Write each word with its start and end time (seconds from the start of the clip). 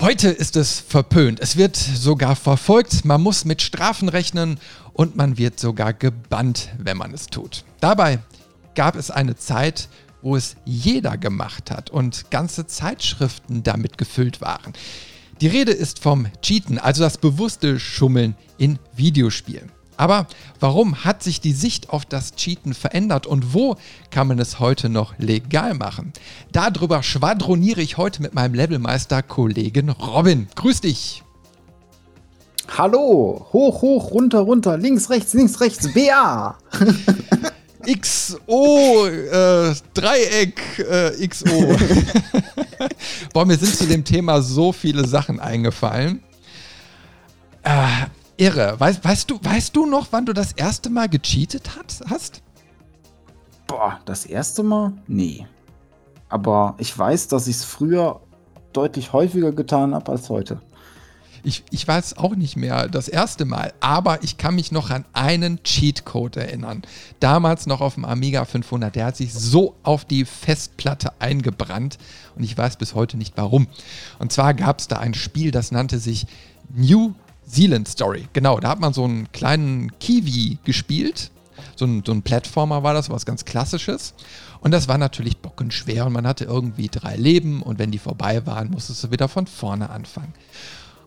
Heute 0.00 0.28
ist 0.28 0.54
es 0.54 0.78
verpönt. 0.78 1.40
Es 1.40 1.56
wird 1.56 1.74
sogar 1.74 2.36
verfolgt. 2.36 3.04
Man 3.04 3.20
muss 3.20 3.44
mit 3.44 3.62
Strafen 3.62 4.08
rechnen 4.08 4.60
und 4.92 5.16
man 5.16 5.38
wird 5.38 5.58
sogar 5.58 5.92
gebannt, 5.92 6.68
wenn 6.78 6.96
man 6.96 7.12
es 7.12 7.26
tut. 7.26 7.64
Dabei 7.80 8.20
gab 8.76 8.94
es 8.94 9.10
eine 9.10 9.34
Zeit, 9.34 9.88
wo 10.22 10.36
es 10.36 10.54
jeder 10.64 11.16
gemacht 11.16 11.72
hat 11.72 11.90
und 11.90 12.30
ganze 12.30 12.68
Zeitschriften 12.68 13.64
damit 13.64 13.98
gefüllt 13.98 14.40
waren. 14.40 14.72
Die 15.40 15.48
Rede 15.48 15.72
ist 15.72 15.98
vom 15.98 16.28
Cheaten, 16.42 16.78
also 16.78 17.02
das 17.02 17.18
bewusste 17.18 17.80
Schummeln 17.80 18.36
in 18.56 18.78
Videospielen. 18.94 19.72
Aber 19.98 20.28
warum 20.60 21.04
hat 21.04 21.22
sich 21.22 21.40
die 21.40 21.52
Sicht 21.52 21.90
auf 21.90 22.06
das 22.06 22.36
Cheaten 22.36 22.72
verändert 22.72 23.26
und 23.26 23.52
wo 23.52 23.76
kann 24.10 24.28
man 24.28 24.38
es 24.38 24.60
heute 24.60 24.88
noch 24.88 25.18
legal 25.18 25.74
machen? 25.74 26.12
Darüber 26.52 27.02
schwadroniere 27.02 27.82
ich 27.82 27.98
heute 27.98 28.22
mit 28.22 28.32
meinem 28.32 28.54
Levelmeister 28.54 29.22
Kollegen 29.22 29.90
Robin. 29.90 30.46
Grüß 30.54 30.82
dich! 30.82 31.24
Hallo! 32.76 33.46
Hoch, 33.52 33.82
hoch, 33.82 34.12
runter, 34.12 34.40
runter, 34.40 34.78
links, 34.78 35.10
rechts, 35.10 35.34
links, 35.34 35.60
rechts, 35.60 35.92
BA! 35.92 36.56
XO, 38.00 39.06
äh, 39.06 39.74
Dreieck, 39.94 40.60
äh, 40.78 41.26
XO. 41.26 41.46
Boah, 43.32 43.46
mir 43.46 43.56
sind 43.56 43.74
zu 43.74 43.86
dem 43.86 44.04
Thema 44.04 44.42
so 44.42 44.72
viele 44.72 45.08
Sachen 45.08 45.40
eingefallen. 45.40 46.22
Äh, 47.62 48.06
irre. 48.38 48.78
Weißt, 48.78 49.04
weißt, 49.04 49.30
du, 49.30 49.38
weißt 49.42 49.76
du 49.76 49.86
noch, 49.86 50.08
wann 50.10 50.26
du 50.26 50.32
das 50.32 50.52
erste 50.52 50.88
Mal 50.88 51.08
gecheatet 51.08 51.76
hat, 51.76 52.00
hast? 52.08 52.42
Boah, 53.66 54.00
das 54.06 54.24
erste 54.24 54.62
Mal? 54.62 54.92
Nee. 55.06 55.46
Aber 56.30 56.74
ich 56.78 56.96
weiß, 56.96 57.28
dass 57.28 57.46
ich 57.46 57.56
es 57.56 57.64
früher 57.64 58.20
deutlich 58.72 59.12
häufiger 59.12 59.52
getan 59.52 59.94
habe 59.94 60.12
als 60.12 60.28
heute. 60.28 60.60
Ich, 61.44 61.64
ich 61.70 61.86
weiß 61.86 62.18
auch 62.18 62.34
nicht 62.34 62.56
mehr 62.56 62.88
das 62.88 63.08
erste 63.08 63.44
Mal, 63.44 63.72
aber 63.80 64.22
ich 64.22 64.38
kann 64.38 64.56
mich 64.56 64.72
noch 64.72 64.90
an 64.90 65.04
einen 65.12 65.62
Cheatcode 65.62 66.36
erinnern. 66.36 66.82
Damals 67.20 67.66
noch 67.66 67.80
auf 67.80 67.94
dem 67.94 68.04
Amiga 68.04 68.44
500. 68.44 68.94
Der 68.94 69.06
hat 69.06 69.16
sich 69.16 69.32
so 69.32 69.74
auf 69.82 70.04
die 70.04 70.24
Festplatte 70.24 71.12
eingebrannt 71.20 71.98
und 72.36 72.42
ich 72.42 72.58
weiß 72.58 72.76
bis 72.76 72.94
heute 72.94 73.16
nicht 73.16 73.34
warum. 73.36 73.68
Und 74.18 74.32
zwar 74.32 74.52
gab 74.54 74.80
es 74.80 74.88
da 74.88 74.98
ein 74.98 75.14
Spiel, 75.14 75.50
das 75.50 75.70
nannte 75.70 75.98
sich 75.98 76.26
New 76.74 77.14
Zealand 77.48 77.88
Story. 77.88 78.28
Genau, 78.32 78.58
da 78.60 78.68
hat 78.68 78.80
man 78.80 78.92
so 78.92 79.04
einen 79.04 79.30
kleinen 79.32 79.98
Kiwi 79.98 80.58
gespielt. 80.64 81.30
So 81.76 81.84
ein, 81.84 82.02
so 82.04 82.12
ein 82.12 82.22
Plattformer 82.22 82.82
war 82.82 82.94
das, 82.94 83.10
was 83.10 83.26
ganz 83.26 83.44
Klassisches. 83.44 84.14
Und 84.60 84.72
das 84.72 84.88
war 84.88 84.98
natürlich 84.98 85.38
bockenschwer 85.38 86.06
und 86.06 86.12
man 86.12 86.26
hatte 86.26 86.44
irgendwie 86.44 86.88
drei 86.88 87.16
Leben 87.16 87.62
und 87.62 87.78
wenn 87.78 87.90
die 87.90 87.98
vorbei 87.98 88.44
waren, 88.46 88.70
musstest 88.70 89.04
du 89.04 89.10
wieder 89.10 89.28
von 89.28 89.46
vorne 89.46 89.90
anfangen. 89.90 90.34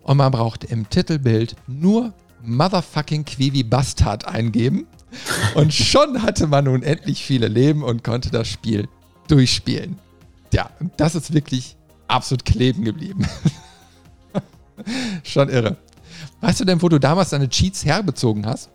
Und 0.04 0.18
man 0.18 0.32
brauchte 0.32 0.68
im 0.68 0.90
Titelbild 0.90 1.56
nur 1.68 2.14
Motherfucking 2.44 3.26
Quivi 3.26 3.64
Bastard 3.64 4.26
eingeben. 4.28 4.88
Und 5.56 5.74
schon 5.74 6.24
hatte 6.24 6.48
man 6.48 6.66
nun 6.66 6.84
endlich 6.84 7.24
viele 7.24 7.50
Leben 7.50 7.84
und 7.84 8.02
konnte 8.02 8.30
das 8.32 8.48
Spiel 8.48 8.88
durchspielen. 9.28 10.00
Ja, 10.54 10.70
das 10.96 11.16
ist 11.16 11.34
wirklich 11.34 11.76
absolut 12.08 12.46
kleben 12.46 12.86
geblieben. 12.86 13.28
schon 15.24 15.50
irre. 15.50 15.76
Weißt 16.42 16.60
du 16.60 16.66
denn, 16.66 16.82
wo 16.82 16.90
du 16.90 17.00
damals 17.00 17.30
deine 17.30 17.48
Cheats 17.48 17.86
herbezogen 17.86 18.46
hast? 18.46 18.70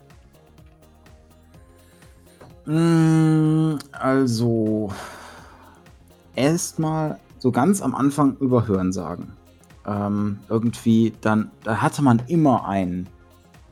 Mm, 2.65 3.75
also, 3.93 4.93
erstmal 6.35 7.19
so 7.39 7.51
ganz 7.51 7.83
am 7.83 7.95
Anfang 7.95 8.37
über 8.39 8.67
Hörensagen. 8.67 9.33
Ähm, 9.87 10.39
irgendwie 10.49 11.13
dann, 11.21 11.51
da 11.65 11.81
hatte 11.81 12.03
man 12.03 12.23
immer 12.29 12.67
einen 12.67 13.09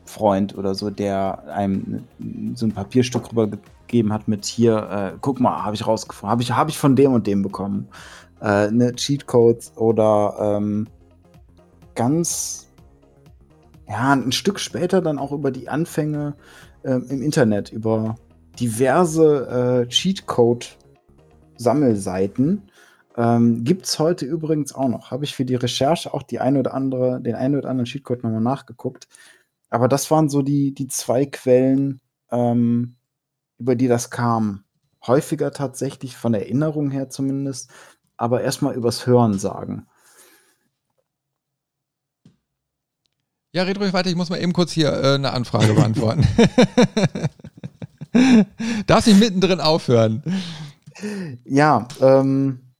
Freund 0.07 0.57
oder 0.57 0.75
so, 0.75 0.91
der 0.91 1.45
einem 1.49 2.05
so 2.55 2.67
ein 2.67 2.73
Papierstück 2.73 3.31
rübergegeben 3.31 4.13
hat 4.13 4.29
mit 4.29 4.45
hier, 4.45 4.77
äh, 5.15 5.19
guck 5.21 5.41
mal, 5.41 5.65
habe 5.65 5.75
ich 5.75 5.87
rausgefunden, 5.87 6.31
habe 6.31 6.43
ich, 6.43 6.53
hab 6.53 6.69
ich 6.69 6.79
von 6.79 6.95
dem 6.95 7.13
und 7.13 7.27
dem 7.27 7.43
bekommen. 7.43 7.89
Äh, 8.41 8.71
ne 8.71 8.93
Cheatcodes 8.93 9.73
oder 9.77 10.37
ähm, 10.39 10.87
ganz 11.95 12.64
ja, 13.89 14.13
ein 14.13 14.33
Stück 14.33 14.61
später 14.61 15.01
dann 15.03 15.19
auch 15.19 15.33
über 15.33 15.51
die 15.51 15.69
Anfänge 15.69 16.37
äh, 16.83 16.95
im 16.95 17.23
Internet, 17.23 17.73
über 17.73 18.17
diverse 18.59 19.85
äh, 19.85 19.89
Cheatcode-Sammelseiten. 19.89 22.63
Ähm, 23.17 23.65
Gibt 23.65 23.87
es 23.87 23.99
heute 23.99 24.27
übrigens 24.27 24.75
auch 24.75 24.89
noch. 24.89 25.11
Habe 25.11 25.25
ich 25.25 25.35
für 25.35 25.45
die 25.45 25.55
Recherche 25.55 26.13
auch 26.15 26.23
die 26.23 26.41
ein 26.41 26.57
oder 26.57 26.75
andere, 26.75 27.21
den 27.21 27.35
einen 27.35 27.57
oder 27.57 27.69
anderen 27.69 27.87
Cheatcode 27.87 28.25
nochmal 28.25 28.41
nachgeguckt. 28.41 29.07
Aber 29.71 29.89
das 29.89 30.11
waren 30.11 30.29
so 30.29 30.43
die, 30.43 30.75
die 30.75 30.89
zwei 30.89 31.27
Quellen, 31.27 32.01
ähm, 32.31 32.97
über 33.59 33.77
die 33.77 33.89
das 33.89 34.11
kam. 34.11 34.65
Häufiger 35.07 35.53
tatsächlich, 35.53 36.17
von 36.17 36.35
Erinnerung 36.35 36.91
her 36.91 37.11
zumindest, 37.11 37.71
aber 38.17 38.43
erstmal 38.43 38.75
übers 38.75 39.07
Hören 39.07 39.39
sagen. 39.39 39.87
Ja, 43.55 43.63
red 43.63 43.79
ruhig 43.79 43.93
weiter, 43.93 44.11
ich 44.11 44.17
muss 44.17 44.31
mal 44.31 44.43
eben 44.43 44.53
kurz 44.53 44.73
hier 44.73 44.93
äh, 44.93 45.15
eine 45.15 45.33
Anfrage 45.33 45.75
beantworten. 45.75 46.27
Darf 48.89 49.07
ich 49.07 49.17
mittendrin 49.17 49.61
aufhören? 49.61 50.25
Ja, 51.45 51.87
ähm, 52.01 52.75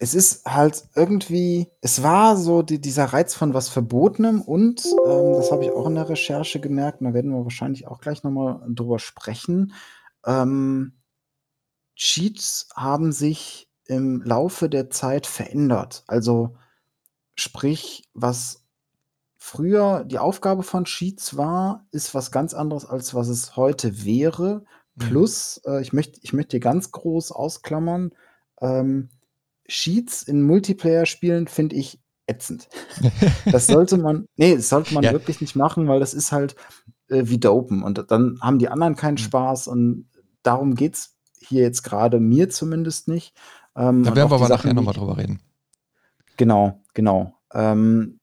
es 0.00 0.14
ist 0.14 0.46
halt 0.46 0.84
irgendwie, 0.94 1.68
es 1.82 2.02
war 2.02 2.38
so 2.38 2.62
die, 2.62 2.80
dieser 2.80 3.04
Reiz 3.04 3.34
von 3.34 3.52
was 3.52 3.68
Verbotenem 3.68 4.40
und, 4.40 4.86
ähm, 4.86 5.34
das 5.34 5.52
habe 5.52 5.64
ich 5.64 5.70
auch 5.70 5.86
in 5.86 5.96
der 5.96 6.08
Recherche 6.08 6.58
gemerkt, 6.58 7.02
da 7.02 7.12
werden 7.12 7.30
wir 7.32 7.44
wahrscheinlich 7.44 7.86
auch 7.86 8.00
gleich 8.00 8.22
nochmal 8.22 8.62
drüber 8.70 8.98
sprechen. 8.98 9.74
Ähm, 10.24 10.94
Cheats 11.94 12.70
haben 12.74 13.12
sich 13.12 13.68
im 13.84 14.22
Laufe 14.22 14.70
der 14.70 14.88
Zeit 14.88 15.26
verändert. 15.26 16.04
Also 16.06 16.56
sprich, 17.36 18.08
was 18.14 18.61
früher 19.42 20.04
die 20.04 20.20
Aufgabe 20.20 20.62
von 20.62 20.86
Sheets 20.86 21.36
war, 21.36 21.84
ist 21.90 22.14
was 22.14 22.30
ganz 22.30 22.54
anderes, 22.54 22.86
als 22.86 23.12
was 23.12 23.26
es 23.26 23.56
heute 23.56 24.04
wäre. 24.04 24.64
Mhm. 24.94 25.00
Plus, 25.00 25.60
äh, 25.66 25.82
ich 25.82 25.92
möchte 25.92 26.20
ich 26.22 26.32
möchte 26.32 26.52
hier 26.52 26.60
ganz 26.60 26.92
groß 26.92 27.32
ausklammern, 27.32 28.12
ähm, 28.60 29.08
Sheets 29.66 30.22
in 30.22 30.42
Multiplayer-Spielen 30.42 31.48
finde 31.48 31.74
ich 31.74 32.00
ätzend. 32.28 32.68
das 33.50 33.66
sollte 33.66 33.98
man, 33.98 34.26
nee, 34.36 34.54
das 34.54 34.68
sollte 34.68 34.94
man 34.94 35.02
ja. 35.02 35.12
wirklich 35.12 35.40
nicht 35.40 35.56
machen, 35.56 35.88
weil 35.88 35.98
das 35.98 36.14
ist 36.14 36.30
halt 36.30 36.54
äh, 37.08 37.22
wie 37.24 37.40
Dopen 37.40 37.82
und 37.82 38.12
dann 38.12 38.38
haben 38.40 38.60
die 38.60 38.68
anderen 38.68 38.94
keinen 38.94 39.14
mhm. 39.14 39.24
Spaß 39.26 39.66
und 39.66 40.08
darum 40.44 40.76
geht 40.76 40.94
es 40.94 41.16
hier 41.40 41.62
jetzt 41.62 41.82
gerade 41.82 42.20
mir 42.20 42.48
zumindest 42.48 43.08
nicht. 43.08 43.34
Ähm, 43.74 44.04
da 44.04 44.14
werden 44.14 44.30
wir 44.30 44.36
aber 44.36 44.48
nachher 44.48 44.72
nochmal 44.72 44.94
drüber 44.94 45.18
reden. 45.18 45.40
Genau, 46.36 46.80
genau. 46.94 47.34
Ähm, 47.52 48.20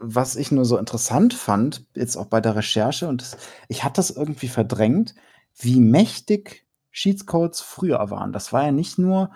was 0.00 0.34
ich 0.36 0.50
nur 0.50 0.64
so 0.64 0.78
interessant 0.78 1.34
fand, 1.34 1.86
jetzt 1.94 2.16
auch 2.16 2.26
bei 2.26 2.40
der 2.40 2.56
Recherche, 2.56 3.06
und 3.06 3.20
das, 3.20 3.36
ich 3.68 3.84
hatte 3.84 3.96
das 3.96 4.10
irgendwie 4.10 4.48
verdrängt, 4.48 5.14
wie 5.54 5.78
mächtig 5.78 6.66
Cheatcodes 6.90 7.60
früher 7.60 8.10
waren. 8.10 8.32
Das 8.32 8.52
war 8.52 8.64
ja 8.64 8.72
nicht 8.72 8.98
nur, 8.98 9.30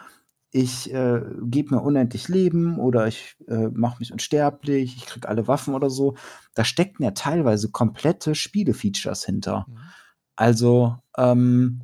ich 0.51 0.93
äh, 0.93 1.21
gebe 1.43 1.75
mir 1.75 1.83
unendlich 1.83 2.29
Leben 2.29 2.79
oder 2.79 3.07
ich 3.07 3.37
äh, 3.47 3.69
mache 3.69 3.99
mich 3.99 4.13
unsterblich, 4.13 4.97
ich 4.97 5.07
kriege 5.07 5.29
alle 5.29 5.47
Waffen 5.47 5.75
oder 5.75 5.91
so. 5.91 6.15
Da 6.55 6.65
steckten 6.65 7.05
ja 7.05 7.11
teilweise 7.11 7.71
komplette 7.71 8.35
Spielefeatures 8.35 9.25
hinter. 9.25 9.67
Mhm. 9.69 9.79
Also, 10.37 10.97
ähm, 11.19 11.83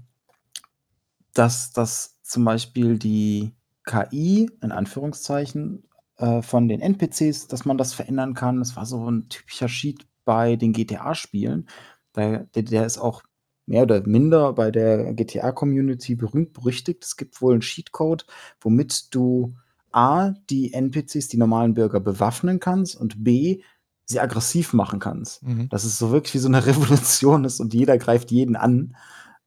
dass, 1.34 1.72
dass 1.72 2.18
zum 2.22 2.44
Beispiel 2.44 2.98
die 2.98 3.52
KI, 3.84 4.50
in 4.62 4.72
Anführungszeichen, 4.72 5.84
äh, 6.20 6.42
von 6.42 6.68
den 6.68 6.80
NPCs, 6.80 7.48
dass 7.48 7.64
man 7.64 7.78
das 7.78 7.94
verändern 7.94 8.34
kann. 8.34 8.58
Das 8.58 8.76
war 8.76 8.84
so 8.84 9.10
ein 9.10 9.28
typischer 9.28 9.68
Sheet 9.68 10.06
bei 10.24 10.56
den 10.56 10.72
GTA-Spielen. 10.72 11.66
Der, 12.14 12.46
der 12.54 12.84
ist 12.84 12.98
auch 12.98 13.22
mehr 13.66 13.84
oder 13.84 14.06
minder 14.06 14.52
bei 14.52 14.70
der 14.70 15.14
GTA-Community 15.14 16.16
berühmt 16.16 16.52
berüchtigt. 16.52 17.04
Es 17.04 17.16
gibt 17.16 17.40
wohl 17.40 17.54
einen 17.54 17.62
Cheatcode, 17.62 18.26
womit 18.60 19.14
du 19.14 19.54
A, 19.92 20.34
die 20.50 20.72
NPCs, 20.74 21.28
die 21.28 21.38
normalen 21.38 21.74
Bürger, 21.74 22.00
bewaffnen 22.00 22.60
kannst 22.60 22.96
und 22.96 23.24
B, 23.24 23.62
sie 24.04 24.20
aggressiv 24.20 24.72
machen 24.72 24.98
kannst. 24.98 25.42
Mhm. 25.42 25.68
Dass 25.68 25.84
es 25.84 25.98
so 25.98 26.10
wirklich 26.10 26.34
wie 26.34 26.38
so 26.38 26.48
eine 26.48 26.66
Revolution 26.66 27.44
ist 27.44 27.60
und 27.60 27.72
jeder 27.72 27.96
greift 27.96 28.30
jeden 28.30 28.56
an. 28.56 28.94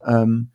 Ähm, 0.03 0.51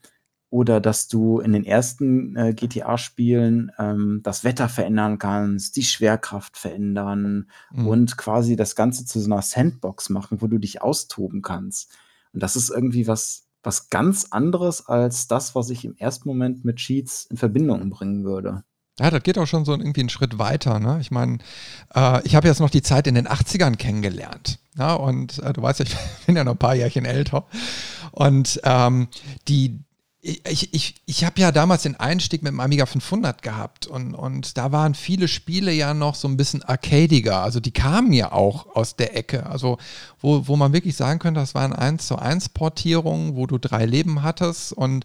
oder 0.50 0.80
dass 0.80 1.08
du 1.08 1.40
in 1.40 1.52
den 1.52 1.64
ersten 1.64 2.36
äh, 2.36 2.54
GTA-Spielen 2.54 3.70
ähm, 3.78 4.20
das 4.22 4.44
Wetter 4.44 4.68
verändern 4.68 5.18
kannst, 5.18 5.76
die 5.76 5.82
Schwerkraft 5.82 6.56
verändern 6.56 7.48
mhm. 7.70 7.86
und 7.86 8.16
quasi 8.16 8.56
das 8.56 8.74
Ganze 8.74 9.04
zu 9.04 9.20
so 9.20 9.30
einer 9.30 9.42
Sandbox 9.42 10.08
machen, 10.08 10.40
wo 10.40 10.46
du 10.46 10.58
dich 10.58 10.80
austoben 10.80 11.42
kannst. 11.42 11.90
Und 12.32 12.42
das 12.42 12.56
ist 12.56 12.70
irgendwie 12.70 13.06
was, 13.06 13.48
was 13.62 13.90
ganz 13.90 14.28
anderes 14.30 14.86
als 14.86 15.28
das, 15.28 15.54
was 15.54 15.70
ich 15.70 15.84
im 15.84 15.96
ersten 15.96 16.28
Moment 16.28 16.64
mit 16.64 16.76
Cheats 16.76 17.26
in 17.26 17.36
Verbindung 17.36 17.90
bringen 17.90 18.24
würde. 18.24 18.64
Ja, 19.00 19.10
das 19.10 19.22
geht 19.22 19.38
auch 19.38 19.46
schon 19.46 19.64
so 19.64 19.72
irgendwie 19.72 20.00
einen 20.00 20.08
Schritt 20.08 20.38
weiter. 20.38 20.80
Ne? 20.80 20.98
Ich 21.00 21.10
meine, 21.10 21.38
äh, 21.94 22.20
ich 22.24 22.34
habe 22.34 22.48
jetzt 22.48 22.60
noch 22.60 22.70
die 22.70 22.82
Zeit 22.82 23.06
in 23.06 23.14
den 23.14 23.28
80ern 23.28 23.76
kennengelernt. 23.76 24.58
Ja? 24.76 24.94
Und 24.94 25.38
äh, 25.38 25.52
du 25.52 25.62
weißt 25.62 25.80
ja, 25.80 25.84
ich 25.84 25.96
bin 26.26 26.36
ja 26.36 26.44
noch 26.44 26.52
ein 26.52 26.58
paar 26.58 26.74
Jährchen 26.74 27.04
älter. 27.04 27.46
Und 28.10 28.60
ähm, 28.64 29.08
die, 29.46 29.78
ich, 30.20 30.74
ich, 30.74 30.96
ich 31.06 31.24
habe 31.24 31.40
ja 31.40 31.52
damals 31.52 31.82
den 31.82 31.94
Einstieg 31.94 32.42
mit 32.42 32.50
dem 32.50 32.58
Amiga 32.58 32.86
500 32.86 33.40
gehabt 33.40 33.86
und, 33.86 34.14
und 34.14 34.58
da 34.58 34.72
waren 34.72 34.94
viele 34.94 35.28
Spiele 35.28 35.72
ja 35.72 35.94
noch 35.94 36.16
so 36.16 36.26
ein 36.26 36.36
bisschen 36.36 36.62
arcadiger. 36.64 37.42
Also 37.42 37.60
die 37.60 37.70
kamen 37.70 38.12
ja 38.12 38.32
auch 38.32 38.74
aus 38.74 38.96
der 38.96 39.16
Ecke. 39.16 39.46
Also 39.46 39.78
wo, 40.20 40.48
wo 40.48 40.56
man 40.56 40.72
wirklich 40.72 40.96
sagen 40.96 41.20
könnte, 41.20 41.40
das 41.40 41.54
waren 41.54 41.72
1 41.72 42.06
zu 42.06 42.16
1 42.18 42.48
Portierungen, 42.48 43.36
wo 43.36 43.46
du 43.46 43.58
drei 43.58 43.86
Leben 43.86 44.22
hattest 44.22 44.72
und 44.72 45.04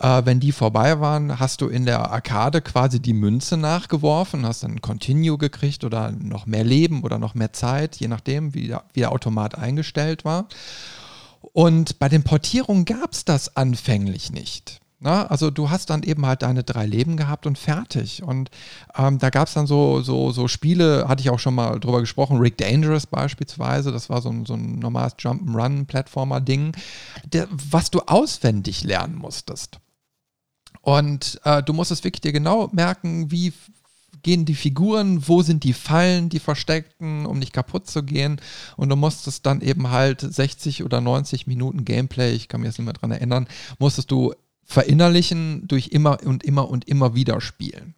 äh, 0.00 0.22
wenn 0.26 0.38
die 0.38 0.52
vorbei 0.52 1.00
waren, 1.00 1.38
hast 1.38 1.62
du 1.62 1.68
in 1.68 1.86
der 1.86 2.10
Arkade 2.10 2.60
quasi 2.60 3.00
die 3.00 3.14
Münze 3.14 3.56
nachgeworfen, 3.56 4.44
hast 4.44 4.64
dann 4.64 4.82
Continue 4.82 5.38
gekriegt 5.38 5.84
oder 5.84 6.12
noch 6.12 6.44
mehr 6.44 6.64
Leben 6.64 7.04
oder 7.04 7.18
noch 7.18 7.34
mehr 7.34 7.54
Zeit, 7.54 7.96
je 7.96 8.08
nachdem, 8.08 8.52
wie 8.52 8.68
der, 8.68 8.84
wie 8.92 9.00
der 9.00 9.12
Automat 9.12 9.56
eingestellt 9.56 10.26
war. 10.26 10.46
Und 11.52 11.98
bei 11.98 12.08
den 12.08 12.22
Portierungen 12.22 12.84
gab 12.84 13.12
es 13.12 13.24
das 13.24 13.56
anfänglich 13.56 14.32
nicht. 14.32 14.80
Na, 15.04 15.26
also 15.26 15.50
du 15.50 15.68
hast 15.68 15.90
dann 15.90 16.04
eben 16.04 16.24
halt 16.26 16.42
deine 16.42 16.62
drei 16.62 16.86
Leben 16.86 17.16
gehabt 17.16 17.46
und 17.46 17.58
fertig. 17.58 18.22
Und 18.22 18.50
ähm, 18.96 19.18
da 19.18 19.30
gab 19.30 19.48
es 19.48 19.54
dann 19.54 19.66
so, 19.66 20.00
so, 20.00 20.30
so 20.30 20.46
Spiele, 20.46 21.08
hatte 21.08 21.22
ich 21.22 21.30
auch 21.30 21.40
schon 21.40 21.56
mal 21.56 21.80
drüber 21.80 21.98
gesprochen, 21.98 22.38
Rick 22.38 22.56
Dangerous 22.58 23.06
beispielsweise, 23.06 23.90
das 23.90 24.08
war 24.08 24.22
so 24.22 24.28
ein, 24.28 24.46
so 24.46 24.54
ein 24.54 24.78
normales 24.78 25.14
Jump'n'Run-Plattformer-Ding, 25.14 26.76
was 27.50 27.90
du 27.90 27.98
auswendig 28.06 28.84
lernen 28.84 29.16
musstest. 29.16 29.80
Und 30.82 31.40
äh, 31.42 31.64
du 31.64 31.72
musstest 31.72 32.04
wirklich 32.04 32.20
dir 32.20 32.32
genau 32.32 32.68
merken, 32.72 33.32
wie 33.32 33.52
gehen 34.22 34.44
die 34.44 34.54
Figuren, 34.54 35.26
wo 35.28 35.42
sind 35.42 35.64
die 35.64 35.72
Fallen, 35.72 36.28
die 36.28 36.38
versteckten, 36.38 37.26
um 37.26 37.38
nicht 37.38 37.52
kaputt 37.52 37.88
zu 37.88 38.02
gehen. 38.02 38.40
Und 38.76 38.88
du 38.88 38.96
musstest 38.96 39.46
dann 39.46 39.60
eben 39.60 39.90
halt 39.90 40.20
60 40.20 40.84
oder 40.84 41.00
90 41.00 41.46
Minuten 41.46 41.84
Gameplay, 41.84 42.32
ich 42.32 42.48
kann 42.48 42.60
mich 42.60 42.68
jetzt 42.68 42.78
nicht 42.78 42.86
mehr 42.86 42.94
dran 42.94 43.10
erinnern, 43.10 43.48
musstest 43.78 44.10
du 44.10 44.34
verinnerlichen 44.64 45.66
durch 45.68 45.88
immer 45.88 46.18
und 46.24 46.44
immer 46.44 46.68
und 46.68 46.88
immer 46.88 47.14
wieder 47.14 47.40
spielen. 47.40 47.94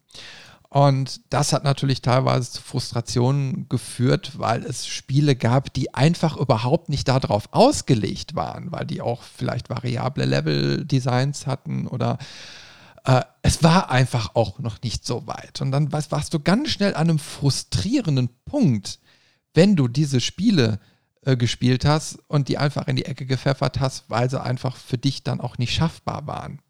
Und 0.75 1.21
das 1.31 1.53
hat 1.53 1.62
natürlich 1.62 2.03
teilweise 2.03 2.50
zu 2.50 2.61
Frustrationen 2.61 3.69
geführt, 3.69 4.32
weil 4.38 4.65
es 4.65 4.88
Spiele 4.88 5.37
gab, 5.37 5.73
die 5.73 5.94
einfach 5.94 6.37
überhaupt 6.37 6.88
nicht 6.88 7.06
darauf 7.06 7.49
ausgelegt 7.53 8.35
waren, 8.35 8.73
weil 8.73 8.85
die 8.85 9.00
auch 9.00 9.23
vielleicht 9.23 9.70
variable 9.70 10.25
Level-Designs 10.25 11.47
hatten 11.47 11.87
oder 11.87 12.19
äh, 13.05 13.23
es 13.43 13.62
war 13.62 13.91
einfach 13.91 14.35
auch 14.35 14.59
noch 14.59 14.83
nicht 14.83 15.06
so 15.06 15.27
weit. 15.27 15.61
Und 15.61 15.71
dann 15.71 15.93
warst, 15.93 16.11
warst 16.11 16.35
du 16.35 16.41
ganz 16.41 16.71
schnell 16.71 16.95
an 16.95 17.09
einem 17.09 17.19
frustrierenden 17.19 18.31
Punkt, 18.47 18.99
wenn 19.53 19.77
du 19.77 19.89
diese 19.89 20.21
Spiele 20.21 20.81
äh, 21.23 21.37
gespielt 21.37 21.85
hast 21.85 22.19
und 22.29 22.49
die 22.49 22.59
einfach 22.59 22.89
in 22.89 22.97
die 22.97 23.05
Ecke 23.05 23.27
gepfeffert 23.27 23.79
hast, 23.79 24.09
weil 24.09 24.31
sie 24.31 24.43
einfach 24.43 24.77
für 24.77 24.99
dich 24.99 25.23
dann 25.23 25.41
auch 25.41 25.59
nicht 25.59 25.75
schaffbar 25.75 26.27
waren. 26.27 26.61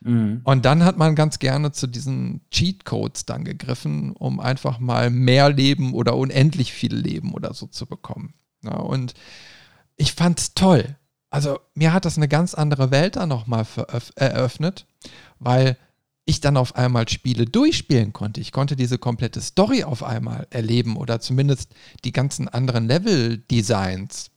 Mhm. 0.00 0.42
Und 0.44 0.64
dann 0.64 0.84
hat 0.84 0.98
man 0.98 1.14
ganz 1.14 1.38
gerne 1.38 1.70
zu 1.70 1.86
diesen 1.86 2.40
Cheatcodes 2.50 3.24
dann 3.24 3.44
gegriffen, 3.44 4.12
um 4.12 4.40
einfach 4.40 4.80
mal 4.80 5.10
mehr 5.10 5.50
Leben 5.50 5.94
oder 5.94 6.16
unendlich 6.16 6.72
viel 6.72 6.94
Leben 6.94 7.32
oder 7.32 7.54
so 7.54 7.66
zu 7.66 7.86
bekommen. 7.86 8.34
Ja, 8.62 8.74
und 8.74 9.14
ich 9.96 10.14
fand's 10.14 10.54
toll. 10.54 10.96
Also 11.30 11.60
mir 11.74 11.92
hat 11.92 12.04
das 12.04 12.16
eine 12.16 12.28
ganz 12.28 12.54
andere 12.54 12.90
Welt 12.90 13.16
dann 13.16 13.28
nochmal 13.28 13.66
eröffnet 14.16 14.86
weil 15.38 15.76
ich 16.24 16.40
dann 16.40 16.58
auf 16.58 16.76
einmal 16.76 17.08
Spiele 17.08 17.46
durchspielen 17.46 18.12
konnte. 18.12 18.40
Ich 18.40 18.52
konnte 18.52 18.76
diese 18.76 18.98
komplette 18.98 19.40
Story 19.40 19.84
auf 19.84 20.02
einmal 20.02 20.46
erleben 20.50 20.96
oder 20.96 21.20
zumindest 21.20 21.74
die 22.04 22.12
ganzen 22.12 22.48
anderen 22.48 22.86
Level-Designs. 22.86 24.30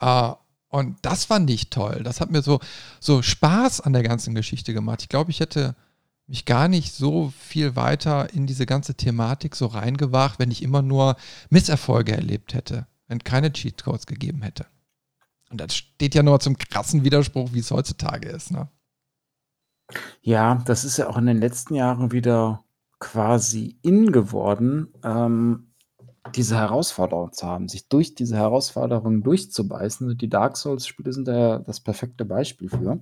Äh, 0.00 0.32
und 0.68 0.96
das 1.02 1.26
fand 1.26 1.48
ich 1.50 1.70
toll. 1.70 2.02
Das 2.02 2.20
hat 2.20 2.32
mir 2.32 2.42
so, 2.42 2.58
so 2.98 3.22
Spaß 3.22 3.82
an 3.82 3.92
der 3.92 4.02
ganzen 4.02 4.34
Geschichte 4.34 4.74
gemacht. 4.74 5.02
Ich 5.02 5.08
glaube, 5.08 5.30
ich 5.30 5.38
hätte 5.38 5.76
mich 6.26 6.44
gar 6.44 6.66
nicht 6.66 6.92
so 6.92 7.32
viel 7.38 7.76
weiter 7.76 8.32
in 8.32 8.48
diese 8.48 8.66
ganze 8.66 8.96
Thematik 8.96 9.54
so 9.54 9.66
reingewagt, 9.66 10.40
wenn 10.40 10.50
ich 10.50 10.62
immer 10.62 10.82
nur 10.82 11.16
Misserfolge 11.50 12.12
erlebt 12.12 12.54
hätte, 12.54 12.88
wenn 13.06 13.20
keine 13.20 13.52
Cheatcodes 13.52 14.06
gegeben 14.06 14.42
hätte. 14.42 14.66
Und 15.50 15.60
das 15.60 15.76
steht 15.76 16.16
ja 16.16 16.24
nur 16.24 16.40
zum 16.40 16.58
krassen 16.58 17.04
Widerspruch, 17.04 17.52
wie 17.52 17.60
es 17.60 17.70
heutzutage 17.70 18.28
ist. 18.28 18.50
Ne? 18.50 18.68
Ja, 20.22 20.62
das 20.66 20.84
ist 20.84 20.96
ja 20.96 21.08
auch 21.08 21.18
in 21.18 21.26
den 21.26 21.38
letzten 21.38 21.74
Jahren 21.74 22.12
wieder 22.12 22.64
quasi 22.98 23.78
in 23.82 24.12
geworden, 24.12 24.92
ähm, 25.04 25.74
diese 26.34 26.56
Herausforderung 26.56 27.32
zu 27.32 27.46
haben, 27.46 27.68
sich 27.68 27.88
durch 27.88 28.14
diese 28.14 28.36
Herausforderung 28.36 29.22
durchzubeißen. 29.22 30.16
Die 30.16 30.30
Dark 30.30 30.56
Souls-Spiele 30.56 31.12
sind 31.12 31.28
da 31.28 31.58
das 31.58 31.80
perfekte 31.80 32.24
Beispiel 32.24 32.70
für. 32.70 33.00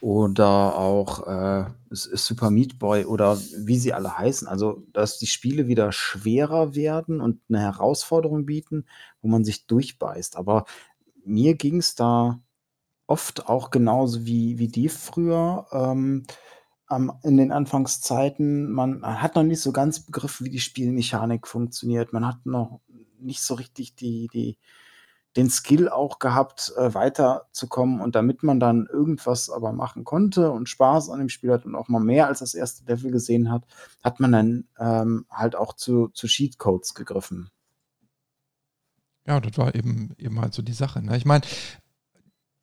Oder 0.00 0.76
auch 0.76 1.26
äh, 1.26 1.64
Super 1.90 2.50
Meat 2.50 2.78
Boy 2.78 3.04
oder 3.04 3.36
wie 3.38 3.78
sie 3.78 3.94
alle 3.94 4.16
heißen. 4.16 4.46
Also, 4.46 4.84
dass 4.92 5.18
die 5.18 5.26
Spiele 5.26 5.66
wieder 5.66 5.90
schwerer 5.90 6.74
werden 6.76 7.20
und 7.20 7.40
eine 7.48 7.60
Herausforderung 7.60 8.46
bieten, 8.46 8.84
wo 9.22 9.28
man 9.28 9.44
sich 9.44 9.66
durchbeißt. 9.66 10.36
Aber 10.36 10.66
mir 11.24 11.54
ging 11.54 11.78
es 11.78 11.94
da 11.96 12.40
oft 13.08 13.48
auch 13.48 13.70
genauso 13.70 14.26
wie 14.26 14.58
wie 14.58 14.68
die 14.68 14.88
früher, 14.88 15.66
ähm, 15.72 16.24
am 16.86 17.12
in 17.24 17.36
den 17.36 17.52
Anfangszeiten. 17.52 18.70
Man 18.70 19.04
hat 19.04 19.34
noch 19.34 19.42
nicht 19.42 19.60
so 19.60 19.72
ganz 19.72 20.00
begriffen, 20.00 20.46
wie 20.46 20.50
die 20.50 20.60
Spielmechanik 20.60 21.48
funktioniert. 21.48 22.12
Man 22.12 22.26
hat 22.26 22.46
noch 22.46 22.80
nicht 23.18 23.42
so 23.42 23.54
richtig 23.54 23.96
die 23.96 24.28
die 24.32 24.58
den 25.36 25.50
Skill 25.50 25.88
auch 25.88 26.18
gehabt, 26.18 26.72
äh, 26.76 26.94
weiterzukommen. 26.94 28.00
Und 28.00 28.14
damit 28.14 28.42
man 28.42 28.60
dann 28.60 28.86
irgendwas 28.86 29.50
aber 29.50 29.72
machen 29.72 30.04
konnte 30.04 30.50
und 30.50 30.68
Spaß 30.68 31.10
an 31.10 31.20
dem 31.20 31.28
Spiel 31.28 31.52
hat 31.52 31.64
und 31.64 31.74
auch 31.76 31.88
mal 31.88 32.00
mehr 32.00 32.26
als 32.26 32.40
das 32.40 32.54
erste 32.54 32.84
Level 32.86 33.10
gesehen 33.12 33.50
hat, 33.50 33.64
hat 34.02 34.20
man 34.20 34.32
dann, 34.32 34.64
ähm, 34.78 35.26
halt 35.30 35.54
auch 35.56 35.74
zu 35.74 36.08
zu 36.08 36.26
Cheatcodes 36.26 36.94
gegriffen. 36.94 37.50
Ja, 39.26 39.40
das 39.40 39.56
war 39.58 39.74
eben 39.74 40.14
eben 40.18 40.40
halt 40.40 40.54
so 40.54 40.62
die 40.62 40.72
Sache, 40.72 41.02
ne? 41.02 41.16
Ich 41.16 41.26
meine 41.26 41.44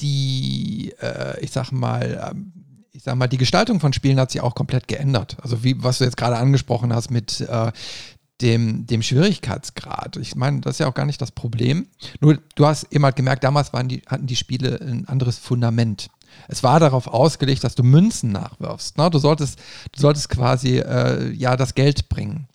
die, 0.01 0.93
äh, 1.01 1.39
ich 1.41 1.51
sag 1.51 1.71
mal, 1.71 2.31
ähm, 2.31 2.51
ich 2.91 3.03
sag 3.03 3.15
mal, 3.15 3.27
die 3.27 3.37
Gestaltung 3.37 3.79
von 3.79 3.93
Spielen 3.93 4.19
hat 4.19 4.31
sich 4.31 4.41
auch 4.41 4.55
komplett 4.55 4.87
geändert. 4.87 5.37
Also 5.41 5.63
wie, 5.63 5.83
was 5.83 5.97
du 5.97 6.05
jetzt 6.05 6.17
gerade 6.17 6.37
angesprochen 6.37 6.93
hast 6.93 7.11
mit 7.11 7.41
äh, 7.41 7.71
dem, 8.41 8.85
dem 8.85 9.01
Schwierigkeitsgrad. 9.01 10.17
Ich 10.17 10.35
meine, 10.35 10.61
das 10.61 10.75
ist 10.75 10.79
ja 10.79 10.87
auch 10.87 10.93
gar 10.93 11.05
nicht 11.05 11.21
das 11.21 11.31
Problem. 11.31 11.87
Nur 12.19 12.39
du 12.55 12.65
hast 12.65 12.91
eben 12.91 13.05
halt 13.05 13.15
gemerkt, 13.15 13.43
damals 13.43 13.73
waren 13.73 13.87
die, 13.87 14.01
hatten 14.07 14.27
die 14.27 14.35
Spiele 14.35 14.79
ein 14.81 15.07
anderes 15.07 15.37
Fundament. 15.37 16.09
Es 16.49 16.63
war 16.63 16.79
darauf 16.81 17.07
ausgelegt, 17.07 17.63
dass 17.63 17.75
du 17.75 17.83
Münzen 17.83 18.31
nachwirfst. 18.31 18.97
Ne? 18.97 19.09
Du, 19.09 19.19
solltest, 19.19 19.59
du 19.93 20.01
solltest 20.01 20.29
quasi 20.29 20.79
äh, 20.79 21.31
ja 21.31 21.55
das 21.55 21.75
Geld 21.75 22.09
bringen. 22.09 22.47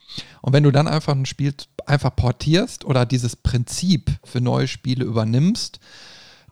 Und 0.43 0.53
wenn 0.53 0.65
du 0.65 0.71
dann 0.71 0.89
einfach 0.89 1.15
ein 1.15 1.25
Spiel 1.27 1.55
einfach 1.87 2.15
portierst 2.15 2.85
oder 2.85 3.07
dieses 3.07 3.37
Prinzip 3.37 4.11
für 4.25 4.41
neue 4.41 4.69
Spiele 4.69 5.05
übernimmst, 5.05 5.81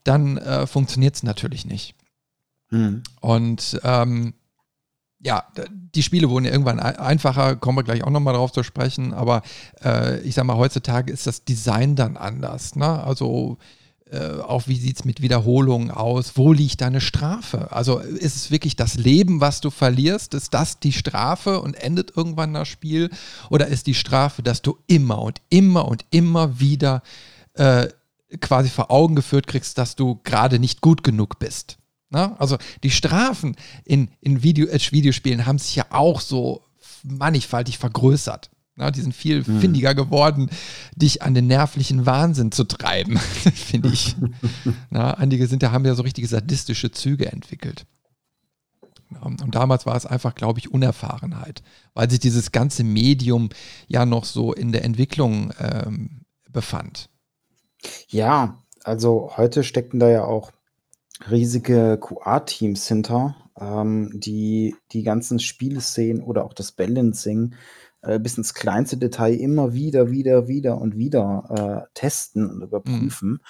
dann 0.08 0.38
äh, 0.38 0.66
funktioniert 0.66 1.14
es 1.14 1.22
natürlich 1.22 1.66
nicht. 1.66 1.94
Mhm. 2.70 3.02
Und 3.20 3.80
ähm, 3.82 4.34
ja, 5.20 5.44
die 5.70 6.02
Spiele 6.02 6.30
wurden 6.30 6.44
ja 6.44 6.52
irgendwann 6.52 6.78
einfacher, 6.78 7.56
kommen 7.56 7.78
wir 7.78 7.82
gleich 7.82 8.04
auch 8.04 8.10
nochmal 8.10 8.34
drauf 8.34 8.52
zu 8.52 8.62
sprechen, 8.62 9.12
aber 9.12 9.42
äh, 9.84 10.20
ich 10.20 10.34
sag 10.34 10.44
mal, 10.44 10.56
heutzutage 10.56 11.12
ist 11.12 11.26
das 11.26 11.44
Design 11.44 11.96
dann 11.96 12.16
anders. 12.16 12.76
Ne? 12.76 12.86
Also 13.02 13.58
äh, 14.10 14.40
auch 14.40 14.68
wie 14.68 14.76
sieht 14.76 14.96
es 14.96 15.04
mit 15.04 15.20
Wiederholungen 15.20 15.90
aus? 15.90 16.36
Wo 16.36 16.52
liegt 16.52 16.80
deine 16.80 17.00
Strafe? 17.00 17.72
Also 17.72 17.98
ist 17.98 18.36
es 18.36 18.50
wirklich 18.50 18.76
das 18.76 18.94
Leben, 18.94 19.40
was 19.40 19.60
du 19.60 19.70
verlierst? 19.70 20.34
Ist 20.34 20.54
das 20.54 20.78
die 20.78 20.92
Strafe 20.92 21.60
und 21.60 21.74
endet 21.74 22.16
irgendwann 22.16 22.54
das 22.54 22.68
Spiel? 22.68 23.10
Oder 23.50 23.66
ist 23.66 23.88
die 23.88 23.94
Strafe, 23.94 24.42
dass 24.42 24.62
du 24.62 24.78
immer 24.86 25.20
und 25.20 25.40
immer 25.50 25.88
und 25.88 26.04
immer 26.10 26.60
wieder 26.60 27.02
äh, 27.54 27.88
quasi 28.40 28.68
vor 28.68 28.90
Augen 28.90 29.14
geführt 29.14 29.47
kriegst, 29.47 29.78
dass 29.78 29.97
du 29.97 30.20
gerade 30.25 30.58
nicht 30.58 30.80
gut 30.80 31.02
genug 31.02 31.38
bist. 31.38 31.78
Na? 32.11 32.37
Also 32.38 32.58
die 32.82 32.90
Strafen 32.90 33.56
in, 33.85 34.11
in 34.20 34.42
Video, 34.42 34.66
äh, 34.66 34.78
Videospielen 34.78 35.47
haben 35.47 35.58
sich 35.58 35.76
ja 35.76 35.87
auch 35.90 36.20
so 36.20 36.62
mannigfaltig 37.02 37.78
vergrößert. 37.78 38.50
Na, 38.76 38.92
die 38.92 39.00
sind 39.00 39.12
viel 39.12 39.42
mhm. 39.44 39.61
findiger 39.61 39.92
geworden, 39.92 40.50
dich 40.94 41.23
an 41.23 41.35
den 41.35 41.49
nervlichen 41.49 42.06
Wahnsinn 42.06 42.52
zu 42.52 42.62
treiben, 42.62 43.18
finde 43.54 43.88
ich. 43.88 44.14
Na, 44.90 45.14
einige 45.14 45.49
sind 45.49 45.64
ja, 45.64 45.73
haben 45.73 45.85
ja 45.85 45.97
so 45.97 46.02
richtige 46.02 46.28
sadistische 46.28 46.92
Züge 46.92 47.32
entwickelt. 47.32 47.87
Und 49.20 49.54
damals 49.54 49.85
war 49.85 49.97
es 49.97 50.06
einfach, 50.06 50.35
glaube 50.35 50.61
ich, 50.61 50.70
Unerfahrenheit, 50.70 51.62
weil 51.94 52.08
sich 52.08 52.20
dieses 52.20 52.52
ganze 52.52 52.85
Medium 52.85 53.49
ja 53.88 54.06
noch 54.06 54.25
so 54.25 54.52
in 54.52 54.70
der 54.70 54.85
Entwicklung 54.85 55.52
ähm, 55.58 56.20
befand. 56.49 57.08
Ja, 58.08 58.62
also 58.85 59.32
heute 59.37 59.64
stecken 59.64 59.99
da 59.99 60.08
ja 60.08 60.25
auch 60.25 60.52
riesige 61.30 61.99
QA-Teams 62.00 62.87
hinter, 62.87 63.37
ähm, 63.58 64.11
die 64.14 64.76
die 64.92 65.02
ganzen 65.02 65.40
Spieleszenen 65.40 66.23
oder 66.23 66.44
auch 66.44 66.54
das 66.54 66.73
Balancing 66.73 67.54
äh, 68.02 68.18
bis 68.18 68.38
ins 68.38 68.54
kleinste 68.54 68.97
Detail 68.97 69.35
immer 69.35 69.73
wieder, 69.73 70.11
wieder, 70.11 70.49
wieder 70.49 70.80
und 70.80 70.97
wieder 70.97 71.87
äh, 71.87 71.90
testen 71.94 72.49
und 72.49 72.62
überprüfen. 72.62 73.30
Mhm. 73.30 73.40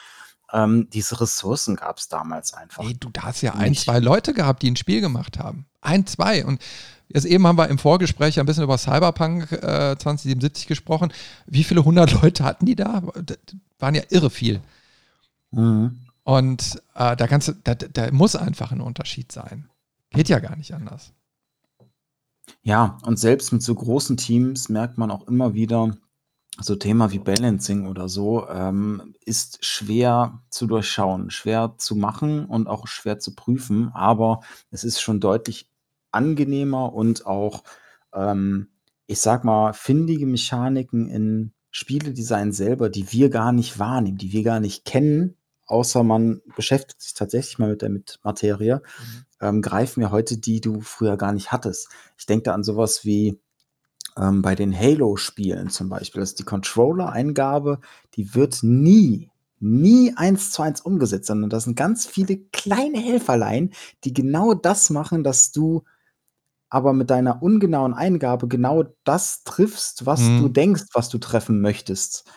Ähm, 0.51 0.89
diese 0.91 1.21
Ressourcen 1.21 1.77
gab 1.77 1.99
es 1.99 2.09
damals 2.09 2.55
einfach. 2.55 2.83
Nee, 2.83 2.97
du, 2.99 3.11
da 3.13 3.25
hast 3.25 3.43
ja 3.43 3.55
ein, 3.55 3.75
zwei 3.75 3.99
Leute 3.99 4.33
gehabt, 4.33 4.63
die 4.63 4.71
ein 4.71 4.77
Spiel 4.77 5.03
gemacht 5.03 5.39
haben. 5.39 5.67
Ein, 5.83 6.07
zwei. 6.07 6.45
Und 6.47 6.63
jetzt 7.09 7.25
eben 7.25 7.47
haben 7.47 7.59
wir 7.59 7.69
im 7.69 7.79
Vorgespräch 7.79 8.39
ein 8.39 8.47
bisschen 8.47 8.65
über 8.65 8.79
Cyberpunk 8.79 9.53
äh, 9.53 9.97
2077 9.99 10.67
gesprochen. 10.67 11.13
Wie 11.47 11.65
viele 11.65 11.85
hundert 11.85 12.23
Leute 12.23 12.45
hatten 12.45 12.67
die 12.67 12.77
da? 12.77 13.03
Das 13.15 13.39
waren 13.79 13.95
ja 13.95 14.03
irre 14.11 14.31
viel. 14.31 14.61
Mhm. 15.51 15.99
Und 16.25 16.83
äh, 16.95 17.17
da, 17.17 17.27
kannst 17.27 17.55
da, 17.65 17.75
da 17.75 18.11
muss 18.13 18.37
einfach 18.37 18.73
ein 18.73 18.81
Unterschied 18.81 19.33
sein. 19.33 19.71
Geht 20.11 20.29
ja 20.29 20.39
gar 20.41 20.57
nicht 20.57 20.75
anders. 20.75 21.13
Ja, 22.63 22.99
und 23.03 23.19
selbst 23.19 23.53
mit 23.53 23.63
so 23.63 23.75
großen 23.75 24.17
Teams 24.17 24.69
merkt 24.69 24.99
man 24.99 25.11
auch 25.11 25.27
immer 25.27 25.55
wieder, 25.55 25.97
so 26.61 26.75
Thema 26.77 27.13
wie 27.13 27.19
Balancing 27.19 27.87
oder 27.87 28.09
so, 28.09 28.49
ähm, 28.49 29.15
ist 29.25 29.65
schwer 29.65 30.43
zu 30.51 30.67
durchschauen, 30.67 31.31
schwer 31.31 31.75
zu 31.79 31.95
machen 31.95 32.47
und 32.47 32.67
auch 32.67 32.87
schwer 32.89 33.19
zu 33.19 33.35
prüfen, 33.35 33.91
aber 33.95 34.41
es 34.71 34.85
ist 34.85 35.01
schon 35.01 35.21
deutlich 35.21 35.69
angenehmer 36.19 36.93
und 36.93 37.27
auch, 37.27 37.63
ähm, 38.13 38.69
ich 39.07 39.21
sag 39.21 39.45
mal, 39.45 39.73
findige 39.73 40.27
Mechaniken 40.27 41.09
in 41.09 41.53
Spieledesign 41.71 42.53
selber, 42.53 42.91
die 42.91 43.13
wir 43.13 43.31
gar 43.31 43.53
nicht 43.53 43.79
wahrnehmen, 43.79 44.19
die 44.19 44.33
wir 44.33 44.43
gar 44.43 44.61
nicht 44.61 44.85
kennen, 44.85 45.37
außer 45.67 46.03
man 46.03 46.43
beschäftigt 46.57 47.01
sich 47.01 47.15
tatsächlich 47.15 47.59
mal 47.59 47.71
mit 47.71 47.83
der 47.83 47.91
mit 47.91 48.19
Materie, 48.23 48.77
mhm. 48.77 49.25
ähm, 49.41 49.63
greifen 49.63 50.01
wir 50.01 50.11
heute, 50.11 50.39
die 50.39 50.61
du 50.61 50.81
früher 50.81 51.17
gar 51.17 51.33
nicht 51.33 51.53
hattest. 51.53 51.89
Ich 52.19 52.27
denke 52.27 52.45
da 52.45 52.55
an 52.55 52.65
sowas 52.65 53.05
wie 53.05 53.41
ähm, 54.17 54.43
bei 54.43 54.55
den 54.55 54.77
Halo-Spielen 54.77 55.71
zum 55.71 55.89
Beispiel, 55.89 56.21
dass 56.21 56.35
die 56.35 56.45
Controller-Eingabe, 56.45 57.81
die 58.15 58.35
wird 58.35 58.63
nie, 58.63 59.31
nie 59.61 60.15
eins 60.17 60.51
zu 60.51 60.63
eins 60.63 60.81
umgesetzt, 60.81 61.27
sondern 61.27 61.51
das 61.51 61.65
sind 61.65 61.77
ganz 61.77 62.07
viele 62.07 62.39
kleine 62.53 62.99
Helferlein, 62.99 63.73
die 64.05 64.13
genau 64.13 64.55
das 64.55 64.91
machen, 64.91 65.23
dass 65.23 65.53
du 65.53 65.85
aber 66.71 66.93
mit 66.93 67.11
deiner 67.11 67.43
ungenauen 67.43 67.95
Eingabe 67.95 68.47
genau 68.47 68.85
das 69.05 69.43
triffst, 69.45 70.05
was 70.07 70.21
mhm. 70.21 70.43
du 70.43 70.49
denkst, 70.49 70.85
was 70.93 71.09
du 71.09 71.19
treffen 71.19 71.61
möchtest. 71.61 72.31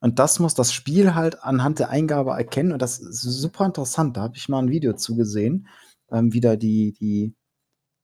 Und 0.00 0.18
das 0.18 0.38
muss 0.38 0.54
das 0.54 0.72
Spiel 0.72 1.14
halt 1.14 1.42
anhand 1.42 1.78
der 1.78 1.90
Eingabe 1.90 2.32
erkennen. 2.32 2.72
Und 2.72 2.82
das 2.82 2.98
ist 2.98 3.22
super 3.22 3.64
interessant. 3.64 4.16
Da 4.16 4.22
habe 4.22 4.36
ich 4.36 4.48
mal 4.48 4.58
ein 4.58 4.70
Video 4.70 4.92
zugesehen, 4.92 5.68
ähm, 6.10 6.32
wie 6.32 6.40
da 6.40 6.56
die, 6.56 6.92
die 6.92 7.34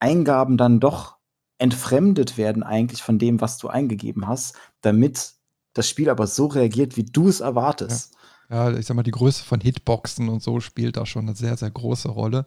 Eingaben 0.00 0.56
dann 0.56 0.80
doch 0.80 1.16
entfremdet 1.58 2.36
werden 2.36 2.62
eigentlich 2.62 3.02
von 3.02 3.18
dem, 3.18 3.40
was 3.40 3.58
du 3.58 3.68
eingegeben 3.68 4.26
hast, 4.26 4.56
damit 4.80 5.34
das 5.74 5.88
Spiel 5.88 6.08
aber 6.08 6.26
so 6.26 6.46
reagiert, 6.46 6.96
wie 6.96 7.04
du 7.04 7.28
es 7.28 7.40
erwartest. 7.40 8.14
Ja. 8.48 8.70
ja, 8.70 8.78
ich 8.78 8.86
sag 8.86 8.96
mal, 8.96 9.02
die 9.02 9.10
Größe 9.10 9.44
von 9.44 9.60
Hitboxen 9.60 10.28
und 10.28 10.42
so 10.42 10.60
spielt 10.60 10.96
da 10.96 11.04
schon 11.06 11.26
eine 11.26 11.36
sehr, 11.36 11.56
sehr 11.56 11.70
große 11.70 12.08
Rolle. 12.08 12.46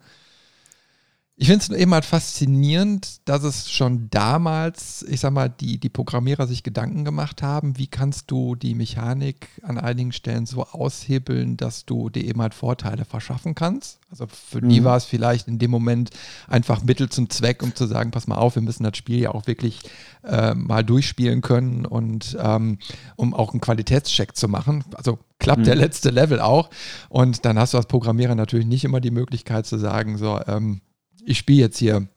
Ich 1.40 1.50
finde 1.50 1.64
es 1.64 1.70
eben 1.70 1.94
halt 1.94 2.04
faszinierend, 2.04 3.22
dass 3.26 3.44
es 3.44 3.70
schon 3.70 4.10
damals, 4.10 5.06
ich 5.08 5.20
sag 5.20 5.34
mal, 5.34 5.50
die, 5.50 5.80
die 5.80 5.88
Programmierer 5.88 6.48
sich 6.48 6.64
Gedanken 6.64 7.06
gemacht 7.06 7.44
haben, 7.44 7.78
wie 7.78 7.86
kannst 7.86 8.32
du 8.32 8.56
die 8.56 8.74
Mechanik 8.74 9.48
an 9.62 9.78
einigen 9.78 10.12
Stellen 10.12 10.48
so 10.48 10.66
aushebeln, 10.66 11.56
dass 11.56 11.86
du 11.86 12.10
dir 12.10 12.24
eben 12.24 12.42
halt 12.42 12.56
Vorteile 12.56 13.06
verschaffen 13.06 13.54
kannst. 13.54 14.00
Also 14.10 14.26
für 14.26 14.64
mhm. 14.64 14.70
die 14.70 14.84
war 14.84 14.98
es 14.98 15.06
vielleicht 15.06 15.48
in 15.48 15.60
dem 15.60 15.70
Moment 15.70 16.10
einfach 16.48 16.84
Mittel 16.84 17.08
zum 17.08 17.30
Zweck, 17.30 17.62
um 17.62 17.76
zu 17.76 17.86
sagen, 17.86 18.10
pass 18.10 18.26
mal 18.26 18.38
auf, 18.38 18.56
wir 18.56 18.64
müssen 18.64 18.84
das 18.84 18.98
Spiel 18.98 19.20
ja 19.20 19.30
auch 19.30 19.46
wirklich 19.46 19.82
äh, 20.24 20.56
mal 20.56 20.84
durchspielen 20.84 21.42
können 21.42 21.86
und 21.86 22.36
ähm, 22.42 22.80
um 23.16 23.36
auch 23.36 23.52
einen 23.52 23.62
Qualitätscheck 23.62 24.36
zu 24.36 24.48
machen. 24.48 24.84
Also 24.96 25.20
klappt 25.38 25.62
mhm. 25.62 25.66
der 25.66 25.76
letzte 25.76 26.10
Level 26.10 26.40
auch. 26.40 26.72
Und 27.10 27.46
dann 27.46 27.60
hast 27.60 27.76
du 27.76 27.78
als 27.78 27.86
Programmierer 27.86 28.34
natürlich 28.34 28.66
nicht 28.66 28.86
immer 28.86 29.02
die 29.02 29.12
Möglichkeit 29.12 29.68
zu 29.68 29.78
sagen, 29.78 30.18
so, 30.18 30.40
ähm, 30.48 30.82
ich 31.28 31.38
spiele 31.38 31.60
jetzt 31.60 31.78
hier 31.78 32.08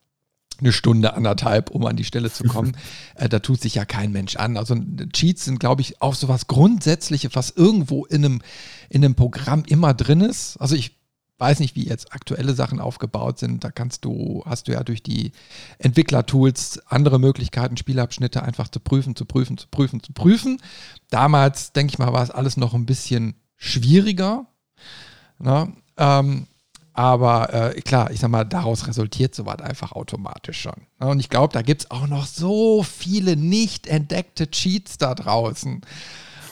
eine 0.60 0.72
Stunde, 0.72 1.14
anderthalb, 1.14 1.70
um 1.70 1.86
an 1.86 1.96
die 1.96 2.04
Stelle 2.04 2.30
zu 2.30 2.44
kommen. 2.48 2.76
äh, 3.14 3.28
da 3.28 3.38
tut 3.40 3.60
sich 3.60 3.74
ja 3.74 3.84
kein 3.84 4.12
Mensch 4.12 4.36
an. 4.36 4.56
Also 4.56 4.76
Cheats 5.12 5.44
sind, 5.44 5.58
glaube 5.58 5.82
ich, 5.82 6.00
auch 6.02 6.14
so 6.14 6.28
was 6.28 6.46
Grundsätzliches, 6.46 7.34
was 7.34 7.50
irgendwo 7.50 8.04
in 8.04 8.24
einem, 8.24 8.42
in 8.88 9.04
einem 9.04 9.14
Programm 9.14 9.64
immer 9.66 9.94
drin 9.94 10.20
ist. 10.20 10.56
Also 10.58 10.76
ich 10.76 10.96
weiß 11.38 11.60
nicht, 11.60 11.74
wie 11.74 11.88
jetzt 11.88 12.12
aktuelle 12.12 12.52
Sachen 12.52 12.80
aufgebaut 12.80 13.38
sind. 13.38 13.64
Da 13.64 13.70
kannst 13.70 14.04
du, 14.04 14.42
hast 14.44 14.68
du 14.68 14.72
ja 14.72 14.84
durch 14.84 15.02
die 15.02 15.32
Entwicklertools 15.78 16.82
andere 16.86 17.18
Möglichkeiten, 17.18 17.78
Spielabschnitte 17.78 18.42
einfach 18.42 18.68
zu 18.68 18.78
prüfen, 18.78 19.16
zu 19.16 19.24
prüfen, 19.24 19.56
zu 19.56 19.66
prüfen, 19.70 20.02
zu 20.02 20.12
prüfen. 20.12 20.60
Damals, 21.08 21.72
denke 21.72 21.92
ich 21.92 21.98
mal, 21.98 22.12
war 22.12 22.22
es 22.22 22.30
alles 22.30 22.58
noch 22.58 22.74
ein 22.74 22.84
bisschen 22.84 23.34
schwieriger. 23.56 24.46
Na, 25.38 25.64
ne? 25.64 25.72
ähm, 25.96 26.46
aber 26.92 27.52
äh, 27.52 27.80
klar, 27.80 28.10
ich 28.10 28.20
sag 28.20 28.30
mal, 28.30 28.44
daraus 28.44 28.86
resultiert 28.86 29.34
sowas 29.34 29.60
einfach 29.60 29.92
automatisch 29.92 30.60
schon. 30.60 30.74
Und 30.98 31.20
ich 31.20 31.28
glaube, 31.28 31.52
da 31.52 31.62
gibt 31.62 31.82
es 31.82 31.90
auch 31.90 32.06
noch 32.06 32.26
so 32.26 32.82
viele 32.82 33.36
nicht 33.36 33.86
entdeckte 33.86 34.50
Cheats 34.50 34.98
da 34.98 35.14
draußen, 35.14 35.82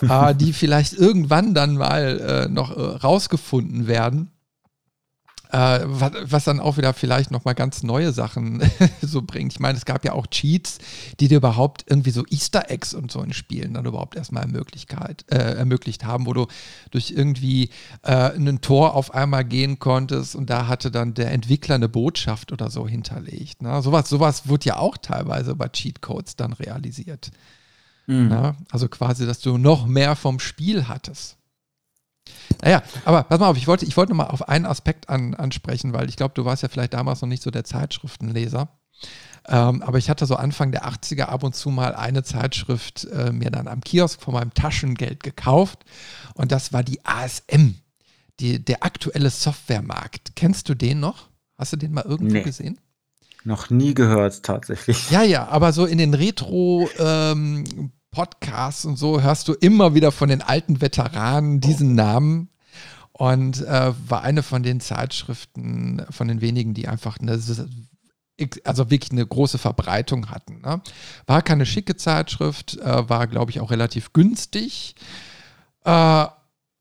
äh, 0.02 0.34
die 0.34 0.52
vielleicht 0.54 0.92
irgendwann 0.92 1.54
dann 1.54 1.76
mal 1.76 2.20
äh, 2.20 2.48
noch 2.48 2.76
äh, 2.76 2.80
rausgefunden 2.80 3.86
werden. 3.86 4.30
Äh, 5.50 5.80
was, 5.84 6.12
was, 6.24 6.44
dann 6.44 6.60
auch 6.60 6.76
wieder 6.76 6.92
vielleicht 6.92 7.30
nochmal 7.30 7.54
ganz 7.54 7.82
neue 7.82 8.12
Sachen 8.12 8.62
so 9.00 9.22
bringt. 9.22 9.52
Ich 9.52 9.60
meine, 9.60 9.78
es 9.78 9.86
gab 9.86 10.04
ja 10.04 10.12
auch 10.12 10.26
Cheats, 10.26 10.78
die 11.20 11.28
dir 11.28 11.38
überhaupt 11.38 11.84
irgendwie 11.88 12.10
so 12.10 12.24
Easter 12.28 12.70
Eggs 12.70 12.92
und 12.92 13.10
so 13.10 13.22
in 13.22 13.32
Spielen 13.32 13.74
dann 13.74 13.86
überhaupt 13.86 14.14
erstmal 14.16 14.46
Möglichkeit, 14.46 15.24
äh, 15.30 15.54
ermöglicht 15.54 16.04
haben, 16.04 16.26
wo 16.26 16.34
du 16.34 16.46
durch 16.90 17.12
irgendwie 17.12 17.70
äh, 18.02 18.36
ein 18.36 18.60
Tor 18.60 18.94
auf 18.94 19.14
einmal 19.14 19.44
gehen 19.44 19.78
konntest 19.78 20.36
und 20.36 20.50
da 20.50 20.66
hatte 20.66 20.90
dann 20.90 21.14
der 21.14 21.30
Entwickler 21.30 21.76
eine 21.76 21.88
Botschaft 21.88 22.52
oder 22.52 22.70
so 22.70 22.86
hinterlegt. 22.86 23.62
Ne? 23.62 23.80
Sowas, 23.80 24.08
sowas 24.08 24.48
wird 24.48 24.66
ja 24.66 24.76
auch 24.76 24.98
teilweise 24.98 25.54
bei 25.54 25.68
Cheatcodes 25.68 26.36
dann 26.36 26.52
realisiert. 26.52 27.30
Mhm. 28.06 28.28
Ne? 28.28 28.56
Also 28.70 28.88
quasi, 28.88 29.24
dass 29.24 29.40
du 29.40 29.56
noch 29.56 29.86
mehr 29.86 30.14
vom 30.14 30.40
Spiel 30.40 30.88
hattest. 30.88 31.37
Naja, 32.62 32.82
aber 33.04 33.22
pass 33.22 33.38
mal 33.38 33.48
auf, 33.48 33.56
ich 33.56 33.66
wollte, 33.66 33.84
ich 33.84 33.96
wollte 33.96 34.12
noch 34.12 34.18
mal 34.18 34.30
auf 34.30 34.48
einen 34.48 34.66
Aspekt 34.66 35.08
an, 35.08 35.34
ansprechen, 35.34 35.92
weil 35.92 36.08
ich 36.08 36.16
glaube, 36.16 36.34
du 36.34 36.44
warst 36.44 36.62
ja 36.62 36.68
vielleicht 36.68 36.94
damals 36.94 37.20
noch 37.20 37.28
nicht 37.28 37.42
so 37.42 37.50
der 37.50 37.64
Zeitschriftenleser. 37.64 38.68
Ähm, 39.46 39.82
aber 39.82 39.98
ich 39.98 40.10
hatte 40.10 40.26
so 40.26 40.36
Anfang 40.36 40.72
der 40.72 40.86
80er 40.86 41.24
ab 41.24 41.42
und 41.42 41.54
zu 41.54 41.70
mal 41.70 41.94
eine 41.94 42.22
Zeitschrift 42.22 43.04
äh, 43.06 43.32
mir 43.32 43.50
dann 43.50 43.66
am 43.66 43.80
Kiosk 43.80 44.20
von 44.20 44.34
meinem 44.34 44.52
Taschengeld 44.52 45.22
gekauft. 45.22 45.84
Und 46.34 46.52
das 46.52 46.72
war 46.72 46.82
die 46.82 47.04
ASM, 47.04 47.76
die, 48.40 48.62
der 48.62 48.84
aktuelle 48.84 49.30
Softwaremarkt. 49.30 50.36
Kennst 50.36 50.68
du 50.68 50.74
den 50.74 51.00
noch? 51.00 51.28
Hast 51.56 51.72
du 51.72 51.76
den 51.76 51.92
mal 51.92 52.04
irgendwo 52.04 52.34
nee. 52.34 52.42
gesehen? 52.42 52.78
Noch 53.44 53.70
nie 53.70 53.94
gehört, 53.94 54.42
tatsächlich. 54.42 55.10
Ja, 55.10 55.22
ja, 55.22 55.48
aber 55.48 55.72
so 55.72 55.86
in 55.86 55.98
den 55.98 56.14
Retro- 56.14 56.88
ähm, 56.98 57.92
Podcasts 58.18 58.84
und 58.84 58.96
so 58.96 59.22
hörst 59.22 59.46
du 59.46 59.52
immer 59.52 59.94
wieder 59.94 60.10
von 60.10 60.28
den 60.28 60.42
alten 60.42 60.80
Veteranen 60.80 61.60
diesen 61.60 61.94
Namen. 61.94 62.48
Und 63.12 63.64
äh, 63.64 63.92
war 64.08 64.22
eine 64.22 64.42
von 64.42 64.64
den 64.64 64.80
Zeitschriften, 64.80 66.04
von 66.10 66.26
den 66.26 66.40
wenigen, 66.40 66.74
die 66.74 66.88
einfach 66.88 67.18
eine, 67.20 67.30
also 68.64 68.90
wirklich 68.90 69.12
eine 69.12 69.24
große 69.24 69.58
Verbreitung 69.58 70.32
hatten. 70.32 70.62
Ne? 70.62 70.82
War 71.26 71.42
keine 71.42 71.64
schicke 71.64 71.94
Zeitschrift, 71.94 72.76
äh, 72.78 73.08
war, 73.08 73.28
glaube 73.28 73.52
ich, 73.52 73.60
auch 73.60 73.70
relativ 73.70 74.12
günstig. 74.12 74.96
Äh, 75.84 76.26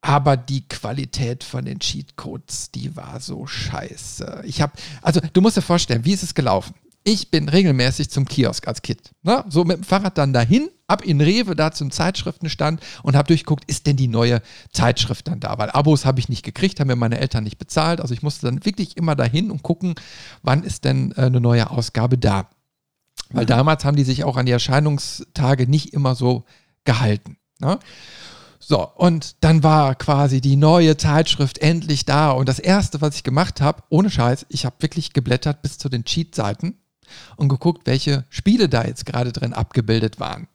aber 0.02 0.38
die 0.38 0.68
Qualität 0.68 1.44
von 1.44 1.66
den 1.66 1.78
Cheatcodes, 1.78 2.72
die 2.72 2.96
war 2.96 3.20
so 3.20 3.46
scheiße. 3.46 4.42
Ich 4.44 4.60
habe, 4.64 4.74
also 5.04 5.20
du 5.34 5.42
musst 5.42 5.58
dir 5.58 5.62
vorstellen, 5.62 6.04
wie 6.04 6.14
ist 6.14 6.24
es 6.24 6.34
gelaufen? 6.34 6.74
Ich 7.04 7.30
bin 7.30 7.48
regelmäßig 7.48 8.10
zum 8.10 8.26
Kiosk 8.26 8.68
als 8.68 8.82
Kind. 8.82 9.12
Ne? 9.22 9.46
So 9.50 9.66
mit 9.66 9.78
dem 9.78 9.84
Fahrrad 9.84 10.18
dann 10.18 10.34
dahin, 10.34 10.72
ab 10.88 11.04
in 11.04 11.22
Rewe, 11.22 11.56
da 11.56 11.72
zum 11.72 11.92
Zeitschriftenstand 11.92 12.82
und 13.04 13.16
habe 13.16 13.28
durchgeguckt, 13.28 13.66
ist 13.70 13.86
denn 13.88 13.98
die 13.98 14.08
neue 14.08 14.42
Zeitschrift 14.72 15.28
dann 15.28 15.40
da? 15.40 15.58
Weil 15.58 15.70
Abos 15.70 16.06
habe 16.06 16.20
ich 16.20 16.30
nicht 16.30 16.44
gekriegt, 16.44 16.80
haben 16.80 16.88
mir 16.88 16.96
meine 16.96 17.20
Eltern 17.20 17.44
nicht 17.44 17.58
bezahlt. 17.58 18.02
Also 18.02 18.14
ich 18.14 18.24
musste 18.24 18.48
dann 18.48 18.66
wirklich 18.66 18.98
immer 18.98 19.16
dahin 19.16 19.52
und 19.52 19.64
gucken, 19.64 19.96
wann 20.42 20.64
ist 20.64 20.86
denn 20.86 21.12
äh, 21.12 21.24
eine 21.24 21.42
neue 21.42 21.70
Ausgabe 21.70 22.18
da. 22.18 22.50
Weil 23.30 23.44
mhm. 23.44 23.50
damals 23.50 23.86
haben 23.86 23.98
die 23.98 24.06
sich 24.06 24.24
auch 24.24 24.38
an 24.38 24.46
die 24.46 24.54
Erscheinungstage 24.54 25.68
nicht 25.68 25.94
immer 25.94 26.16
so 26.16 26.46
gehalten. 26.86 27.38
Ne? 27.60 27.80
So, 28.60 28.88
und 28.96 29.36
dann 29.42 29.64
war 29.64 29.96
quasi 29.96 30.42
die 30.42 30.56
neue 30.56 30.98
Zeitschrift 30.98 31.58
endlich 31.60 32.06
da. 32.06 32.32
Und 32.32 32.50
das 32.50 32.60
Erste, 32.60 33.02
was 33.02 33.16
ich 33.16 33.24
gemacht 33.24 33.62
habe, 33.62 33.84
ohne 33.90 34.10
Scheiß, 34.10 34.46
ich 34.50 34.66
habe 34.66 34.76
wirklich 34.80 35.14
geblättert 35.14 35.62
bis 35.62 35.78
zu 35.78 35.90
den 35.90 36.06
Cheat-Seiten 36.06 36.76
und 37.36 37.50
geguckt, 37.50 37.84
welche 37.86 38.26
Spiele 38.30 38.68
da 38.68 38.84
jetzt 38.84 39.06
gerade 39.06 39.32
drin 39.32 39.54
abgebildet 39.54 40.20
waren. 40.20 40.48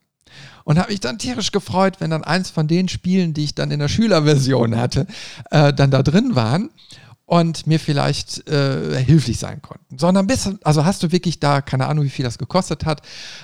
Und 0.65 0.79
habe 0.79 0.91
mich 0.91 1.01
dann 1.01 1.19
tierisch 1.19 1.53
gefreut, 1.53 1.97
wenn 2.01 2.11
dann 2.11 2.25
eins 2.25 2.51
von 2.51 2.69
den 2.69 2.89
Spielen, 2.89 3.35
die 3.35 3.45
ich 3.45 3.55
dann 3.55 3.71
in 3.71 3.81
der 3.81 3.89
Schülerversion 3.89 4.77
hatte, 4.77 5.07
äh, 5.51 5.73
dann 5.73 5.91
da 5.91 6.03
drin 6.03 6.35
waren. 6.35 6.71
und 7.33 7.67
mir 7.67 7.81
vielleicht 7.81 8.47
äh, 8.49 9.03
hilflich 9.03 9.39
sein 9.39 9.63
konnten. 9.63 9.97
Sondern 9.99 10.27
bist, 10.27 10.51
also 10.65 10.85
hast 10.85 11.03
du 11.03 11.13
wirklich 11.13 11.41
da, 11.41 11.63
keine 11.63 11.87
Ahnung, 11.87 12.05
wie 12.05 12.11
viel 12.11 12.27
das 12.27 12.37
gekostet 12.37 12.85
hat, 12.85 13.01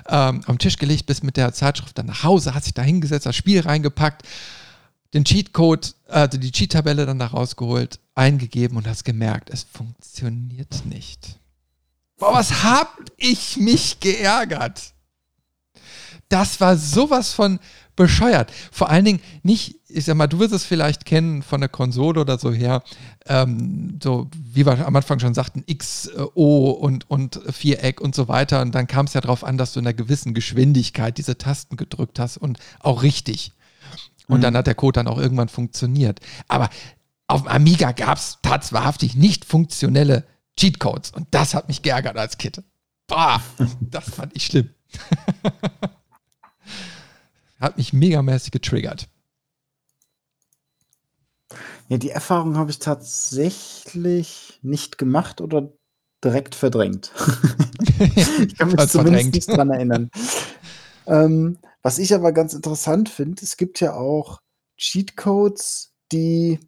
ähm, 0.08 0.42
am 0.46 0.58
Tisch 0.58 0.76
gelegt, 0.76 1.06
bist 1.06 1.24
mit 1.24 1.38
der 1.38 1.54
Zeitschrift 1.54 1.96
dann 1.96 2.04
nach 2.04 2.22
Hause, 2.22 2.54
hast 2.54 2.66
dich 2.66 2.74
da 2.74 2.82
hingesetzt, 2.82 3.24
das 3.24 3.34
Spiel 3.34 3.60
reingepackt, 3.60 4.26
den 5.14 5.24
Cheatcode, 5.24 5.94
also 6.06 6.36
die 6.36 6.52
Cheat-Tabelle 6.52 7.06
dann 7.06 7.18
da 7.18 7.28
rausgeholt, 7.28 7.98
eingegeben 8.14 8.76
und 8.76 8.86
hast 8.86 9.04
gemerkt, 9.04 9.48
es 9.48 9.62
funktioniert 9.62 10.84
nicht. 10.84 11.38
Boah, 12.18 12.34
was 12.34 12.62
hab 12.62 12.94
ich 13.16 13.56
mich 13.56 14.00
geärgert? 14.00 14.92
Das 16.28 16.60
war 16.60 16.76
sowas 16.76 17.32
von 17.32 17.58
bescheuert. 17.96 18.52
Vor 18.70 18.90
allen 18.90 19.04
Dingen 19.04 19.20
nicht, 19.42 19.80
ich 19.88 20.04
sag 20.04 20.14
mal, 20.14 20.28
du 20.28 20.38
wirst 20.38 20.54
es 20.54 20.64
vielleicht 20.64 21.04
kennen 21.04 21.42
von 21.42 21.60
der 21.60 21.68
Konsole 21.68 22.20
oder 22.20 22.38
so 22.38 22.52
her, 22.52 22.82
ähm, 23.26 23.98
so 24.00 24.28
wie 24.32 24.64
wir 24.64 24.86
am 24.86 24.94
Anfang 24.94 25.18
schon 25.18 25.34
sagten, 25.34 25.64
X, 25.66 26.10
O 26.34 26.70
und, 26.70 27.10
und 27.10 27.40
Viereck 27.50 28.00
und 28.00 28.14
so 28.14 28.28
weiter. 28.28 28.62
Und 28.62 28.74
dann 28.74 28.86
kam 28.86 29.06
es 29.06 29.14
ja 29.14 29.20
darauf 29.20 29.42
an, 29.42 29.58
dass 29.58 29.72
du 29.72 29.80
in 29.80 29.86
einer 29.86 29.94
gewissen 29.94 30.32
Geschwindigkeit 30.32 31.18
diese 31.18 31.38
Tasten 31.38 31.76
gedrückt 31.76 32.20
hast 32.20 32.36
und 32.36 32.58
auch 32.78 33.02
richtig. 33.02 33.52
Und 34.28 34.38
mhm. 34.38 34.42
dann 34.42 34.56
hat 34.56 34.68
der 34.68 34.74
Code 34.76 35.00
dann 35.00 35.08
auch 35.08 35.18
irgendwann 35.18 35.48
funktioniert. 35.48 36.20
Aber 36.46 36.70
auf 37.26 37.42
dem 37.42 37.48
Amiga 37.48 37.92
gab 37.92 38.18
es 38.18 38.38
tatsächlich 38.42 39.16
nicht 39.16 39.44
funktionelle 39.44 40.24
Cheatcodes. 40.56 41.10
Und 41.10 41.26
das 41.32 41.54
hat 41.54 41.68
mich 41.68 41.82
geärgert 41.82 42.16
als 42.16 42.38
Kid. 42.38 42.62
Boah, 43.08 43.42
das 43.80 44.08
fand 44.10 44.36
ich 44.36 44.46
schlimm. 44.46 44.70
Hat 47.58 47.76
mich 47.76 47.92
megamäßig 47.92 48.52
getriggert. 48.52 49.08
Ja, 51.88 51.96
die 51.96 52.10
Erfahrung 52.10 52.56
habe 52.56 52.70
ich 52.70 52.78
tatsächlich 52.78 54.58
nicht 54.62 54.98
gemacht 54.98 55.40
oder 55.40 55.72
direkt 56.22 56.54
verdrängt. 56.54 57.12
ich 58.38 58.56
kann 58.56 58.70
mich 58.70 58.80
zumindest 58.88 59.32
nicht 59.32 59.48
dran 59.48 59.70
erinnern. 59.70 60.10
ähm, 61.06 61.58
was 61.82 61.98
ich 61.98 62.14
aber 62.14 62.32
ganz 62.32 62.52
interessant 62.52 63.08
finde, 63.08 63.42
es 63.42 63.56
gibt 63.56 63.80
ja 63.80 63.94
auch 63.94 64.40
Cheatcodes, 64.76 65.94
die, 66.12 66.60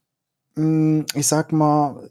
mh, 0.54 0.62
hm, 0.64 1.06
ich 1.14 1.26
sag 1.26 1.52
mal, 1.52 2.08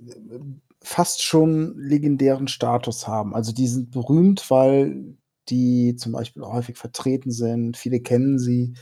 fast 0.82 1.24
schon 1.24 1.78
legendären 1.78 2.48
Status 2.48 3.08
haben. 3.08 3.36
Also 3.36 3.52
die 3.52 3.68
sind 3.68 3.92
berühmt, 3.92 4.50
weil 4.50 5.18
die 5.50 5.96
zum 5.96 6.12
Beispiel 6.12 6.44
häufig 6.44 6.77
vertreten 6.77 7.32
sind. 7.32 7.77
Viele 7.77 8.00
kennen 8.01 8.39
sie. 8.39 8.74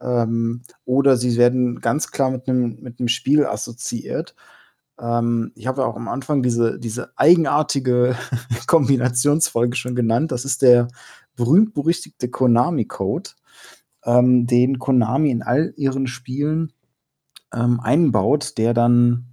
Ähm, 0.00 0.62
oder 0.84 1.16
sie 1.16 1.36
werden 1.36 1.80
ganz 1.80 2.10
klar 2.10 2.30
mit 2.30 2.48
einem 2.48 2.78
mit 2.80 3.10
Spiel 3.10 3.46
assoziiert. 3.46 4.34
Ähm, 5.00 5.52
ich 5.54 5.66
habe 5.66 5.82
ja 5.82 5.88
auch 5.88 5.96
am 5.96 6.08
Anfang 6.08 6.42
diese, 6.42 6.78
diese 6.78 7.12
eigenartige 7.18 8.16
Kombinationsfolge 8.66 9.76
schon 9.76 9.94
genannt. 9.94 10.32
Das 10.32 10.44
ist 10.44 10.62
der 10.62 10.88
berühmt-berüchtigte 11.36 12.30
Konami-Code, 12.30 13.30
ähm, 14.04 14.46
den 14.46 14.78
Konami 14.78 15.30
in 15.30 15.42
all 15.42 15.74
ihren 15.76 16.06
Spielen 16.06 16.72
ähm, 17.52 17.80
einbaut, 17.80 18.58
der 18.58 18.74
dann 18.74 19.26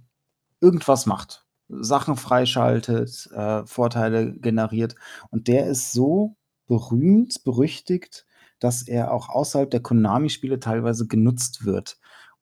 irgendwas 0.60 1.06
macht. 1.06 1.46
Sachen 1.68 2.16
freischaltet, 2.16 3.30
äh, 3.34 3.64
Vorteile 3.66 4.32
generiert. 4.32 4.94
Und 5.30 5.48
der 5.48 5.66
ist 5.66 5.92
so 5.92 6.36
berühmt, 6.72 7.44
berüchtigt, 7.44 8.24
dass 8.58 8.80
er 8.88 9.12
auch 9.12 9.28
außerhalb 9.28 9.70
der 9.70 9.80
Konami-Spiele 9.80 10.58
teilweise 10.58 11.06
genutzt 11.06 11.66
wird. 11.66 11.98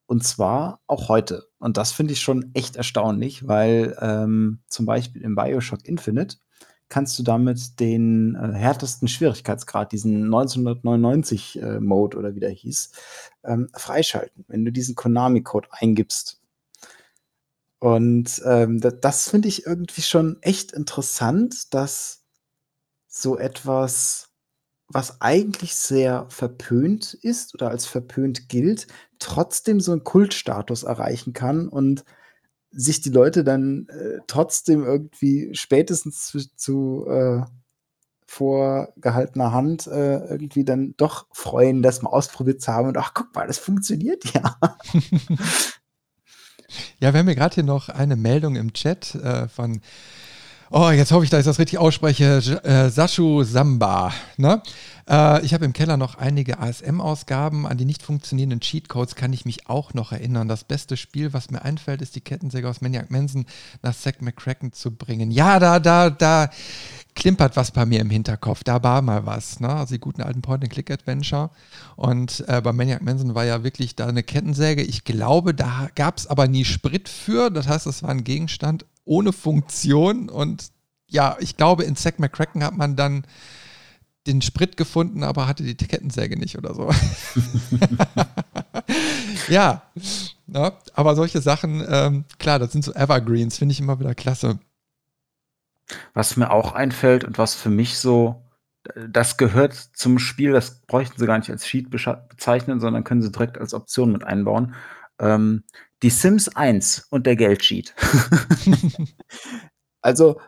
Und 0.06 0.22
zwar 0.22 0.80
auch 0.86 1.08
heute. 1.08 1.48
Und 1.58 1.76
das 1.76 1.90
finde 1.90 2.12
ich 2.12 2.20
schon 2.20 2.52
echt 2.54 2.76
erstaunlich, 2.76 3.48
weil 3.48 3.96
ähm, 4.00 4.60
zum 4.68 4.86
Beispiel 4.86 5.22
im 5.22 5.34
Bioshock 5.34 5.84
Infinite 5.84 6.36
kannst 6.88 7.18
du 7.18 7.24
damit 7.24 7.80
den 7.80 8.36
äh, 8.36 8.52
härtesten 8.56 9.08
Schwierigkeitsgrad, 9.08 9.90
diesen 9.90 10.28
1999-Mode 10.28 12.16
äh, 12.16 12.20
oder 12.20 12.36
wie 12.36 12.40
der 12.40 12.50
hieß, 12.50 12.92
ähm, 13.42 13.68
freischalten, 13.74 14.44
wenn 14.46 14.64
du 14.64 14.70
diesen 14.70 14.94
Konami-Code 14.94 15.70
eingibst. 15.72 16.40
Und 17.80 18.40
ähm, 18.44 18.80
das, 18.80 18.94
das 19.00 19.28
finde 19.28 19.48
ich 19.48 19.66
irgendwie 19.66 20.02
schon 20.02 20.40
echt 20.40 20.70
interessant, 20.70 21.74
dass 21.74 22.19
so 23.10 23.36
etwas, 23.36 24.30
was 24.88 25.20
eigentlich 25.20 25.74
sehr 25.74 26.26
verpönt 26.30 27.12
ist 27.12 27.54
oder 27.54 27.70
als 27.70 27.86
verpönt 27.86 28.48
gilt, 28.48 28.86
trotzdem 29.18 29.80
so 29.80 29.92
einen 29.92 30.04
Kultstatus 30.04 30.84
erreichen 30.84 31.32
kann 31.32 31.68
und 31.68 32.04
sich 32.70 33.00
die 33.00 33.10
Leute 33.10 33.42
dann 33.42 33.88
äh, 33.88 34.20
trotzdem 34.28 34.84
irgendwie 34.84 35.50
spätestens 35.54 36.28
zu, 36.28 36.38
zu 36.56 37.06
äh, 37.08 37.42
vorgehaltener 38.26 39.52
Hand 39.52 39.88
äh, 39.88 40.18
irgendwie 40.28 40.64
dann 40.64 40.94
doch 40.96 41.26
freuen, 41.32 41.82
das 41.82 42.00
mal 42.00 42.10
ausprobiert 42.10 42.62
zu 42.62 42.72
haben 42.72 42.86
und 42.86 42.96
ach, 42.96 43.12
guck 43.12 43.34
mal, 43.34 43.48
das 43.48 43.58
funktioniert 43.58 44.24
ja. 44.32 44.56
ja, 47.00 47.12
wir 47.12 47.18
haben 47.18 47.28
ja 47.28 47.34
gerade 47.34 47.56
hier 47.56 47.64
noch 47.64 47.88
eine 47.88 48.14
Meldung 48.14 48.54
im 48.54 48.72
Chat 48.72 49.16
äh, 49.16 49.48
von 49.48 49.80
Oh, 50.72 50.90
jetzt 50.90 51.10
hoffe 51.10 51.24
ich, 51.24 51.30
dass 51.30 51.40
ich 51.40 51.46
das 51.46 51.58
richtig 51.58 51.80
ausspreche. 51.80 52.36
Äh, 52.62 52.90
Sashu 52.90 53.42
Samba. 53.42 54.12
Ne? 54.36 54.62
Äh, 55.08 55.44
ich 55.44 55.52
habe 55.52 55.64
im 55.64 55.72
Keller 55.72 55.96
noch 55.96 56.14
einige 56.14 56.60
ASM-Ausgaben. 56.60 57.66
An 57.66 57.76
die 57.76 57.84
nicht 57.84 58.04
funktionierenden 58.04 58.60
Cheatcodes 58.60 59.16
kann 59.16 59.32
ich 59.32 59.44
mich 59.44 59.68
auch 59.68 59.94
noch 59.94 60.12
erinnern. 60.12 60.46
Das 60.46 60.62
beste 60.62 60.96
Spiel, 60.96 61.32
was 61.32 61.50
mir 61.50 61.62
einfällt, 61.62 62.02
ist 62.02 62.14
die 62.14 62.20
Kettensäge 62.20 62.68
aus 62.68 62.82
Maniac 62.82 63.10
Manson 63.10 63.46
nach 63.82 63.96
Zack 63.96 64.22
McCracken 64.22 64.72
zu 64.72 64.92
bringen. 64.92 65.32
Ja, 65.32 65.58
da, 65.58 65.80
da, 65.80 66.08
da 66.08 66.50
klimpert 67.16 67.56
was 67.56 67.72
bei 67.72 67.84
mir 67.84 67.98
im 67.98 68.10
Hinterkopf. 68.10 68.62
Da 68.62 68.80
war 68.84 69.02
mal 69.02 69.26
was. 69.26 69.58
Ne? 69.58 69.70
Also 69.70 69.94
die 69.94 70.00
guten 70.00 70.22
alten 70.22 70.40
Point-and-Click-Adventure. 70.40 71.50
Und 71.96 72.44
äh, 72.46 72.60
bei 72.60 72.72
Maniac 72.72 73.02
Manson 73.02 73.34
war 73.34 73.44
ja 73.44 73.64
wirklich 73.64 73.96
da 73.96 74.06
eine 74.06 74.22
Kettensäge. 74.22 74.82
Ich 74.82 75.02
glaube, 75.02 75.52
da 75.52 75.88
gab 75.96 76.18
es 76.18 76.28
aber 76.28 76.46
nie 76.46 76.64
Sprit 76.64 77.08
für. 77.08 77.50
Das 77.50 77.66
heißt, 77.66 77.88
es 77.88 78.04
war 78.04 78.10
ein 78.10 78.22
Gegenstand 78.22 78.86
ohne 79.10 79.32
Funktion. 79.32 80.28
Und 80.28 80.70
ja, 81.08 81.36
ich 81.40 81.56
glaube, 81.56 81.82
in 81.82 81.96
Zack 81.96 82.20
McCracken 82.20 82.62
hat 82.62 82.76
man 82.76 82.94
dann 82.94 83.26
den 84.26 84.40
Sprit 84.40 84.76
gefunden, 84.76 85.24
aber 85.24 85.48
hatte 85.48 85.64
die 85.64 85.74
Kettensäge 85.74 86.38
nicht 86.38 86.56
oder 86.56 86.74
so. 86.74 86.90
ja, 89.48 89.82
na, 90.46 90.70
ne? 90.70 90.72
aber 90.94 91.16
solche 91.16 91.40
Sachen, 91.40 91.84
ähm, 91.88 92.24
klar, 92.38 92.60
das 92.60 92.70
sind 92.70 92.84
so 92.84 92.92
Evergreens, 92.92 93.58
finde 93.58 93.72
ich 93.72 93.80
immer 93.80 93.98
wieder 93.98 94.14
klasse. 94.14 94.60
Was 96.14 96.36
mir 96.36 96.52
auch 96.52 96.72
einfällt 96.72 97.24
und 97.24 97.36
was 97.38 97.54
für 97.54 97.70
mich 97.70 97.98
so, 97.98 98.44
das 99.08 99.36
gehört 99.38 99.74
zum 99.74 100.20
Spiel, 100.20 100.52
das 100.52 100.82
bräuchten 100.82 101.18
sie 101.18 101.26
gar 101.26 101.38
nicht 101.38 101.50
als 101.50 101.66
Sheet 101.66 101.90
bezeichnen, 101.90 102.78
sondern 102.78 103.02
können 103.02 103.22
sie 103.22 103.32
direkt 103.32 103.58
als 103.58 103.74
Option 103.74 104.12
mit 104.12 104.22
einbauen. 104.22 104.74
Ähm, 105.18 105.64
die 106.02 106.10
Sims 106.10 106.48
1 106.48 107.06
und 107.10 107.26
der 107.26 107.36
Geldsheet. 107.36 107.94
also, 110.02 110.40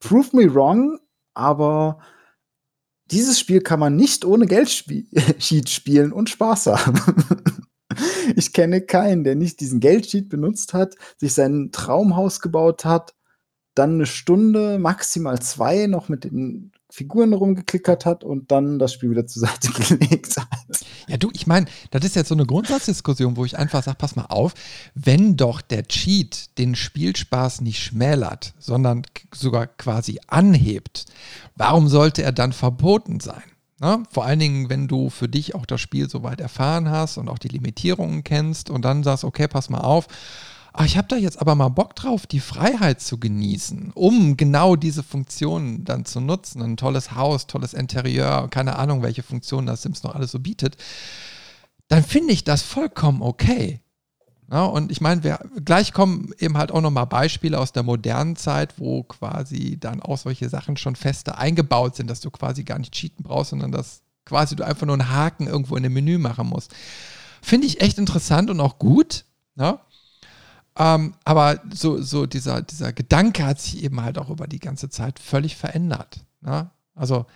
prove 0.00 0.36
me 0.36 0.52
wrong, 0.52 0.98
aber 1.34 2.00
dieses 3.10 3.38
Spiel 3.38 3.60
kann 3.60 3.80
man 3.80 3.96
nicht 3.96 4.24
ohne 4.24 4.46
Geldsheet 4.46 5.68
spielen 5.68 6.12
und 6.12 6.30
Spaß 6.30 6.66
haben. 6.66 7.00
ich 8.36 8.52
kenne 8.52 8.80
keinen, 8.80 9.24
der 9.24 9.34
nicht 9.34 9.60
diesen 9.60 9.80
Geldsheet 9.80 10.28
benutzt 10.28 10.74
hat, 10.74 10.94
sich 11.16 11.34
sein 11.34 11.70
Traumhaus 11.72 12.40
gebaut 12.40 12.84
hat, 12.84 13.14
dann 13.74 13.94
eine 13.94 14.06
Stunde, 14.06 14.78
maximal 14.78 15.40
zwei, 15.40 15.86
noch 15.86 16.08
mit 16.08 16.24
den 16.24 16.72
Figuren 16.90 17.32
rumgeklickert 17.32 18.04
hat 18.04 18.24
und 18.24 18.50
dann 18.50 18.78
das 18.78 18.92
Spiel 18.92 19.10
wieder 19.10 19.26
zur 19.26 19.48
Seite 19.48 19.70
gelegt 19.88 20.36
hat. 20.36 20.84
Ja, 21.08 21.16
du, 21.16 21.30
ich 21.32 21.46
meine, 21.46 21.66
das 21.90 22.04
ist 22.04 22.16
jetzt 22.16 22.28
so 22.28 22.34
eine 22.34 22.46
Grundsatzdiskussion, 22.46 23.36
wo 23.36 23.44
ich 23.44 23.56
einfach 23.58 23.82
sage, 23.82 23.96
pass 23.98 24.16
mal 24.16 24.26
auf, 24.26 24.54
wenn 24.94 25.36
doch 25.36 25.60
der 25.60 25.84
Cheat 25.84 26.58
den 26.58 26.74
Spielspaß 26.74 27.60
nicht 27.60 27.82
schmälert, 27.82 28.54
sondern 28.58 29.02
sogar 29.34 29.66
quasi 29.66 30.20
anhebt, 30.26 31.06
warum 31.56 31.88
sollte 31.88 32.22
er 32.22 32.32
dann 32.32 32.52
verboten 32.52 33.20
sein? 33.20 33.42
Na, 33.82 34.02
vor 34.10 34.26
allen 34.26 34.38
Dingen, 34.38 34.68
wenn 34.68 34.88
du 34.88 35.08
für 35.08 35.28
dich 35.28 35.54
auch 35.54 35.64
das 35.64 35.80
Spiel 35.80 36.10
soweit 36.10 36.38
erfahren 36.38 36.90
hast 36.90 37.16
und 37.16 37.30
auch 37.30 37.38
die 37.38 37.48
Limitierungen 37.48 38.24
kennst 38.24 38.68
und 38.68 38.84
dann 38.84 39.02
sagst, 39.02 39.24
okay, 39.24 39.48
pass 39.48 39.70
mal 39.70 39.80
auf, 39.80 40.06
ach, 40.80 40.86
ich 40.86 40.96
habe 40.96 41.08
da 41.08 41.16
jetzt 41.16 41.38
aber 41.38 41.54
mal 41.54 41.68
Bock 41.68 41.94
drauf, 41.94 42.26
die 42.26 42.40
Freiheit 42.40 43.02
zu 43.02 43.18
genießen, 43.18 43.92
um 43.94 44.38
genau 44.38 44.76
diese 44.76 45.02
Funktionen 45.02 45.84
dann 45.84 46.06
zu 46.06 46.20
nutzen. 46.20 46.62
Ein 46.62 46.78
tolles 46.78 47.14
Haus, 47.14 47.46
tolles 47.46 47.74
Interieur, 47.74 48.48
keine 48.48 48.76
Ahnung, 48.76 49.02
welche 49.02 49.22
Funktionen 49.22 49.66
das 49.66 49.82
Sims 49.82 50.02
noch 50.02 50.14
alles 50.14 50.30
so 50.30 50.38
bietet. 50.38 50.78
Dann 51.88 52.02
finde 52.02 52.32
ich 52.32 52.44
das 52.44 52.62
vollkommen 52.62 53.20
okay. 53.20 53.80
Ja, 54.50 54.64
und 54.64 54.90
ich 54.90 55.02
meine, 55.02 55.38
gleich 55.64 55.92
kommen 55.92 56.32
eben 56.38 56.56
halt 56.56 56.72
auch 56.72 56.80
nochmal 56.80 57.06
Beispiele 57.06 57.58
aus 57.58 57.72
der 57.72 57.82
modernen 57.82 58.36
Zeit, 58.36 58.78
wo 58.78 59.02
quasi 59.02 59.76
dann 59.78 60.00
auch 60.00 60.16
solche 60.16 60.48
Sachen 60.48 60.78
schon 60.78 60.96
feste 60.96 61.36
eingebaut 61.36 61.94
sind, 61.96 62.08
dass 62.08 62.20
du 62.20 62.30
quasi 62.30 62.64
gar 62.64 62.78
nicht 62.78 62.94
cheaten 62.94 63.22
brauchst, 63.22 63.50
sondern 63.50 63.70
dass 63.70 64.00
quasi 64.24 64.56
du 64.56 64.64
einfach 64.64 64.86
nur 64.86 64.94
einen 64.94 65.10
Haken 65.10 65.46
irgendwo 65.46 65.76
in 65.76 65.82
dem 65.82 65.92
Menü 65.92 66.16
machen 66.16 66.48
musst. 66.48 66.74
Finde 67.42 67.66
ich 67.66 67.82
echt 67.82 67.98
interessant 67.98 68.48
und 68.48 68.60
auch 68.60 68.78
gut. 68.78 69.26
Ja? 69.56 69.80
Ähm, 70.80 71.12
aber 71.24 71.60
so, 71.74 72.00
so 72.00 72.24
dieser, 72.24 72.62
dieser 72.62 72.94
Gedanke 72.94 73.44
hat 73.44 73.60
sich 73.60 73.84
eben 73.84 74.00
halt 74.00 74.16
auch 74.16 74.30
über 74.30 74.46
die 74.46 74.60
ganze 74.60 74.88
Zeit 74.88 75.18
völlig 75.18 75.54
verändert. 75.54 76.24
Ne? 76.40 76.70
Also 76.94 77.26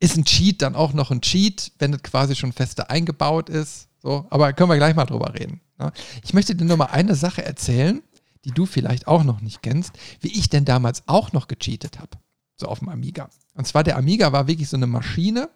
ist 0.00 0.18
ein 0.18 0.26
Cheat 0.26 0.60
dann 0.60 0.76
auch 0.76 0.92
noch 0.92 1.10
ein 1.10 1.22
Cheat, 1.22 1.72
wenn 1.78 1.94
es 1.94 2.02
quasi 2.02 2.36
schon 2.36 2.52
feste 2.52 2.90
eingebaut 2.90 3.48
ist. 3.48 3.88
So, 4.02 4.26
aber 4.28 4.52
können 4.52 4.68
wir 4.68 4.76
gleich 4.76 4.94
mal 4.94 5.06
drüber 5.06 5.32
reden. 5.32 5.62
Ne? 5.78 5.92
Ich 6.22 6.34
möchte 6.34 6.54
dir 6.54 6.66
nur 6.66 6.76
mal 6.76 6.86
eine 6.86 7.14
Sache 7.14 7.42
erzählen, 7.42 8.02
die 8.44 8.50
du 8.50 8.66
vielleicht 8.66 9.06
auch 9.06 9.24
noch 9.24 9.40
nicht 9.40 9.62
kennst, 9.62 9.92
wie 10.20 10.38
ich 10.38 10.50
denn 10.50 10.66
damals 10.66 11.04
auch 11.06 11.32
noch 11.32 11.48
gecheatet 11.48 11.98
habe. 11.98 12.18
So 12.56 12.66
auf 12.66 12.80
dem 12.80 12.90
Amiga. 12.90 13.30
Und 13.54 13.66
zwar 13.66 13.82
der 13.82 13.96
Amiga 13.96 14.30
war 14.32 14.46
wirklich 14.46 14.68
so 14.68 14.76
eine 14.76 14.86
Maschine, 14.86 15.48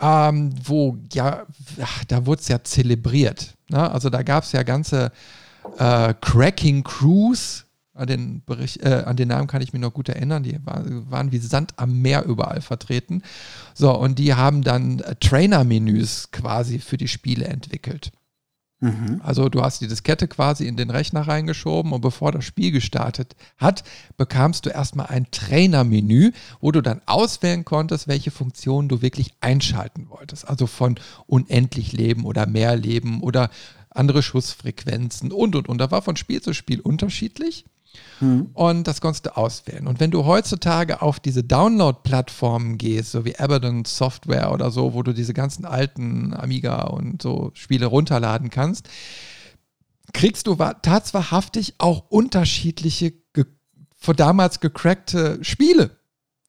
ähm, 0.00 0.52
wo 0.64 0.98
ja, 1.12 1.46
ach, 1.80 2.04
da 2.06 2.26
wurde 2.26 2.40
es 2.40 2.48
ja 2.48 2.64
zelebriert. 2.64 3.56
Ne? 3.68 3.88
Also 3.88 4.10
da 4.10 4.24
gab 4.24 4.42
es 4.42 4.50
ja 4.50 4.64
ganze 4.64 5.12
äh, 5.78 6.14
Cracking 6.20 6.84
Crews, 6.84 7.64
an 7.98 8.06
den, 8.06 8.42
Bericht, 8.46 8.82
äh, 8.84 9.02
an 9.06 9.16
den 9.16 9.28
Namen 9.28 9.48
kann 9.48 9.60
ich 9.60 9.72
mich 9.72 9.82
noch 9.82 9.92
gut 9.92 10.08
erinnern, 10.08 10.44
die 10.44 10.56
war, 10.64 10.84
waren 11.10 11.32
wie 11.32 11.38
Sand 11.38 11.74
am 11.76 12.00
Meer 12.00 12.24
überall 12.24 12.60
vertreten. 12.60 13.22
So, 13.74 13.92
und 13.96 14.20
die 14.20 14.34
haben 14.34 14.62
dann 14.62 15.00
äh, 15.00 15.16
Trainer-Menüs 15.16 16.30
quasi 16.30 16.78
für 16.78 16.96
die 16.96 17.08
Spiele 17.08 17.46
entwickelt. 17.46 18.12
Mhm. 18.80 19.20
Also 19.24 19.48
du 19.48 19.62
hast 19.62 19.80
die 19.80 19.88
Diskette 19.88 20.28
quasi 20.28 20.66
in 20.66 20.76
den 20.76 20.90
Rechner 20.90 21.22
reingeschoben 21.22 21.92
und 21.92 22.00
bevor 22.00 22.30
das 22.30 22.44
Spiel 22.44 22.70
gestartet 22.70 23.34
hat, 23.56 23.82
bekamst 24.16 24.66
du 24.66 24.70
erstmal 24.70 25.06
ein 25.06 25.26
Trainer-Menü, 25.32 26.30
wo 26.60 26.70
du 26.70 26.80
dann 26.80 27.02
auswählen 27.06 27.64
konntest, 27.64 28.06
welche 28.06 28.30
Funktionen 28.30 28.88
du 28.88 29.02
wirklich 29.02 29.34
einschalten 29.40 30.08
wolltest. 30.10 30.48
Also 30.48 30.68
von 30.68 31.00
unendlich 31.26 31.92
Leben 31.92 32.24
oder 32.24 32.46
mehr 32.46 32.76
Leben 32.76 33.20
oder 33.20 33.50
andere 33.98 34.22
Schussfrequenzen 34.22 35.32
und 35.32 35.56
und 35.56 35.68
und. 35.68 35.78
Da 35.78 35.90
war 35.90 36.02
von 36.02 36.16
Spiel 36.16 36.40
zu 36.40 36.52
Spiel 36.54 36.80
unterschiedlich. 36.80 37.64
Mhm. 38.20 38.50
Und 38.52 38.86
das 38.86 39.00
konntest 39.00 39.26
du 39.26 39.36
auswählen. 39.36 39.86
Und 39.86 40.00
wenn 40.00 40.10
du 40.10 40.24
heutzutage 40.24 41.02
auf 41.02 41.20
diese 41.20 41.44
Download-Plattformen 41.44 42.78
gehst, 42.78 43.12
so 43.12 43.24
wie 43.24 43.38
Abaddon 43.38 43.84
Software 43.84 44.52
oder 44.52 44.70
so, 44.70 44.94
wo 44.94 45.02
du 45.02 45.12
diese 45.12 45.34
ganzen 45.34 45.64
alten 45.64 46.34
Amiga 46.34 46.82
und 46.82 47.22
so 47.22 47.50
Spiele 47.54 47.86
runterladen 47.86 48.50
kannst, 48.50 48.88
kriegst 50.12 50.46
du 50.46 50.54
tatsächlich 50.54 51.74
auch 51.78 52.04
unterschiedliche, 52.08 53.12
vor 53.96 54.14
damals 54.14 54.60
gecrackte 54.60 55.38
Spiele. 55.42 55.97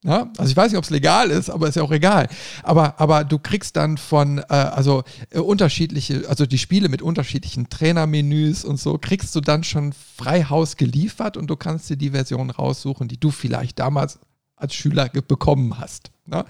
Ja, 0.02 0.30
also 0.38 0.50
ich 0.50 0.56
weiß 0.56 0.72
nicht, 0.72 0.78
ob 0.78 0.84
es 0.84 0.90
legal 0.90 1.30
ist, 1.30 1.50
aber 1.50 1.68
ist 1.68 1.74
ja 1.74 1.82
auch 1.82 1.90
egal. 1.90 2.28
Aber, 2.62 2.98
aber 2.98 3.22
du 3.24 3.38
kriegst 3.38 3.76
dann 3.76 3.98
von, 3.98 4.38
äh, 4.38 4.44
also 4.48 5.04
äh, 5.28 5.40
unterschiedliche, 5.40 6.26
also 6.26 6.46
die 6.46 6.56
Spiele 6.56 6.88
mit 6.88 7.02
unterschiedlichen 7.02 7.68
Trainermenüs 7.68 8.64
und 8.64 8.78
so, 8.78 8.96
kriegst 8.96 9.34
du 9.36 9.42
dann 9.42 9.62
schon 9.62 9.92
frei 9.92 10.44
Haus 10.44 10.78
geliefert 10.78 11.36
und 11.36 11.48
du 11.48 11.56
kannst 11.56 11.90
dir 11.90 11.98
die 11.98 12.10
Version 12.10 12.48
raussuchen, 12.48 13.08
die 13.08 13.20
du 13.20 13.30
vielleicht 13.30 13.78
damals 13.78 14.18
als 14.56 14.74
Schüler 14.74 15.08
bekommen 15.08 15.78
hast. 15.78 16.10
Ne? 16.24 16.46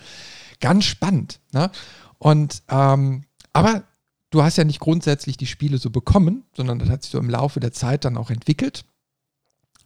Ganz 0.61 0.85
spannend. 0.85 1.41
Ne? 1.53 1.73
Und 2.19 2.63
ähm, 2.69 3.25
aber 3.53 3.83
du 4.31 4.45
hast 4.45 4.59
ja 4.59 4.65
nicht 4.65 4.79
grundsätzlich 4.79 5.37
die 5.37 5.47
Spiele 5.47 5.79
so 5.79 5.91
bekommen, 5.91 6.45
sondern 6.57 6.79
das 6.79 6.89
hat 6.89 7.03
sich 7.03 7.11
so 7.11 7.19
im 7.19 7.31
Laufe 7.31 7.59
der 7.59 7.73
Zeit 7.73 8.05
dann 8.05 8.17
auch 8.17 8.31
entwickelt. 8.31 8.85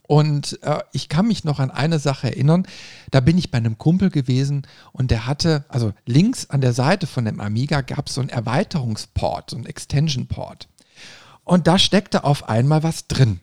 Und 0.07 0.63
äh, 0.63 0.81
ich 0.93 1.09
kann 1.09 1.29
mich 1.29 1.45
noch 1.45 1.61
an 1.61 1.71
eine 1.71 1.99
Sache 1.99 2.29
erinnern. 2.29 2.67
Da 3.11 3.21
bin 3.21 3.39
ich 3.39 3.51
bei 3.51 3.59
einem 3.59 3.79
Kumpel 3.79 4.11
gewesen 4.11 4.67
und 4.93 5.11
der 5.11 5.27
hatte, 5.27 5.65
also 5.69 5.93
links 6.05 6.51
an 6.51 6.61
der 6.61 6.75
Seite 6.75 7.07
von 7.07 7.25
dem 7.25 7.41
Amiga 7.41 7.81
gab 7.81 8.09
es 8.09 8.15
so 8.15 8.21
einen 8.21 8.31
Erweiterungsport, 8.31 9.51
so 9.51 9.57
einen 9.57 9.67
Extension-Port. 9.67 10.69
Und 11.45 11.67
da 11.67 11.79
steckte 11.79 12.25
auf 12.25 12.49
einmal 12.49 12.83
was 12.83 13.07
drin. 13.07 13.41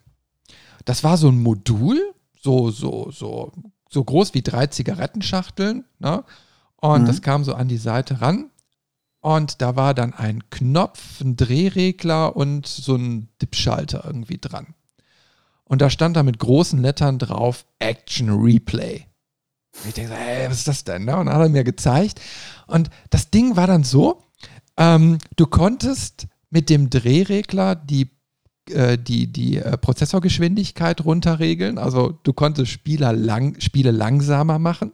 Das 0.85 1.03
war 1.03 1.17
so 1.17 1.29
ein 1.29 1.41
Modul, 1.41 1.99
so, 2.39 2.69
so, 2.69 3.11
so, 3.11 3.51
so 3.89 4.03
groß 4.03 4.33
wie 4.33 4.41
drei 4.41 4.67
Zigarettenschachteln. 4.67 5.85
Ne? 5.99 6.23
Und 6.77 7.03
mhm. 7.03 7.05
das 7.07 7.21
kam 7.21 7.43
so 7.43 7.55
an 7.55 7.67
die 7.67 7.77
Seite 7.77 8.21
ran. 8.21 8.51
Und 9.19 9.61
da 9.61 9.75
war 9.75 9.93
dann 9.93 10.13
ein 10.13 10.49
Knopf, 10.49 11.21
ein 11.21 11.37
Drehregler 11.37 12.35
und 12.35 12.65
so 12.67 12.95
ein 12.95 13.29
Dipschalter 13.39 14.03
irgendwie 14.05 14.39
dran. 14.39 14.73
Und 15.71 15.81
da 15.81 15.89
stand 15.89 16.17
da 16.17 16.23
mit 16.23 16.37
großen 16.37 16.81
Lettern 16.81 17.17
drauf 17.17 17.65
Action 17.79 18.29
Replay. 18.29 19.05
Und 19.71 19.87
ich 19.87 19.93
denke, 19.93 20.13
ey, 20.13 20.49
was 20.49 20.57
ist 20.57 20.67
das 20.67 20.83
denn? 20.83 21.05
Ne? 21.05 21.15
Und 21.15 21.27
dann 21.27 21.35
hat 21.35 21.43
er 21.43 21.47
mir 21.47 21.63
gezeigt. 21.63 22.19
Und 22.67 22.89
das 23.09 23.31
Ding 23.31 23.55
war 23.55 23.67
dann 23.67 23.85
so, 23.85 24.21
ähm, 24.75 25.17
du 25.37 25.47
konntest 25.47 26.27
mit 26.49 26.69
dem 26.69 26.89
Drehregler 26.89 27.75
die, 27.75 28.09
äh, 28.69 28.97
die, 28.97 29.31
die 29.31 29.59
äh, 29.59 29.77
Prozessorgeschwindigkeit 29.77 31.05
runterregeln. 31.05 31.77
Also 31.77 32.19
du 32.23 32.33
konntest 32.33 32.69
Spieler 32.69 33.13
lang, 33.13 33.57
Spiele 33.61 33.91
langsamer 33.91 34.59
machen, 34.59 34.91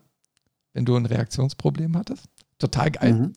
wenn 0.73 0.85
du 0.85 0.95
ein 0.95 1.07
Reaktionsproblem 1.07 1.97
hattest. 1.97 2.25
Total 2.59 2.91
geil. 2.91 3.13
Mhm. 3.13 3.33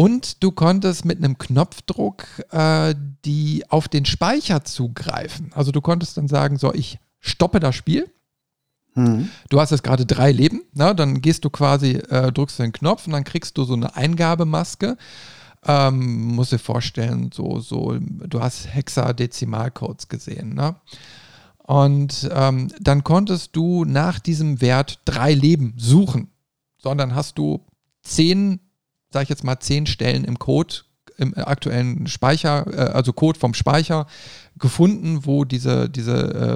Und 0.00 0.42
du 0.42 0.50
konntest 0.50 1.04
mit 1.04 1.18
einem 1.18 1.36
Knopfdruck 1.36 2.24
äh, 2.52 2.94
die 3.26 3.64
auf 3.68 3.86
den 3.86 4.06
Speicher 4.06 4.64
zugreifen. 4.64 5.52
Also 5.54 5.72
du 5.72 5.82
konntest 5.82 6.16
dann 6.16 6.26
sagen, 6.26 6.56
so, 6.56 6.72
ich 6.72 6.98
stoppe 7.18 7.60
das 7.60 7.74
Spiel. 7.76 8.10
Mhm. 8.94 9.28
Du 9.50 9.60
hast 9.60 9.72
jetzt 9.72 9.82
gerade 9.82 10.06
drei 10.06 10.32
Leben, 10.32 10.62
na, 10.72 10.94
dann 10.94 11.20
gehst 11.20 11.44
du 11.44 11.50
quasi, 11.50 11.96
äh, 11.96 12.32
drückst 12.32 12.60
den 12.60 12.72
Knopf 12.72 13.06
und 13.06 13.12
dann 13.12 13.24
kriegst 13.24 13.58
du 13.58 13.64
so 13.64 13.74
eine 13.74 13.94
Eingabemaske. 13.94 14.96
Ähm, 15.66 16.28
musst 16.34 16.52
dir 16.52 16.58
vorstellen, 16.58 17.30
so, 17.30 17.60
so, 17.60 17.94
du 18.00 18.40
hast 18.40 18.72
Hexadezimalcodes 18.74 20.08
gesehen, 20.08 20.54
ne? 20.54 20.76
Und 21.58 22.26
ähm, 22.32 22.68
dann 22.80 23.04
konntest 23.04 23.54
du 23.54 23.84
nach 23.84 24.18
diesem 24.18 24.62
Wert 24.62 25.00
drei 25.04 25.34
Leben 25.34 25.74
suchen. 25.76 26.30
Sondern 26.78 27.14
hast 27.14 27.36
du 27.36 27.66
zehn 28.02 28.60
sage 29.12 29.24
ich 29.24 29.28
jetzt 29.28 29.44
mal, 29.44 29.58
zehn 29.60 29.86
Stellen 29.86 30.24
im 30.24 30.38
Code, 30.38 30.74
im 31.16 31.36
aktuellen 31.36 32.06
Speicher, 32.06 32.66
äh, 32.72 32.92
also 32.92 33.12
Code 33.12 33.38
vom 33.38 33.54
Speicher 33.54 34.06
gefunden, 34.58 35.26
wo 35.26 35.44
diese, 35.44 35.88
diese 35.88 36.14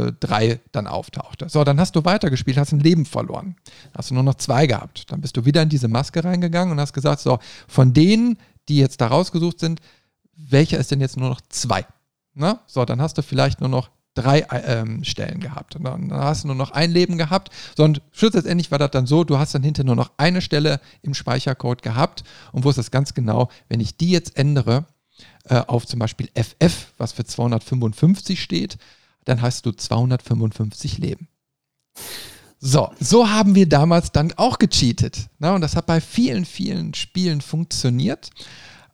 äh, 0.08 0.12
drei 0.20 0.60
dann 0.72 0.86
auftauchte. 0.86 1.48
So, 1.48 1.64
dann 1.64 1.80
hast 1.80 1.96
du 1.96 2.04
weitergespielt, 2.04 2.56
hast 2.56 2.72
ein 2.72 2.80
Leben 2.80 3.06
verloren. 3.06 3.56
Hast 3.96 4.10
du 4.10 4.14
nur 4.14 4.22
noch 4.22 4.34
zwei 4.34 4.66
gehabt. 4.66 5.10
Dann 5.10 5.20
bist 5.20 5.36
du 5.36 5.44
wieder 5.44 5.62
in 5.62 5.68
diese 5.68 5.88
Maske 5.88 6.24
reingegangen 6.24 6.72
und 6.72 6.80
hast 6.80 6.92
gesagt, 6.92 7.20
so, 7.20 7.38
von 7.68 7.92
denen, 7.92 8.38
die 8.68 8.76
jetzt 8.78 9.00
da 9.00 9.08
rausgesucht 9.08 9.60
sind, 9.60 9.80
welcher 10.36 10.78
ist 10.78 10.90
denn 10.90 11.00
jetzt 11.00 11.16
nur 11.16 11.28
noch 11.28 11.40
zwei? 11.48 11.86
Na? 12.34 12.60
So, 12.66 12.84
dann 12.84 13.00
hast 13.00 13.16
du 13.18 13.22
vielleicht 13.22 13.60
nur 13.60 13.68
noch 13.68 13.90
drei 14.14 14.46
ähm, 14.50 15.04
Stellen 15.04 15.40
gehabt. 15.40 15.76
Und 15.76 15.84
dann, 15.84 16.12
hast 16.12 16.44
du 16.44 16.48
nur 16.48 16.56
noch 16.56 16.70
ein 16.70 16.90
Leben 16.90 17.18
gehabt. 17.18 17.50
Sondern 17.76 18.02
schlussendlich 18.12 18.70
war 18.70 18.78
das 18.78 18.90
dann 18.92 19.06
so, 19.06 19.24
du 19.24 19.38
hast 19.38 19.54
dann 19.54 19.62
hinter 19.62 19.84
nur 19.84 19.96
noch 19.96 20.12
eine 20.16 20.40
Stelle 20.40 20.80
im 21.02 21.14
Speichercode 21.14 21.82
gehabt 21.82 22.24
und 22.52 22.64
wusstest 22.64 22.92
ganz 22.92 23.14
genau, 23.14 23.50
wenn 23.68 23.80
ich 23.80 23.96
die 23.96 24.10
jetzt 24.10 24.36
ändere 24.36 24.86
äh, 25.48 25.56
auf 25.56 25.86
zum 25.86 25.98
Beispiel 25.98 26.28
FF, 26.34 26.92
was 26.98 27.12
für 27.12 27.24
255 27.24 28.42
steht, 28.42 28.78
dann 29.24 29.42
hast 29.42 29.66
du 29.66 29.72
255 29.72 30.98
Leben. 30.98 31.28
So, 32.60 32.90
so 32.98 33.28
haben 33.28 33.54
wir 33.54 33.68
damals 33.68 34.10
dann 34.12 34.32
auch 34.36 34.58
gecheatet. 34.58 35.28
Ne? 35.38 35.52
Und 35.52 35.60
das 35.60 35.76
hat 35.76 35.86
bei 35.86 36.00
vielen, 36.00 36.46
vielen 36.46 36.94
Spielen 36.94 37.40
funktioniert. 37.40 38.30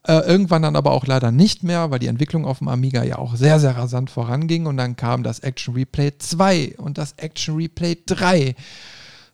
Äh, 0.07 0.21
irgendwann 0.21 0.63
dann 0.63 0.77
aber 0.77 0.93
auch 0.93 1.07
leider 1.07 1.31
nicht 1.31 1.63
mehr, 1.63 1.91
weil 1.91 1.99
die 1.99 2.07
Entwicklung 2.07 2.47
auf 2.47 2.59
dem 2.59 2.69
Amiga 2.69 3.05
ja 3.05 3.19
auch 3.19 3.37
sehr, 3.37 3.61
sehr 3.61 3.77
rasant 3.77 4.11
voranging. 4.11 4.67
Und 4.67 4.79
dann 4.79 4.97
kam 4.97 5.23
das 5.23 5.41
Action 5.41 5.75
Replay 5.75 6.13
2 6.17 6.77
und 6.79 6.97
das 6.97 7.13
Action 7.19 7.57
Replay 7.57 7.99
3. 8.07 8.55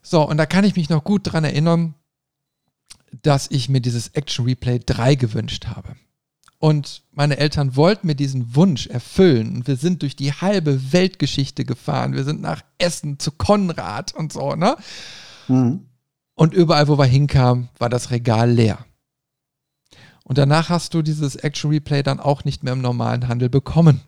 So, 0.01 0.27
und 0.27 0.37
da 0.37 0.45
kann 0.45 0.65
ich 0.65 0.75
mich 0.75 0.89
noch 0.89 1.03
gut 1.03 1.21
dran 1.31 1.45
erinnern, 1.45 1.93
dass 3.21 3.49
ich 3.49 3.69
mir 3.69 3.79
dieses 3.79 4.09
Action 4.09 4.45
Replay 4.45 4.79
3 4.85 5.15
gewünscht 5.15 5.67
habe. 5.67 5.95
Und 6.59 7.03
meine 7.11 7.37
Eltern 7.37 7.75
wollten 7.75 8.07
mir 8.07 8.15
diesen 8.15 8.55
Wunsch 8.55 8.87
erfüllen. 8.87 9.57
Und 9.57 9.67
wir 9.67 9.75
sind 9.75 10.01
durch 10.01 10.15
die 10.15 10.33
halbe 10.33 10.91
Weltgeschichte 10.91 11.65
gefahren. 11.65 12.13
Wir 12.13 12.23
sind 12.23 12.41
nach 12.41 12.61
Essen 12.77 13.19
zu 13.19 13.31
Konrad 13.31 14.13
und 14.15 14.33
so, 14.33 14.55
ne? 14.55 14.75
Mhm. 15.47 15.85
Und 16.33 16.53
überall, 16.53 16.87
wo 16.87 16.97
wir 16.97 17.05
hinkamen, 17.05 17.69
war 17.77 17.89
das 17.89 18.11
Regal 18.11 18.51
leer. 18.51 18.85
Und 20.27 20.37
danach 20.37 20.67
hast 20.67 20.93
du 20.93 21.01
dieses 21.01 21.37
Action 21.37 21.71
Replay 21.71 22.03
dann 22.03 22.19
auch 22.19 22.43
nicht 22.43 22.61
mehr 22.61 22.73
im 22.73 22.81
normalen 22.81 23.29
Handel 23.29 23.47
bekommen. 23.47 24.01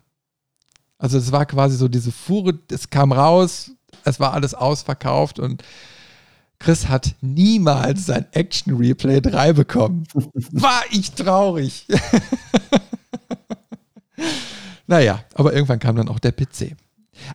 Also 0.98 1.16
es 1.16 1.32
war 1.32 1.46
quasi 1.46 1.78
so 1.78 1.88
diese 1.88 2.12
Fuhre, 2.12 2.58
es 2.70 2.90
kam 2.90 3.12
raus, 3.12 3.70
es 4.04 4.20
war 4.20 4.34
alles 4.34 4.52
ausverkauft 4.52 5.38
und 5.38 5.64
Chris 6.58 6.88
hat 6.88 7.14
niemals 7.22 8.04
sein 8.04 8.26
Action 8.32 8.76
Replay 8.76 9.22
3 9.22 9.54
bekommen. 9.54 10.04
War 10.52 10.82
ich 10.90 11.12
traurig. 11.12 11.86
naja, 14.86 15.24
aber 15.32 15.54
irgendwann 15.54 15.78
kam 15.78 15.96
dann 15.96 16.10
auch 16.10 16.18
der 16.18 16.32
PC. 16.32 16.76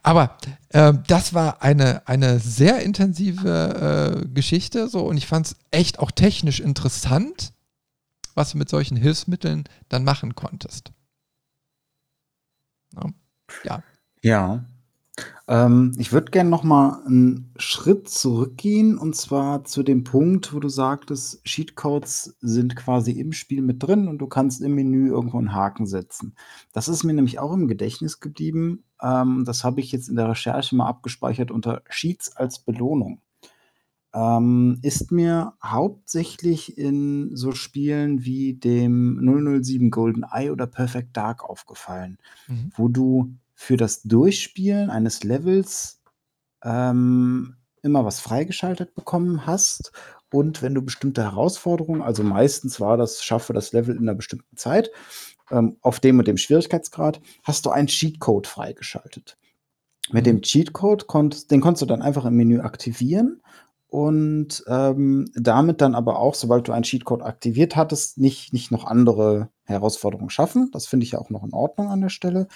Aber 0.03 0.37
äh, 0.69 0.93
das 1.07 1.33
war 1.33 1.63
eine, 1.63 2.07
eine 2.07 2.37
sehr 2.37 2.83
intensive 2.83 4.21
äh, 4.21 4.27
Geschichte 4.27 4.89
so 4.89 5.07
und 5.07 5.17
ich 5.17 5.25
fand 5.25 5.47
es 5.47 5.55
echt 5.71 5.97
auch 5.97 6.11
technisch 6.11 6.59
interessant 6.59 7.54
was 8.35 8.51
du 8.51 8.57
mit 8.57 8.69
solchen 8.69 8.97
Hilfsmitteln 8.97 9.63
dann 9.89 10.03
machen 10.03 10.35
konntest. 10.35 10.91
Ja. 12.93 13.09
ja. 13.63 13.83
Ja. 14.21 14.65
Ähm, 15.47 15.93
ich 15.97 16.11
würde 16.11 16.31
gerne 16.31 16.49
noch 16.49 16.63
mal 16.63 17.03
einen 17.05 17.53
Schritt 17.57 18.09
zurückgehen 18.09 18.97
und 18.97 19.15
zwar 19.15 19.63
zu 19.63 19.83
dem 19.83 20.03
Punkt, 20.03 20.53
wo 20.53 20.59
du 20.59 20.67
sagtest, 20.67 21.43
Cheatcodes 21.45 22.35
sind 22.41 22.75
quasi 22.75 23.11
im 23.11 23.31
Spiel 23.31 23.61
mit 23.61 23.83
drin 23.83 24.07
und 24.07 24.17
du 24.17 24.27
kannst 24.27 24.61
im 24.61 24.75
Menü 24.75 25.09
irgendwo 25.09 25.37
einen 25.37 25.53
Haken 25.53 25.85
setzen. 25.85 26.35
Das 26.73 26.87
ist 26.87 27.03
mir 27.03 27.13
nämlich 27.13 27.39
auch 27.39 27.53
im 27.53 27.67
Gedächtnis 27.67 28.19
geblieben. 28.19 28.83
Ähm, 29.01 29.43
das 29.45 29.63
habe 29.63 29.79
ich 29.79 29.91
jetzt 29.91 30.09
in 30.09 30.15
der 30.15 30.29
Recherche 30.29 30.75
mal 30.75 30.87
abgespeichert 30.87 31.51
unter 31.51 31.83
Cheats 31.89 32.35
als 32.35 32.59
Belohnung. 32.59 33.21
Ähm, 34.15 34.79
ist 34.81 35.11
mir 35.11 35.55
hauptsächlich 35.63 36.77
in 36.77 37.35
so 37.35 37.51
Spielen 37.51 38.25
wie 38.25 38.53
dem 38.55 39.19
007 39.19 39.91
GoldenEye 39.91 40.51
oder 40.51 40.67
Perfect 40.67 41.17
Dark 41.17 41.43
aufgefallen, 41.43 42.17
Mhm. 42.47 42.71
wo 42.77 42.87
du 42.87 43.35
für 43.55 43.77
das 43.77 44.03
Durchspielen 44.03 44.89
eines 44.89 45.23
Levels 45.25 46.01
ähm, 46.63 47.55
immer 47.83 48.05
was 48.05 48.19
freigeschaltet 48.21 48.95
bekommen 48.95 49.45
hast. 49.45 49.91
Und 50.31 50.61
wenn 50.61 50.75
du 50.75 50.81
bestimmte 50.81 51.23
Herausforderungen, 51.23 52.01
also 52.01 52.23
meistens 52.23 52.81
war 52.81 52.97
das, 52.97 53.23
schaffe 53.23 53.53
das 53.53 53.73
Level 53.73 53.95
in 53.95 54.03
einer 54.03 54.15
bestimmten 54.15 54.57
Zeit, 54.57 54.91
ähm, 55.51 55.77
auf 55.81 55.99
dem 55.99 56.19
und 56.19 56.27
dem 56.27 56.37
Schwierigkeitsgrad, 56.37 57.21
hast 57.43 57.65
du 57.65 57.69
einen 57.71 57.87
Cheatcode 57.87 58.47
freigeschaltet. 58.47 59.37
Mit 60.11 60.23
Mhm. 60.25 60.29
dem 60.29 60.41
Cheatcode 60.41 61.07
konntest, 61.07 61.51
den 61.51 61.61
konntest 61.61 61.83
du 61.83 61.85
dann 61.87 62.01
einfach 62.01 62.25
im 62.25 62.35
Menü 62.35 62.59
aktivieren 62.61 63.41
und 63.95 64.61
ähm, 64.67 65.31
damit 65.35 65.79
dann 65.79 65.95
aber 65.95 66.19
auch, 66.19 66.35
sobald 66.35 66.67
du 66.67 66.73
einen 66.73 66.83
Cheatcode 66.83 67.21
aktiviert 67.21 67.77
hattest, 67.77 68.17
nicht, 68.17 68.51
nicht 68.51 68.69
noch 68.69 68.83
andere 68.83 69.47
Herausforderungen 69.63 70.29
schaffen. 70.29 70.69
Das 70.73 70.85
finde 70.85 71.05
ich 71.05 71.13
ja 71.13 71.19
auch 71.19 71.29
noch 71.29 71.45
in 71.45 71.53
Ordnung 71.53 71.87
an 71.87 72.01
der 72.01 72.09
Stelle. 72.09 72.49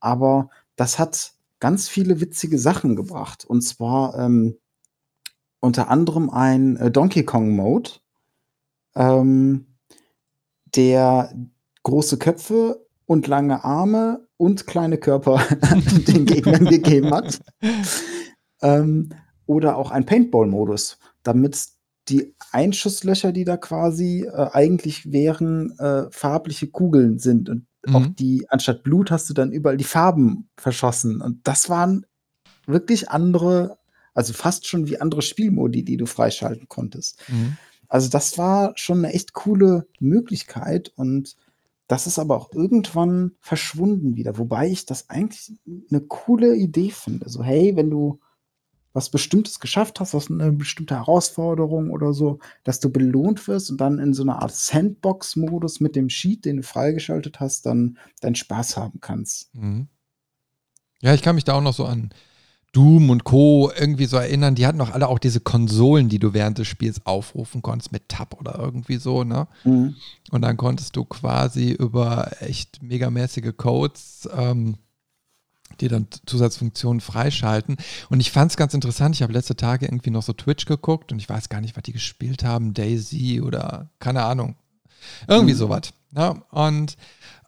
Aber 0.00 0.48
das 0.74 0.98
hat 0.98 1.34
ganz 1.60 1.86
viele 1.90 2.22
witzige 2.22 2.58
Sachen 2.58 2.96
gebracht. 2.96 3.44
Und 3.44 3.60
zwar 3.60 4.18
ähm, 4.18 4.56
unter 5.60 5.90
anderem 5.90 6.30
ein 6.30 6.78
äh, 6.78 6.90
Donkey 6.90 7.24
Kong 7.24 7.50
Mode, 7.50 7.90
ähm, 8.94 9.66
der 10.64 11.30
große 11.82 12.16
Köpfe 12.16 12.86
und 13.04 13.26
lange 13.26 13.64
Arme 13.64 14.26
und 14.38 14.66
kleine 14.66 14.96
Körper 14.96 15.42
den 16.08 16.24
Gegnern 16.24 16.64
gegeben 16.64 17.12
hat. 17.12 17.38
Ähm, 18.62 19.10
oder 19.46 19.76
auch 19.76 19.90
ein 19.90 20.06
Paintball-Modus, 20.06 20.98
damit 21.22 21.68
die 22.08 22.34
Einschusslöcher, 22.52 23.32
die 23.32 23.44
da 23.44 23.56
quasi 23.56 24.24
äh, 24.24 24.50
eigentlich 24.52 25.10
wären, 25.12 25.76
äh, 25.78 26.10
farbliche 26.10 26.68
Kugeln 26.68 27.18
sind. 27.18 27.48
Und 27.48 27.66
auch 27.92 28.00
Mhm. 28.06 28.14
die, 28.16 28.46
anstatt 28.48 28.82
Blut 28.82 29.10
hast 29.10 29.28
du 29.30 29.34
dann 29.34 29.52
überall 29.52 29.76
die 29.76 29.84
Farben 29.84 30.48
verschossen. 30.56 31.20
Und 31.20 31.46
das 31.46 31.68
waren 31.68 32.06
wirklich 32.66 33.10
andere, 33.10 33.78
also 34.14 34.32
fast 34.32 34.66
schon 34.66 34.88
wie 34.88 35.00
andere 35.00 35.22
Spielmodi, 35.22 35.84
die 35.84 35.96
du 35.96 36.06
freischalten 36.06 36.68
konntest. 36.68 37.22
Mhm. 37.28 37.56
Also 37.88 38.08
das 38.08 38.38
war 38.38 38.72
schon 38.76 38.98
eine 38.98 39.12
echt 39.12 39.32
coole 39.32 39.86
Möglichkeit 40.00 40.92
und 40.96 41.36
das 41.88 42.08
ist 42.08 42.18
aber 42.18 42.36
auch 42.36 42.52
irgendwann 42.52 43.32
verschwunden 43.40 44.16
wieder, 44.16 44.38
wobei 44.38 44.68
ich 44.68 44.86
das 44.86 45.08
eigentlich 45.08 45.52
eine 45.88 46.00
coole 46.00 46.56
Idee 46.56 46.90
finde. 46.90 47.28
So, 47.28 47.44
hey, 47.44 47.76
wenn 47.76 47.90
du 47.90 48.18
was 48.96 49.10
Bestimmtes 49.10 49.60
geschafft 49.60 50.00
hast, 50.00 50.14
was 50.14 50.30
eine 50.30 50.50
bestimmte 50.52 50.94
Herausforderung 50.96 51.90
oder 51.90 52.14
so, 52.14 52.38
dass 52.64 52.80
du 52.80 52.88
belohnt 52.88 53.46
wirst 53.46 53.70
und 53.70 53.78
dann 53.78 53.98
in 53.98 54.14
so 54.14 54.22
einer 54.22 54.40
Art 54.40 54.54
Sandbox-Modus 54.54 55.80
mit 55.80 55.94
dem 55.96 56.08
Cheat, 56.08 56.46
den 56.46 56.56
du 56.56 56.62
freigeschaltet 56.62 57.38
hast, 57.38 57.66
dann 57.66 57.98
deinen 58.22 58.36
Spaß 58.36 58.78
haben 58.78 59.00
kannst. 59.02 59.54
Mhm. 59.54 59.88
Ja, 61.02 61.12
ich 61.12 61.20
kann 61.20 61.34
mich 61.34 61.44
da 61.44 61.52
auch 61.52 61.60
noch 61.60 61.74
so 61.74 61.84
an 61.84 62.08
Doom 62.72 63.10
und 63.10 63.24
Co. 63.24 63.70
irgendwie 63.78 64.06
so 64.06 64.16
erinnern. 64.16 64.54
Die 64.54 64.66
hatten 64.66 64.78
doch 64.78 64.92
alle 64.92 65.08
auch 65.08 65.18
diese 65.18 65.40
Konsolen, 65.40 66.08
die 66.08 66.18
du 66.18 66.32
während 66.32 66.56
des 66.56 66.66
Spiels 66.66 67.04
aufrufen 67.04 67.60
konntest 67.60 67.92
mit 67.92 68.08
Tab 68.08 68.40
oder 68.40 68.58
irgendwie 68.58 68.96
so, 68.96 69.24
ne? 69.24 69.46
Mhm. 69.64 69.94
Und 70.30 70.40
dann 70.40 70.56
konntest 70.56 70.96
du 70.96 71.04
quasi 71.04 71.72
über 71.72 72.30
echt 72.40 72.82
megamäßige 72.82 73.52
Codes 73.58 74.26
ähm, 74.34 74.76
die 75.80 75.88
dann 75.88 76.06
Zusatzfunktionen 76.26 77.00
freischalten. 77.00 77.76
Und 78.10 78.20
ich 78.20 78.30
fand 78.30 78.50
es 78.52 78.56
ganz 78.56 78.74
interessant. 78.74 79.14
Ich 79.14 79.22
habe 79.22 79.32
letzte 79.32 79.56
Tage 79.56 79.86
irgendwie 79.86 80.10
noch 80.10 80.22
so 80.22 80.32
Twitch 80.32 80.64
geguckt 80.66 81.12
und 81.12 81.18
ich 81.18 81.28
weiß 81.28 81.48
gar 81.48 81.60
nicht, 81.60 81.76
was 81.76 81.82
die 81.82 81.92
gespielt 81.92 82.44
haben. 82.44 82.74
Daisy 82.74 83.40
oder 83.40 83.90
keine 83.98 84.24
Ahnung. 84.24 84.56
Irgendwie 85.28 85.54
Mhm. 85.54 85.58
sowas. 85.58 85.80
Ja, 86.16 86.30
und 86.50 86.96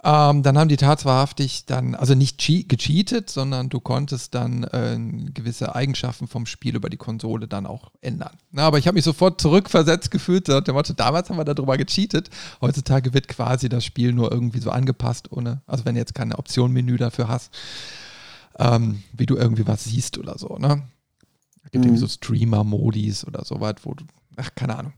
ähm, 0.05 0.43
dann 0.43 0.59
haben 0.59 0.69
die 0.69 0.77
tatsächlich 0.77 1.65
dann, 1.65 1.95
also 1.95 2.15
nicht 2.15 2.39
chea- 2.39 2.65
gecheatet, 2.69 3.31
sondern 3.31 3.69
du 3.69 3.81
konntest 3.81 4.35
dann 4.35 4.63
äh, 4.65 4.97
gewisse 5.33 5.75
Eigenschaften 5.75 6.29
vom 6.29 6.45
Spiel 6.47 6.77
über 6.77 6.89
die 6.91 6.99
Konsole 6.99 7.49
dann 7.49 7.67
auch 7.67 7.91
ändern. 8.01 8.37
Na, 8.53 8.65
aber 8.67 8.79
ich 8.79 8.87
habe 8.87 8.95
mich 8.97 9.05
sofort 9.05 9.41
zurückversetzt 9.41 10.11
gefühlt, 10.11 10.47
dem 10.49 10.75
Motto, 10.75 10.93
damals 10.93 11.31
haben 11.31 11.37
wir 11.39 11.45
darüber 11.45 11.77
gecheatet. 11.79 12.31
Heutzutage 12.61 13.15
wird 13.15 13.27
quasi 13.27 13.69
das 13.69 13.85
Spiel 13.85 14.13
nur 14.13 14.31
irgendwie 14.31 14.61
so 14.61 14.71
angepasst, 14.71 15.33
ohne, 15.33 15.63
also 15.67 15.85
wenn 15.85 15.95
du 15.95 16.01
jetzt 16.01 16.15
keine 16.15 16.39
Option-Menü 16.39 16.97
dafür 16.99 17.27
hast, 17.29 17.51
ähm, 18.59 19.03
wie 19.13 19.27
du 19.27 19.37
irgendwie 19.37 19.67
was 19.67 19.85
siehst 19.85 20.19
oder 20.19 20.39
so, 20.39 20.57
ne? 20.59 20.83
Es 21.65 21.71
gibt 21.73 21.85
Mhm. 21.85 21.91
irgendwie 21.91 22.01
so 22.01 22.09
Streamer-Modis 22.09 23.27
oder 23.27 23.45
sowas, 23.45 23.75
wo 23.83 23.95
du, 23.95 24.05
ach, 24.37 24.51
keine 24.55 24.77
Ahnung. 24.79 24.93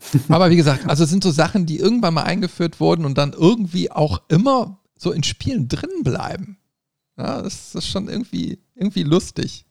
Aber 0.28 0.50
wie 0.50 0.56
gesagt, 0.56 0.88
also 0.88 1.04
es 1.04 1.10
sind 1.10 1.22
so 1.22 1.30
Sachen, 1.30 1.64
die 1.66 1.78
irgendwann 1.78 2.14
mal 2.14 2.24
eingeführt 2.24 2.80
wurden 2.80 3.04
und 3.04 3.18
dann 3.18 3.32
irgendwie 3.32 3.90
auch 3.90 4.22
immer 4.28 4.80
so 4.96 5.12
in 5.12 5.22
Spielen 5.22 5.68
drin 5.68 6.02
bleiben. 6.02 6.58
Ja, 7.16 7.42
das 7.42 7.74
ist 7.74 7.86
schon 7.86 8.08
irgendwie, 8.08 8.58
irgendwie 8.74 9.02
lustig. 9.04 9.64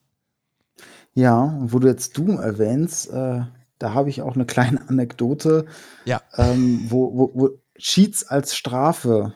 Ja, 1.13 1.57
wo 1.61 1.79
du 1.79 1.87
jetzt 1.87 2.17
Doom 2.17 2.37
erwähnst, 2.39 3.09
äh, 3.09 3.41
da 3.79 3.93
habe 3.93 4.09
ich 4.09 4.21
auch 4.21 4.35
eine 4.35 4.45
kleine 4.45 4.79
Anekdote, 4.89 5.65
Ja. 6.05 6.21
ähm, 6.37 6.85
wo, 6.89 7.13
wo, 7.17 7.31
wo 7.33 7.49
Cheats 7.77 8.23
als 8.23 8.55
Strafe 8.55 9.33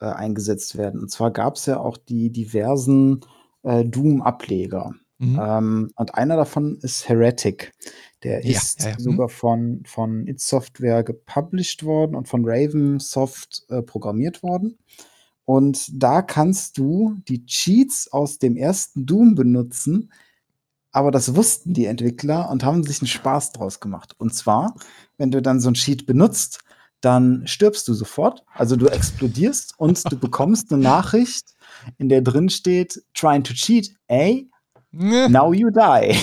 äh, 0.00 0.06
eingesetzt 0.06 0.76
werden. 0.76 1.00
Und 1.00 1.10
zwar 1.10 1.30
gab 1.30 1.56
es 1.56 1.66
ja 1.66 1.78
auch 1.78 1.96
die 1.96 2.30
diversen 2.30 3.20
äh, 3.62 3.84
Doom-Ableger. 3.84 4.94
Mhm. 5.18 5.40
Ähm, 5.42 5.90
und 5.96 6.14
einer 6.14 6.36
davon 6.36 6.78
ist 6.80 7.08
Heretic. 7.08 7.72
Der 8.22 8.44
Ja, 8.44 8.58
ist 8.58 8.82
ja, 8.82 8.90
ja. 8.90 8.94
Mhm. 8.94 9.02
sogar 9.02 9.28
von, 9.28 9.82
von 9.86 10.26
id 10.26 10.40
Software 10.40 11.04
gepublished 11.04 11.84
worden 11.84 12.14
und 12.14 12.28
von 12.28 12.42
Ravensoft 12.44 13.64
äh, 13.68 13.82
programmiert 13.82 14.42
worden. 14.42 14.78
Und 15.44 15.90
da 15.92 16.22
kannst 16.22 16.78
du 16.78 17.16
die 17.28 17.44
Cheats 17.44 18.12
aus 18.12 18.38
dem 18.38 18.56
ersten 18.56 19.04
Doom 19.04 19.34
benutzen, 19.34 20.12
aber 20.92 21.10
das 21.10 21.34
wussten 21.34 21.74
die 21.74 21.86
Entwickler 21.86 22.50
und 22.50 22.64
haben 22.64 22.84
sich 22.84 23.00
einen 23.00 23.08
Spaß 23.08 23.52
draus 23.52 23.80
gemacht. 23.80 24.14
Und 24.18 24.34
zwar, 24.34 24.74
wenn 25.18 25.30
du 25.30 25.42
dann 25.42 25.60
so 25.60 25.68
ein 25.68 25.74
Cheat 25.74 26.06
benutzt, 26.06 26.60
dann 27.00 27.46
stirbst 27.46 27.88
du 27.88 27.94
sofort. 27.94 28.44
Also 28.54 28.76
du 28.76 28.86
explodierst 28.86 29.74
und 29.78 30.10
du 30.10 30.18
bekommst 30.18 30.72
eine 30.72 30.82
Nachricht, 30.82 31.54
in 31.98 32.08
der 32.08 32.22
drin 32.22 32.50
steht, 32.50 33.02
trying 33.14 33.42
to 33.42 33.54
cheat, 33.54 33.94
ey, 34.08 34.50
now 34.92 35.52
you 35.52 35.70
die. 35.70 36.16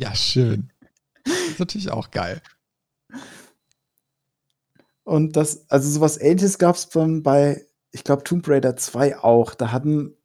Ja, 0.00 0.14
schön. 0.14 0.70
Das 1.24 1.34
ist 1.50 1.58
natürlich 1.58 1.90
auch 1.90 2.10
geil. 2.10 2.40
Und 5.04 5.36
das, 5.36 5.68
also 5.68 5.90
sowas 5.90 6.18
ähnliches 6.18 6.56
gab 6.56 6.76
es 6.76 6.88
bei, 7.22 7.66
ich 7.90 8.02
glaube, 8.02 8.24
Tomb 8.24 8.48
Raider 8.48 8.76
2 8.76 9.18
auch. 9.18 9.54
Da 9.54 9.72
hatten 9.72 10.16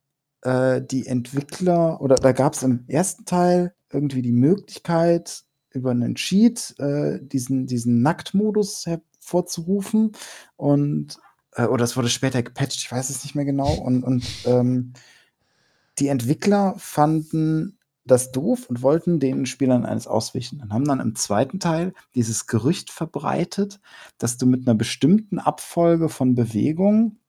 äh, 0.43 0.81
die 0.81 1.07
Entwickler, 1.07 1.99
oder 1.99 2.15
da 2.15 2.31
gab 2.31 2.53
es 2.53 2.63
im 2.63 2.85
ersten 2.87 3.25
Teil 3.25 3.75
irgendwie 3.91 4.21
die 4.21 4.31
Möglichkeit, 4.31 5.43
über 5.71 5.91
einen 5.91 6.15
Cheat 6.15 6.75
äh, 6.79 7.19
diesen, 7.21 7.67
diesen 7.67 8.01
Nacktmodus 8.01 8.85
hervorzurufen. 9.25 10.11
Und, 10.55 11.17
äh, 11.53 11.65
oder 11.65 11.83
es 11.83 11.97
wurde 11.97 12.09
später 12.09 12.43
gepatcht, 12.43 12.77
ich 12.77 12.91
weiß 12.91 13.09
es 13.09 13.23
nicht 13.23 13.35
mehr 13.35 13.45
genau. 13.45 13.73
Und, 13.73 14.03
und 14.03 14.25
ähm, 14.45 14.93
die 15.99 16.07
Entwickler 16.07 16.75
fanden 16.77 17.79
das 18.07 18.31
doof 18.31 18.67
und 18.69 18.83
wollten 18.83 19.19
den 19.19 19.47
Spielern 19.47 19.85
eines 19.85 20.05
auswischen. 20.05 20.61
Und 20.61 20.71
haben 20.71 20.85
dann 20.85 20.99
im 20.99 21.15
zweiten 21.15 21.59
Teil 21.59 21.93
dieses 22.13 22.45
Gerücht 22.45 22.91
verbreitet, 22.91 23.79
dass 24.19 24.38
du 24.38 24.45
mit 24.45 24.67
einer 24.67 24.75
bestimmten 24.75 25.39
Abfolge 25.39 26.09
von 26.09 26.35
Bewegungen 26.35 27.19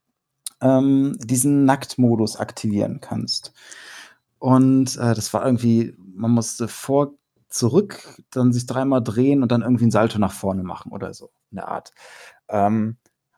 ähm, 0.60 1.16
diesen 1.18 1.64
Nacktmodus 1.64 2.36
aktivieren 2.36 3.00
kannst. 3.00 3.54
Und 4.38 4.96
äh, 4.96 5.14
das 5.14 5.32
war 5.32 5.46
irgendwie, 5.46 5.94
man 5.98 6.32
musste 6.32 6.68
vor, 6.68 7.14
zurück, 7.48 8.22
dann 8.30 8.52
sich 8.52 8.66
dreimal 8.66 9.02
drehen 9.02 9.42
und 9.42 9.50
dann 9.50 9.62
irgendwie 9.62 9.86
ein 9.86 9.90
Salto 9.90 10.18
nach 10.18 10.32
vorne 10.32 10.62
machen 10.62 10.92
oder 10.92 11.14
so, 11.14 11.30
in 11.56 11.60
der 11.62 11.68
Art. 11.68 11.92
Ähm, 12.48 12.96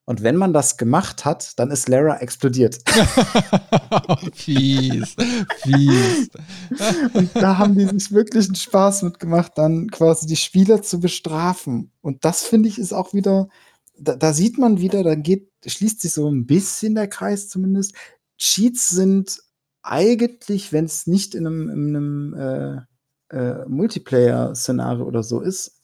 und 0.09 0.23
wenn 0.23 0.37
man 0.37 0.55
das 0.55 0.79
gemacht 0.79 1.27
hat, 1.27 1.59
dann 1.59 1.71
ist 1.71 1.87
Lara 1.87 2.17
explodiert. 2.21 2.79
fies, 4.33 5.15
fies. 5.59 6.31
Und 7.13 7.31
da 7.35 7.59
haben 7.59 7.77
die 7.77 7.85
sich 7.85 8.11
wirklich 8.11 8.47
einen 8.47 8.55
Spaß 8.55 9.03
mitgemacht, 9.03 9.53
dann 9.57 9.91
quasi 9.91 10.27
die 10.27 10.37
Spieler 10.37 10.81
zu 10.81 10.99
bestrafen. 10.99 11.93
Und 12.01 12.25
das 12.25 12.43
finde 12.43 12.71
ich 12.71 12.79
ist 12.79 12.95
auch 12.95 13.13
wieder, 13.13 13.49
da, 13.99 14.17
da 14.17 14.33
sieht 14.33 14.57
man 14.57 14.81
wieder, 14.81 15.03
da 15.03 15.15
geht, 15.15 15.51
schließt 15.67 16.01
sich 16.01 16.15
so 16.15 16.27
ein 16.31 16.47
bisschen 16.47 16.95
der 16.95 17.09
Kreis 17.09 17.51
zumindest. 17.51 17.95
Cheats 18.39 18.89
sind 18.89 19.43
eigentlich, 19.83 20.73
wenn 20.73 20.87
es 20.87 21.07
nicht 21.07 21.35
in 21.35 21.47
einem, 21.47 21.69
in 21.69 21.97
einem 21.97 22.87
äh, 23.31 23.37
äh, 23.37 23.69
Multiplayer-Szenario 23.69 25.05
oder 25.05 25.23
so 25.23 25.41
ist, 25.41 25.78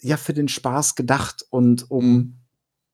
ja 0.00 0.16
für 0.16 0.34
den 0.34 0.48
Spaß 0.48 0.94
gedacht 0.94 1.44
und 1.50 1.90
um, 1.90 2.12
mhm. 2.12 2.34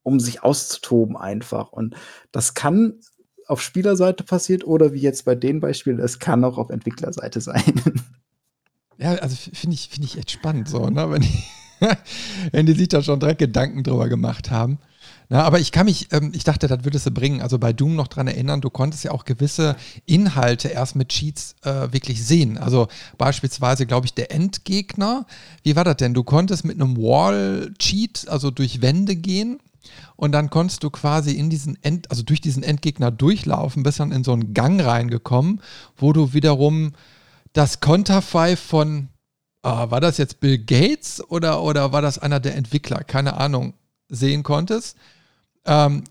um 0.02 0.20
sich 0.20 0.42
auszutoben 0.42 1.16
einfach. 1.16 1.72
Und 1.72 1.94
das 2.32 2.54
kann 2.54 3.00
auf 3.46 3.60
Spielerseite 3.60 4.24
passiert 4.24 4.66
oder 4.66 4.92
wie 4.92 5.00
jetzt 5.00 5.24
bei 5.24 5.34
den 5.34 5.60
Beispielen, 5.60 5.98
es 6.00 6.18
kann 6.18 6.44
auch 6.44 6.58
auf 6.58 6.70
Entwicklerseite 6.70 7.40
sein. 7.40 7.62
Ja, 8.96 9.14
also 9.14 9.34
finde 9.34 9.74
ich, 9.74 9.88
find 9.88 10.04
ich 10.04 10.16
echt 10.16 10.30
spannend, 10.30 10.68
so, 10.68 10.88
ne? 10.88 11.10
wenn, 11.10 11.22
die, 11.22 11.44
wenn 12.52 12.64
die 12.64 12.74
sich 12.74 12.86
da 12.86 13.02
schon 13.02 13.18
direkt 13.18 13.40
Gedanken 13.40 13.82
drüber 13.82 14.08
gemacht 14.08 14.52
haben. 14.52 14.78
Na, 15.34 15.42
aber 15.42 15.58
ich 15.58 15.72
kann 15.72 15.86
mich, 15.86 16.12
ähm, 16.12 16.30
ich 16.32 16.44
dachte, 16.44 16.68
das 16.68 16.84
würde 16.84 16.96
es 16.96 17.10
bringen. 17.12 17.42
Also 17.42 17.58
bei 17.58 17.72
Doom 17.72 17.96
noch 17.96 18.06
dran 18.06 18.28
erinnern, 18.28 18.60
du 18.60 18.70
konntest 18.70 19.02
ja 19.02 19.10
auch 19.10 19.24
gewisse 19.24 19.74
Inhalte 20.06 20.68
erst 20.68 20.94
mit 20.94 21.08
Cheats 21.08 21.56
äh, 21.62 21.92
wirklich 21.92 22.24
sehen. 22.24 22.56
Also 22.56 22.86
beispielsweise, 23.18 23.84
glaube 23.84 24.06
ich, 24.06 24.14
der 24.14 24.30
Endgegner. 24.30 25.26
Wie 25.64 25.74
war 25.74 25.82
das 25.82 25.96
denn? 25.96 26.14
Du 26.14 26.22
konntest 26.22 26.64
mit 26.64 26.80
einem 26.80 26.96
Wall-Cheat, 26.96 28.28
also 28.28 28.52
durch 28.52 28.80
Wände 28.80 29.16
gehen. 29.16 29.58
Und 30.14 30.30
dann 30.30 30.50
konntest 30.50 30.84
du 30.84 30.90
quasi 30.90 31.32
in 31.32 31.50
diesen 31.50 31.82
End, 31.82 32.12
also 32.12 32.22
durch 32.22 32.40
diesen 32.40 32.62
Endgegner 32.62 33.10
durchlaufen, 33.10 33.82
bist 33.82 33.98
dann 33.98 34.12
in 34.12 34.22
so 34.22 34.34
einen 34.34 34.54
Gang 34.54 34.80
reingekommen, 34.86 35.60
wo 35.96 36.12
du 36.12 36.32
wiederum 36.32 36.92
das 37.52 37.80
Konterfei 37.80 38.54
von, 38.54 39.08
äh, 39.64 39.68
war 39.68 40.00
das 40.00 40.16
jetzt 40.16 40.38
Bill 40.38 40.58
Gates 40.58 41.28
oder, 41.28 41.60
oder 41.64 41.90
war 41.90 42.02
das 42.02 42.20
einer 42.20 42.38
der 42.38 42.54
Entwickler? 42.54 43.02
Keine 43.02 43.36
Ahnung, 43.36 43.74
sehen 44.08 44.44
konntest. 44.44 44.96
Ähm, 45.66 46.04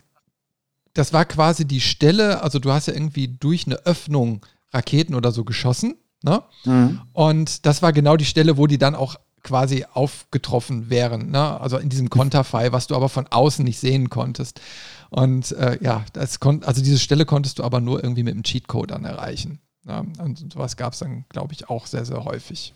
das 0.93 1.13
war 1.13 1.25
quasi 1.25 1.65
die 1.65 1.81
Stelle, 1.81 2.41
also 2.41 2.59
du 2.59 2.71
hast 2.71 2.87
ja 2.87 2.93
irgendwie 2.93 3.27
durch 3.27 3.65
eine 3.65 3.75
Öffnung 3.85 4.45
Raketen 4.71 5.15
oder 5.15 5.31
so 5.31 5.43
geschossen. 5.43 5.95
Ne? 6.23 6.43
Mhm. 6.65 7.01
Und 7.13 7.65
das 7.65 7.81
war 7.81 7.93
genau 7.93 8.15
die 8.15 8.25
Stelle, 8.25 8.57
wo 8.57 8.67
die 8.67 8.77
dann 8.77 8.95
auch 8.95 9.15
quasi 9.43 9.85
aufgetroffen 9.91 10.89
wären. 10.89 11.31
Ne? 11.31 11.59
Also 11.59 11.77
in 11.77 11.89
diesem 11.89 12.09
Konterfei, 12.09 12.71
was 12.71 12.87
du 12.87 12.95
aber 12.95 13.09
von 13.09 13.27
außen 13.27 13.63
nicht 13.63 13.79
sehen 13.79 14.09
konntest. 14.09 14.61
Und 15.09 15.51
äh, 15.53 15.77
ja, 15.81 16.05
das 16.13 16.39
kon 16.39 16.63
also 16.63 16.81
diese 16.81 16.99
Stelle 16.99 17.25
konntest 17.25 17.59
du 17.59 17.63
aber 17.63 17.81
nur 17.81 18.03
irgendwie 18.03 18.23
mit 18.23 18.33
dem 18.33 18.43
Cheatcode 18.43 18.91
dann 18.91 19.05
erreichen. 19.05 19.59
Ne? 19.83 20.05
Und 20.19 20.53
sowas 20.53 20.77
gab 20.77 20.93
es 20.93 20.99
dann, 20.99 21.25
glaube 21.29 21.53
ich, 21.53 21.69
auch 21.69 21.87
sehr, 21.87 22.05
sehr 22.05 22.23
häufig. 22.23 22.73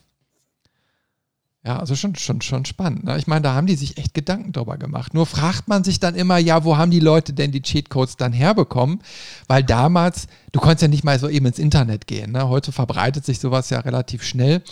Ja, 1.67 1.79
also 1.79 1.97
schon, 1.97 2.15
schon, 2.15 2.39
schon 2.39 2.63
spannend. 2.63 3.03
Ne? 3.03 3.17
Ich 3.17 3.27
meine, 3.27 3.41
da 3.41 3.53
haben 3.53 3.67
die 3.67 3.75
sich 3.75 3.97
echt 3.97 4.13
Gedanken 4.13 4.53
drüber 4.53 4.77
gemacht. 4.77 5.13
Nur 5.13 5.25
fragt 5.25 5.67
man 5.67 5.83
sich 5.83 5.99
dann 5.99 6.15
immer, 6.15 6.37
ja, 6.37 6.63
wo 6.63 6.77
haben 6.77 6.91
die 6.91 7.01
Leute 7.01 7.33
denn 7.33 7.51
die 7.51 7.61
Cheatcodes 7.61 8.15
dann 8.15 8.31
herbekommen? 8.31 9.01
Weil 9.49 9.65
damals, 9.65 10.27
du 10.53 10.61
konntest 10.61 10.83
ja 10.83 10.87
nicht 10.87 11.03
mal 11.03 11.19
so 11.19 11.27
eben 11.27 11.45
ins 11.45 11.59
Internet 11.59 12.07
gehen. 12.07 12.31
Ne? 12.31 12.47
Heute 12.47 12.71
verbreitet 12.71 13.25
sich 13.25 13.39
sowas 13.39 13.69
ja 13.69 13.81
relativ 13.81 14.23
schnell. 14.23 14.63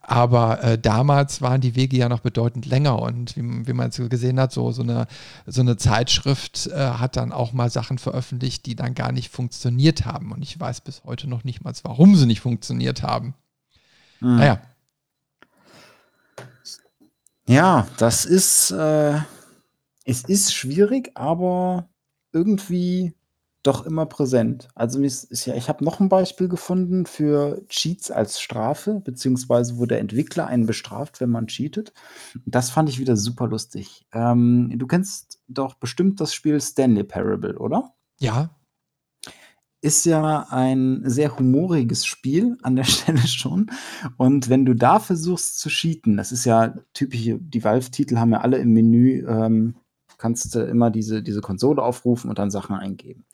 Aber 0.00 0.64
äh, 0.64 0.78
damals 0.78 1.42
waren 1.42 1.60
die 1.60 1.76
Wege 1.76 1.98
ja 1.98 2.08
noch 2.08 2.20
bedeutend 2.20 2.64
länger 2.64 3.02
und 3.02 3.36
wie, 3.36 3.66
wie 3.66 3.74
man 3.74 3.90
es 3.90 4.00
gesehen 4.08 4.40
hat, 4.40 4.50
so, 4.50 4.72
so, 4.72 4.80
eine, 4.80 5.08
so 5.46 5.60
eine 5.60 5.76
Zeitschrift 5.76 6.68
äh, 6.68 6.74
hat 6.74 7.16
dann 7.16 7.32
auch 7.32 7.52
mal 7.52 7.68
Sachen 7.68 7.98
veröffentlicht, 7.98 8.64
die 8.64 8.76
dann 8.76 8.94
gar 8.94 9.12
nicht 9.12 9.30
funktioniert 9.30 10.06
haben. 10.06 10.32
Und 10.32 10.40
ich 10.40 10.58
weiß 10.58 10.80
bis 10.80 11.02
heute 11.04 11.28
noch 11.28 11.44
nicht 11.44 11.62
mal, 11.62 11.74
warum 11.82 12.16
sie 12.16 12.24
nicht 12.24 12.40
funktioniert 12.40 13.02
haben. 13.02 13.34
Mhm. 14.20 14.36
Naja, 14.36 14.60
ja, 17.50 17.88
das 17.98 18.26
ist, 18.26 18.70
äh, 18.70 19.18
es 20.04 20.22
ist 20.22 20.54
schwierig, 20.54 21.10
aber 21.14 21.88
irgendwie 22.32 23.12
doch 23.64 23.84
immer 23.84 24.06
präsent. 24.06 24.68
Also 24.76 25.00
ich 25.00 25.68
habe 25.68 25.84
noch 25.84 25.98
ein 25.98 26.08
Beispiel 26.08 26.48
gefunden 26.48 27.06
für 27.06 27.60
Cheats 27.68 28.12
als 28.12 28.40
Strafe, 28.40 29.02
beziehungsweise 29.04 29.78
wo 29.78 29.84
der 29.84 29.98
Entwickler 29.98 30.46
einen 30.46 30.66
bestraft, 30.66 31.20
wenn 31.20 31.30
man 31.30 31.48
cheatet. 31.48 31.92
Das 32.46 32.70
fand 32.70 32.88
ich 32.88 33.00
wieder 33.00 33.16
super 33.16 33.48
lustig. 33.48 34.06
Ähm, 34.12 34.72
du 34.76 34.86
kennst 34.86 35.40
doch 35.48 35.74
bestimmt 35.74 36.20
das 36.20 36.32
Spiel 36.32 36.60
Stanley 36.60 37.02
Parable, 37.02 37.58
oder? 37.58 37.92
Ja, 38.20 38.50
ist 39.82 40.04
ja 40.04 40.46
ein 40.50 41.02
sehr 41.04 41.38
humoriges 41.38 42.04
Spiel 42.04 42.58
an 42.62 42.76
der 42.76 42.84
Stelle 42.84 43.26
schon. 43.26 43.70
Und 44.16 44.48
wenn 44.48 44.64
du 44.64 44.74
da 44.74 44.98
versuchst 45.00 45.58
zu 45.58 45.68
cheaten, 45.68 46.16
das 46.16 46.32
ist 46.32 46.44
ja 46.44 46.74
typisch, 46.92 47.36
die 47.38 47.64
Valve-Titel 47.64 48.16
haben 48.16 48.32
ja 48.32 48.40
alle 48.40 48.58
im 48.58 48.72
Menü, 48.72 49.26
ähm, 49.26 49.76
kannst 50.18 50.54
du 50.54 50.60
immer 50.60 50.90
diese, 50.90 51.22
diese 51.22 51.40
Konsole 51.40 51.82
aufrufen 51.82 52.28
und 52.28 52.38
dann 52.38 52.50
Sachen 52.50 52.76
eingeben. 52.76 53.24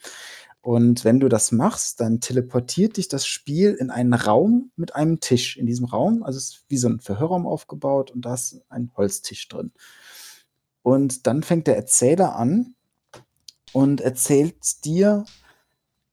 Und 0.61 1.04
wenn 1.04 1.20
du 1.20 1.28
das 1.28 1.52
machst, 1.52 2.00
dann 2.00 2.20
teleportiert 2.20 2.96
dich 2.96 3.06
das 3.06 3.24
Spiel 3.24 3.74
in 3.74 3.90
einen 3.90 4.14
Raum 4.14 4.72
mit 4.74 4.96
einem 4.96 5.20
Tisch. 5.20 5.56
In 5.56 5.66
diesem 5.66 5.87
Raum, 5.87 6.24
also 6.24 6.38
es 6.38 6.44
ist 6.44 6.64
wie 6.68 6.76
so 6.76 6.88
ein 6.88 6.98
Verhörraum 6.98 7.46
aufgebaut 7.46 8.11
und 8.11 8.24
da 8.24 8.35
ist 8.35 8.62
ein 8.68 8.90
Holztisch 8.96 9.46
drin. 9.48 9.72
Und 10.82 11.26
dann 11.26 11.42
fängt 11.42 11.68
der 11.68 11.76
Erzähler 11.76 12.35
an 12.35 12.74
und 13.72 14.00
erzählt 14.00 14.85
dir, 14.85 15.24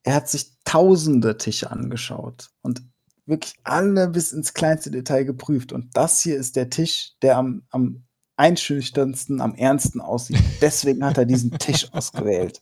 er 0.04 0.16
hat 0.16 0.30
sich 0.30 0.52
tausende 0.66 1.38
Tische 1.38 1.72
angeschaut 1.72 2.50
und 2.62 2.84
wirklich 3.26 3.56
alle 3.64 4.10
bis 4.10 4.32
ins 4.32 4.54
kleinste 4.54 4.92
Detail 4.92 5.24
geprüft. 5.24 5.72
Und 5.72 5.96
das 5.96 6.22
hier 6.22 6.38
ist 6.38 6.56
der 6.56 6.70
Tisch, 6.70 7.14
der 7.22 7.38
am, 7.38 7.64
am 7.70 8.04
einschüchternsten, 8.36 9.40
am 9.42 9.56
ernsten 9.56 10.02
aussieht. 10.02 10.42
Deswegen 10.62 11.06
hat 11.06 11.18
er 11.18 11.26
diesen 11.26 11.52
Tisch 11.58 11.88
ausgewählt. 11.94 12.60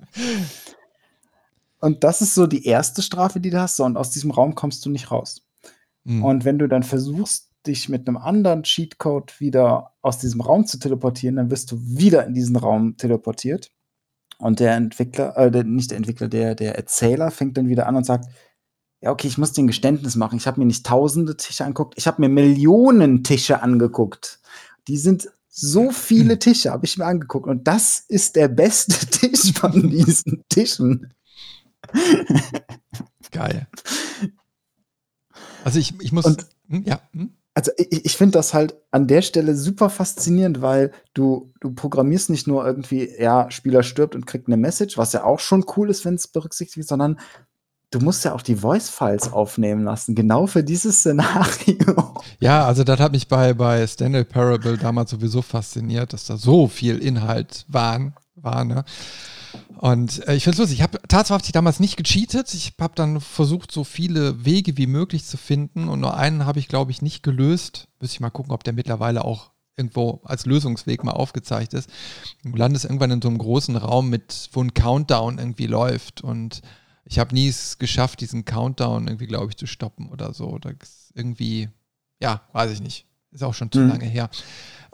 Und 1.80 2.04
das 2.04 2.22
ist 2.22 2.36
so 2.36 2.46
die 2.46 2.66
erste 2.66 3.02
Strafe, 3.02 3.40
die 3.40 3.50
du 3.50 3.60
hast. 3.60 3.78
So, 3.78 3.86
und 3.86 3.98
aus 3.98 4.12
diesem 4.12 4.32
Raum 4.32 4.54
kommst 4.54 4.86
du 4.86 4.90
nicht 4.90 5.10
raus. 5.10 5.42
Mhm. 6.04 6.24
Und 6.24 6.46
wenn 6.46 6.60
du 6.60 6.68
dann 6.68 6.84
versuchst, 6.84 7.50
dich 7.66 7.90
mit 7.90 8.08
einem 8.08 8.18
anderen 8.18 8.64
Cheatcode 8.64 9.40
wieder 9.40 9.94
aus 10.02 10.18
diesem 10.18 10.42
Raum 10.42 10.66
zu 10.66 10.80
teleportieren, 10.80 11.36
dann 11.36 11.52
wirst 11.52 11.72
du 11.72 11.80
wieder 11.80 12.26
in 12.26 12.34
diesen 12.34 12.56
Raum 12.56 12.98
teleportiert. 12.98 13.72
Und 14.42 14.60
der 14.60 14.76
Entwickler, 14.76 15.38
äh, 15.38 15.52
der, 15.52 15.64
nicht 15.64 15.92
der 15.92 15.98
Entwickler, 15.98 16.28
der, 16.28 16.56
der 16.56 16.76
Erzähler 16.76 17.30
fängt 17.30 17.58
dann 17.58 17.70
wieder 17.70 17.88
an 17.88 17.96
und 17.96 18.06
sagt, 18.06 18.26
ja, 19.00 19.12
okay, 19.12 19.28
ich 19.28 19.38
muss 19.38 19.54
dir 19.54 19.64
ein 19.64 19.68
Geständnis 19.68 20.16
machen. 20.16 20.38
Ich 20.38 20.48
habe 20.48 20.60
mir 20.60 20.66
nicht 20.66 20.86
tausende 20.86 21.38
Tische 21.38 21.64
angeguckt, 21.64 21.94
ich 21.98 22.08
habe 22.08 22.22
mir 22.22 22.30
Millionen 22.30 23.24
Tische 23.24 23.62
angeguckt. 23.62 24.40
Die 24.88 24.98
sind 24.98 25.30
so 25.48 25.92
viele 25.92 26.40
Tische, 26.40 26.72
habe 26.72 26.86
ich 26.86 26.98
mir 26.98 27.06
angeguckt. 27.06 27.48
Und 27.48 27.68
das 27.68 28.00
ist 28.08 28.36
der 28.36 28.48
beste 28.48 29.06
Tisch 29.12 29.54
von 29.54 29.90
diesen 29.90 30.44
Tischen. 30.50 31.14
Geil. 33.32 33.68
Also 35.64 35.80
ich, 35.80 36.00
ich 36.02 36.12
muss. 36.12 36.26
Und, 36.26 36.48
hm, 36.68 36.84
ja. 36.84 37.00
Hm? 37.14 37.32
Also 37.54 37.72
ich, 37.78 38.06
ich 38.06 38.18
finde 38.18 38.34
das 38.34 38.54
halt 38.54 38.76
an 38.92 39.08
der 39.08 39.22
Stelle 39.22 39.56
super 39.56 39.90
faszinierend, 39.90 40.62
weil 40.62 40.92
du, 41.14 41.54
du 41.60 41.74
programmierst 41.74 42.30
nicht 42.30 42.48
nur 42.48 42.66
irgendwie, 42.66 43.10
ja, 43.20 43.52
Spieler 43.52 43.84
stirbt 43.84 44.16
und 44.16 44.26
kriegt 44.26 44.48
eine 44.48 44.58
Message, 44.58 44.98
was 44.98 45.14
ja 45.14 45.24
auch 45.24 45.40
schon 45.40 45.66
cool 45.76 45.90
ist, 45.90 46.06
wenn 46.06 46.16
es 46.16 46.28
berücksichtigt 46.28 46.78
wird, 46.78 46.88
sondern 46.88 47.20
du 47.92 48.00
musst 48.00 48.24
ja 48.24 48.34
auch 48.34 48.42
die 48.42 48.56
Voice-Files 48.56 49.34
aufnehmen 49.34 49.84
lassen, 49.84 50.16
genau 50.16 50.48
für 50.48 50.64
dieses 50.64 51.00
Szenario. 51.00 52.16
Ja, 52.40 52.66
also 52.66 52.84
das 52.84 53.00
hat 53.00 53.12
mich 53.12 53.28
bei, 53.28 53.54
bei 53.54 53.86
Stanley 53.86 54.24
Parable 54.24 54.78
damals 54.78 55.12
sowieso 55.12 55.42
fasziniert, 55.44 56.14
dass 56.14 56.26
da 56.26 56.38
so 56.38 56.68
viel 56.68 56.98
Inhalt 56.98 57.66
waren, 57.68 58.16
war, 58.36 58.64
ne? 58.64 58.84
Und 59.78 60.28
äh, 60.28 60.36
ich 60.36 60.44
finde 60.44 60.56
es 60.56 60.60
lustig. 60.60 60.80
Ich 60.80 60.84
habe 60.84 61.00
tatsächlich 61.08 61.52
damals 61.52 61.80
nicht 61.80 61.98
gecheatet. 61.98 62.54
Ich 62.54 62.74
habe 62.80 62.94
dann 62.96 63.20
versucht, 63.20 63.72
so 63.72 63.84
viele 63.84 64.46
Wege 64.46 64.78
wie 64.78 64.88
möglich 64.88 65.26
zu 65.26 65.38
finden. 65.38 65.88
Und 65.88 66.00
nur 66.00 66.16
einen 66.16 66.46
habe 66.46 66.60
ich, 66.60 66.68
glaube 66.68 66.92
ich, 66.92 67.02
nicht 67.02 67.24
gelöst. 67.24 67.88
Müsste 68.00 68.16
ich 68.16 68.20
mal 68.20 68.30
gucken, 68.30 68.52
ob 68.52 68.64
der 68.64 68.74
mittlerweile 68.74 69.26
auch 69.26 69.52
irgendwo 69.78 70.22
als 70.26 70.46
Lösungsweg 70.46 71.04
mal 71.04 71.14
aufgezeigt 71.14 71.74
ist. 71.74 71.90
Du 72.44 72.56
landest 72.56 72.86
irgendwann 72.86 73.12
in 73.12 73.22
so 73.22 73.30
einem 73.30 73.38
großen 73.38 73.76
Raum, 73.76 74.10
mit, 74.10 74.50
wo 74.54 74.62
ein 74.62 74.74
Countdown 74.74 75.40
irgendwie 75.40 75.68
läuft. 75.68 76.22
Und 76.22 76.62
ich 77.06 77.20
habe 77.20 77.34
nie 77.34 77.48
es 77.48 77.80
geschafft, 77.80 78.22
diesen 78.22 78.46
Countdown 78.46 79.08
irgendwie, 79.08 79.28
glaube 79.28 79.50
ich, 79.50 79.58
zu 79.58 79.66
stoppen 79.66 80.10
oder 80.10 80.34
so. 80.34 80.48
Oder 80.48 80.74
irgendwie, 81.16 81.70
ja, 82.22 82.42
weiß 82.54 82.72
ich 82.72 82.82
nicht. 82.82 83.08
Ist 83.32 83.44
auch 83.44 83.54
schon 83.54 83.72
zu 83.72 83.80
mhm. 83.80 83.90
lange 83.90 84.06
her. 84.06 84.30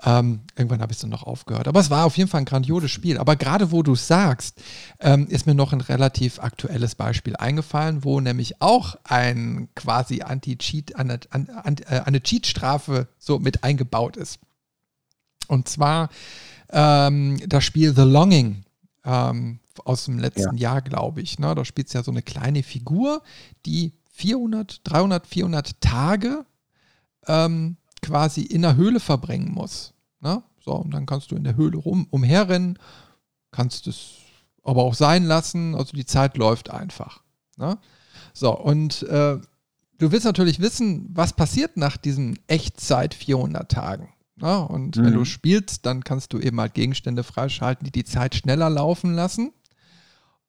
Ähm, 0.04 0.42
irgendwann 0.56 0.82
habe 0.82 0.92
ich 0.92 0.98
es 0.98 1.02
dann 1.02 1.10
noch 1.10 1.24
aufgehört. 1.24 1.68
Aber 1.68 1.80
es 1.80 1.90
war 1.90 2.06
auf 2.06 2.18
jeden 2.18 2.30
Fall 2.30 2.42
ein 2.42 2.46
grandioses 2.46 2.92
Spiel. 2.92 3.18
Aber 3.18 3.36
gerade 3.36 3.72
wo 3.72 3.82
du 3.82 3.94
es 3.94 4.08
sagst, 4.08 4.62
ähm, 5.00 5.28
ist 5.28 5.48
mir 5.48 5.56
noch 5.56 5.74
ein 5.74 5.82
relativ 5.82 6.40
aktuelles 6.40 6.94
Beispiel 6.94 7.36
eingefallen, 7.36 8.04
wo 8.04 8.20
nämlich 8.20 8.62
auch 8.62 8.96
ein 9.04 9.70
quasi 9.76 10.22
Anti-Cheat, 10.22 10.96
eine, 10.96 11.20
eine, 11.32 11.48
äh, 11.88 12.02
eine 12.06 12.22
Cheat-Strafe 12.22 13.08
so 13.18 13.40
mit 13.40 13.64
eingebaut 13.64 14.18
ist. 14.18 14.40
Und 15.48 15.68
zwar 15.68 16.10
ähm, 16.70 17.40
das 17.48 17.64
Spiel 17.64 17.96
The 17.96 18.04
Longing 18.04 18.66
ähm, 19.04 19.60
aus 19.84 20.06
dem 20.06 20.20
letzten 20.20 20.58
ja. 20.58 20.74
Jahr, 20.74 20.82
glaube 20.84 21.22
ich. 21.22 21.40
Ne? 21.40 21.56
Da 21.56 21.66
spielt 21.66 21.88
es 21.88 21.94
ja 21.94 22.04
so 22.04 22.12
eine 22.12 22.22
kleine 22.22 22.62
Figur, 22.62 23.24
die 23.66 23.94
400, 24.12 24.82
300, 24.84 25.26
400 25.26 25.82
Tage 25.82 26.46
ähm, 27.28 27.78
quasi 28.08 28.42
in 28.42 28.62
der 28.62 28.76
Höhle 28.76 29.00
verbringen 29.00 29.52
muss. 29.52 29.94
Ne? 30.20 30.42
So, 30.64 30.74
und 30.74 30.92
dann 30.92 31.06
kannst 31.06 31.32
du 31.32 31.36
in 31.36 31.44
der 31.44 31.56
Höhle 31.56 31.78
rum, 31.78 32.08
umherrennen, 32.10 32.80
kannst 33.52 33.88
es 33.88 34.16
aber 34.64 34.84
auch 34.84 34.96
sein 34.96 35.24
lassen, 35.24 35.76
also 35.76 35.96
die 35.96 36.06
Zeit 36.06 36.38
läuft 36.38 36.70
einfach. 36.70 37.22
Ne? 37.58 37.78
So, 38.34 38.58
und 38.58 39.04
äh, 39.04 39.38
du 39.98 40.12
willst 40.12 40.26
natürlich 40.26 40.60
wissen, 40.60 41.10
was 41.14 41.34
passiert 41.34 41.78
nach 41.78 41.98
diesen 41.98 42.40
Echtzeit 42.48 43.14
400 43.14 43.72
Tagen. 43.72 44.10
Ja, 44.42 44.58
und 44.60 44.98
mhm. 44.98 45.06
wenn 45.06 45.14
du 45.14 45.26
spielst, 45.26 45.86
dann 45.86 46.04
kannst 46.04 46.34
du 46.34 46.40
eben 46.40 46.60
halt 46.60 46.74
Gegenstände 46.74 47.24
freischalten, 47.24 47.86
die 47.86 47.92
die 47.92 48.04
Zeit 48.04 48.36
schneller 48.36 48.70
laufen 48.70 49.14
lassen. 49.14 49.52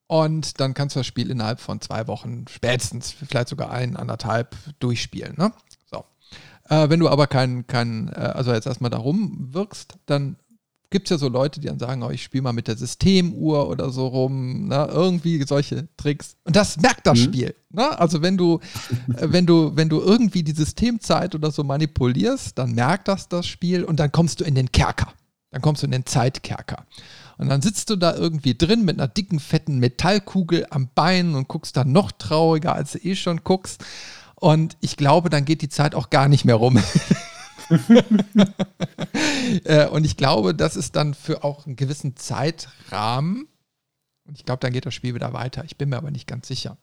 Und 0.05 0.59
dann 0.59 0.73
kannst 0.73 0.95
du 0.95 0.99
das 0.99 1.07
Spiel 1.07 1.29
innerhalb 1.29 1.59
von 1.59 1.81
zwei 1.81 2.07
Wochen, 2.07 2.45
spätestens, 2.49 3.11
vielleicht 3.11 3.49
sogar 3.49 3.71
ein, 3.71 3.95
anderthalb, 3.95 4.55
durchspielen. 4.79 5.35
Ne? 5.37 5.51
Äh, 6.69 6.89
wenn 6.89 6.99
du 6.99 7.09
aber 7.09 7.27
kein, 7.27 7.67
kein 7.67 8.09
äh, 8.09 8.19
also 8.19 8.53
jetzt 8.53 8.67
erstmal 8.67 8.91
da 8.91 8.97
rumwirkst, 8.97 9.95
dann 10.05 10.37
gibt 10.91 11.07
es 11.07 11.11
ja 11.11 11.17
so 11.17 11.27
Leute, 11.27 11.59
die 11.59 11.67
dann 11.67 11.79
sagen, 11.79 12.01
oh, 12.03 12.09
ich 12.09 12.23
spiele 12.23 12.43
mal 12.43 12.53
mit 12.53 12.67
der 12.67 12.77
Systemuhr 12.77 13.67
oder 13.67 13.91
so 13.91 14.07
rum, 14.07 14.67
ne? 14.67 14.87
irgendwie 14.91 15.43
solche 15.43 15.87
Tricks. 15.97 16.35
Und 16.45 16.55
das 16.55 16.77
merkt 16.77 17.05
das 17.05 17.19
mhm. 17.19 17.23
Spiel. 17.23 17.55
Ne? 17.69 17.99
Also 17.99 18.21
wenn 18.21 18.37
du, 18.37 18.59
äh, 19.15 19.27
wenn 19.29 19.45
du, 19.45 19.75
wenn 19.75 19.89
du 19.89 19.99
irgendwie 19.99 20.43
die 20.43 20.53
Systemzeit 20.53 21.35
oder 21.35 21.51
so 21.51 21.63
manipulierst, 21.63 22.57
dann 22.57 22.73
merkt 22.73 23.07
das 23.07 23.27
das 23.27 23.47
Spiel 23.47 23.83
und 23.83 23.99
dann 23.99 24.11
kommst 24.11 24.39
du 24.39 24.43
in 24.43 24.55
den 24.55 24.71
Kerker. 24.71 25.13
Dann 25.51 25.61
kommst 25.61 25.81
du 25.81 25.87
in 25.87 25.91
den 25.91 26.05
Zeitkerker. 26.05 26.85
Und 27.39 27.49
dann 27.49 27.61
sitzt 27.61 27.89
du 27.89 27.95
da 27.95 28.15
irgendwie 28.15 28.55
drin 28.55 28.83
mit 28.83 28.99
einer 28.99 29.07
dicken, 29.07 29.39
fetten 29.39 29.79
Metallkugel 29.79 30.67
am 30.69 30.89
Bein 30.93 31.35
und 31.35 31.47
guckst 31.47 31.75
dann 31.77 31.91
noch 31.91 32.11
trauriger, 32.11 32.75
als 32.75 32.91
du 32.91 32.99
eh 32.99 33.15
schon 33.15 33.43
guckst. 33.43 33.83
Und 34.39 34.77
ich 34.79 34.97
glaube, 34.97 35.29
dann 35.29 35.45
geht 35.45 35.61
die 35.61 35.69
Zeit 35.69 35.95
auch 35.95 36.09
gar 36.09 36.27
nicht 36.27 36.45
mehr 36.45 36.55
rum. 36.55 36.81
Äh, 39.63 39.87
und 39.87 40.05
ich 40.05 40.17
glaube, 40.17 40.55
das 40.55 40.75
ist 40.75 40.95
dann 40.95 41.13
für 41.13 41.43
auch 41.43 41.65
einen 41.65 41.75
gewissen 41.75 42.15
Zeitrahmen. 42.15 43.47
Und 44.25 44.37
ich 44.37 44.45
glaube, 44.45 44.59
dann 44.59 44.73
geht 44.73 44.85
das 44.85 44.93
Spiel 44.93 45.15
wieder 45.15 45.33
weiter. 45.33 45.63
Ich 45.65 45.77
bin 45.77 45.89
mir 45.89 45.97
aber 45.97 46.11
nicht 46.11 46.27
ganz 46.27 46.47
sicher. 46.47 46.77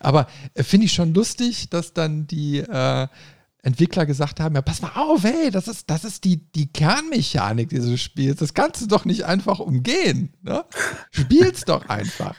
Aber 0.00 0.26
äh, 0.54 0.62
finde 0.62 0.86
ich 0.86 0.92
schon 0.92 1.14
lustig, 1.14 1.70
dass 1.70 1.92
dann 1.92 2.26
die 2.26 2.58
äh, 2.58 3.08
Entwickler 3.62 4.06
gesagt 4.06 4.40
haben: 4.40 4.54
Ja, 4.54 4.62
pass 4.62 4.82
mal 4.82 4.92
auf, 4.96 5.22
hey, 5.22 5.50
das 5.50 5.68
ist, 5.68 5.90
das 5.90 6.04
ist 6.04 6.24
die, 6.24 6.50
die 6.52 6.72
Kernmechanik 6.72 7.68
dieses 7.68 8.00
Spiels. 8.00 8.38
Das 8.38 8.54
kannst 8.54 8.82
du 8.82 8.86
doch 8.86 9.04
nicht 9.04 9.24
einfach 9.24 9.60
umgehen. 9.60 10.34
Ne? 10.42 10.64
Spiel's 11.10 11.64
doch 11.64 11.88
einfach. 11.88 12.34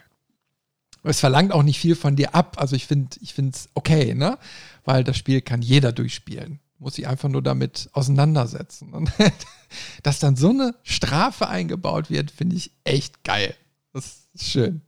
Es 1.04 1.20
verlangt 1.20 1.52
auch 1.52 1.64
nicht 1.64 1.80
viel 1.80 1.96
von 1.96 2.16
dir 2.16 2.36
ab. 2.36 2.58
Also 2.60 2.76
ich 2.76 2.88
finde 2.88 3.18
es 3.22 3.70
okay, 3.74 4.14
ne? 4.14 4.38
Weil 4.86 5.04
das 5.04 5.18
Spiel 5.18 5.42
kann 5.42 5.62
jeder 5.62 5.92
durchspielen 5.92 6.60
muss 6.80 6.96
sich 6.96 7.08
einfach 7.08 7.30
nur 7.30 7.44
damit 7.44 7.90
auseinandersetzen. 7.94 8.94
Und 8.94 9.12
dass 10.04 10.20
dann 10.20 10.36
so 10.36 10.50
eine 10.50 10.76
Strafe 10.84 11.48
eingebaut 11.48 12.10
wird, 12.10 12.32
finde 12.32 12.56
ich 12.56 12.74
echt 12.84 13.24
geil. 13.24 13.56
Das 13.94 14.28
ist 14.34 14.46
schön. 14.46 14.82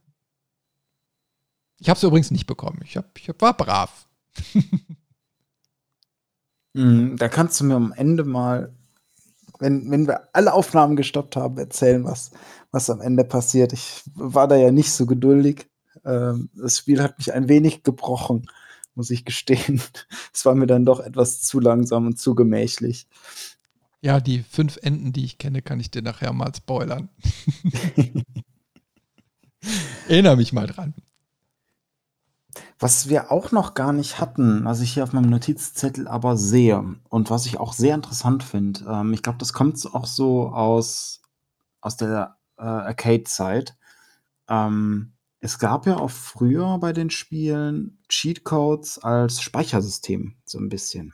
Ich 1.80 1.90
habe 1.90 1.98
es 1.98 2.04
übrigens 2.04 2.32
nicht 2.32 2.48
bekommen. 2.48 2.80
Ich, 2.84 2.98
hab, 2.98 3.18
ich 3.18 3.28
hab, 3.28 3.42
war 3.42 3.56
brav. 3.56 4.08
Hm, 6.76 7.16
da 7.20 7.28
kannst 7.28 7.60
du 7.60 7.66
mir 7.66 7.76
am 7.76 7.92
Ende 7.92 8.24
mal, 8.24 8.74
wenn, 9.60 9.90
wenn 9.92 10.08
wir 10.08 10.30
alle 10.34 10.54
Aufnahmen 10.54 10.96
gestoppt 10.96 11.36
haben, 11.36 11.58
erzählen, 11.58 12.04
was, 12.04 12.32
was 12.72 12.90
am 12.90 13.02
Ende 13.02 13.24
passiert. 13.24 13.74
Ich 13.74 14.04
war 14.14 14.48
da 14.48 14.56
ja 14.56 14.72
nicht 14.72 14.92
so 14.92 15.06
geduldig. 15.06 15.68
Ähm, 16.06 16.50
das 16.56 16.78
Spiel 16.78 17.02
hat 17.02 17.18
mich 17.18 17.34
ein 17.34 17.50
wenig 17.50 17.84
gebrochen 17.84 18.46
muss 18.96 19.10
ich 19.10 19.26
gestehen. 19.26 19.82
Es 20.34 20.46
war 20.46 20.56
mir 20.56 20.68
dann 20.68 20.86
doch 20.86 21.00
etwas 21.00 21.42
zu 21.42 21.60
langsam 21.60 22.08
und 22.08 22.20
zu 22.20 22.36
gemächlich. 22.36 23.08
Ja, 24.02 24.20
die 24.20 24.44
fünf 24.44 24.78
Enden, 24.82 25.14
die 25.14 25.26
ich 25.26 25.38
kenne, 25.38 25.62
kann 25.62 25.80
ich 25.80 25.92
dir 25.92 26.02
nachher 26.02 26.34
mal 26.34 26.54
spoilern. 26.56 27.10
Erinnere 30.08 30.38
mich 30.38 30.54
mal 30.54 30.68
dran. 30.68 30.96
Was 32.80 33.10
wir 33.10 33.32
auch 33.32 33.52
noch 33.52 33.76
gar 33.76 33.94
nicht 33.94 34.20
hatten, 34.20 34.66
was 34.66 34.82
ich 34.82 34.94
hier 34.94 35.04
auf 35.04 35.14
meinem 35.14 35.30
Notizzettel 35.30 36.08
aber 36.08 36.36
sehe 36.36 36.96
und 37.10 37.30
was 37.30 37.46
ich 37.46 37.60
auch 37.60 37.74
sehr 37.74 37.94
interessant 37.94 38.44
finde, 38.44 38.86
ähm, 38.90 39.14
ich 39.14 39.22
glaube, 39.22 39.38
das 39.38 39.54
kommt 39.54 39.86
auch 39.94 40.08
so 40.08 40.50
aus, 40.50 41.22
aus 41.80 41.96
der 41.98 42.38
äh, 42.58 42.64
Arcade-Zeit. 42.64 43.78
Ähm, 44.50 45.14
es 45.42 45.58
gab 45.58 45.88
ja 45.88 45.98
auch 45.98 46.12
früher 46.12 46.78
bei 46.78 46.94
den 46.94 47.10
Spielen 47.10 47.98
Cheatcodes 48.08 49.00
als 49.00 49.42
Speichersystem, 49.42 50.36
so 50.46 50.60
ein 50.60 50.70
bisschen. 50.70 51.14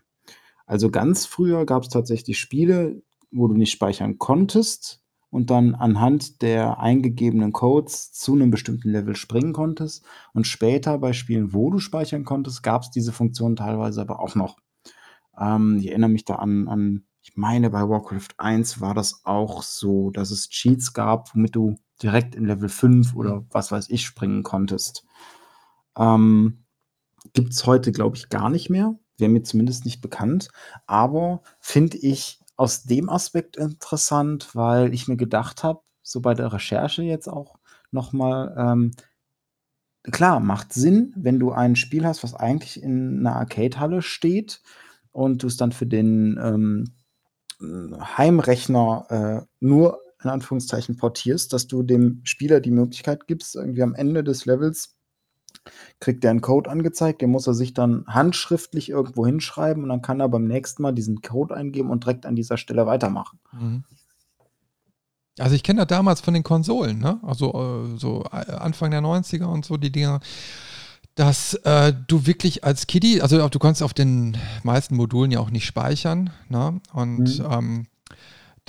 Also 0.66 0.92
ganz 0.92 1.26
früher 1.26 1.66
gab 1.66 1.84
es 1.84 1.90
tatsächlich 1.90 2.38
Spiele, 2.38 3.02
wo 3.32 3.48
du 3.48 3.56
nicht 3.56 3.72
speichern 3.72 4.18
konntest 4.18 5.02
und 5.30 5.50
dann 5.50 5.76
anhand 5.76 6.42
der 6.42 6.80
eingegebenen 6.80 7.54
Codes 7.54 8.12
zu 8.12 8.34
einem 8.34 8.52
bestimmten 8.52 8.90
Level 8.90 9.16
springen 9.16 9.54
konntest. 9.54 10.06
Und 10.34 10.46
später 10.46 10.98
bei 10.98 11.14
Spielen, 11.14 11.54
wo 11.54 11.70
du 11.70 11.80
speichern 11.80 12.26
konntest, 12.26 12.64
gab 12.64 12.82
es 12.82 12.92
diese 12.92 13.14
Funktion 13.14 13.56
teilweise 13.56 14.02
aber 14.02 14.20
auch 14.20 14.36
noch. 14.36 14.58
Ähm, 15.40 15.78
ich 15.80 15.88
erinnere 15.88 16.10
mich 16.10 16.26
da 16.26 16.36
an, 16.36 16.68
an, 16.68 17.06
ich 17.22 17.38
meine, 17.38 17.70
bei 17.70 17.88
Warcraft 17.88 18.36
1 18.38 18.82
war 18.82 18.94
das 18.94 19.22
auch 19.24 19.64
so, 19.64 20.12
dass 20.12 20.32
es 20.32 20.50
Cheats 20.50 20.92
gab, 20.92 21.34
womit 21.34 21.56
du 21.56 21.78
direkt 22.02 22.36
in 22.36 22.46
Level 22.46 22.70
5 22.70 23.16
oder 23.16 23.38
mhm. 23.38 23.46
was 23.52 23.72
weiß 23.72 23.90
ich 23.90 24.06
springen 24.06 24.44
konntest. 24.44 25.06
Ähm, 25.98 26.64
Gibt 27.34 27.54
es 27.54 27.66
heute, 27.66 27.92
glaube 27.92 28.16
ich, 28.16 28.30
gar 28.30 28.50
nicht 28.50 28.70
mehr. 28.70 28.96
Wäre 29.18 29.32
mir 29.32 29.44
zumindest 29.44 29.86
nicht 29.86 30.02
bekannt. 30.02 30.50
Aber 30.86 31.42
finde 31.60 31.98
ich 31.98 32.40
aus 32.56 32.84
dem 32.84 33.10
Aspekt 33.10 33.58
interessant, 33.58 34.56
weil 34.56 34.94
ich 34.94 35.08
mir 35.08 35.18
gedacht 35.18 35.64
habe, 35.64 35.82
so 36.02 36.22
bei 36.22 36.34
der 36.34 36.54
Recherche 36.54 37.04
jetzt 37.04 37.28
auch 37.28 37.58
nochmal, 37.92 38.56
ähm, 38.58 38.92
klar, 40.04 40.40
macht 40.40 40.74
Sinn, 40.74 41.14
wenn 41.16 41.40
du 41.40 41.52
ein 41.52 41.76
Spiel 41.76 42.06
hast, 42.06 42.24
was 42.24 42.34
eigentlich 42.34 42.82
in 42.82 43.20
einer 43.20 43.36
Arcade-Halle 43.36 44.02
steht 44.02 44.62
und 45.12 45.44
du 45.44 45.48
es 45.48 45.58
dann 45.58 45.72
für 45.72 45.86
den 45.86 46.40
ähm, 46.42 46.94
Heimrechner 48.18 49.06
äh, 49.10 49.46
nur 49.60 50.00
in 50.24 50.30
Anführungszeichen 50.30 50.98
portierst, 50.98 51.54
dass 51.54 51.68
du 51.68 51.84
dem 51.84 52.22
Spieler 52.24 52.60
die 52.60 52.72
Möglichkeit 52.72 53.28
gibst, 53.28 53.56
irgendwie 53.56 53.84
am 53.84 53.96
Ende 53.96 54.24
des 54.24 54.46
Levels 54.46 54.98
kriegt 56.00 56.24
er 56.24 56.32
einen 56.32 56.42
Code 56.42 56.70
angezeigt, 56.70 57.22
den 57.22 57.32
muss 57.32 57.48
er 57.48 57.54
sich 57.54 57.74
dann 57.74 58.06
handschriftlich 58.08 58.90
irgendwo 58.90 59.26
hinschreiben 59.26 59.84
und 59.84 59.90
dann 59.90 60.02
kann 60.02 60.20
er 60.20 60.30
beim 60.30 60.46
nächsten 60.46 60.82
Mal 60.82 60.94
diesen 60.94 61.22
Code 61.22 61.56
eingeben 61.56 61.90
und 61.90 62.04
direkt 62.04 62.26
an 62.26 62.36
dieser 62.36 62.58
Stelle 62.58 62.86
weitermachen. 62.86 63.40
Mhm. 63.52 63.84
Also 65.40 65.56
ich 65.56 65.64
kenne 65.64 65.82
das 65.82 65.88
damals 65.88 66.22
von 66.22 66.34
den 66.34 66.44
Konsolen, 66.44 67.00
ne? 67.00 67.20
Also 67.22 67.54
äh, 67.94 68.00
so 68.00 68.24
äh, 68.32 68.52
Anfang 68.54 68.92
der 68.92 69.02
90er 69.02 69.46
und 69.46 69.66
so 69.66 69.78
die 69.78 69.92
Dinger, 69.92 70.20
dass 71.14 71.54
äh, 71.64 71.94
du 72.08 72.26
wirklich 72.26 72.64
als 72.64 72.88
Kiddie, 72.88 73.22
also 73.22 73.48
du 73.48 73.60
kannst 73.60 73.84
auf 73.84 73.94
den 73.94 74.38
meisten 74.64 74.96
Modulen 74.96 75.32
ja 75.32 75.40
auch 75.40 75.52
nicht 75.52 75.66
speichern, 75.66 76.32
ne? 76.50 76.82
Und 76.92 77.40
mhm. 77.40 77.46
ähm, 77.52 77.88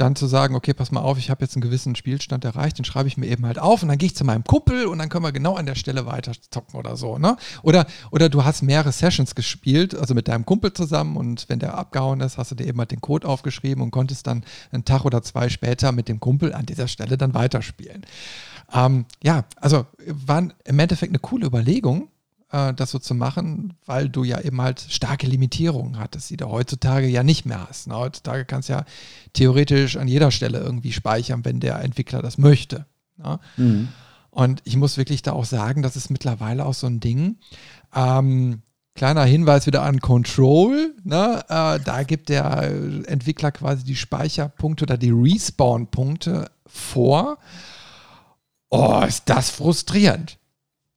dann 0.00 0.16
zu 0.16 0.26
sagen, 0.26 0.54
okay, 0.54 0.74
pass 0.74 0.92
mal 0.92 1.00
auf, 1.00 1.18
ich 1.18 1.30
habe 1.30 1.44
jetzt 1.44 1.56
einen 1.56 1.62
gewissen 1.62 1.96
Spielstand 1.96 2.44
erreicht, 2.44 2.78
den 2.78 2.84
schreibe 2.84 3.08
ich 3.08 3.16
mir 3.16 3.26
eben 3.26 3.44
halt 3.44 3.58
auf 3.58 3.82
und 3.82 3.88
dann 3.88 3.98
gehe 3.98 4.06
ich 4.06 4.16
zu 4.16 4.24
meinem 4.24 4.44
Kumpel 4.44 4.86
und 4.86 4.98
dann 4.98 5.08
können 5.08 5.24
wir 5.24 5.32
genau 5.32 5.54
an 5.54 5.66
der 5.66 5.74
Stelle 5.74 6.06
weiter 6.06 6.32
zocken 6.50 6.78
oder 6.78 6.96
so, 6.96 7.18
ne? 7.18 7.36
Oder, 7.62 7.86
oder 8.10 8.28
du 8.28 8.44
hast 8.44 8.62
mehrere 8.62 8.92
Sessions 8.92 9.34
gespielt, 9.34 9.94
also 9.94 10.14
mit 10.14 10.28
deinem 10.28 10.46
Kumpel 10.46 10.72
zusammen 10.72 11.16
und 11.16 11.48
wenn 11.48 11.58
der 11.58 11.74
abgehauen 11.74 12.20
ist, 12.20 12.38
hast 12.38 12.52
du 12.52 12.54
dir 12.54 12.66
eben 12.66 12.78
halt 12.78 12.92
den 12.92 13.00
Code 13.00 13.26
aufgeschrieben 13.26 13.82
und 13.82 13.90
konntest 13.90 14.26
dann 14.26 14.44
einen 14.70 14.84
Tag 14.84 15.04
oder 15.04 15.22
zwei 15.22 15.48
später 15.48 15.92
mit 15.92 16.08
dem 16.08 16.20
Kumpel 16.20 16.54
an 16.54 16.66
dieser 16.66 16.88
Stelle 16.88 17.18
dann 17.18 17.34
weiterspielen. 17.34 18.06
Ähm, 18.72 19.06
ja, 19.22 19.44
also 19.56 19.86
war 20.06 20.48
im 20.64 20.78
Endeffekt 20.78 21.10
eine 21.10 21.18
coole 21.18 21.46
Überlegung, 21.46 22.08
äh, 22.50 22.74
das 22.74 22.90
so 22.90 22.98
zu 22.98 23.14
machen, 23.14 23.74
weil 23.86 24.08
du 24.08 24.24
ja 24.24 24.40
eben 24.40 24.60
halt 24.60 24.80
starke 24.88 25.26
Limitierungen 25.26 25.98
hattest, 25.98 26.30
die 26.30 26.36
du 26.36 26.48
heutzutage 26.48 27.06
ja 27.06 27.22
nicht 27.22 27.46
mehr 27.46 27.66
hast. 27.68 27.88
Ne? 27.88 27.96
Heutzutage 27.96 28.44
kannst 28.44 28.68
du 28.68 28.74
ja 28.74 28.84
theoretisch 29.32 29.96
an 29.96 30.08
jeder 30.08 30.30
Stelle 30.30 30.58
irgendwie 30.58 30.92
speichern, 30.92 31.44
wenn 31.44 31.60
der 31.60 31.80
Entwickler 31.80 32.22
das 32.22 32.38
möchte. 32.38 32.86
Ne? 33.16 33.38
Mhm. 33.56 33.88
Und 34.30 34.62
ich 34.64 34.76
muss 34.76 34.96
wirklich 34.96 35.22
da 35.22 35.32
auch 35.32 35.44
sagen, 35.44 35.82
das 35.82 35.96
ist 35.96 36.10
mittlerweile 36.10 36.64
auch 36.64 36.74
so 36.74 36.86
ein 36.86 37.00
Ding. 37.00 37.36
Ähm, 37.94 38.62
kleiner 38.94 39.24
Hinweis 39.24 39.66
wieder 39.66 39.82
an 39.82 40.00
Control. 40.00 40.94
Ne? 41.04 41.42
Äh, 41.48 41.80
da 41.80 42.02
gibt 42.06 42.28
der 42.28 42.70
Entwickler 43.06 43.52
quasi 43.52 43.84
die 43.84 43.96
Speicherpunkte 43.96 44.84
oder 44.84 44.96
die 44.96 45.10
Respawn-Punkte 45.10 46.50
vor. 46.66 47.38
Oh, 48.70 49.02
ist 49.06 49.28
das 49.28 49.50
frustrierend. 49.50 50.38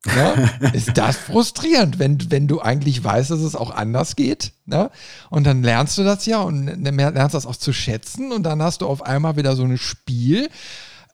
Ne? 0.06 0.50
Ist 0.74 0.98
das 0.98 1.18
frustrierend, 1.18 2.00
wenn, 2.00 2.32
wenn 2.32 2.48
du 2.48 2.60
eigentlich 2.60 3.04
weißt, 3.04 3.30
dass 3.30 3.42
es 3.42 3.56
auch 3.56 3.72
anders 3.72 4.16
geht? 4.16 4.54
Ne? 4.66 4.90
Und 5.30 5.46
dann 5.46 5.62
lernst 5.62 5.98
du 5.98 6.04
das 6.04 6.26
ja 6.26 6.42
und 6.42 6.66
lernst 6.66 7.36
das 7.36 7.46
auch 7.46 7.56
zu 7.56 7.72
schätzen 7.72 8.32
und 8.32 8.44
dann 8.44 8.62
hast 8.62 8.82
du 8.82 8.88
auf 8.88 9.04
einmal 9.04 9.36
wieder 9.36 9.56
so 9.56 9.64
ein 9.64 9.78
Spiel, 9.78 10.50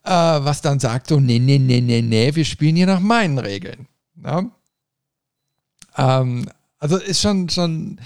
äh, 0.04 0.10
was 0.10 0.62
dann 0.62 0.80
sagt 0.80 1.08
so, 1.08 1.20
nee, 1.20 1.40
nee, 1.40 1.60
nee, 1.60 1.82
nee, 1.82 2.02
nee, 2.02 2.34
wir 2.34 2.46
spielen 2.46 2.78
hier 2.78 2.88
nach 2.88 3.02
meinen 3.02 3.40
Regeln. 3.40 3.88
Ne? 4.16 4.52
Ähm, 5.98 6.50
also 6.80 6.98
ist 6.98 7.22
schon, 7.22 7.50
schon 7.50 8.00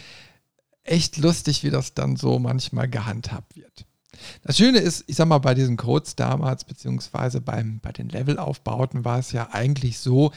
echt 0.84 1.17
lustig, 1.17 1.63
wie 1.63 1.69
das 1.69 1.93
dann 1.93 2.15
so 2.15 2.39
manchmal 2.39 2.89
gehandhabt 2.89 3.55
wird. 3.55 3.86
Das 4.43 4.57
Schöne 4.57 4.79
ist, 4.79 5.03
ich 5.07 5.15
sag 5.15 5.27
mal, 5.27 5.39
bei 5.39 5.53
diesen 5.53 5.77
Codes 5.77 6.15
damals, 6.15 6.63
beziehungsweise 6.63 7.41
beim, 7.41 7.79
bei 7.79 7.91
den 7.91 8.09
Levelaufbauten 8.09 9.05
war 9.05 9.19
es 9.19 9.32
ja 9.32 9.49
eigentlich 9.51 9.99
so, 9.99 10.32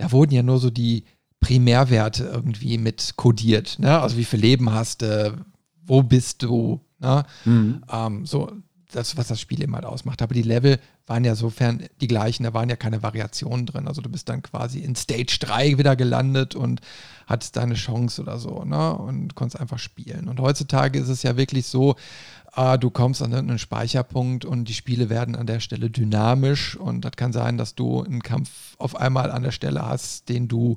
da 0.00 0.12
wurden 0.12 0.32
ja 0.32 0.42
nur 0.42 0.58
so 0.58 0.70
die, 0.70 1.04
Primärwerte 1.40 2.24
irgendwie 2.24 2.78
mit 2.78 3.14
kodiert. 3.16 3.78
Ne? 3.78 3.98
Also 3.98 4.16
wie 4.16 4.24
viel 4.24 4.40
Leben 4.40 4.72
hast 4.72 5.02
du, 5.02 5.44
wo 5.86 6.02
bist 6.02 6.42
du, 6.42 6.80
ne? 6.98 7.24
Mhm. 7.44 7.82
Ähm, 7.90 8.26
so, 8.26 8.52
das, 8.92 9.16
was 9.16 9.28
das 9.28 9.40
Spiel 9.40 9.62
eben 9.62 9.74
halt 9.74 9.84
ausmacht. 9.84 10.20
Aber 10.20 10.34
die 10.34 10.42
Level 10.42 10.78
waren 11.06 11.24
ja 11.24 11.34
sofern 11.34 11.84
die 12.00 12.08
gleichen, 12.08 12.42
da 12.42 12.54
waren 12.54 12.68
ja 12.68 12.76
keine 12.76 13.02
Variationen 13.02 13.64
drin. 13.64 13.88
Also 13.88 14.02
du 14.02 14.10
bist 14.10 14.28
dann 14.28 14.42
quasi 14.42 14.80
in 14.80 14.96
Stage 14.96 15.38
3 15.40 15.78
wieder 15.78 15.96
gelandet 15.96 16.54
und 16.54 16.80
hattest 17.26 17.56
deine 17.56 17.74
Chance 17.74 18.20
oder 18.20 18.38
so, 18.38 18.64
ne? 18.64 18.96
Und 18.96 19.34
konntest 19.34 19.60
einfach 19.60 19.78
spielen. 19.78 20.28
Und 20.28 20.40
heutzutage 20.40 20.98
ist 20.98 21.08
es 21.08 21.22
ja 21.22 21.36
wirklich 21.36 21.66
so, 21.66 21.94
äh, 22.56 22.78
du 22.78 22.90
kommst 22.90 23.22
an 23.22 23.34
einen 23.34 23.58
Speicherpunkt 23.58 24.44
und 24.44 24.68
die 24.68 24.74
Spiele 24.74 25.10
werden 25.10 25.36
an 25.36 25.46
der 25.46 25.60
Stelle 25.60 25.90
dynamisch 25.90 26.76
und 26.76 27.04
das 27.04 27.12
kann 27.12 27.32
sein, 27.32 27.58
dass 27.58 27.74
du 27.74 28.02
einen 28.02 28.22
Kampf 28.22 28.76
auf 28.78 28.96
einmal 28.96 29.30
an 29.30 29.42
der 29.42 29.52
Stelle 29.52 29.86
hast, 29.86 30.28
den 30.28 30.48
du 30.48 30.76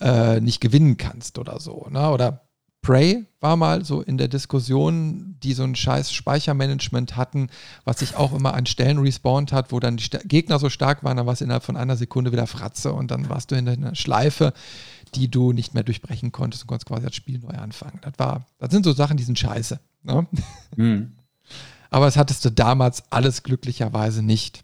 äh, 0.00 0.40
nicht 0.40 0.60
gewinnen 0.60 0.96
kannst 0.96 1.38
oder 1.38 1.60
so, 1.60 1.86
ne? 1.90 2.10
Oder 2.10 2.45
Prey 2.86 3.26
war 3.40 3.56
mal 3.56 3.84
so 3.84 4.00
in 4.00 4.16
der 4.16 4.28
Diskussion, 4.28 5.34
die 5.42 5.54
so 5.54 5.64
ein 5.64 5.74
scheiß 5.74 6.12
Speichermanagement 6.12 7.16
hatten, 7.16 7.48
was 7.84 7.98
sich 7.98 8.14
auch 8.14 8.32
immer 8.32 8.54
an 8.54 8.64
Stellen 8.64 8.98
respawnt 8.98 9.50
hat, 9.50 9.72
wo 9.72 9.80
dann 9.80 9.96
die 9.96 10.08
Gegner 10.24 10.60
so 10.60 10.70
stark 10.70 11.02
waren, 11.02 11.16
dann 11.16 11.26
war 11.26 11.32
es 11.32 11.40
innerhalb 11.40 11.64
von 11.64 11.76
einer 11.76 11.96
Sekunde 11.96 12.30
wieder 12.30 12.46
Fratze 12.46 12.92
und 12.92 13.10
dann 13.10 13.28
warst 13.28 13.50
du 13.50 13.56
in 13.56 13.68
einer 13.68 13.96
Schleife, 13.96 14.52
die 15.16 15.28
du 15.28 15.52
nicht 15.52 15.74
mehr 15.74 15.82
durchbrechen 15.82 16.30
konntest 16.30 16.62
und 16.62 16.68
konntest 16.68 16.86
quasi 16.86 17.06
das 17.06 17.16
Spiel 17.16 17.40
neu 17.40 17.58
anfangen. 17.58 17.98
Das 18.02 18.12
war, 18.18 18.46
das 18.58 18.70
sind 18.70 18.84
so 18.84 18.92
Sachen, 18.92 19.16
die 19.16 19.24
sind 19.24 19.36
scheiße. 19.40 19.80
Ne? 20.04 20.28
Mhm. 20.76 21.16
Aber 21.90 22.04
das 22.04 22.16
hattest 22.16 22.44
du 22.44 22.50
damals 22.50 23.02
alles 23.10 23.42
glücklicherweise 23.42 24.22
nicht. 24.22 24.62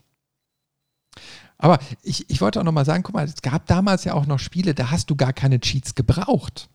Aber 1.58 1.80
ich, 2.04 2.30
ich 2.30 2.40
wollte 2.40 2.60
auch 2.60 2.64
noch 2.64 2.70
mal 2.70 2.84
sagen, 2.84 3.02
guck 3.02 3.16
mal, 3.16 3.24
es 3.24 3.42
gab 3.42 3.66
damals 3.66 4.04
ja 4.04 4.14
auch 4.14 4.26
noch 4.26 4.38
Spiele, 4.38 4.74
da 4.74 4.92
hast 4.92 5.10
du 5.10 5.16
gar 5.16 5.32
keine 5.32 5.58
Cheats 5.58 5.96
gebraucht. 5.96 6.68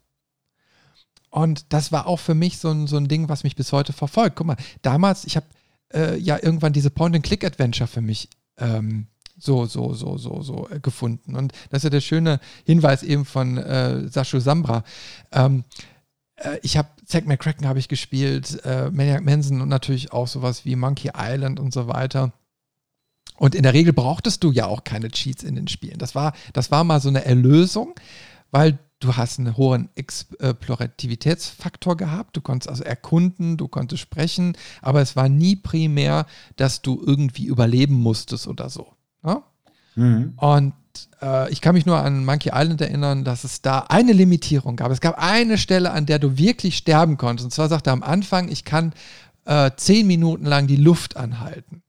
Und 1.37 1.71
das 1.71 1.91
war 1.91 2.07
auch 2.07 2.17
für 2.17 2.33
mich 2.33 2.57
so 2.57 2.71
ein, 2.71 2.87
so 2.87 2.97
ein 2.97 3.07
Ding, 3.07 3.29
was 3.29 3.43
mich 3.43 3.55
bis 3.55 3.71
heute 3.71 3.93
verfolgt. 3.93 4.37
Guck 4.37 4.47
mal, 4.47 4.57
damals, 4.81 5.23
ich 5.23 5.35
habe 5.35 5.45
äh, 5.93 6.17
ja 6.17 6.39
irgendwann 6.41 6.73
diese 6.73 6.89
Point-and-Click-Adventure 6.89 7.85
für 7.85 8.01
mich 8.01 8.29
ähm, 8.57 9.05
so, 9.37 9.67
so, 9.67 9.93
so, 9.93 10.17
so, 10.17 10.41
so 10.41 10.67
äh, 10.71 10.79
gefunden. 10.79 11.35
Und 11.35 11.53
das 11.69 11.81
ist 11.81 11.83
ja 11.83 11.89
der 11.91 12.01
schöne 12.01 12.39
Hinweis 12.65 13.03
eben 13.03 13.23
von 13.23 13.59
äh, 13.59 14.07
Sascho 14.09 14.39
Sambra. 14.39 14.83
Ähm, 15.31 15.63
äh, 16.37 16.57
ich 16.63 16.75
habe 16.75 16.89
Zack 17.05 17.27
McCracken 17.27 17.67
habe 17.67 17.77
ich 17.77 17.87
gespielt, 17.87 18.59
äh, 18.65 18.89
Maniac 18.89 19.23
Manson 19.23 19.61
und 19.61 19.69
natürlich 19.69 20.11
auch 20.11 20.27
sowas 20.27 20.65
wie 20.65 20.75
Monkey 20.75 21.11
Island 21.15 21.59
und 21.59 21.71
so 21.71 21.87
weiter. 21.87 22.33
Und 23.35 23.53
in 23.53 23.61
der 23.61 23.75
Regel 23.75 23.93
brauchtest 23.93 24.43
du 24.43 24.51
ja 24.51 24.65
auch 24.65 24.83
keine 24.83 25.11
Cheats 25.11 25.43
in 25.43 25.53
den 25.53 25.67
Spielen. 25.67 25.99
Das 25.99 26.15
war, 26.15 26.33
das 26.53 26.71
war 26.71 26.83
mal 26.83 26.99
so 26.99 27.09
eine 27.09 27.25
Erlösung, 27.25 27.93
weil 28.49 28.79
du 28.99 29.15
hast 29.15 29.39
einen 29.39 29.57
hohen 29.57 29.89
Explorativitätsfaktor 29.95 31.97
gehabt. 31.97 32.35
Du 32.35 32.41
konntest 32.41 32.69
also 32.69 32.83
erkunden, 32.83 33.57
du 33.57 33.67
konntest 33.67 34.01
sprechen, 34.01 34.57
aber 34.81 35.01
es 35.01 35.15
war 35.15 35.29
nie 35.29 35.55
primär, 35.55 36.25
dass 36.55 36.81
du 36.81 37.01
irgendwie 37.05 37.45
überleben 37.45 37.95
musstest 37.95 38.47
oder 38.47 38.69
so. 38.69 38.93
Ja? 39.23 39.43
Mhm. 39.95 40.33
Und 40.37 40.73
äh, 41.21 41.51
ich 41.51 41.61
kann 41.61 41.75
mich 41.75 41.85
nur 41.85 41.99
an 41.99 42.25
Monkey 42.25 42.51
Island 42.53 42.81
erinnern, 42.81 43.23
dass 43.23 43.43
es 43.43 43.61
da 43.61 43.79
eine 43.89 44.13
Limitierung 44.13 44.75
gab. 44.75 44.91
Es 44.91 45.01
gab 45.01 45.17
eine 45.19 45.57
Stelle, 45.57 45.91
an 45.91 46.05
der 46.05 46.19
du 46.19 46.37
wirklich 46.37 46.77
sterben 46.77 47.17
konntest. 47.17 47.45
Und 47.45 47.51
zwar 47.51 47.69
sagte 47.69 47.91
er 47.91 47.93
am 47.93 48.03
Anfang, 48.03 48.49
ich 48.49 48.63
kann 48.63 48.93
äh, 49.45 49.71
zehn 49.75 50.07
Minuten 50.07 50.45
lang 50.45 50.67
die 50.67 50.75
Luft 50.75 51.17
anhalten. 51.17 51.83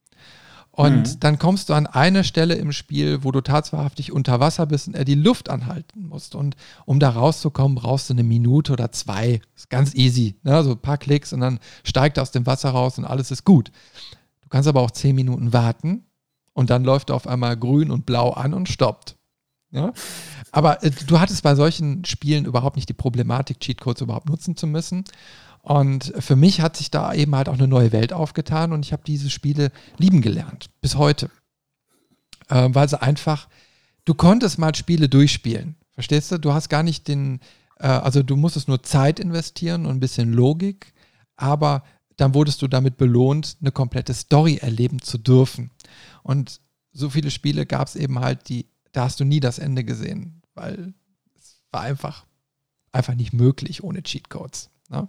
Und 0.79 1.09
mhm. 1.09 1.19
dann 1.19 1.41
kommst 1.41 1.69
du 1.69 1.75
an 1.75 1.89
eine 1.89 2.23
Stelle 2.23 2.55
im 2.55 2.71
Spiel, 2.71 3.25
wo 3.25 3.33
du 3.33 3.41
tatsächlich 3.41 4.13
unter 4.13 4.39
Wasser 4.39 4.65
bist 4.65 4.87
und 4.87 4.95
er 4.95 5.05
die 5.05 5.17
Luft 5.17 5.51
anhalten 5.51 6.07
musst. 6.07 6.37
Und 6.37 6.55
um 6.85 7.01
da 7.01 7.11
rauszukommen, 7.11 7.75
brauchst 7.75 8.09
du 8.09 8.15
eine 8.15 8.23
Minute 8.23 8.75
oder 8.75 8.93
zwei. 8.93 9.41
Ist 9.57 9.71
ganz 9.71 9.97
easy. 9.97 10.37
Ne? 10.45 10.63
So 10.63 10.71
ein 10.71 10.79
paar 10.79 10.97
Klicks 10.97 11.33
und 11.33 11.41
dann 11.41 11.59
steigt 11.83 12.17
er 12.17 12.23
aus 12.23 12.31
dem 12.31 12.47
Wasser 12.47 12.71
raus 12.71 12.97
und 12.97 13.07
alles 13.07 13.33
ist 13.33 13.43
gut. 13.43 13.73
Du 14.43 14.49
kannst 14.51 14.69
aber 14.69 14.81
auch 14.81 14.93
zehn 14.93 15.17
Minuten 15.17 15.53
warten 15.53 16.05
und 16.53 16.71
dann 16.71 16.85
läuft 16.85 17.11
er 17.11 17.17
auf 17.17 17.27
einmal 17.27 17.57
grün 17.57 17.91
und 17.91 18.07
blau 18.07 18.31
an 18.31 18.55
und 18.55 18.69
stoppt. 18.69 19.17
Ja? 19.73 19.93
Aber 20.53 20.85
äh, 20.85 20.93
du 20.93 21.19
hattest 21.19 21.43
bei 21.43 21.57
solchen 21.57 22.05
Spielen 22.05 22.45
überhaupt 22.45 22.77
nicht 22.77 22.89
die 22.89 22.95
Problematik, 22.95 23.59
Cheatcodes 23.59 24.03
überhaupt 24.03 24.29
nutzen 24.29 24.57
zu 24.57 24.69
müssen. 24.69 25.03
Und 25.63 26.13
für 26.19 26.37
mich 26.37 26.61
hat 26.61 26.77
sich 26.77 26.91
da 26.91 27.13
eben 27.13 27.35
halt 27.35 27.49
auch 27.49 27.55
eine 27.55 27.69
neue 27.69 27.93
Welt 27.93 28.13
aufgetan 28.13 28.73
und 28.73 28.85
ich 28.85 28.93
habe 28.93 29.03
diese 29.07 29.31
Spiele 29.31 29.71
lieben 29.99 30.23
gelernt, 30.23 30.71
bis 30.81 30.97
heute. 30.97 31.31
Äh, 32.49 32.69
weil 32.73 32.89
sie 32.89 33.01
einfach, 33.01 33.49
du 34.05 34.15
konntest 34.15 34.59
mal 34.59 34.75
Spiele 34.75 35.09
durchspielen. 35.09 35.77
Verstehst 35.93 36.31
du? 36.33 36.39
Du 36.39 36.53
hast 36.53 36.69
gar 36.69 36.83
nicht 36.83 37.09
den, 37.09 37.41
äh, 37.79 37.87
also 37.87 38.23
du 38.23 38.37
musstest 38.37 38.69
nur 38.69 38.83
Zeit 38.83 39.21
investieren 39.21 39.85
und 39.85 39.97
ein 39.97 40.01
bisschen 40.01 40.33
Logik, 40.33 40.95
aber 41.37 41.83
dann 42.17 42.35
wurdest 42.35 42.63
du 42.63 42.69
damit 42.69 42.97
belohnt, 42.97 43.57
eine 43.61 43.71
komplette 43.71 44.15
Story 44.15 44.57
erleben 44.57 45.01
zu 45.01 45.19
dürfen. 45.19 45.71
Und 46.23 46.61
so 46.93 47.11
viele 47.11 47.31
Spiele 47.31 47.65
gab 47.65 47.87
es 47.87 47.97
eben 47.97 48.19
halt, 48.19 48.49
die, 48.49 48.69
da 48.93 49.05
hast 49.05 49.21
du 49.21 49.25
nie 49.25 49.41
das 49.41 49.59
Ende 49.59 49.85
gesehen, 49.85 50.43
weil 50.55 50.95
es 51.37 51.61
war 51.71 51.83
einfach, 51.83 52.27
einfach 52.93 53.15
nicht 53.15 53.33
möglich 53.33 53.85
ohne 53.85 54.03
Cheatcodes. 54.03 54.71
Ne? 54.89 55.09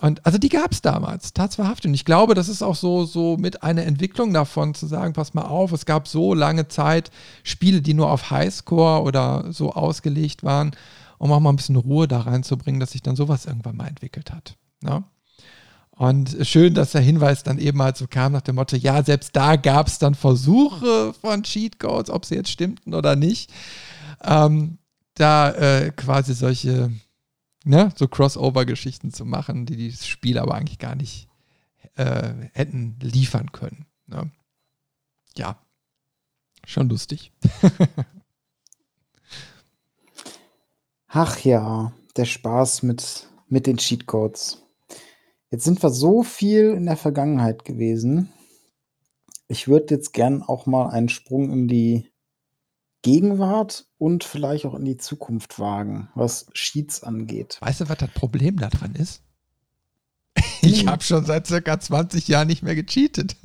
Und 0.00 0.24
also 0.24 0.38
die 0.38 0.48
gab 0.48 0.72
es 0.72 0.80
damals, 0.80 1.32
tatsächlich. 1.32 1.86
Und 1.86 1.94
ich 1.94 2.04
glaube, 2.04 2.34
das 2.34 2.48
ist 2.48 2.62
auch 2.62 2.76
so, 2.76 3.04
so 3.04 3.36
mit 3.36 3.64
einer 3.64 3.82
Entwicklung 3.82 4.32
davon 4.32 4.74
zu 4.74 4.86
sagen, 4.86 5.12
pass 5.12 5.34
mal 5.34 5.42
auf, 5.42 5.72
es 5.72 5.86
gab 5.86 6.06
so 6.06 6.34
lange 6.34 6.68
Zeit 6.68 7.10
Spiele, 7.42 7.82
die 7.82 7.94
nur 7.94 8.10
auf 8.10 8.30
Highscore 8.30 9.02
oder 9.02 9.52
so 9.52 9.72
ausgelegt 9.72 10.44
waren, 10.44 10.70
um 11.18 11.32
auch 11.32 11.40
mal 11.40 11.50
ein 11.50 11.56
bisschen 11.56 11.76
Ruhe 11.76 12.06
da 12.06 12.20
reinzubringen, 12.20 12.78
dass 12.78 12.92
sich 12.92 13.02
dann 13.02 13.16
sowas 13.16 13.46
irgendwann 13.46 13.76
mal 13.76 13.88
entwickelt 13.88 14.30
hat. 14.30 14.56
Ne? 14.82 15.02
Und 15.90 16.36
schön, 16.42 16.74
dass 16.74 16.92
der 16.92 17.00
Hinweis 17.00 17.42
dann 17.42 17.58
eben 17.58 17.82
halt 17.82 17.96
so 17.96 18.06
kam 18.06 18.30
nach 18.30 18.42
dem 18.42 18.54
Motto, 18.54 18.76
ja, 18.76 19.02
selbst 19.02 19.34
da 19.34 19.56
gab 19.56 19.88
es 19.88 19.98
dann 19.98 20.14
Versuche 20.14 21.12
von 21.20 21.42
Cheatcodes, 21.42 22.10
ob 22.10 22.24
sie 22.24 22.36
jetzt 22.36 22.50
stimmten 22.50 22.94
oder 22.94 23.16
nicht, 23.16 23.50
ähm, 24.22 24.78
da 25.14 25.50
äh, 25.50 25.90
quasi 25.90 26.34
solche 26.34 26.92
ne, 27.68 27.92
so 27.94 28.08
Crossover-Geschichten 28.08 29.12
zu 29.12 29.24
machen, 29.24 29.66
die 29.66 29.76
die 29.76 29.92
Spiele 29.92 30.42
aber 30.42 30.54
eigentlich 30.54 30.78
gar 30.78 30.94
nicht 30.94 31.28
äh, 31.96 32.32
hätten 32.54 32.96
liefern 33.00 33.52
können. 33.52 33.86
Ne? 34.06 34.30
Ja, 35.36 35.58
schon 36.64 36.88
lustig. 36.88 37.30
Ach 41.08 41.38
ja, 41.40 41.92
der 42.16 42.24
Spaß 42.24 42.82
mit, 42.82 43.28
mit 43.48 43.66
den 43.66 43.76
Cheatcodes. 43.76 44.62
Jetzt 45.50 45.64
sind 45.64 45.82
wir 45.82 45.90
so 45.90 46.22
viel 46.22 46.70
in 46.72 46.86
der 46.86 46.96
Vergangenheit 46.96 47.64
gewesen. 47.64 48.32
Ich 49.46 49.68
würde 49.68 49.94
jetzt 49.94 50.12
gern 50.12 50.42
auch 50.42 50.66
mal 50.66 50.90
einen 50.90 51.08
Sprung 51.08 51.50
in 51.50 51.68
die 51.68 52.07
Gegenwart 53.02 53.86
und 53.98 54.24
vielleicht 54.24 54.66
auch 54.66 54.74
in 54.74 54.84
die 54.84 54.96
Zukunft 54.96 55.58
wagen, 55.58 56.08
was 56.14 56.46
Sheets 56.52 57.02
angeht. 57.02 57.58
Weißt 57.60 57.80
du, 57.80 57.88
was 57.88 57.98
das 57.98 58.10
Problem 58.10 58.58
daran 58.58 58.94
ist? 58.94 59.22
Ich 60.60 60.86
habe 60.86 61.02
schon 61.02 61.24
seit 61.24 61.46
circa 61.46 61.78
20 61.78 62.26
Jahren 62.28 62.48
nicht 62.48 62.62
mehr 62.62 62.74
gecheatet. 62.74 63.36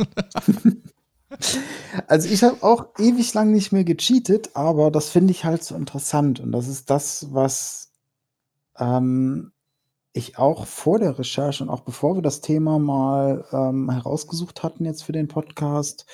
also 2.07 2.27
ich 2.27 2.43
habe 2.43 2.61
auch 2.63 2.87
ewig 2.97 3.33
lang 3.33 3.51
nicht 3.51 3.71
mehr 3.71 3.83
gecheatet, 3.83 4.55
aber 4.55 4.91
das 4.91 5.09
finde 5.09 5.31
ich 5.31 5.45
halt 5.45 5.63
so 5.63 5.75
interessant 5.75 6.39
und 6.39 6.51
das 6.51 6.67
ist 6.67 6.89
das, 6.89 7.27
was 7.31 7.91
ähm, 8.77 9.51
ich 10.13 10.37
auch 10.37 10.67
vor 10.67 10.99
der 10.99 11.17
Recherche 11.17 11.63
und 11.63 11.69
auch 11.69 11.81
bevor 11.81 12.15
wir 12.15 12.21
das 12.21 12.41
Thema 12.41 12.79
mal 12.79 13.45
ähm, 13.51 13.89
herausgesucht 13.89 14.63
hatten 14.63 14.85
jetzt 14.85 15.03
für 15.03 15.11
den 15.11 15.27
Podcast 15.27 16.05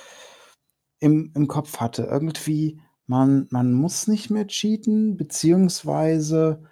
im, 0.99 1.31
im 1.35 1.47
Kopf 1.47 1.77
hatte. 1.77 2.03
Irgendwie 2.03 2.81
man 3.09 3.47
man 3.49 3.73
muss 3.73 4.07
nicht 4.07 4.29
mehr 4.29 4.47
cheaten, 4.47 5.17
beziehungsweise, 5.17 6.63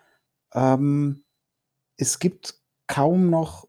ähm, 0.53 1.23
es 1.97 2.19
gibt 2.19 2.55
kaum 2.87 3.29
noch 3.29 3.67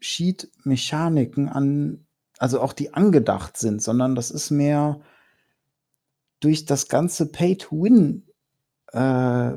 Cheat-Mechaniken 0.00 1.48
an 1.48 2.06
also 2.38 2.60
auch 2.60 2.74
die 2.74 2.92
angedacht 2.92 3.56
sind, 3.56 3.82
sondern 3.82 4.14
das 4.14 4.30
ist 4.30 4.50
mehr 4.50 5.00
durch 6.40 6.66
das 6.66 6.88
ganze 6.88 7.26
Pay-to-Win 7.32 8.26
äh, 8.92 9.52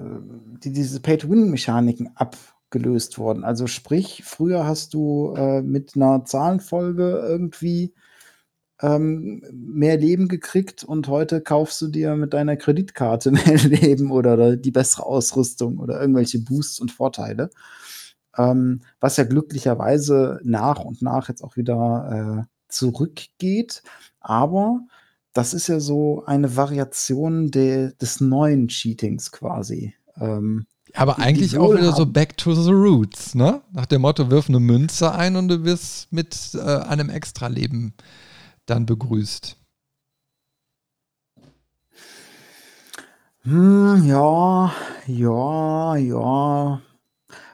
die 0.64 0.72
diese 0.74 1.00
Pay-to-Win-Mechaniken 1.00 2.12
abgelöst 2.16 3.18
worden. 3.20 3.44
Also 3.44 3.68
sprich, 3.68 4.24
früher 4.26 4.66
hast 4.66 4.94
du, 4.94 5.34
äh, 5.36 5.62
mit 5.62 5.96
einer 5.96 6.26
Zahlenfolge 6.26 7.20
irgendwie 7.26 7.94
ähm, 8.82 9.44
mehr 9.52 9.98
Leben 9.98 10.28
gekriegt 10.28 10.84
und 10.84 11.08
heute 11.08 11.42
kaufst 11.42 11.82
du 11.82 11.88
dir 11.88 12.16
mit 12.16 12.34
deiner 12.34 12.56
Kreditkarte 12.56 13.32
mehr 13.32 13.58
Leben 13.58 14.12
oder 14.12 14.56
die 14.56 14.72
bessere 14.72 15.06
Ausrüstung 15.06 15.78
oder 15.80 16.00
irgendwelche 16.00 16.40
Boosts 16.40 16.80
und 16.80 16.92
Vorteile. 16.92 17.50
Ähm, 18.38 18.82
was 19.00 19.18
ja 19.18 19.24
glücklicherweise 19.26 20.40
nach 20.44 20.80
und 20.80 21.02
nach 21.02 21.28
jetzt 21.30 21.44
auch 21.44 21.58
wieder 21.58 22.46
äh, 22.48 22.54
zurückgeht. 22.70 23.84
Aber 24.22 24.82
das 25.34 25.54
ist 25.54 25.68
ja 25.68 25.80
so 25.80 26.24
eine 26.26 26.56
Variation 26.56 27.52
de, 27.52 27.92
des 28.02 28.22
neuen 28.22 28.68
Cheatings 28.68 29.32
quasi. 29.32 29.94
Ähm, 30.18 30.66
aber 30.94 31.16
die- 31.16 31.22
eigentlich 31.22 31.52
die 31.52 31.58
auch 31.58 31.74
wieder 31.76 31.94
so 31.94 32.06
back 32.06 32.38
to 32.38 32.54
the 32.54 32.72
roots, 32.72 33.36
ne? 33.36 33.62
Nach 33.74 33.86
dem 33.86 34.02
Motto, 34.02 34.32
wirf 34.32 34.48
eine 34.50 34.60
Münze 34.60 35.12
ein 35.14 35.36
und 35.36 35.48
du 35.50 35.64
wirst 35.64 36.12
mit 36.12 36.52
äh, 36.56 36.60
einem 36.60 37.10
Extraleben 37.10 37.94
dann 38.70 38.86
begrüßt. 38.86 39.58
Hm, 43.44 44.04
ja, 44.06 44.72
ja, 45.08 45.96
ja. 45.96 46.82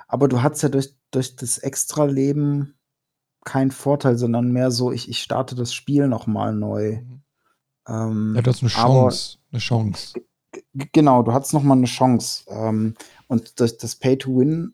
Aber 0.08 0.28
du 0.28 0.42
hattest 0.42 0.64
ja 0.64 0.70
durch, 0.70 0.96
durch 1.12 1.36
das 1.36 1.58
Extra-Leben 1.58 2.76
keinen 3.44 3.72
Vorteil, 3.72 4.18
sondern 4.18 4.52
mehr 4.52 4.72
so, 4.72 4.92
ich, 4.92 5.08
ich 5.08 5.22
starte 5.22 5.56
das 5.56 5.74
Spiel 5.74 6.08
nochmal 6.08 6.54
neu. 6.54 7.02
Ähm, 7.88 8.34
Ja, 8.36 8.42
du 8.42 8.50
hast 8.50 8.62
eine 8.62 8.70
Chance. 8.70 9.38
Eine 9.52 9.60
Chance. 9.60 10.20
Genau, 10.74 11.22
du 11.22 11.34
hattest 11.34 11.54
noch 11.54 11.64
mal 11.64 11.78
eine 11.78 11.86
Chance. 11.86 12.44
Ähm, 12.48 12.96
und 13.28 13.60
durch 13.60 13.78
das 13.78 13.96
Pay-to-Win 13.96 14.74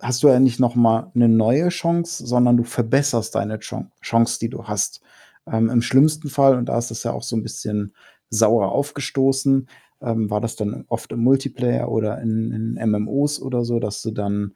hast 0.00 0.22
du 0.22 0.28
ja 0.28 0.40
nicht 0.40 0.60
noch 0.60 0.74
mal 0.74 1.10
eine 1.14 1.28
neue 1.28 1.68
Chance, 1.68 2.26
sondern 2.26 2.56
du 2.56 2.64
verbesserst 2.64 3.34
deine 3.34 3.58
Chance, 3.58 4.38
die 4.40 4.48
du 4.48 4.64
hast. 4.64 5.00
Ähm, 5.46 5.68
Im 5.70 5.82
schlimmsten 5.82 6.28
Fall, 6.28 6.56
und 6.56 6.66
da 6.66 6.78
ist 6.78 6.90
es 6.90 7.02
ja 7.02 7.12
auch 7.12 7.22
so 7.22 7.36
ein 7.36 7.42
bisschen 7.42 7.94
sauer 8.30 8.72
aufgestoßen, 8.72 9.68
ähm, 10.02 10.30
war 10.30 10.40
das 10.40 10.56
dann 10.56 10.84
oft 10.88 11.12
im 11.12 11.20
Multiplayer 11.20 11.90
oder 11.90 12.20
in, 12.20 12.52
in 12.78 12.90
MMOs 12.90 13.40
oder 13.40 13.64
so, 13.64 13.80
dass 13.80 14.02
du 14.02 14.12
dann 14.12 14.54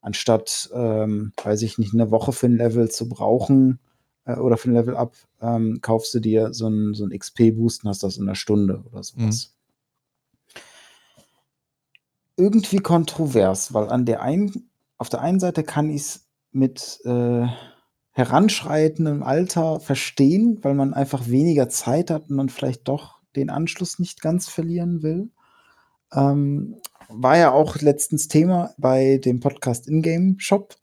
anstatt, 0.00 0.70
ähm, 0.72 1.32
weiß 1.42 1.62
ich 1.62 1.78
nicht, 1.78 1.94
eine 1.94 2.10
Woche 2.10 2.32
für 2.32 2.46
ein 2.46 2.56
Level 2.56 2.90
zu 2.90 3.08
brauchen 3.08 3.80
äh, 4.24 4.36
oder 4.36 4.56
für 4.56 4.70
ein 4.70 4.74
Level 4.74 4.96
up, 4.96 5.14
ähm, 5.40 5.80
kaufst 5.82 6.14
du 6.14 6.20
dir 6.20 6.54
so 6.54 6.68
ein, 6.68 6.94
so 6.94 7.08
XP-Boost 7.08 7.84
und 7.84 7.90
hast 7.90 8.02
das 8.02 8.18
in 8.18 8.24
einer 8.24 8.36
Stunde 8.36 8.84
oder 8.90 9.02
sowas. 9.02 9.54
Irgendwie 12.38 12.78
kontrovers, 12.78 13.74
weil 13.74 13.88
an 13.88 14.06
der 14.06 14.22
einen, 14.22 14.70
auf 14.96 15.08
der 15.08 15.20
einen 15.20 15.40
Seite 15.40 15.64
kann 15.64 15.90
ich 15.90 16.02
es 16.02 16.28
mit 16.52 17.00
äh, 17.04 17.46
heranschreitendem 18.12 19.22
Alter 19.22 19.80
verstehen, 19.80 20.58
weil 20.62 20.74
man 20.74 20.94
einfach 20.94 21.28
weniger 21.28 21.68
Zeit 21.68 22.10
hat 22.10 22.30
und 22.30 22.36
man 22.36 22.48
vielleicht 22.48 22.88
doch 22.88 23.18
den 23.36 23.50
Anschluss 23.50 23.98
nicht 23.98 24.22
ganz 24.22 24.48
verlieren 24.48 25.02
will. 25.02 25.30
Ähm, 26.12 26.76
war 27.08 27.36
ja 27.36 27.52
auch 27.52 27.76
letztens 27.76 28.28
Thema 28.28 28.74
bei 28.78 29.18
dem 29.18 29.40
Podcast 29.40 29.88
Ingame 29.88 30.36
Shop. 30.38 30.76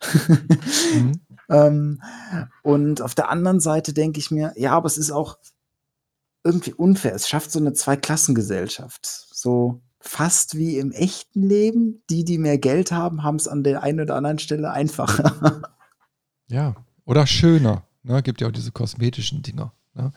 Mhm. 0.94 1.22
Ähm, 1.50 2.02
und 2.64 3.02
auf 3.02 3.16
der 3.16 3.30
anderen 3.30 3.60
Seite 3.60 3.94
denke 3.94 4.20
ich 4.20 4.32
mir, 4.32 4.54
ja, 4.56 4.72
aber 4.72 4.88
es 4.88 4.98
ist 4.98 5.12
auch 5.12 5.38
irgendwie 6.44 6.74
unfair. 6.74 7.14
Es 7.14 7.28
schafft 7.28 7.52
so 7.52 7.60
eine 7.60 7.74
Zweiklassengesellschaft. 7.74 9.06
So 9.06 9.82
fast 10.08 10.58
wie 10.58 10.78
im 10.78 10.92
echten 10.92 11.44
Leben. 11.44 12.04
Die, 12.10 12.24
die 12.24 12.38
mehr 12.38 12.58
Geld 12.58 12.92
haben, 12.92 13.24
haben 13.24 13.36
es 13.38 13.48
an 13.48 13.64
der 13.64 13.84
einen 13.84 14.02
oder 14.02 14.16
anderen 14.16 14.40
Stelle 14.40 14.72
einfacher. 14.72 15.62
Ja. 16.48 16.76
Oder 17.06 17.26
schöner. 17.26 17.88
Ne? 18.04 18.22
Gibt 18.22 18.40
ja 18.40 18.48
auch 18.48 18.52
diese 18.52 18.72
kosmetischen 18.72 19.42
Dinger, 19.42 19.74
ne? 19.96 20.12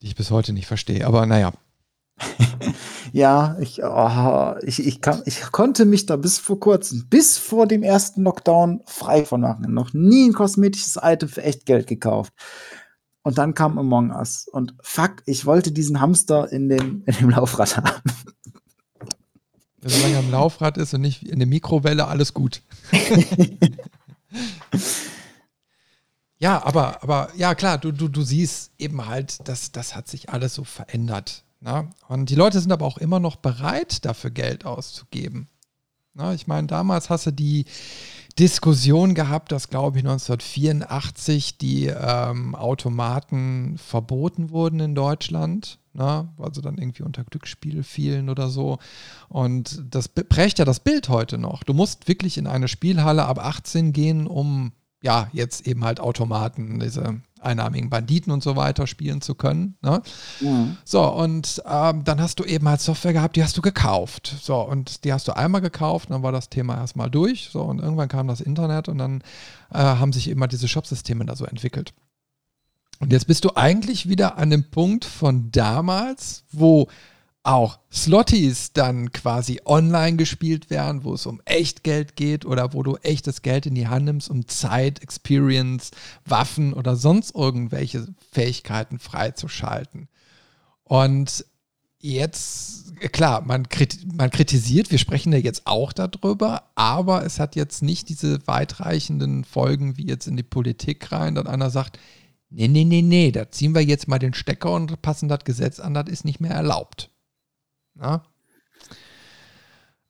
die 0.00 0.06
ich 0.06 0.14
bis 0.14 0.30
heute 0.30 0.52
nicht 0.52 0.66
verstehe. 0.66 1.04
Aber 1.06 1.26
naja. 1.26 1.52
ja, 3.12 3.56
ich, 3.60 3.82
oh, 3.82 4.54
ich, 4.62 4.84
ich, 4.84 5.00
kann, 5.00 5.22
ich 5.24 5.52
konnte 5.52 5.84
mich 5.84 6.06
da 6.06 6.16
bis 6.16 6.38
vor 6.38 6.58
kurzem, 6.58 7.08
bis 7.08 7.38
vor 7.38 7.66
dem 7.66 7.82
ersten 7.82 8.22
Lockdown 8.22 8.82
frei 8.86 9.24
von 9.24 9.40
machen. 9.40 9.72
Noch 9.72 9.92
nie 9.92 10.28
ein 10.28 10.32
kosmetisches 10.32 10.98
Item 11.02 11.28
für 11.28 11.42
echt 11.42 11.66
Geld 11.66 11.86
gekauft. 11.86 12.32
Und 13.28 13.36
dann 13.36 13.52
kam 13.52 13.76
Among 13.76 14.10
Us. 14.10 14.48
Und 14.50 14.74
fuck, 14.80 15.16
ich 15.26 15.44
wollte 15.44 15.70
diesen 15.70 16.00
Hamster 16.00 16.50
in 16.50 16.70
dem, 16.70 17.02
in 17.04 17.14
dem 17.16 17.28
Laufrad 17.28 17.76
haben. 17.76 18.00
Solange 19.82 20.14
er 20.14 20.20
im 20.20 20.30
Laufrad 20.30 20.78
ist 20.78 20.94
und 20.94 21.02
nicht 21.02 21.24
in 21.24 21.38
der 21.38 21.46
Mikrowelle, 21.46 22.06
alles 22.06 22.32
gut. 22.32 22.62
ja, 26.38 26.64
aber, 26.64 27.02
aber 27.02 27.28
ja, 27.36 27.54
klar, 27.54 27.76
du, 27.76 27.92
du, 27.92 28.08
du 28.08 28.22
siehst 28.22 28.72
eben 28.78 29.04
halt, 29.04 29.46
dass 29.46 29.72
das 29.72 29.94
hat 29.94 30.08
sich 30.08 30.30
alles 30.30 30.54
so 30.54 30.64
verändert. 30.64 31.44
Ne? 31.60 31.90
Und 32.08 32.30
die 32.30 32.34
Leute 32.34 32.60
sind 32.60 32.72
aber 32.72 32.86
auch 32.86 32.96
immer 32.96 33.20
noch 33.20 33.36
bereit, 33.36 34.06
dafür 34.06 34.30
Geld 34.30 34.64
auszugeben. 34.64 35.48
Ne? 36.14 36.34
Ich 36.34 36.46
meine, 36.46 36.66
damals 36.66 37.10
hast 37.10 37.26
du 37.26 37.30
die 37.30 37.66
Diskussion 38.38 39.14
gehabt, 39.14 39.52
dass, 39.52 39.68
glaube 39.68 39.98
ich, 39.98 40.04
1984 40.04 41.58
die 41.58 41.86
ähm, 41.86 42.54
Automaten 42.54 43.76
verboten 43.78 44.50
wurden 44.50 44.80
in 44.80 44.94
Deutschland. 44.94 45.78
Ne? 45.92 46.28
Also 46.38 46.60
dann 46.60 46.78
irgendwie 46.78 47.02
unter 47.02 47.24
Glücksspiel 47.24 47.82
fielen 47.82 48.30
oder 48.30 48.48
so. 48.48 48.78
Und 49.28 49.82
das 49.90 50.08
prägt 50.08 50.58
ja 50.60 50.64
das 50.64 50.80
Bild 50.80 51.08
heute 51.08 51.38
noch. 51.38 51.64
Du 51.64 51.74
musst 51.74 52.06
wirklich 52.06 52.38
in 52.38 52.46
eine 52.46 52.68
Spielhalle 52.68 53.24
ab 53.24 53.38
18 53.38 53.92
gehen, 53.92 54.26
um 54.26 54.72
ja 55.02 55.28
jetzt 55.32 55.66
eben 55.66 55.84
halt 55.84 56.00
Automaten, 56.00 56.80
diese 56.80 57.20
einnahmigen 57.40 57.90
Banditen 57.90 58.32
und 58.32 58.42
so 58.42 58.56
weiter 58.56 58.86
spielen 58.86 59.20
zu 59.20 59.34
können. 59.34 59.76
Ne? 59.82 60.02
So, 60.84 61.02
und 61.02 61.62
ähm, 61.66 62.04
dann 62.04 62.20
hast 62.20 62.40
du 62.40 62.44
eben 62.44 62.68
halt 62.68 62.80
Software 62.80 63.12
gehabt, 63.12 63.36
die 63.36 63.42
hast 63.42 63.56
du 63.56 63.62
gekauft. 63.62 64.36
So, 64.40 64.56
und 64.60 65.04
die 65.04 65.12
hast 65.12 65.28
du 65.28 65.36
einmal 65.36 65.60
gekauft, 65.60 66.10
dann 66.10 66.22
war 66.22 66.32
das 66.32 66.50
Thema 66.50 66.76
erstmal 66.76 67.10
durch. 67.10 67.50
So, 67.52 67.62
und 67.62 67.80
irgendwann 67.80 68.08
kam 68.08 68.28
das 68.28 68.40
Internet 68.40 68.88
und 68.88 68.98
dann 68.98 69.22
äh, 69.72 69.78
haben 69.78 70.12
sich 70.12 70.28
immer 70.28 70.48
diese 70.48 70.68
Shopsysteme 70.68 71.24
da 71.24 71.36
so 71.36 71.44
entwickelt. 71.44 71.92
Und 73.00 73.12
jetzt 73.12 73.26
bist 73.26 73.44
du 73.44 73.50
eigentlich 73.54 74.08
wieder 74.08 74.38
an 74.38 74.50
dem 74.50 74.70
Punkt 74.70 75.04
von 75.04 75.50
damals, 75.52 76.44
wo 76.50 76.88
auch 77.48 77.78
Slotties 77.90 78.74
dann 78.74 79.10
quasi 79.10 79.62
online 79.64 80.18
gespielt 80.18 80.68
werden, 80.68 81.02
wo 81.02 81.14
es 81.14 81.24
um 81.24 81.40
Echtgeld 81.46 82.14
geht 82.14 82.44
oder 82.44 82.74
wo 82.74 82.82
du 82.82 82.96
echtes 82.96 83.40
Geld 83.40 83.64
in 83.64 83.74
die 83.74 83.88
Hand 83.88 84.04
nimmst, 84.04 84.28
um 84.28 84.46
Zeit, 84.46 85.02
Experience, 85.02 85.90
Waffen 86.26 86.74
oder 86.74 86.94
sonst 86.94 87.34
irgendwelche 87.34 88.06
Fähigkeiten 88.32 88.98
freizuschalten. 88.98 90.08
Und 90.84 91.46
jetzt, 91.98 92.94
klar, 93.12 93.40
man, 93.40 93.66
krit 93.70 93.98
man 94.12 94.30
kritisiert, 94.30 94.90
wir 94.90 94.98
sprechen 94.98 95.32
ja 95.32 95.38
jetzt 95.38 95.66
auch 95.66 95.94
darüber, 95.94 96.64
aber 96.74 97.24
es 97.24 97.40
hat 97.40 97.56
jetzt 97.56 97.82
nicht 97.82 98.10
diese 98.10 98.46
weitreichenden 98.46 99.44
Folgen 99.44 99.96
wie 99.96 100.06
jetzt 100.06 100.26
in 100.26 100.36
die 100.36 100.42
Politik 100.42 101.10
rein, 101.12 101.34
dass 101.34 101.46
einer 101.46 101.70
sagt, 101.70 101.98
nee, 102.50 102.68
nee, 102.68 102.84
nee, 102.84 103.00
nee, 103.00 103.32
da 103.32 103.50
ziehen 103.50 103.74
wir 103.74 103.82
jetzt 103.82 104.06
mal 104.06 104.18
den 104.18 104.34
Stecker 104.34 104.74
und 104.74 105.00
passen 105.00 105.30
das 105.30 105.44
Gesetz 105.44 105.80
an, 105.80 105.94
das 105.94 106.08
ist 106.10 106.26
nicht 106.26 106.40
mehr 106.40 106.52
erlaubt. 106.52 107.10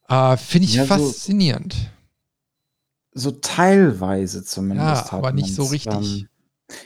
Äh, 0.09 0.37
Finde 0.37 0.67
ich 0.67 0.75
Ja, 0.75 0.85
faszinierend. 0.85 1.91
So 3.13 3.31
teilweise 3.33 4.45
zumindest. 4.45 5.07
Ja, 5.07 5.19
aber 5.19 5.33
nicht 5.33 5.55
so 5.55 5.65
richtig. 5.65 5.93
Ähm, 5.93 6.29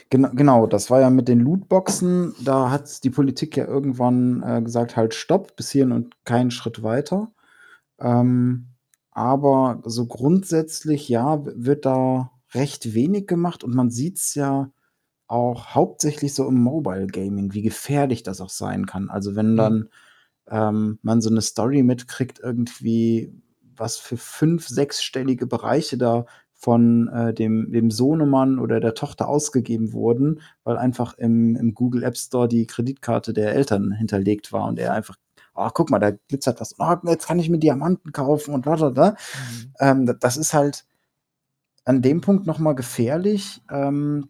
genau, 0.09 0.29
genau, 0.33 0.67
das 0.67 0.89
war 0.89 0.99
ja 1.01 1.09
mit 1.09 1.27
den 1.27 1.39
Lootboxen. 1.39 2.33
Da 2.43 2.69
hat 2.71 3.03
die 3.03 3.09
Politik 3.09 3.55
ja 3.55 3.65
irgendwann 3.65 4.41
äh, 4.43 4.61
gesagt, 4.61 4.95
halt 4.97 5.13
stopp, 5.13 5.55
bis 5.55 5.71
hierhin 5.71 5.91
und 5.91 6.25
keinen 6.25 6.51
Schritt 6.51 6.83
weiter. 6.83 7.31
Ähm, 7.99 8.69
aber 9.11 9.81
so 9.85 10.07
grundsätzlich, 10.07 11.07
ja, 11.07 11.45
wird 11.45 11.85
da 11.85 12.31
recht 12.53 12.93
wenig 12.93 13.27
gemacht 13.27 13.63
und 13.63 13.75
man 13.75 13.89
sieht 13.91 14.17
es 14.17 14.35
ja 14.35 14.71
auch 15.27 15.67
hauptsächlich 15.75 16.33
so 16.33 16.47
im 16.47 16.61
Mobile 16.61 17.07
Gaming, 17.07 17.53
wie 17.53 17.61
gefährlich 17.61 18.23
das 18.23 18.41
auch 18.41 18.49
sein 18.49 18.85
kann. 18.85 19.09
Also 19.09 19.35
wenn 19.35 19.53
Mhm. 19.53 19.57
dann 19.57 19.89
ähm, 20.49 20.99
man 21.01 21.21
so 21.21 21.29
eine 21.29 21.41
Story 21.41 21.83
mitkriegt, 21.83 22.39
irgendwie 22.39 23.33
was 23.75 23.97
für 23.97 24.17
fünf, 24.17 24.67
sechsstellige 24.67 25.47
Bereiche 25.47 25.97
da 25.97 26.25
von 26.53 27.09
äh, 27.09 27.33
dem, 27.33 27.71
dem 27.71 27.91
Sohnemann 27.91 28.59
oder 28.59 28.79
der 28.79 28.93
Tochter 28.93 29.27
ausgegeben 29.27 29.91
wurden, 29.93 30.41
weil 30.63 30.77
einfach 30.77 31.17
im, 31.17 31.55
im 31.55 31.73
Google 31.73 32.03
App 32.03 32.17
Store 32.17 32.47
die 32.47 32.67
Kreditkarte 32.67 33.33
der 33.33 33.53
Eltern 33.53 33.91
hinterlegt 33.91 34.53
war 34.53 34.65
und 34.67 34.79
er 34.79 34.93
einfach, 34.93 35.17
oh, 35.55 35.69
guck 35.73 35.89
mal, 35.89 35.99
da 35.99 36.11
glitzert 36.29 36.61
was, 36.61 36.75
oh, 36.79 36.95
jetzt 37.07 37.27
kann 37.27 37.39
ich 37.39 37.49
mir 37.49 37.59
Diamanten 37.59 38.11
kaufen 38.13 38.53
und 38.53 38.65
da, 38.65 38.75
da, 38.77 38.89
da. 38.91 39.15
Ähm, 39.79 40.05
da- 40.05 40.13
das 40.13 40.37
ist 40.37 40.53
halt 40.53 40.85
an 41.85 42.01
dem 42.01 42.21
Punkt 42.21 42.45
noch 42.47 42.59
mal 42.59 42.73
gefährlich, 42.73 43.61
ähm, 43.69 44.29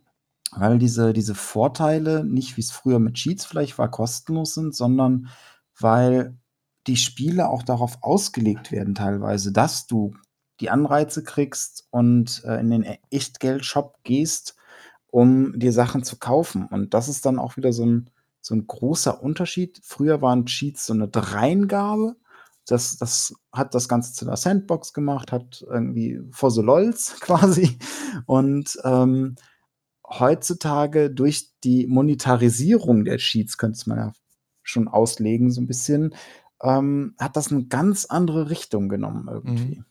weil 0.56 0.78
diese, 0.80 1.14
diese 1.14 1.36
Vorteile 1.36 2.24
nicht, 2.24 2.58
wie 2.58 2.62
es 2.62 2.72
früher 2.72 3.00
mit 3.00 3.16
Cheats 3.16 3.46
vielleicht 3.46 3.78
war, 3.78 3.90
kostenlos 3.90 4.54
sind, 4.54 4.76
sondern 4.76 5.30
weil 5.84 6.38
die 6.88 6.98
Spiele 6.98 7.50
auch 7.50 7.64
darauf 7.64 7.98
ausgelegt 8.02 8.72
werden 8.72 8.96
teilweise, 8.96 9.52
dass 9.52 9.88
du 9.88 10.16
die 10.60 10.70
Anreize 10.70 11.24
kriegst 11.24 11.88
und 11.92 12.44
äh, 12.46 12.60
in 12.60 12.70
den 12.70 12.86
Echtgeld-Shop 13.10 14.00
gehst, 14.04 14.56
um 15.08 15.58
dir 15.58 15.72
Sachen 15.72 16.04
zu 16.04 16.18
kaufen. 16.18 16.68
Und 16.68 16.94
das 16.94 17.08
ist 17.08 17.26
dann 17.26 17.40
auch 17.40 17.58
wieder 17.58 17.74
so 17.74 17.86
ein, 17.86 18.10
so 18.42 18.56
ein 18.56 18.68
großer 18.68 19.22
Unterschied. 19.22 19.80
Früher 19.84 20.22
waren 20.22 20.46
Cheats 20.46 20.86
so 20.86 20.94
eine 20.94 21.08
Dreingabe. 21.08 22.16
Das, 22.66 22.98
das 22.98 23.34
hat 23.52 23.76
das 23.76 23.90
Ganze 23.90 24.14
zu 24.14 24.26
einer 24.26 24.38
Sandbox 24.38 24.94
gemacht, 24.94 25.32
hat 25.32 25.66
irgendwie 25.68 26.22
for 26.32 26.52
the 26.52 26.62
LOLs 26.62 27.16
quasi. 27.20 27.78
Und 28.26 28.78
ähm, 28.84 29.36
heutzutage 30.08 31.10
durch 31.10 31.52
die 31.64 31.88
Monetarisierung 31.88 33.06
der 33.06 33.18
Cheats, 33.18 33.58
könnte 33.58 33.90
man 33.90 33.98
ja 33.98 34.14
schon 34.64 34.88
auslegen, 34.88 35.52
so 35.52 35.62
ein 35.62 35.68
bisschen, 35.68 36.16
ähm, 36.62 37.16
hat 37.20 37.36
das 37.36 37.52
eine 37.52 37.66
ganz 37.66 38.06
andere 38.06 38.50
Richtung 38.50 38.90
genommen 38.90 39.28
irgendwie. 39.30 39.80
Mhm. 39.80 39.86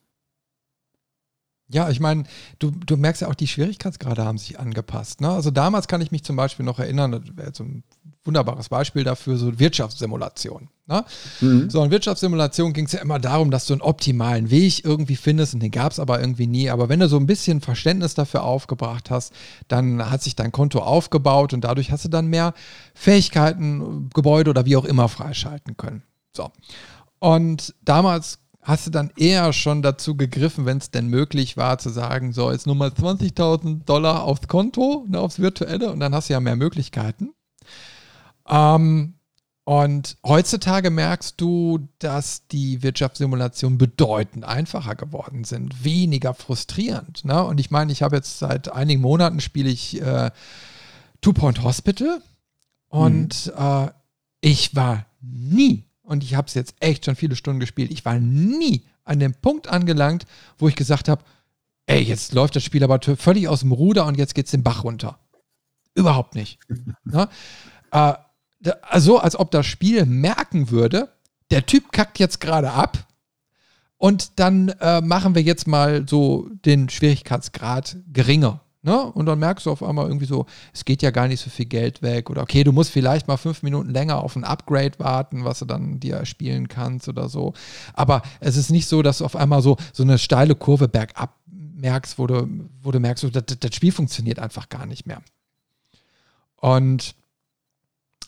Ja, 1.73 1.89
ich 1.89 2.01
meine, 2.01 2.25
du, 2.59 2.71
du 2.71 2.97
merkst 2.97 3.23
ja 3.23 3.29
auch, 3.29 3.35
die 3.35 3.49
Schwierigkeitsgrade 3.49 4.25
haben 4.25 4.39
sich 4.39 4.61
angepasst. 4.61 5.21
Ne? 5.21 5.31
Also 5.31 5.51
damals 5.51 5.89
kann 5.89 6.01
ich 6.01 6.11
mich 6.11 6.23
zum 6.23 6.37
Beispiel 6.37 6.67
noch 6.67 6.79
erinnern, 6.79 7.13
das 7.13 7.23
wäre 7.37 7.53
so 7.55 7.65
ein 7.65 7.83
wunderbares 8.25 8.69
Beispiel 8.69 9.05
dafür, 9.05 9.37
so 9.37 9.59
Wirtschaftssimulation. 9.59 10.69
Ne? 10.87 11.05
Mhm. 11.41 11.71
So, 11.71 11.83
in 11.83 11.91
Wirtschaftssimulation 11.91 12.73
ging 12.73 12.87
es 12.87 12.93
ja 12.93 13.01
immer 13.01 13.19
darum, 13.19 13.51
dass 13.51 13.67
du 13.67 13.73
einen 13.73 13.83
optimalen 13.83 14.51
Weg 14.51 14.85
irgendwie 14.85 15.17
findest 15.17 15.55
und 15.55 15.61
den 15.61 15.71
gab 15.71 15.93
es 15.93 15.99
aber 15.99 16.21
irgendwie 16.21 16.47
nie. 16.47 16.71
Aber 16.71 16.89
wenn 16.89 17.01
du 17.01 17.09
so 17.09 17.17
ein 17.17 17.27
bisschen 17.27 17.61
Verständnis 17.61 18.15
dafür 18.15 18.45
aufgebracht 18.45 19.11
hast, 19.11 19.33
dann 19.69 20.11
hat 20.11 20.23
sich 20.23 20.37
dein 20.37 20.53
Konto 20.53 20.81
aufgebaut 20.81 21.53
und 21.53 21.63
dadurch 21.63 21.91
hast 21.91 22.05
du 22.05 22.09
dann 22.09 22.27
mehr 22.27 22.55
Fähigkeiten, 22.95 24.11
Gebäude 24.11 24.51
oder 24.51 24.67
wie 24.67 24.77
auch 24.77 24.85
immer 24.85 25.09
freischalten 25.09 25.77
können. 25.77 26.03
So. 26.37 26.51
Und 27.19 27.75
damals 27.85 28.42
hast 28.63 28.87
du 28.87 28.91
dann 28.91 29.11
eher 29.17 29.53
schon 29.53 29.83
dazu 29.83 30.17
gegriffen, 30.17 30.65
wenn 30.65 30.79
es 30.79 30.91
denn 30.91 31.09
möglich 31.09 31.57
war, 31.57 31.79
zu 31.79 31.91
sagen, 31.91 32.33
so, 32.33 32.51
jetzt 32.53 32.67
nur 32.67 32.77
mal 32.77 32.91
20.000 32.91 33.85
Dollar 33.85 34.23
aufs 34.23 34.47
Konto, 34.47 35.05
ne, 35.09 35.19
aufs 35.19 35.41
virtuelle 35.41 35.91
und 35.91 35.99
dann 36.01 36.15
hast 36.15 36.29
du 36.29 36.35
ja 36.35 36.41
mehr 36.41 36.57
Möglichkeiten. 36.57 37.35
Ähm, 38.49 39.15
und 39.65 40.17
heutzutage 40.25 40.91
merkst 40.91 41.41
du, 41.41 41.89
dass 41.99 42.47
die 42.49 42.83
Wirtschaftssimulationen 42.83 43.79
bedeutend 43.79 44.45
einfacher 44.45 44.97
geworden 44.97 45.45
sind, 45.45 45.85
weniger 45.85 46.35
frustrierend. 46.35 47.25
Ne? 47.25 47.45
Und 47.45 47.61
ich 47.61 47.71
meine, 47.71 47.93
ich 47.93 48.03
habe 48.03 48.17
jetzt 48.17 48.41
seit 48.41 48.73
einigen 48.73 49.01
Monaten 49.01 49.41
spiele 49.41 49.71
ich 49.71 50.01
äh, 50.01 50.31
Two 51.21 51.33
Point 51.33 51.63
Hospital 51.63 52.21
und 52.89 53.47
mhm. 53.47 53.53
äh, 53.57 53.91
ich 54.41 54.75
war 54.75 55.07
nie 55.21 55.85
und 56.13 56.23
ich 56.23 56.35
habe 56.35 56.47
es 56.47 56.53
jetzt 56.53 56.75
echt 56.81 57.07
schon 57.07 57.17
viele 57.17 57.37
Stunden 57.37 57.59
gespielt. 57.59 57.91
Ich 57.91 58.05
war 58.05 58.19
nie 58.19 58.85
an 59.05 59.19
dem 59.19 59.33
Punkt 59.33 59.67
angelangt, 59.67 60.27
wo 60.59 60.69
ich 60.69 60.77
gesagt 60.77 61.09
habe, 61.09 61.25
ey, 61.87 62.03
jetzt 62.03 62.35
läuft 62.35 62.55
das 62.55 62.63
Spiel 62.63 62.85
aber 62.85 63.01
völlig 63.17 63.49
aus 63.49 63.61
dem 63.61 63.73
Ruder 63.73 64.05
und 64.05 64.19
jetzt 64.19 64.35
geht 64.35 64.45
es 64.45 64.51
den 64.51 64.63
Bach 64.63 64.85
runter. 64.85 65.19
Überhaupt 65.95 66.35
nicht. 66.35 66.59
ja? 67.11 67.29
äh, 68.63 68.71
so, 69.01 69.19
als 69.19 69.37
ob 69.37 69.51
das 69.51 69.65
Spiel 69.65 70.05
merken 70.05 70.71
würde, 70.71 71.09
der 71.51 71.65
Typ 71.65 71.93
kackt 71.93 72.19
jetzt 72.19 72.41
gerade 72.41 72.73
ab 72.73 73.07
und 73.97 74.39
dann 74.39 74.69
äh, 74.69 75.01
machen 75.01 75.35
wir 75.35 75.43
jetzt 75.43 75.67
mal 75.67 76.07
so 76.07 76.47
den 76.67 76.91
Schwierigkeitsgrad 76.91 77.97
geringer. 78.13 78.61
Ne? 78.85 79.01
Und 79.13 79.27
dann 79.27 79.39
merkst 79.39 79.67
du 79.67 79.71
auf 79.71 79.83
einmal 79.83 80.07
irgendwie 80.07 80.27
so, 80.27 80.47
es 80.75 80.85
geht 80.85 81.03
ja 81.03 81.13
gar 81.13 81.29
nicht 81.29 81.41
so 81.41 81.51
viel 81.51 81.67
Geld 81.67 82.03
weg. 82.03 82.31
Oder 82.31 82.43
okay, 82.43 82.65
du 82.65 82.73
musst 82.73 82.91
vielleicht 82.91 83.29
mal 83.29 83.37
fünf 83.37 83.63
Minuten 83.63 83.91
länger 83.91 84.23
auf 84.23 84.35
ein 84.35 84.43
Upgrade 84.43 84.99
warten, 84.99 85.45
was 85.45 85.61
du 85.61 85.67
dann 85.67 86.01
dir 86.01 86.25
spielen 86.27 86.67
kannst 86.67 87.09
oder 87.09 87.29
so. 87.29 87.55
Aber 87.95 88.23
es 88.41 88.57
ist 88.57 88.71
nicht 88.71 88.89
so, 88.89 89.03
dass 89.03 89.19
du 89.19 89.25
auf 89.25 89.37
einmal 89.37 89.63
so, 89.63 89.77
so 89.93 90.03
eine 90.03 90.19
steile 90.19 90.57
Kurve 90.57 90.89
bergab 90.89 91.39
merkst, 91.83 92.19
wo 92.19 92.27
du, 92.27 92.49
wo 92.81 92.91
du 92.91 93.01
merkst, 93.01 93.23
so, 93.23 93.31
das, 93.31 93.45
das 93.59 93.75
Spiel 93.75 93.93
funktioniert 93.93 94.39
einfach 94.39 94.69
gar 94.69 94.87
nicht 94.87 95.07
mehr. 95.07 95.23
Und 96.57 97.15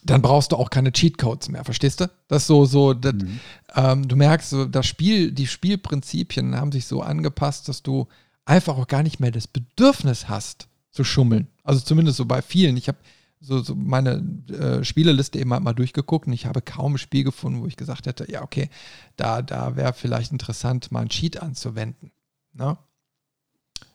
dann 0.04 0.20
brauchst 0.20 0.52
du 0.52 0.56
auch 0.56 0.70
keine 0.70 0.92
Cheatcodes 0.92 1.48
mehr, 1.48 1.64
verstehst 1.64 2.00
du? 2.00 2.10
Das 2.28 2.46
so, 2.46 2.66
so, 2.66 2.92
das, 2.92 3.14
mhm. 3.14 3.40
ähm, 3.74 4.08
du 4.08 4.16
merkst, 4.16 4.50
so, 4.50 4.64
das 4.66 4.86
Spiel, 4.86 5.32
die 5.32 5.46
Spielprinzipien 5.46 6.54
haben 6.56 6.72
sich 6.72 6.86
so 6.86 7.00
angepasst, 7.00 7.68
dass 7.68 7.82
du 7.82 8.06
einfach 8.44 8.76
auch 8.76 8.86
gar 8.86 9.02
nicht 9.02 9.20
mehr 9.20 9.30
das 9.30 9.46
Bedürfnis 9.46 10.28
hast, 10.28 10.68
zu 10.90 11.04
schummeln. 11.04 11.48
Also 11.64 11.80
zumindest 11.80 12.16
so 12.16 12.24
bei 12.24 12.40
vielen. 12.40 12.76
Ich 12.76 12.88
habe 12.88 12.98
so, 13.40 13.60
so, 13.60 13.74
meine 13.74 14.24
äh, 14.48 14.84
Spieleliste 14.84 15.38
eben 15.38 15.52
halt 15.52 15.62
mal 15.62 15.74
durchgeguckt 15.74 16.26
und 16.26 16.32
ich 16.32 16.46
habe 16.46 16.62
kaum 16.62 16.94
ein 16.94 16.98
Spiel 16.98 17.24
gefunden, 17.24 17.60
wo 17.60 17.66
ich 17.66 17.76
gesagt 17.76 18.06
hätte, 18.06 18.30
ja, 18.30 18.42
okay, 18.42 18.70
da, 19.16 19.42
da 19.42 19.76
wäre 19.76 19.92
vielleicht 19.92 20.32
interessant, 20.32 20.92
mal 20.92 21.00
einen 21.00 21.10
Cheat 21.10 21.42
anzuwenden. 21.42 22.10
Ne? 22.54 22.78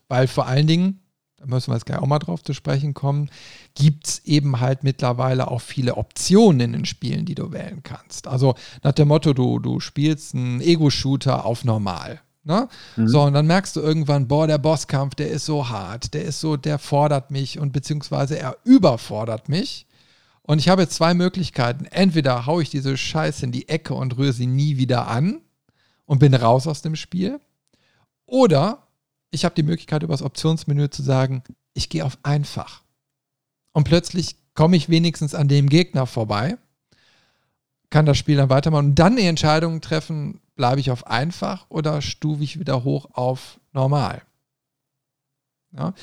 Weil 0.07 0.27
vor 0.27 0.45
allen 0.45 0.67
Dingen, 0.67 0.99
da 1.37 1.45
müssen 1.45 1.71
wir 1.71 1.75
jetzt 1.75 1.85
gleich 1.85 1.99
auch 1.99 2.05
mal 2.05 2.19
drauf 2.19 2.43
zu 2.43 2.53
sprechen 2.53 2.93
kommen, 2.93 3.31
gibt 3.73 4.07
es 4.07 4.25
eben 4.25 4.59
halt 4.59 4.83
mittlerweile 4.83 5.49
auch 5.49 5.61
viele 5.61 5.95
Optionen 5.95 6.59
in 6.59 6.73
den 6.73 6.85
Spielen, 6.85 7.25
die 7.25 7.35
du 7.35 7.51
wählen 7.51 7.81
kannst. 7.81 8.27
Also 8.27 8.55
nach 8.83 8.91
dem 8.91 9.07
Motto, 9.07 9.33
du, 9.33 9.59
du 9.59 9.79
spielst 9.79 10.35
einen 10.35 10.61
Ego-Shooter 10.61 11.45
auf 11.45 11.63
normal. 11.63 12.21
Ne? 12.49 12.67
Mhm. 12.95 13.07
So, 13.07 13.21
und 13.21 13.33
dann 13.33 13.45
merkst 13.45 13.75
du 13.75 13.79
irgendwann, 13.79 14.27
boah, 14.27 14.47
der 14.47 14.57
Bosskampf, 14.57 15.13
der 15.13 15.29
ist 15.29 15.45
so 15.45 15.69
hart, 15.69 16.15
der 16.15 16.25
ist 16.25 16.41
so, 16.41 16.57
der 16.57 16.79
fordert 16.79 17.29
mich 17.29 17.59
und 17.59 17.73
beziehungsweise 17.73 18.39
er 18.39 18.57
überfordert 18.63 19.49
mich. 19.49 19.85
Und 20.41 20.57
ich 20.57 20.67
habe 20.67 20.81
jetzt 20.81 20.95
zwei 20.95 21.13
Möglichkeiten. 21.13 21.85
Entweder 21.85 22.47
haue 22.47 22.63
ich 22.63 22.71
diese 22.71 22.97
Scheiße 22.97 23.45
in 23.45 23.51
die 23.51 23.69
Ecke 23.69 23.93
und 23.93 24.17
rühre 24.17 24.33
sie 24.33 24.47
nie 24.47 24.77
wieder 24.77 25.07
an 25.07 25.41
und 26.07 26.17
bin 26.17 26.33
raus 26.33 26.65
aus 26.65 26.81
dem 26.81 26.95
Spiel. 26.95 27.39
Oder 28.25 28.87
ich 29.29 29.45
habe 29.45 29.53
die 29.53 29.61
Möglichkeit, 29.61 30.01
über 30.01 30.13
das 30.13 30.23
Optionsmenü 30.23 30.89
zu 30.89 31.03
sagen, 31.03 31.43
ich 31.75 31.87
gehe 31.89 32.03
auf 32.03 32.17
einfach. 32.23 32.81
Und 33.73 33.83
plötzlich 33.83 34.37
komme 34.55 34.75
ich 34.75 34.89
wenigstens 34.89 35.35
an 35.35 35.47
dem 35.49 35.69
Gegner 35.69 36.07
vorbei, 36.07 36.57
kann 37.89 38.05
das 38.05 38.17
Spiel 38.17 38.37
dann 38.37 38.49
weitermachen 38.49 38.89
und 38.89 38.95
dann 38.95 39.15
die 39.15 39.25
Entscheidung 39.25 39.81
treffen, 39.81 40.41
bleibe 40.55 40.79
ich 40.79 40.91
auf 40.91 41.07
einfach 41.07 41.65
oder 41.69 42.01
stufe 42.01 42.43
ich 42.43 42.59
wieder 42.59 42.83
hoch 42.83 43.09
auf 43.13 43.59
normal? 43.73 44.21
Ja? 45.71 45.93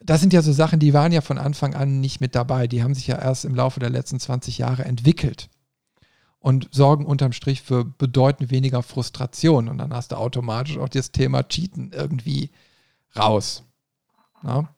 Das 0.00 0.20
sind 0.20 0.32
ja 0.32 0.42
so 0.42 0.52
Sachen, 0.52 0.80
die 0.80 0.94
waren 0.94 1.12
ja 1.12 1.20
von 1.20 1.38
Anfang 1.38 1.74
an 1.74 2.00
nicht 2.00 2.20
mit 2.20 2.34
dabei. 2.34 2.66
Die 2.66 2.82
haben 2.82 2.94
sich 2.94 3.06
ja 3.06 3.18
erst 3.18 3.44
im 3.44 3.54
Laufe 3.54 3.78
der 3.78 3.90
letzten 3.90 4.18
20 4.18 4.58
Jahre 4.58 4.84
entwickelt 4.84 5.48
und 6.40 6.68
sorgen 6.72 7.06
unterm 7.06 7.32
Strich 7.32 7.62
für 7.62 7.84
bedeutend 7.84 8.50
weniger 8.50 8.82
Frustration. 8.82 9.68
Und 9.68 9.78
dann 9.78 9.94
hast 9.94 10.10
du 10.10 10.16
automatisch 10.16 10.76
auch 10.76 10.88
das 10.88 11.12
Thema 11.12 11.44
Cheaten 11.44 11.92
irgendwie 11.92 12.50
raus. 13.16 13.62
Ja, 14.42 14.74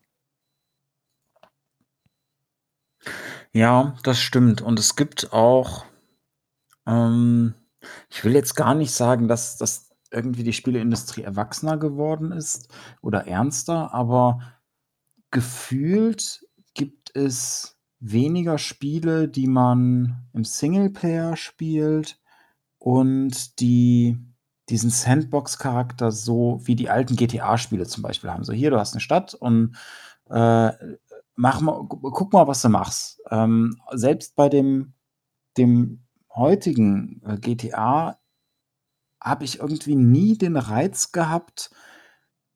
ja 3.55 3.97
das 4.03 4.21
stimmt. 4.21 4.61
Und 4.61 4.79
es 4.79 4.95
gibt 4.95 5.33
auch 5.33 5.87
ähm, 6.87 7.55
ich 8.11 8.25
will 8.25 8.35
jetzt 8.35 8.55
gar 8.57 8.75
nicht 8.75 8.93
sagen, 8.93 9.29
dass 9.29 9.57
dass 9.59 9.91
irgendwie 10.11 10.45
die 10.45 10.53
Spieleindustrie 10.53 11.23
erwachsener 11.23 11.77
geworden 11.77 12.33
ist 12.33 12.69
oder 13.03 13.27
ernster, 13.27 13.93
aber 13.93 14.41
gefühlt 15.31 16.47
gibt 16.75 17.15
es 17.17 17.77
weniger 17.99 18.59
Spiele, 18.59 19.29
die 19.29 19.49
man 19.49 20.29
im 20.33 20.45
Singleplayer 20.45 21.37
spielt 21.37 22.21
und 22.79 23.61
die 23.61 24.19
diesen 24.69 24.91
Sandbox-Charakter 24.91 26.11
so 26.11 26.61
wie 26.65 26.77
die 26.77 26.89
alten 26.89 27.17
GTA-Spiele 27.17 27.87
zum 27.87 28.03
Beispiel 28.03 28.31
haben. 28.31 28.45
So 28.45 28.53
hier, 28.53 28.71
du 28.71 28.79
hast 28.79 28.95
eine 28.95 29.01
Stadt 29.01 29.35
und 29.35 29.77
äh, 30.31 30.71
mach 31.37 31.61
mal, 31.61 31.87
guck 31.87 32.33
mal, 32.33 32.47
was 32.47 32.63
du 32.63 32.69
machst. 32.69 33.21
Ähm, 33.31 33.81
selbst 33.93 34.37
bei 34.37 34.49
dem, 34.49 34.95
dem 35.59 36.04
heutigen 36.35 37.23
äh, 37.25 37.39
GTA 37.39 38.19
habe 39.21 39.45
ich 39.45 39.61
irgendwie 39.61 39.97
nie 39.97 40.37
den 40.37 40.57
Reiz 40.57 41.13
gehabt, 41.13 41.71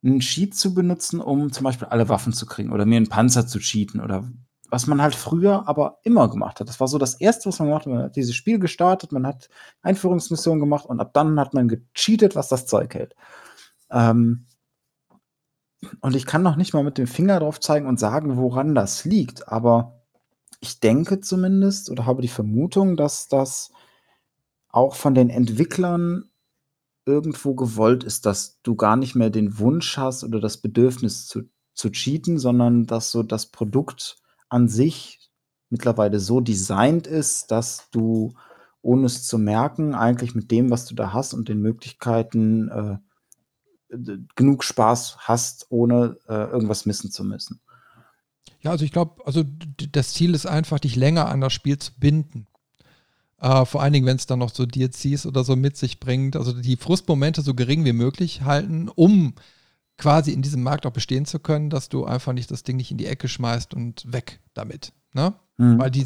einen 0.03 0.21
Cheat 0.21 0.55
zu 0.55 0.75
benutzen, 0.75 1.21
um 1.21 1.51
zum 1.53 1.65
Beispiel 1.65 1.89
alle 1.89 2.09
Waffen 2.09 2.33
zu 2.33 2.47
kriegen 2.47 2.73
oder 2.73 2.87
mir 2.87 2.97
einen 2.97 3.09
Panzer 3.09 3.47
zu 3.47 3.59
cheaten 3.59 4.01
oder 4.01 4.31
was 4.71 4.87
man 4.87 5.01
halt 5.01 5.15
früher 5.15 5.67
aber 5.67 5.99
immer 6.05 6.29
gemacht 6.29 6.61
hat. 6.61 6.69
Das 6.69 6.79
war 6.79 6.89
so 6.89 6.99
das 6.99 7.15
Erste, 7.15 7.49
was 7.49 7.59
man 7.59 7.69
gemacht 7.69 7.87
hat. 7.87 7.93
Man 7.93 8.03
hat 8.03 8.17
dieses 8.17 8.35
Spiel 8.35 8.59
gestartet, 8.59 9.13
man 9.13 9.27
hat 9.27 9.49
Einführungsmissionen 9.81 10.61
gemacht 10.61 10.85
und 10.85 11.01
ab 11.01 11.13
dann 11.15 11.41
hat 11.41 11.55
man 11.55 11.69
gecheatet, 11.69 12.37
was 12.37 12.49
das 12.49 12.67
Zeug 12.67 12.95
hält. 12.95 13.15
Ähm, 13.91 14.47
und 16.01 16.17
ich 16.17 16.27
kann 16.27 16.43
noch 16.43 16.57
nicht 16.57 16.75
mal 16.75 16.85
mit 16.85 16.99
dem 16.99 17.07
Finger 17.07 17.41
drauf 17.41 17.61
zeigen 17.61 17.87
und 17.87 17.99
sagen, 17.99 18.37
woran 18.37 18.75
das 18.75 19.05
liegt, 19.05 19.49
aber 19.49 19.98
ich 20.61 20.81
denke 20.81 21.21
zumindest 21.21 21.91
oder 21.91 22.07
habe 22.07 22.23
die 22.23 22.29
Vermutung, 22.29 22.97
dass 22.97 23.29
das 23.29 23.71
auch 24.69 24.95
von 24.95 25.15
den 25.15 25.31
Entwicklern 25.31 26.31
irgendwo 27.07 27.55
gewollt 27.55 28.05
ist, 28.05 28.27
dass 28.27 28.61
du 28.63 28.77
gar 28.77 28.97
nicht 28.97 29.15
mehr 29.15 29.31
den 29.31 29.59
Wunsch 29.59 29.97
hast 29.97 30.25
oder 30.25 30.41
das 30.41 30.59
Bedürfnis 30.59 31.27
zu 31.27 31.43
zu 31.79 31.91
cheaten, 31.91 32.39
sondern 32.39 32.87
dass 32.87 33.13
so 33.13 33.23
das 33.23 33.47
Produkt 33.47 34.17
an 34.49 34.69
sich 34.69 35.31
mittlerweile 35.71 36.19
so 36.19 36.41
designt 36.41 37.07
ist, 37.07 37.51
dass 37.53 37.89
du, 37.91 38.35
ohne 38.83 39.07
es 39.07 39.25
zu 39.25 39.39
merken, 39.39 39.95
eigentlich 39.95 40.35
mit 40.35 40.51
dem, 40.51 40.71
was 40.71 40.87
du 40.87 40.95
da 40.95 41.13
hast 41.13 41.35
und 41.35 41.49
den 41.49 41.63
Möglichkeiten, 41.63 42.69
äh, 42.69 42.99
genug 44.35 44.65
Spaß 44.65 45.19
hast, 45.21 45.67
ohne, 45.71 46.19
äh, 46.29 46.51
irgendwas 46.51 46.85
missen 46.85 47.11
zu 47.11 47.25
müssen. 47.25 47.61
Ja, 48.63 48.71
also 48.71 48.85
ich 48.85 48.93
glaube, 48.93 49.25
also 49.27 49.45
das 49.93 50.13
Ziel 50.15 50.35
ist 50.35 50.47
einfach, 50.47 50.79
dich 50.79 50.97
länger 50.97 51.29
an 51.29 51.41
das 51.41 51.53
Spiel 51.53 51.79
zu 51.79 51.93
binden. 51.99 52.47
Äh, 53.41 53.65
vor 53.65 53.83
allen 53.83 53.93
Dingen, 53.93 54.07
wenn 54.07 54.17
es 54.17 54.27
dann 54.27 54.41
noch 54.41 54.53
so 54.53 54.67
DLCs 54.67 55.27
oder 55.27 55.45
so 55.45 55.57
mit 55.57 55.77
sich 55.77 56.01
bringt. 56.01 56.37
Also 56.37 56.53
die 56.53 56.77
Frustmomente 56.77 57.43
so 57.43 57.55
gering 57.55 57.85
wie 57.85 57.93
möglich 57.93 58.43
halten, 58.43 58.89
um 58.89 59.35
quasi 59.97 60.33
in 60.33 60.43
diesem 60.43 60.63
Markt 60.63 60.87
auch 60.87 60.93
bestehen 60.93 61.27
zu 61.27 61.39
können, 61.39 61.71
dass 61.71 61.89
du 61.89 62.05
einfach 62.05 62.33
nicht 62.33 62.51
das 62.51 62.63
Ding 62.63 62.77
nicht 62.77 62.91
in 62.91 62.99
die 62.99 63.07
Ecke 63.07 63.29
schmeißt 63.29 63.75
und 63.75 64.13
weg 64.13 64.41
damit. 64.55 64.93
Ne? 65.13 65.35
Mhm. 65.57 65.79
Weil 65.79 65.91
die, 65.91 66.05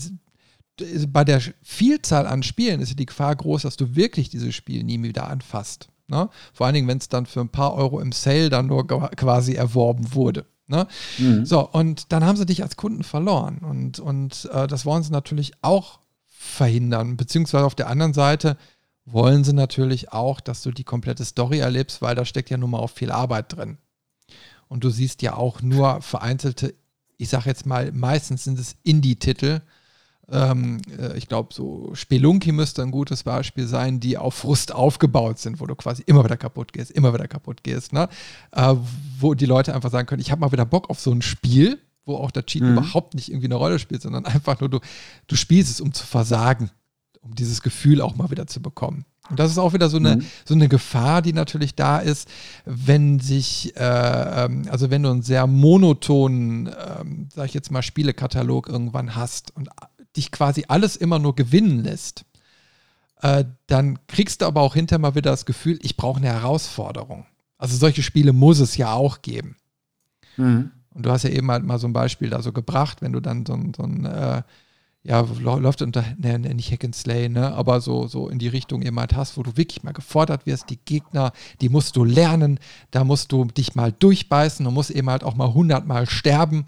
bei 1.08 1.24
der 1.24 1.40
Vielzahl 1.62 2.26
an 2.26 2.42
Spielen 2.42 2.80
ist 2.80 2.98
die 2.98 3.06
Gefahr 3.06 3.36
groß, 3.36 3.62
dass 3.62 3.76
du 3.76 3.94
wirklich 3.94 4.30
dieses 4.30 4.54
Spiel 4.54 4.82
nie 4.82 5.02
wieder 5.02 5.28
anfasst. 5.28 5.88
Ne? 6.08 6.28
Vor 6.52 6.66
allen 6.66 6.74
Dingen, 6.74 6.88
wenn 6.88 6.98
es 6.98 7.08
dann 7.08 7.26
für 7.26 7.40
ein 7.40 7.50
paar 7.50 7.74
Euro 7.74 8.00
im 8.00 8.12
Sale 8.12 8.50
dann 8.50 8.66
nur 8.66 8.86
quasi 8.86 9.54
erworben 9.54 10.14
wurde. 10.14 10.46
Ne? 10.72 10.86
Mhm. 11.18 11.44
So, 11.44 11.68
und 11.68 12.10
dann 12.12 12.24
haben 12.24 12.38
sie 12.38 12.46
dich 12.46 12.62
als 12.62 12.76
Kunden 12.76 13.04
verloren. 13.04 13.58
Und, 13.58 14.00
und 14.00 14.48
äh, 14.52 14.66
das 14.66 14.86
wollen 14.86 15.02
sie 15.02 15.12
natürlich 15.12 15.52
auch 15.60 16.00
verhindern. 16.26 17.18
Beziehungsweise 17.18 17.66
auf 17.66 17.74
der 17.74 17.88
anderen 17.88 18.14
Seite 18.14 18.56
wollen 19.04 19.44
sie 19.44 19.52
natürlich 19.52 20.12
auch, 20.12 20.40
dass 20.40 20.62
du 20.62 20.70
die 20.70 20.84
komplette 20.84 21.26
Story 21.26 21.58
erlebst, 21.58 22.00
weil 22.00 22.14
da 22.14 22.24
steckt 22.24 22.48
ja 22.48 22.56
nun 22.56 22.70
mal 22.70 22.78
auch 22.78 22.90
viel 22.90 23.12
Arbeit 23.12 23.54
drin. 23.54 23.76
Und 24.68 24.82
du 24.82 24.88
siehst 24.88 25.20
ja 25.20 25.34
auch 25.34 25.60
nur 25.60 26.00
vereinzelte, 26.00 26.74
ich 27.18 27.28
sag 27.28 27.44
jetzt 27.44 27.66
mal, 27.66 27.92
meistens 27.92 28.44
sind 28.44 28.58
es 28.58 28.76
Indie-Titel, 28.82 29.60
ähm, 30.30 30.80
äh, 30.98 31.16
ich 31.16 31.28
glaube, 31.28 31.52
so 31.52 31.90
Spelunky 31.94 32.52
müsste 32.52 32.82
ein 32.82 32.90
gutes 32.90 33.22
Beispiel 33.24 33.66
sein, 33.66 34.00
die 34.00 34.16
auf 34.16 34.34
Frust 34.34 34.72
aufgebaut 34.72 35.38
sind, 35.38 35.60
wo 35.60 35.66
du 35.66 35.74
quasi 35.74 36.02
immer 36.06 36.24
wieder 36.24 36.36
kaputt 36.36 36.72
gehst, 36.72 36.90
immer 36.90 37.12
wieder 37.12 37.28
kaputt 37.28 37.62
gehst, 37.62 37.92
ne? 37.92 38.08
Äh, 38.52 38.74
wo 39.18 39.34
die 39.34 39.46
Leute 39.46 39.74
einfach 39.74 39.90
sagen 39.90 40.06
können, 40.06 40.22
ich 40.22 40.30
habe 40.30 40.40
mal 40.40 40.52
wieder 40.52 40.64
Bock 40.64 40.90
auf 40.90 41.00
so 41.00 41.10
ein 41.10 41.22
Spiel, 41.22 41.78
wo 42.04 42.16
auch 42.16 42.30
der 42.30 42.46
Cheat 42.46 42.62
mhm. 42.62 42.72
überhaupt 42.72 43.14
nicht 43.14 43.30
irgendwie 43.30 43.46
eine 43.46 43.56
Rolle 43.56 43.78
spielt, 43.78 44.02
sondern 44.02 44.26
einfach 44.26 44.60
nur 44.60 44.68
du, 44.68 44.80
du 45.26 45.36
spielst 45.36 45.70
es, 45.70 45.80
um 45.80 45.92
zu 45.92 46.06
versagen, 46.06 46.70
um 47.20 47.34
dieses 47.34 47.62
Gefühl 47.62 48.00
auch 48.00 48.16
mal 48.16 48.30
wieder 48.30 48.46
zu 48.46 48.60
bekommen. 48.60 49.04
Und 49.30 49.38
das 49.38 49.50
ist 49.50 49.58
auch 49.58 49.72
wieder 49.72 49.88
so 49.88 49.98
eine, 49.98 50.16
mhm. 50.16 50.26
so 50.44 50.54
eine 50.54 50.68
Gefahr, 50.68 51.22
die 51.22 51.32
natürlich 51.32 51.76
da 51.76 51.98
ist, 51.98 52.28
wenn 52.64 53.20
sich, 53.20 53.74
äh, 53.76 54.44
ähm, 54.44 54.64
also 54.68 54.90
wenn 54.90 55.04
du 55.04 55.10
einen 55.10 55.22
sehr 55.22 55.46
monotonen, 55.46 56.66
äh, 56.66 57.04
sag 57.32 57.46
ich 57.46 57.54
jetzt 57.54 57.70
mal, 57.70 57.82
Spielekatalog 57.82 58.68
irgendwann 58.68 59.14
hast 59.14 59.54
und 59.56 59.70
dich 60.16 60.30
quasi 60.30 60.64
alles 60.68 60.96
immer 60.96 61.18
nur 61.18 61.34
gewinnen 61.34 61.82
lässt, 61.82 62.24
äh, 63.20 63.44
dann 63.66 63.98
kriegst 64.06 64.42
du 64.42 64.46
aber 64.46 64.60
auch 64.60 64.74
hinterher 64.74 65.00
mal 65.00 65.14
wieder 65.14 65.30
das 65.30 65.46
Gefühl, 65.46 65.78
ich 65.82 65.96
brauche 65.96 66.18
eine 66.18 66.28
Herausforderung. 66.28 67.26
Also 67.58 67.76
solche 67.76 68.02
Spiele 68.02 68.32
muss 68.32 68.58
es 68.58 68.76
ja 68.76 68.92
auch 68.92 69.22
geben. 69.22 69.56
Mhm. 70.36 70.72
Und 70.90 71.06
du 71.06 71.10
hast 71.10 71.22
ja 71.22 71.30
eben 71.30 71.50
halt 71.50 71.64
mal 71.64 71.78
so 71.78 71.86
ein 71.86 71.92
Beispiel 71.92 72.30
da 72.30 72.42
so 72.42 72.52
gebracht, 72.52 73.00
wenn 73.00 73.12
du 73.12 73.20
dann 73.20 73.46
so 73.46 73.54
ein, 73.54 73.72
so 73.74 73.84
ein 73.84 74.04
äh, 74.04 74.42
ja, 75.04 75.20
läuft 75.40 75.82
unter, 75.82 76.04
ne, 76.16 76.38
ne, 76.38 76.54
nicht 76.54 76.70
Hack 76.70 76.84
and 76.84 76.94
Slay, 76.94 77.28
ne, 77.28 77.52
aber 77.52 77.80
so, 77.80 78.06
so 78.06 78.28
in 78.28 78.38
die 78.38 78.48
Richtung 78.48 78.82
eben 78.82 78.98
halt 79.00 79.16
hast, 79.16 79.36
wo 79.36 79.42
du 79.42 79.56
wirklich 79.56 79.82
mal 79.82 79.92
gefordert 79.92 80.46
wirst, 80.46 80.70
die 80.70 80.78
Gegner, 80.78 81.32
die 81.60 81.68
musst 81.68 81.96
du 81.96 82.04
lernen, 82.04 82.60
da 82.92 83.02
musst 83.02 83.32
du 83.32 83.44
dich 83.46 83.74
mal 83.74 83.92
durchbeißen 83.92 84.64
und 84.66 84.74
musst 84.74 84.90
eben 84.90 85.10
halt 85.10 85.24
auch 85.24 85.34
mal 85.34 85.52
hundertmal 85.52 86.08
sterben, 86.08 86.66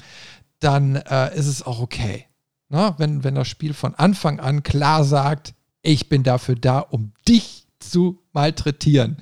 dann 0.59 0.97
äh, 0.97 1.37
ist 1.37 1.47
es 1.47 1.65
auch 1.65 1.81
okay. 1.81 2.27
Na, 2.69 2.99
wenn, 2.99 3.25
wenn 3.25 3.35
das 3.35 3.49
Spiel 3.49 3.75
von 3.75 3.95
Anfang 3.95 4.41
an 4.41 4.63
klar 4.63 5.05
sagt, 5.05 5.55
ich 5.83 6.09
bin 6.09 6.23
dafür 6.23 6.57
da, 6.57 6.79
um 6.79 7.13
dich 7.29 7.67
zu 7.79 8.23
malträtieren, 8.33 9.19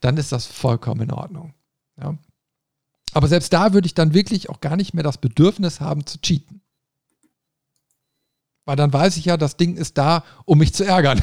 dann 0.00 0.16
ist 0.16 0.32
das 0.32 0.46
vollkommen 0.46 1.02
in 1.02 1.12
Ordnung. 1.12 1.54
Ja. 2.00 2.16
Aber 3.12 3.28
selbst 3.28 3.52
da 3.52 3.72
würde 3.72 3.86
ich 3.86 3.94
dann 3.94 4.14
wirklich 4.14 4.50
auch 4.50 4.60
gar 4.60 4.76
nicht 4.76 4.94
mehr 4.94 5.04
das 5.04 5.18
Bedürfnis 5.18 5.80
haben 5.80 6.06
zu 6.06 6.20
cheaten. 6.20 6.60
Weil 8.64 8.76
dann 8.76 8.92
weiß 8.92 9.16
ich 9.16 9.26
ja, 9.26 9.36
das 9.36 9.56
Ding 9.56 9.76
ist 9.76 9.96
da, 9.96 10.24
um 10.44 10.58
mich 10.58 10.74
zu 10.74 10.84
ärgern. 10.84 11.22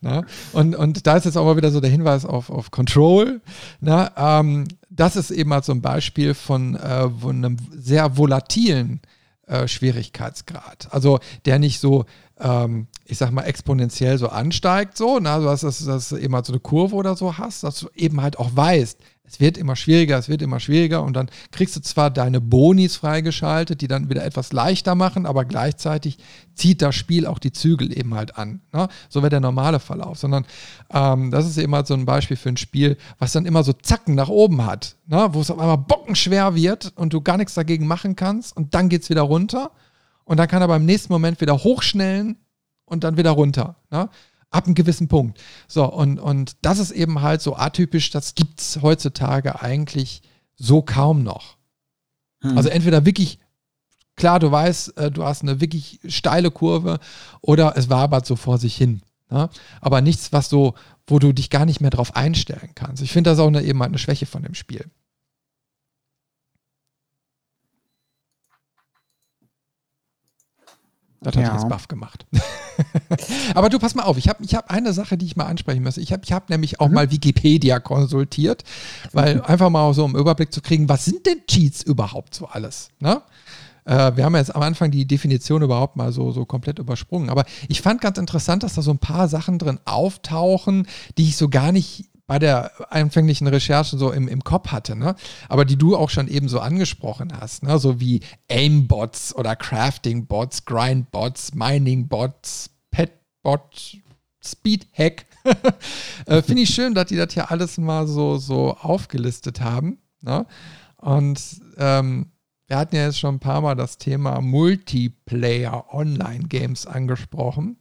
na? 0.00 0.24
Und, 0.52 0.76
und 0.76 1.06
da 1.06 1.16
ist 1.16 1.24
jetzt 1.24 1.36
auch 1.36 1.44
mal 1.44 1.56
wieder 1.56 1.72
so 1.72 1.80
der 1.80 1.90
Hinweis 1.90 2.24
auf, 2.24 2.50
auf 2.50 2.70
Control. 2.70 3.40
Na? 3.80 4.12
Ähm, 4.16 4.68
das 4.90 5.16
ist 5.16 5.30
eben 5.30 5.52
halt 5.52 5.64
so 5.64 5.72
ein 5.72 5.82
Beispiel 5.82 6.34
von, 6.34 6.76
äh, 6.76 7.10
von 7.10 7.44
einem 7.44 7.56
sehr 7.72 8.16
volatilen 8.16 9.00
äh, 9.46 9.68
Schwierigkeitsgrad. 9.68 10.88
Also 10.90 11.18
der 11.44 11.58
nicht 11.58 11.80
so, 11.80 12.04
ähm, 12.38 12.86
ich 13.04 13.18
sag 13.18 13.30
mal, 13.30 13.42
exponentiell 13.42 14.18
so 14.18 14.28
ansteigt, 14.28 14.96
so, 14.96 15.18
ne? 15.18 15.30
also 15.30 15.46
dass, 15.48 15.60
dass, 15.60 15.84
dass 15.84 16.08
du 16.08 16.16
eben 16.16 16.34
halt 16.34 16.46
so 16.46 16.52
eine 16.52 16.60
Kurve 16.60 16.94
oder 16.96 17.16
so 17.16 17.38
hast, 17.38 17.64
dass 17.64 17.80
du 17.80 17.88
eben 17.94 18.20
halt 18.20 18.38
auch 18.38 18.50
weißt, 18.54 18.98
es 19.26 19.40
wird 19.40 19.56
immer 19.56 19.74
schwieriger, 19.74 20.18
es 20.18 20.28
wird 20.28 20.42
immer 20.42 20.60
schwieriger 20.60 21.02
und 21.02 21.14
dann 21.14 21.30
kriegst 21.50 21.74
du 21.74 21.80
zwar 21.80 22.10
deine 22.10 22.40
Bonis 22.42 22.96
freigeschaltet, 22.96 23.80
die 23.80 23.88
dann 23.88 24.10
wieder 24.10 24.24
etwas 24.24 24.52
leichter 24.52 24.94
machen, 24.94 25.24
aber 25.24 25.46
gleichzeitig 25.46 26.18
zieht 26.54 26.82
das 26.82 26.94
Spiel 26.94 27.26
auch 27.26 27.38
die 27.38 27.52
Zügel 27.52 27.96
eben 27.96 28.14
halt 28.14 28.36
an. 28.36 28.60
Ne? 28.72 28.88
So 29.08 29.22
wäre 29.22 29.30
der 29.30 29.40
normale 29.40 29.80
Verlauf, 29.80 30.18
sondern 30.18 30.44
ähm, 30.92 31.30
das 31.30 31.46
ist 31.46 31.56
eben 31.56 31.74
halt 31.74 31.86
so 31.86 31.94
ein 31.94 32.04
Beispiel 32.04 32.36
für 32.36 32.50
ein 32.50 32.58
Spiel, 32.58 32.98
was 33.18 33.32
dann 33.32 33.46
immer 33.46 33.64
so 33.64 33.72
Zacken 33.72 34.14
nach 34.14 34.28
oben 34.28 34.66
hat, 34.66 34.96
ne? 35.06 35.28
wo 35.32 35.40
es 35.40 35.50
auf 35.50 35.58
einmal 35.58 35.78
bockenschwer 35.78 36.54
wird 36.54 36.92
und 36.94 37.14
du 37.14 37.22
gar 37.22 37.38
nichts 37.38 37.54
dagegen 37.54 37.86
machen 37.86 38.16
kannst 38.16 38.54
und 38.54 38.74
dann 38.74 38.90
geht 38.90 39.02
es 39.02 39.10
wieder 39.10 39.22
runter 39.22 39.70
und 40.24 40.36
dann 40.36 40.48
kann 40.48 40.60
er 40.60 40.68
beim 40.68 40.84
nächsten 40.84 41.12
Moment 41.12 41.40
wieder 41.40 41.64
hochschnellen 41.64 42.36
und 42.84 43.04
dann 43.04 43.16
wieder 43.16 43.30
runter. 43.30 43.76
Ne? 43.90 44.10
Ab 44.54 44.66
einem 44.66 44.74
gewissen 44.74 45.08
Punkt. 45.08 45.40
So, 45.66 45.84
und, 45.84 46.20
und 46.20 46.56
das 46.62 46.78
ist 46.78 46.92
eben 46.92 47.22
halt 47.22 47.42
so 47.42 47.56
atypisch, 47.56 48.10
das 48.10 48.34
gibt 48.34 48.60
es 48.60 48.80
heutzutage 48.82 49.60
eigentlich 49.60 50.22
so 50.56 50.82
kaum 50.82 51.22
noch. 51.22 51.56
Hm. 52.42 52.56
Also 52.56 52.68
entweder 52.68 53.04
wirklich, 53.04 53.40
klar, 54.16 54.38
du 54.38 54.50
weißt, 54.50 54.96
äh, 54.96 55.10
du 55.10 55.24
hast 55.24 55.42
eine 55.42 55.60
wirklich 55.60 56.00
steile 56.06 56.50
Kurve 56.50 57.00
oder 57.40 57.76
es 57.76 57.90
wabert 57.90 58.26
so 58.26 58.36
vor 58.36 58.58
sich 58.58 58.76
hin. 58.76 59.02
Ne? 59.28 59.50
Aber 59.80 60.00
nichts, 60.00 60.32
was 60.32 60.48
so, 60.48 60.74
wo 61.06 61.18
du 61.18 61.32
dich 61.32 61.50
gar 61.50 61.64
nicht 61.64 61.80
mehr 61.80 61.90
drauf 61.90 62.14
einstellen 62.14 62.70
kannst. 62.74 63.02
Ich 63.02 63.12
finde 63.12 63.30
das 63.30 63.40
auch 63.40 63.48
eine, 63.48 63.62
eben 63.62 63.80
halt 63.80 63.90
eine 63.90 63.98
Schwäche 63.98 64.26
von 64.26 64.42
dem 64.42 64.54
Spiel. 64.54 64.86
Das 71.24 71.34
hat 71.36 71.42
ja. 71.42 71.54
jetzt 71.54 71.68
Buff 71.68 71.88
gemacht. 71.88 72.26
Aber 73.54 73.70
du, 73.70 73.78
pass 73.78 73.94
mal 73.94 74.04
auf, 74.04 74.18
ich 74.18 74.28
habe 74.28 74.44
ich 74.44 74.54
hab 74.54 74.70
eine 74.70 74.92
Sache, 74.92 75.16
die 75.16 75.26
ich 75.26 75.36
mal 75.36 75.46
ansprechen 75.46 75.82
muss. 75.82 75.96
Ich 75.96 76.12
habe 76.12 76.22
ich 76.24 76.32
hab 76.32 76.50
nämlich 76.50 76.80
auch 76.80 76.88
mhm. 76.88 76.94
mal 76.94 77.10
Wikipedia 77.10 77.80
konsultiert, 77.80 78.62
weil 79.12 79.36
mhm. 79.36 79.40
einfach 79.42 79.70
mal 79.70 79.92
so 79.94 80.04
einen 80.04 80.14
Überblick 80.14 80.52
zu 80.52 80.60
kriegen, 80.60 80.88
was 80.88 81.04
sind 81.04 81.26
denn 81.26 81.38
Cheats 81.46 81.82
überhaupt 81.82 82.34
so 82.34 82.46
alles? 82.46 82.90
Ne? 83.00 83.22
Äh, 83.86 84.16
wir 84.16 84.24
haben 84.24 84.36
jetzt 84.36 84.54
am 84.54 84.62
Anfang 84.62 84.90
die 84.90 85.06
Definition 85.06 85.62
überhaupt 85.62 85.96
mal 85.96 86.12
so, 86.12 86.30
so 86.30 86.44
komplett 86.44 86.78
übersprungen. 86.78 87.30
Aber 87.30 87.44
ich 87.68 87.80
fand 87.80 88.00
ganz 88.00 88.18
interessant, 88.18 88.62
dass 88.62 88.74
da 88.74 88.82
so 88.82 88.90
ein 88.90 88.98
paar 88.98 89.28
Sachen 89.28 89.58
drin 89.58 89.80
auftauchen, 89.84 90.86
die 91.16 91.24
ich 91.24 91.36
so 91.36 91.48
gar 91.48 91.72
nicht 91.72 92.10
bei 92.26 92.38
der 92.38 92.92
anfänglichen 92.92 93.46
Recherche 93.46 93.98
so 93.98 94.10
im, 94.10 94.28
im 94.28 94.42
Kopf 94.42 94.72
hatte, 94.72 94.96
ne? 94.96 95.14
aber 95.48 95.64
die 95.64 95.76
du 95.76 95.96
auch 95.96 96.10
schon 96.10 96.28
eben 96.28 96.48
so 96.48 96.60
angesprochen 96.60 97.32
hast, 97.38 97.62
ne? 97.62 97.78
so 97.78 98.00
wie 98.00 98.20
Aimbots 98.50 99.34
oder 99.34 99.56
Crafting-Bots, 99.56 100.64
Grind-Bots, 100.64 101.54
Mining-Bots, 101.54 102.70
Pet-Bot, 102.90 103.98
Speed-Hack. 104.42 105.26
äh, 106.26 106.42
Finde 106.42 106.62
ich 106.62 106.70
schön, 106.70 106.94
dass 106.94 107.06
die 107.06 107.16
das 107.16 107.34
hier 107.34 107.50
alles 107.50 107.78
mal 107.78 108.06
so, 108.06 108.38
so 108.38 108.76
aufgelistet 108.76 109.60
haben. 109.60 109.98
Ne? 110.22 110.46
Und 110.96 111.40
ähm, 111.76 112.30
wir 112.66 112.78
hatten 112.78 112.96
ja 112.96 113.04
jetzt 113.04 113.18
schon 113.18 113.34
ein 113.36 113.40
paar 113.40 113.60
Mal 113.60 113.74
das 113.74 113.98
Thema 113.98 114.40
Multiplayer-Online-Games 114.40 116.86
angesprochen. 116.86 117.76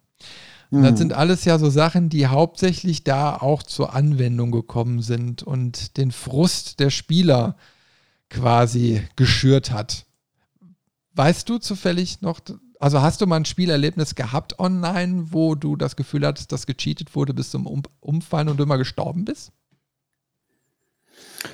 Und 0.74 0.82
das 0.82 0.94
mhm. 0.94 0.98
sind 0.98 1.14
alles 1.14 1.46
ja 1.46 1.60
so 1.60 1.70
Sachen, 1.70 2.10
die 2.10 2.26
hauptsächlich 2.26 3.04
da 3.04 3.36
auch 3.36 3.62
zur 3.62 3.94
Anwendung 3.94 4.52
gekommen 4.52 5.04
sind 5.04 5.44
und 5.44 5.98
den 5.98 6.12
Frust 6.12 6.80
der 6.80 6.90
Spieler 6.90 7.58
quasi 8.32 9.04
geschürt 9.16 9.70
hat. 9.70 10.08
Weißt 11.14 11.48
du 11.48 11.60
zufällig 11.60 12.22
noch, 12.22 12.40
also 12.80 13.04
hast 13.04 13.22
du 13.22 13.28
mal 13.28 13.36
ein 13.36 13.46
Spielerlebnis 13.46 14.16
gehabt 14.16 14.58
online, 14.58 15.32
wo 15.32 15.54
du 15.54 15.76
das 15.76 15.96
Gefühl 15.96 16.26
hattest, 16.26 16.52
dass 16.52 16.66
gecheatet 16.66 17.16
wurde 17.16 17.36
bis 17.36 17.52
zum 17.52 17.68
um 17.68 17.84
Umfallen 18.00 18.50
und 18.50 18.58
du 18.58 18.64
immer 18.64 18.80
gestorben 18.80 19.26
bist? 19.26 19.52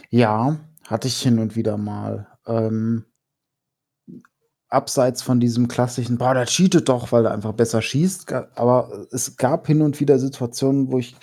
Ja, 0.09 0.57
hatte 0.85 1.09
ich 1.09 1.21
hin 1.21 1.39
und 1.39 1.57
wieder 1.57 1.75
mal. 1.75 2.27
Ähm, 2.47 3.03
abseits 4.69 5.21
von 5.21 5.39
diesem 5.39 5.67
klassischen, 5.67 6.17
boah, 6.17 6.33
der 6.33 6.45
cheatet 6.45 6.89
doch, 6.89 7.11
weil 7.11 7.25
er 7.25 7.33
einfach 7.33 7.53
besser 7.53 7.81
schießt. 7.81 8.31
Aber 8.55 9.07
es 9.11 9.35
gab 9.37 9.67
hin 9.67 9.81
und 9.81 9.99
wieder 9.99 10.19
Situationen, 10.19 10.91
wo 10.91 10.99
ich 10.99 11.15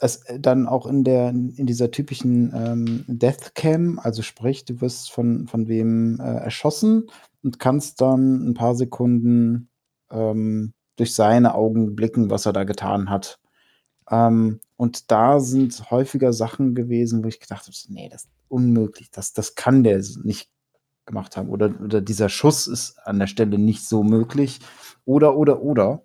es 0.00 0.24
dann 0.38 0.66
auch 0.66 0.86
in 0.86 1.04
der 1.04 1.28
in 1.28 1.66
dieser 1.66 1.90
typischen 1.90 2.52
ähm, 2.54 3.04
Deathcam, 3.06 3.98
also 3.98 4.22
sprich, 4.22 4.64
du 4.64 4.80
wirst 4.80 5.10
von, 5.10 5.46
von 5.46 5.68
wem 5.68 6.18
äh, 6.20 6.36
erschossen 6.36 7.10
und 7.42 7.58
kannst 7.58 8.00
dann 8.00 8.48
ein 8.48 8.54
paar 8.54 8.74
Sekunden 8.74 9.68
ähm, 10.10 10.72
durch 10.96 11.14
seine 11.14 11.54
Augen 11.54 11.94
blicken, 11.96 12.30
was 12.30 12.46
er 12.46 12.54
da 12.54 12.64
getan 12.64 13.10
hat. 13.10 13.38
Ähm, 14.10 14.60
und 14.76 15.10
da 15.10 15.38
sind 15.40 15.90
häufiger 15.90 16.32
Sachen 16.32 16.74
gewesen, 16.74 17.22
wo 17.22 17.28
ich 17.28 17.40
gedacht 17.40 17.66
habe, 17.66 17.76
nee, 17.88 18.08
das 18.08 18.24
ist 18.24 18.30
unmöglich, 18.48 19.10
das, 19.10 19.34
das 19.34 19.54
kann 19.54 19.84
der 19.84 20.02
nicht 20.22 20.48
gemacht 21.08 21.36
haben. 21.36 21.48
Oder, 21.48 21.72
oder 21.80 22.00
dieser 22.00 22.28
Schuss 22.28 22.68
ist 22.68 22.98
an 23.04 23.18
der 23.18 23.26
Stelle 23.26 23.58
nicht 23.58 23.84
so 23.88 24.04
möglich. 24.04 24.60
Oder, 25.04 25.36
oder, 25.36 25.60
oder. 25.62 26.02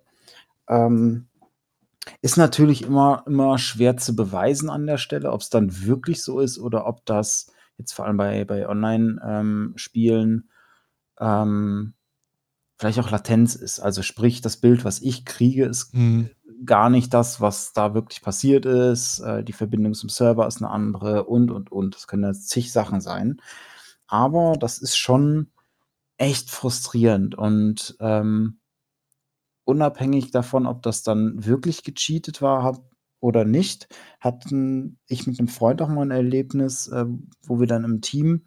Ähm, 0.68 1.28
ist 2.20 2.36
natürlich 2.36 2.82
immer, 2.82 3.22
immer 3.26 3.58
schwer 3.58 3.96
zu 3.96 4.16
beweisen 4.16 4.68
an 4.68 4.86
der 4.86 4.98
Stelle, 4.98 5.30
ob 5.30 5.40
es 5.42 5.50
dann 5.50 5.84
wirklich 5.84 6.22
so 6.22 6.40
ist 6.40 6.58
oder 6.58 6.86
ob 6.86 7.06
das 7.06 7.52
jetzt 7.78 7.92
vor 7.92 8.06
allem 8.06 8.16
bei, 8.16 8.44
bei 8.44 8.68
Online-Spielen 8.68 10.50
ähm, 11.18 11.94
vielleicht 12.78 12.98
auch 12.98 13.10
Latenz 13.10 13.54
ist. 13.54 13.80
Also 13.80 14.02
sprich, 14.02 14.40
das 14.40 14.56
Bild, 14.58 14.84
was 14.84 15.00
ich 15.00 15.24
kriege, 15.24 15.66
ist 15.66 15.94
Mhm. 15.94 16.30
gar 16.64 16.90
nicht 16.90 17.14
das, 17.14 17.40
was 17.40 17.72
da 17.72 17.94
wirklich 17.94 18.22
passiert 18.22 18.66
ist. 18.66 19.20
Äh, 19.20 19.44
die 19.44 19.52
Verbindung 19.52 19.94
zum 19.94 20.08
Server 20.08 20.46
ist 20.46 20.58
eine 20.58 20.70
andere 20.70 21.24
und, 21.24 21.50
und, 21.50 21.70
und. 21.72 21.94
Das 21.94 22.06
können 22.06 22.24
jetzt 22.24 22.48
zig 22.48 22.72
Sachen 22.72 23.00
sein. 23.00 23.40
Aber 24.06 24.54
das 24.58 24.78
ist 24.78 24.96
schon 24.96 25.50
echt 26.16 26.50
frustrierend 26.50 27.34
und 27.34 27.96
ähm, 28.00 28.60
unabhängig 29.64 30.30
davon, 30.30 30.66
ob 30.66 30.82
das 30.82 31.02
dann 31.02 31.44
wirklich 31.44 31.82
gecheatet 31.82 32.42
war 32.42 32.62
hab, 32.62 32.94
oder 33.24 33.46
nicht, 33.46 33.88
hatten 34.20 34.98
ich 35.08 35.26
mit 35.26 35.38
einem 35.38 35.48
Freund 35.48 35.80
auch 35.80 35.88
mal 35.88 36.02
ein 36.02 36.10
Erlebnis, 36.10 36.88
äh, 36.88 37.06
wo 37.46 37.58
wir 37.58 37.66
dann 37.66 37.82
im 37.82 38.02
Team 38.02 38.44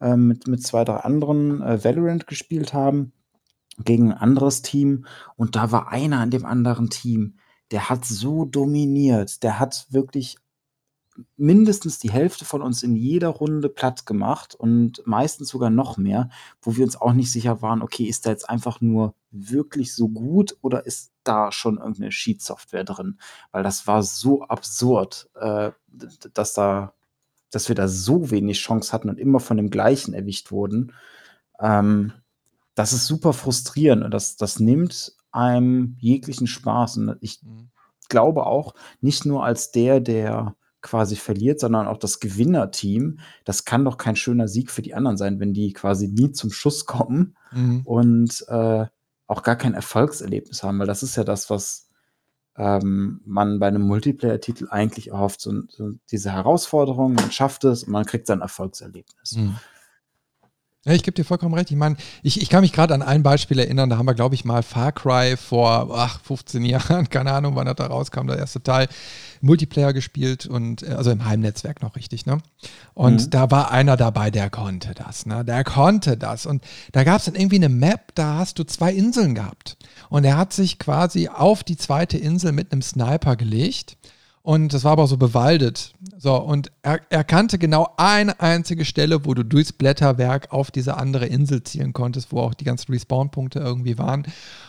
äh, 0.00 0.16
mit, 0.16 0.48
mit 0.48 0.66
zwei, 0.66 0.82
drei 0.82 0.96
anderen 0.96 1.62
äh, 1.62 1.84
Valorant 1.84 2.26
gespielt 2.26 2.74
haben 2.74 3.12
gegen 3.78 4.10
ein 4.10 4.18
anderes 4.18 4.62
Team 4.62 5.06
und 5.36 5.54
da 5.54 5.70
war 5.70 5.92
einer 5.92 6.24
in 6.24 6.30
dem 6.30 6.44
anderen 6.44 6.90
Team, 6.90 7.38
der 7.70 7.88
hat 7.88 8.04
so 8.04 8.44
dominiert, 8.44 9.44
der 9.44 9.60
hat 9.60 9.86
wirklich 9.90 10.38
mindestens 11.36 11.98
die 11.98 12.10
Hälfte 12.10 12.44
von 12.44 12.62
uns 12.62 12.82
in 12.82 12.96
jeder 12.96 13.28
Runde 13.28 13.68
platt 13.68 14.06
gemacht 14.06 14.54
und 14.54 15.02
meistens 15.06 15.48
sogar 15.48 15.70
noch 15.70 15.96
mehr, 15.96 16.28
wo 16.60 16.76
wir 16.76 16.84
uns 16.84 17.00
auch 17.00 17.12
nicht 17.12 17.32
sicher 17.32 17.62
waren, 17.62 17.82
okay, 17.82 18.04
ist 18.04 18.26
da 18.26 18.30
jetzt 18.30 18.48
einfach 18.48 18.80
nur 18.80 19.14
wirklich 19.30 19.94
so 19.94 20.08
gut 20.08 20.56
oder 20.62 20.86
ist 20.86 21.12
da 21.24 21.52
schon 21.52 21.78
irgendeine 21.78 22.10
Cheat-Software 22.10 22.84
drin? 22.84 23.18
Weil 23.52 23.62
das 23.62 23.86
war 23.86 24.02
so 24.02 24.42
absurd, 24.42 25.28
äh, 25.34 25.70
dass 26.32 26.54
da, 26.54 26.92
dass 27.50 27.68
wir 27.68 27.74
da 27.74 27.88
so 27.88 28.30
wenig 28.30 28.58
Chance 28.58 28.92
hatten 28.92 29.08
und 29.08 29.18
immer 29.18 29.40
von 29.40 29.56
dem 29.56 29.70
gleichen 29.70 30.14
erwischt 30.14 30.50
wurden. 30.50 30.92
Ähm, 31.60 32.12
das 32.74 32.92
ist 32.92 33.06
super 33.06 33.32
frustrierend 33.32 34.04
und 34.04 34.10
das, 34.12 34.36
das 34.36 34.60
nimmt 34.60 35.16
einem 35.32 35.96
jeglichen 35.98 36.46
Spaß. 36.46 36.98
Und 36.98 37.16
ich 37.20 37.42
Mhm. 37.42 37.70
glaube 38.08 38.46
auch, 38.46 38.74
nicht 39.00 39.26
nur 39.26 39.44
als 39.44 39.70
der, 39.70 40.00
der 40.00 40.54
quasi 40.82 41.16
verliert, 41.16 41.58
sondern 41.60 41.86
auch 41.88 41.98
das 41.98 42.20
Gewinnerteam. 42.20 43.18
Das 43.44 43.64
kann 43.64 43.84
doch 43.84 43.96
kein 43.98 44.16
schöner 44.16 44.46
Sieg 44.48 44.70
für 44.70 44.82
die 44.82 44.94
anderen 44.94 45.16
sein, 45.16 45.40
wenn 45.40 45.52
die 45.52 45.72
quasi 45.72 46.08
nie 46.08 46.32
zum 46.32 46.50
Schuss 46.50 46.86
kommen 46.86 47.36
Mhm. 47.52 47.82
und 47.84 48.44
äh, 48.48 48.86
auch 49.26 49.42
gar 49.42 49.56
kein 49.56 49.74
Erfolgserlebnis 49.74 50.62
haben, 50.62 50.78
weil 50.78 50.86
das 50.86 51.02
ist 51.02 51.16
ja 51.16 51.24
das, 51.24 51.50
was 51.50 51.88
ähm, 52.56 53.20
man 53.24 53.58
bei 53.58 53.66
einem 53.66 53.82
Multiplayer-Titel 53.82 54.68
eigentlich 54.70 55.08
erhofft. 55.10 55.40
So, 55.40 55.62
so 55.68 55.92
diese 56.10 56.32
Herausforderung, 56.32 57.14
man 57.14 57.30
schafft 57.32 57.64
es 57.64 57.84
und 57.84 57.92
man 57.92 58.04
kriegt 58.06 58.26
sein 58.26 58.40
Erfolgserlebnis. 58.40 59.36
Mhm. 59.36 59.56
Ja, 60.86 60.92
ich 60.92 61.02
gebe 61.02 61.16
dir 61.16 61.24
vollkommen 61.24 61.54
recht. 61.54 61.70
Ich 61.72 61.76
meine, 61.76 61.96
ich, 62.22 62.40
ich 62.40 62.48
kann 62.48 62.60
mich 62.60 62.72
gerade 62.72 62.94
an 62.94 63.02
ein 63.02 63.24
Beispiel 63.24 63.58
erinnern, 63.58 63.90
da 63.90 63.98
haben 63.98 64.06
wir, 64.06 64.14
glaube 64.14 64.36
ich, 64.36 64.44
mal 64.44 64.62
Far 64.62 64.92
Cry 64.92 65.36
vor 65.36 65.90
ach, 65.92 66.20
15 66.22 66.64
Jahren, 66.64 67.10
keine 67.10 67.32
Ahnung, 67.32 67.56
wann 67.56 67.66
das 67.66 67.74
da 67.74 67.86
rauskam, 67.86 68.28
der 68.28 68.38
erste 68.38 68.62
Teil, 68.62 68.86
Multiplayer 69.40 69.92
gespielt 69.92 70.46
und 70.46 70.82
äh, 70.84 70.92
also 70.92 71.10
im 71.10 71.24
Heimnetzwerk 71.24 71.82
noch 71.82 71.96
richtig, 71.96 72.24
ne? 72.24 72.38
Und 72.94 73.26
Mhm. 73.26 73.30
da 73.30 73.50
war 73.50 73.72
einer 73.72 73.96
dabei, 73.96 74.30
der 74.30 74.48
konnte 74.48 74.94
das, 74.94 75.26
ne? 75.26 75.44
Der 75.44 75.64
konnte 75.64 76.16
das. 76.16 76.46
Und 76.46 76.62
da 76.92 77.02
gab 77.04 77.18
es 77.18 77.24
dann 77.24 77.34
irgendwie 77.34 77.56
eine 77.56 77.68
Map, 77.68 78.12
da 78.14 78.36
hast 78.38 78.58
du 78.60 78.64
zwei 78.64 78.92
Inseln 78.92 79.34
gehabt. 79.34 79.76
Und 80.08 80.24
er 80.24 80.36
hat 80.36 80.52
sich 80.52 80.78
quasi 80.78 81.28
auf 81.28 81.64
die 81.64 81.76
zweite 81.76 82.16
Insel 82.16 82.52
mit 82.52 82.70
einem 82.72 82.82
Sniper 82.82 83.34
gelegt. 83.34 83.96
Und 84.46 84.72
das 84.72 84.84
war 84.84 84.92
aber 84.92 85.08
so 85.08 85.16
bewaldet. 85.16 85.92
So, 86.18 86.36
und 86.36 86.70
er, 86.82 87.00
er 87.10 87.24
kannte 87.24 87.58
genau 87.58 87.92
eine 87.96 88.38
einzige 88.38 88.84
Stelle, 88.84 89.24
wo 89.24 89.34
du 89.34 89.42
durchs 89.42 89.72
Blätterwerk 89.72 90.52
auf 90.52 90.70
diese 90.70 90.98
andere 90.98 91.26
Insel 91.26 91.64
zielen 91.64 91.92
konntest, 91.92 92.30
wo 92.30 92.38
auch 92.38 92.54
die 92.54 92.62
ganzen 92.62 92.92
Respawn-Punkte 92.92 93.58
irgendwie 93.58 93.98
waren. 93.98 94.24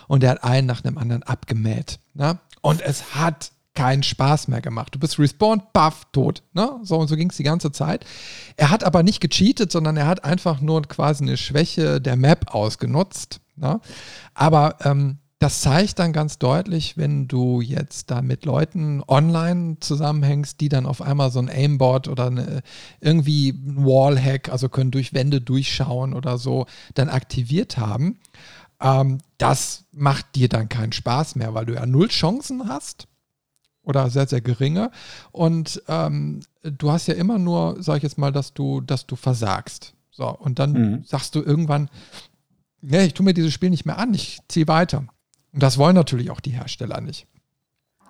Und 0.08 0.24
er 0.24 0.30
hat 0.30 0.42
einen 0.42 0.66
nach 0.66 0.80
dem 0.80 0.98
anderen 0.98 1.22
abgemäht. 1.22 2.00
Ne? 2.14 2.40
Und 2.60 2.80
es 2.80 3.14
hat 3.14 3.52
keinen 3.74 4.02
Spaß 4.02 4.48
mehr 4.48 4.60
gemacht. 4.60 4.96
Du 4.96 4.98
bist 4.98 5.16
respawned, 5.16 5.72
baff, 5.72 6.08
tot. 6.10 6.42
Ne? 6.54 6.80
So 6.82 6.96
und 6.98 7.06
so 7.06 7.14
ging 7.14 7.30
es 7.30 7.36
die 7.36 7.44
ganze 7.44 7.70
Zeit. 7.70 8.04
Er 8.56 8.70
hat 8.70 8.82
aber 8.82 9.04
nicht 9.04 9.20
gecheatet, 9.20 9.70
sondern 9.70 9.96
er 9.96 10.08
hat 10.08 10.24
einfach 10.24 10.60
nur 10.60 10.82
quasi 10.82 11.22
eine 11.22 11.36
Schwäche 11.36 12.00
der 12.00 12.16
Map 12.16 12.52
ausgenutzt. 12.52 13.40
Ne? 13.54 13.80
Aber 14.34 14.74
ähm, 14.82 15.18
das 15.38 15.60
zeigt 15.60 16.00
dann 16.00 16.12
ganz 16.12 16.38
deutlich, 16.38 16.96
wenn 16.96 17.28
du 17.28 17.60
jetzt 17.60 18.10
da 18.10 18.22
mit 18.22 18.44
Leuten 18.44 19.02
online 19.06 19.76
zusammenhängst, 19.78 20.60
die 20.60 20.68
dann 20.68 20.84
auf 20.84 21.00
einmal 21.00 21.30
so 21.30 21.38
ein 21.38 21.48
Aimbot 21.48 22.08
oder 22.08 22.26
eine, 22.26 22.62
irgendwie 23.00 23.50
ein 23.50 23.84
Wallhack, 23.84 24.48
also 24.50 24.68
können 24.68 24.90
durch 24.90 25.14
Wände 25.14 25.40
durchschauen 25.40 26.12
oder 26.12 26.38
so, 26.38 26.66
dann 26.94 27.08
aktiviert 27.08 27.78
haben. 27.78 28.18
Ähm, 28.80 29.18
das 29.38 29.84
macht 29.92 30.34
dir 30.34 30.48
dann 30.48 30.68
keinen 30.68 30.92
Spaß 30.92 31.36
mehr, 31.36 31.54
weil 31.54 31.66
du 31.66 31.74
ja 31.74 31.86
null 31.86 32.08
Chancen 32.08 32.68
hast 32.68 33.06
oder 33.82 34.10
sehr, 34.10 34.26
sehr 34.26 34.40
geringe. 34.40 34.90
Und 35.30 35.82
ähm, 35.86 36.40
du 36.62 36.90
hast 36.90 37.06
ja 37.06 37.14
immer 37.14 37.38
nur, 37.38 37.80
sag 37.80 37.98
ich 37.98 38.02
jetzt 38.02 38.18
mal, 38.18 38.32
dass 38.32 38.54
du, 38.54 38.80
dass 38.80 39.06
du 39.06 39.14
versagst. 39.14 39.94
So, 40.10 40.28
und 40.28 40.58
dann 40.58 40.72
Mhm. 40.72 41.04
sagst 41.04 41.36
du 41.36 41.42
irgendwann, 41.42 41.90
nee, 42.80 43.04
ich 43.04 43.14
tue 43.14 43.24
mir 43.24 43.34
dieses 43.34 43.52
Spiel 43.52 43.70
nicht 43.70 43.86
mehr 43.86 43.98
an, 43.98 44.12
ich 44.14 44.40
ziehe 44.48 44.66
weiter. 44.66 45.04
Und 45.52 45.62
das 45.62 45.78
wollen 45.78 45.94
natürlich 45.94 46.30
auch 46.30 46.40
die 46.40 46.50
Hersteller 46.50 47.00
nicht. 47.00 47.26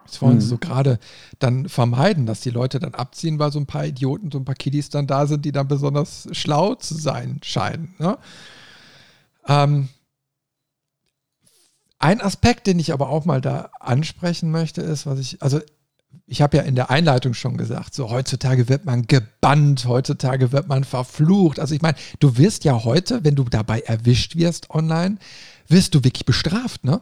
Das 0.04 0.22
wollen 0.22 0.36
Mhm. 0.36 0.40
sie 0.40 0.46
so 0.48 0.58
gerade 0.58 0.98
dann 1.38 1.68
vermeiden, 1.68 2.24
dass 2.26 2.40
die 2.40 2.50
Leute 2.50 2.80
dann 2.80 2.94
abziehen, 2.94 3.38
weil 3.38 3.52
so 3.52 3.58
ein 3.60 3.66
paar 3.66 3.84
Idioten, 3.84 4.30
so 4.32 4.38
ein 4.38 4.44
paar 4.44 4.54
Kiddies 4.54 4.88
dann 4.88 5.06
da 5.06 5.26
sind, 5.26 5.44
die 5.44 5.52
dann 5.52 5.68
besonders 5.68 6.28
schlau 6.32 6.74
zu 6.74 6.94
sein 6.94 7.40
scheinen. 7.42 7.94
Ne? 7.98 8.16
Ähm, 9.46 9.88
ein 11.98 12.20
Aspekt, 12.20 12.66
den 12.66 12.78
ich 12.78 12.92
aber 12.92 13.08
auch 13.10 13.24
mal 13.24 13.40
da 13.40 13.70
ansprechen 13.80 14.50
möchte, 14.50 14.82
ist, 14.82 15.04
was 15.06 15.18
ich, 15.18 15.42
also 15.42 15.60
ich 16.26 16.42
habe 16.42 16.56
ja 16.58 16.62
in 16.62 16.74
der 16.74 16.90
Einleitung 16.90 17.34
schon 17.34 17.56
gesagt, 17.56 17.94
so 17.94 18.10
heutzutage 18.10 18.68
wird 18.68 18.84
man 18.84 19.06
gebannt, 19.06 19.84
heutzutage 19.86 20.52
wird 20.52 20.68
man 20.68 20.84
verflucht. 20.84 21.58
Also 21.58 21.74
ich 21.74 21.82
meine, 21.82 21.96
du 22.18 22.36
wirst 22.36 22.64
ja 22.64 22.84
heute, 22.84 23.24
wenn 23.24 23.34
du 23.34 23.44
dabei 23.44 23.80
erwischt 23.80 24.36
wirst 24.36 24.70
online, 24.70 25.18
wirst 25.68 25.94
du 25.94 26.04
wirklich 26.04 26.24
bestraft, 26.24 26.84
ne? 26.84 27.00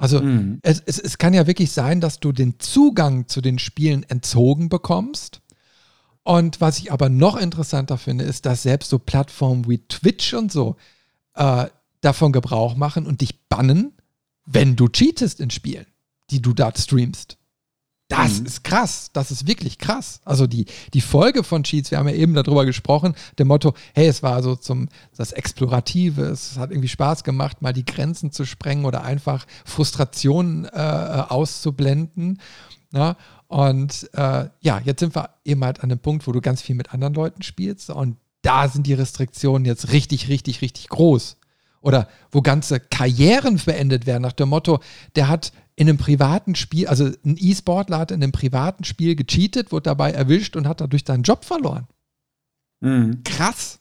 Also 0.00 0.20
Mhm. 0.22 0.60
es, 0.62 0.82
es, 0.86 0.98
es 0.98 1.18
kann 1.18 1.34
ja 1.34 1.46
wirklich 1.46 1.72
sein, 1.72 2.00
dass 2.00 2.20
du 2.20 2.32
den 2.32 2.58
Zugang 2.58 3.28
zu 3.28 3.42
den 3.42 3.58
Spielen 3.58 4.02
entzogen 4.04 4.70
bekommst. 4.70 5.42
Und 6.22 6.60
was 6.60 6.78
ich 6.78 6.90
aber 6.90 7.10
noch 7.10 7.36
interessanter 7.36 7.98
finde, 7.98 8.24
ist, 8.24 8.46
dass 8.46 8.62
selbst 8.62 8.88
so 8.88 8.98
Plattformen 8.98 9.68
wie 9.68 9.78
Twitch 9.88 10.32
und 10.32 10.50
so 10.50 10.76
äh, 11.34 11.66
davon 12.00 12.32
Gebrauch 12.32 12.76
machen 12.76 13.06
und 13.06 13.20
dich 13.20 13.46
bannen, 13.48 13.92
wenn 14.46 14.74
du 14.74 14.88
cheatest 14.88 15.38
in 15.38 15.50
Spielen, 15.50 15.86
die 16.30 16.40
du 16.40 16.54
da 16.54 16.72
streamst. 16.74 17.36
Das 18.10 18.40
Mhm. 18.40 18.46
ist 18.46 18.64
krass. 18.64 19.10
Das 19.12 19.30
ist 19.30 19.46
wirklich 19.46 19.78
krass. 19.78 20.20
Also 20.24 20.46
die, 20.48 20.66
die 20.92 21.00
Folge 21.00 21.44
von 21.44 21.62
Cheats, 21.62 21.90
wir 21.92 21.98
haben 21.98 22.08
ja 22.08 22.14
eben 22.14 22.34
darüber 22.34 22.66
gesprochen, 22.66 23.14
dem 23.38 23.46
Motto, 23.48 23.72
hey, 23.94 24.08
es 24.08 24.22
war 24.22 24.42
so 24.42 24.56
zum 24.56 24.88
das 25.16 25.30
Explorative, 25.32 26.22
es 26.22 26.58
hat 26.58 26.70
irgendwie 26.72 26.88
Spaß 26.88 27.22
gemacht, 27.24 27.62
mal 27.62 27.72
die 27.72 27.84
Grenzen 27.84 28.32
zu 28.32 28.44
sprengen 28.44 28.84
oder 28.84 29.04
einfach 29.04 29.46
Frustrationen 29.64 30.64
äh, 30.64 31.24
auszublenden. 31.28 32.40
Ne? 32.90 33.16
Und 33.46 34.10
äh, 34.14 34.48
ja, 34.60 34.80
jetzt 34.84 35.00
sind 35.00 35.14
wir 35.14 35.30
eben 35.44 35.64
halt 35.64 35.82
an 35.82 35.88
dem 35.88 36.00
Punkt, 36.00 36.26
wo 36.26 36.32
du 36.32 36.40
ganz 36.40 36.62
viel 36.62 36.74
mit 36.74 36.92
anderen 36.92 37.14
Leuten 37.14 37.42
spielst 37.42 37.90
und 37.90 38.16
da 38.42 38.68
sind 38.68 38.86
die 38.86 38.94
Restriktionen 38.94 39.64
jetzt 39.66 39.92
richtig, 39.92 40.28
richtig, 40.28 40.62
richtig 40.62 40.88
groß. 40.88 41.36
Oder 41.80 42.08
wo 42.32 42.42
ganze 42.42 42.80
Karrieren 42.80 43.60
beendet 43.64 44.06
werden 44.06 44.22
nach 44.22 44.32
dem 44.32 44.48
Motto, 44.50 44.80
der 45.14 45.28
hat 45.28 45.52
in 45.80 45.88
einem 45.88 45.96
privaten 45.96 46.56
Spiel, 46.56 46.88
also 46.88 47.06
ein 47.06 47.36
E-Sportler 47.38 47.98
hat 47.98 48.10
in 48.10 48.22
einem 48.22 48.32
privaten 48.32 48.84
Spiel 48.84 49.16
gecheatet, 49.16 49.72
wurde 49.72 49.84
dabei 49.84 50.10
erwischt 50.12 50.54
und 50.54 50.68
hat 50.68 50.82
dadurch 50.82 51.04
seinen 51.06 51.22
Job 51.22 51.46
verloren. 51.46 51.86
Mhm. 52.80 53.24
Krass. 53.24 53.78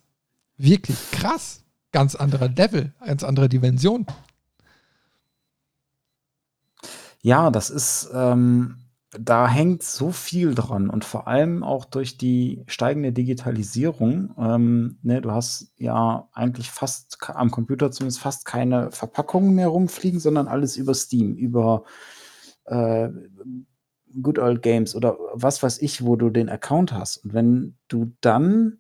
Wirklich 0.56 0.97
krass. 1.12 1.66
Ganz 1.91 2.16
anderer 2.16 2.47
Level, 2.47 2.93
ganz 3.06 3.26
andere 3.26 3.50
Dimension. 3.50 4.06
Ja, 7.22 7.52
das 7.52 7.70
ist, 7.70 8.10
ähm, 8.14 8.78
da 9.12 9.47
hängt 9.47 9.82
so 9.82 10.12
viel 10.12 10.53
dran 10.53 10.89
und 10.89 11.03
vor 11.03 11.28
allem 11.28 11.64
auch 11.64 11.86
durch 11.86 12.18
die 12.18 12.64
steigende 12.68 13.12
Digitalisierung. 13.12 14.36
Ähm, 14.38 14.99
ne, 15.01 15.22
du 15.22 15.32
hast 15.32 15.72
ja 15.78 16.30
eigentlich 16.34 16.70
fast 16.70 17.18
am 17.30 17.49
Computer 17.49 17.91
zumindest 17.91 18.20
fast 18.20 18.45
keine 18.45 18.91
Verpackungen 18.91 19.55
mehr 19.55 19.70
rumfliegen, 19.70 20.20
sondern 20.20 20.47
alles 20.47 20.78
über 20.78 20.93
Steam, 20.93 21.36
über 21.36 21.84
äh, 22.66 23.10
Good 24.22 24.39
Old 24.39 24.62
Games 24.62 24.95
oder 24.95 25.18
was 25.34 25.62
weiß 25.64 25.82
ich, 25.82 26.05
wo 26.05 26.16
du 26.16 26.30
den 26.30 26.49
Account 26.49 26.93
hast. 26.93 27.18
Und 27.26 27.34
wenn 27.34 27.78
du 27.88 28.12
dann 28.22 28.80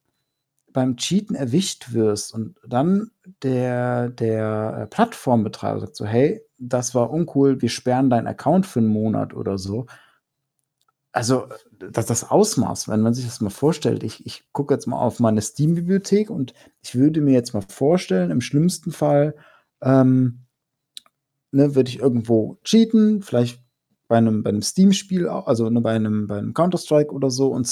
beim 0.73 0.97
Cheaten 0.97 1.35
erwischt 1.35 1.93
wirst 1.93 2.33
und 2.33 2.55
dann 2.67 3.09
der, 3.41 4.09
der 4.09 4.81
äh, 4.81 4.87
Plattformbetreiber 4.87 5.79
sagt 5.79 5.95
so, 5.95 6.05
hey, 6.05 6.41
das 6.59 6.93
war 6.93 7.09
uncool, 7.09 7.61
wir 7.61 7.69
sperren 7.69 8.09
deinen 8.11 8.27
Account 8.27 8.67
für 8.67 8.79
einen 8.79 8.89
Monat 8.89 9.33
oder 9.33 9.57
so. 9.57 9.87
Also, 11.11 11.47
das, 11.71 12.05
das 12.05 12.29
Ausmaß, 12.29 12.87
wenn 12.87 13.01
man 13.01 13.13
sich 13.13 13.25
das 13.25 13.41
mal 13.41 13.49
vorstellt, 13.49 14.03
ich, 14.03 14.25
ich 14.25 14.43
gucke 14.51 14.73
jetzt 14.73 14.85
mal 14.85 14.99
auf 14.99 15.19
meine 15.19 15.41
Steam-Bibliothek 15.41 16.29
und 16.29 16.53
ich 16.81 16.95
würde 16.95 17.21
mir 17.21 17.33
jetzt 17.33 17.53
mal 17.53 17.63
vorstellen, 17.67 18.29
im 18.29 18.41
schlimmsten 18.41 18.91
Fall 18.91 19.35
ähm, 19.81 20.45
ne, 21.51 21.75
würde 21.75 21.89
ich 21.89 21.99
irgendwo 21.99 22.59
cheaten, 22.63 23.21
vielleicht 23.21 23.63
bei 24.07 24.17
einem, 24.17 24.43
bei 24.43 24.49
einem 24.49 24.61
Steam-Spiel, 24.61 25.27
also 25.27 25.69
ne, 25.69 25.81
bei 25.81 25.93
einem, 25.93 26.27
bei 26.27 26.37
einem 26.37 26.53
Counter-Strike 26.53 27.11
oder 27.13 27.29
so, 27.29 27.47
und 27.49 27.67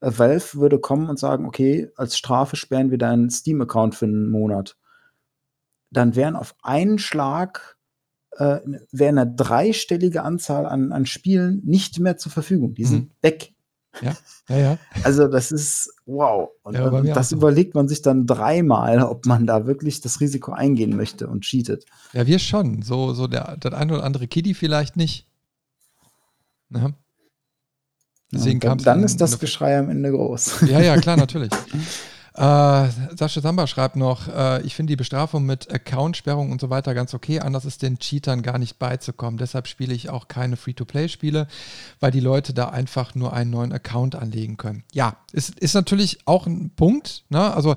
äh, 0.00 0.10
Valve 0.16 0.58
würde 0.58 0.78
kommen 0.78 1.08
und 1.08 1.18
sagen, 1.18 1.46
okay, 1.46 1.90
als 1.96 2.16
Strafe 2.16 2.56
sperren 2.56 2.90
wir 2.90 2.98
deinen 2.98 3.30
Steam-Account 3.30 3.94
für 3.94 4.06
einen 4.06 4.30
Monat. 4.30 4.76
Dann 5.90 6.16
wären 6.16 6.36
auf 6.36 6.54
einen 6.62 6.98
Schlag 6.98 7.73
äh, 8.38 8.60
wäre 8.92 9.08
eine 9.08 9.26
dreistellige 9.26 10.22
Anzahl 10.22 10.66
an, 10.66 10.92
an 10.92 11.06
Spielen 11.06 11.60
nicht 11.64 11.98
mehr 12.00 12.16
zur 12.16 12.32
Verfügung. 12.32 12.74
Die 12.74 12.84
sind 12.84 13.04
mhm. 13.04 13.10
weg. 13.22 13.54
Ja, 14.02 14.16
ja, 14.48 14.56
ja. 14.56 14.78
Also 15.04 15.28
das 15.28 15.52
ist 15.52 15.92
wow. 16.04 16.48
Und, 16.62 16.74
ja, 16.74 16.88
und 16.88 17.06
das 17.08 17.30
überlegt 17.32 17.74
man 17.74 17.86
sich 17.86 18.02
dann 18.02 18.26
dreimal, 18.26 19.02
ob 19.02 19.26
man 19.26 19.46
da 19.46 19.66
wirklich 19.66 20.00
das 20.00 20.20
Risiko 20.20 20.52
eingehen 20.52 20.96
möchte 20.96 21.28
und 21.28 21.42
cheatet. 21.42 21.84
Ja, 22.12 22.26
wir 22.26 22.38
schon. 22.40 22.82
So, 22.82 23.12
so 23.12 23.28
der, 23.28 23.56
der 23.56 23.74
eine 23.74 23.94
oder 23.94 24.04
andere 24.04 24.26
Kiddie 24.26 24.54
vielleicht 24.54 24.96
nicht. 24.96 25.28
Ja. 26.70 26.90
Deswegen 28.32 28.60
ja, 28.60 28.70
dann, 28.70 28.78
dann 28.78 29.02
ist 29.04 29.20
das 29.20 29.38
Geschrei 29.38 29.78
am 29.78 29.90
Ende 29.90 30.10
groß. 30.10 30.62
Ja, 30.62 30.80
ja, 30.80 30.96
klar, 30.96 31.16
natürlich. 31.16 31.50
Äh, 32.36 32.88
Sascha 33.16 33.40
Samba 33.40 33.68
schreibt 33.68 33.94
noch, 33.94 34.26
äh, 34.26 34.60
ich 34.62 34.74
finde 34.74 34.90
die 34.90 34.96
Bestrafung 34.96 35.46
mit 35.46 35.72
Accountsperrung 35.72 36.50
und 36.50 36.60
so 36.60 36.68
weiter 36.68 36.92
ganz 36.92 37.14
okay. 37.14 37.38
Anders 37.38 37.64
ist 37.64 37.82
den 37.82 38.00
Cheatern 38.00 38.42
gar 38.42 38.58
nicht 38.58 38.80
beizukommen. 38.80 39.38
Deshalb 39.38 39.68
spiele 39.68 39.94
ich 39.94 40.10
auch 40.10 40.26
keine 40.26 40.56
Free-to-Play-Spiele, 40.56 41.46
weil 42.00 42.10
die 42.10 42.20
Leute 42.20 42.52
da 42.52 42.70
einfach 42.70 43.14
nur 43.14 43.32
einen 43.32 43.50
neuen 43.50 43.72
Account 43.72 44.16
anlegen 44.16 44.56
können. 44.56 44.82
Ja, 44.92 45.16
ist, 45.32 45.60
ist 45.60 45.74
natürlich 45.74 46.26
auch 46.26 46.46
ein 46.48 46.70
Punkt. 46.74 47.24
Ne? 47.28 47.54
Also 47.54 47.76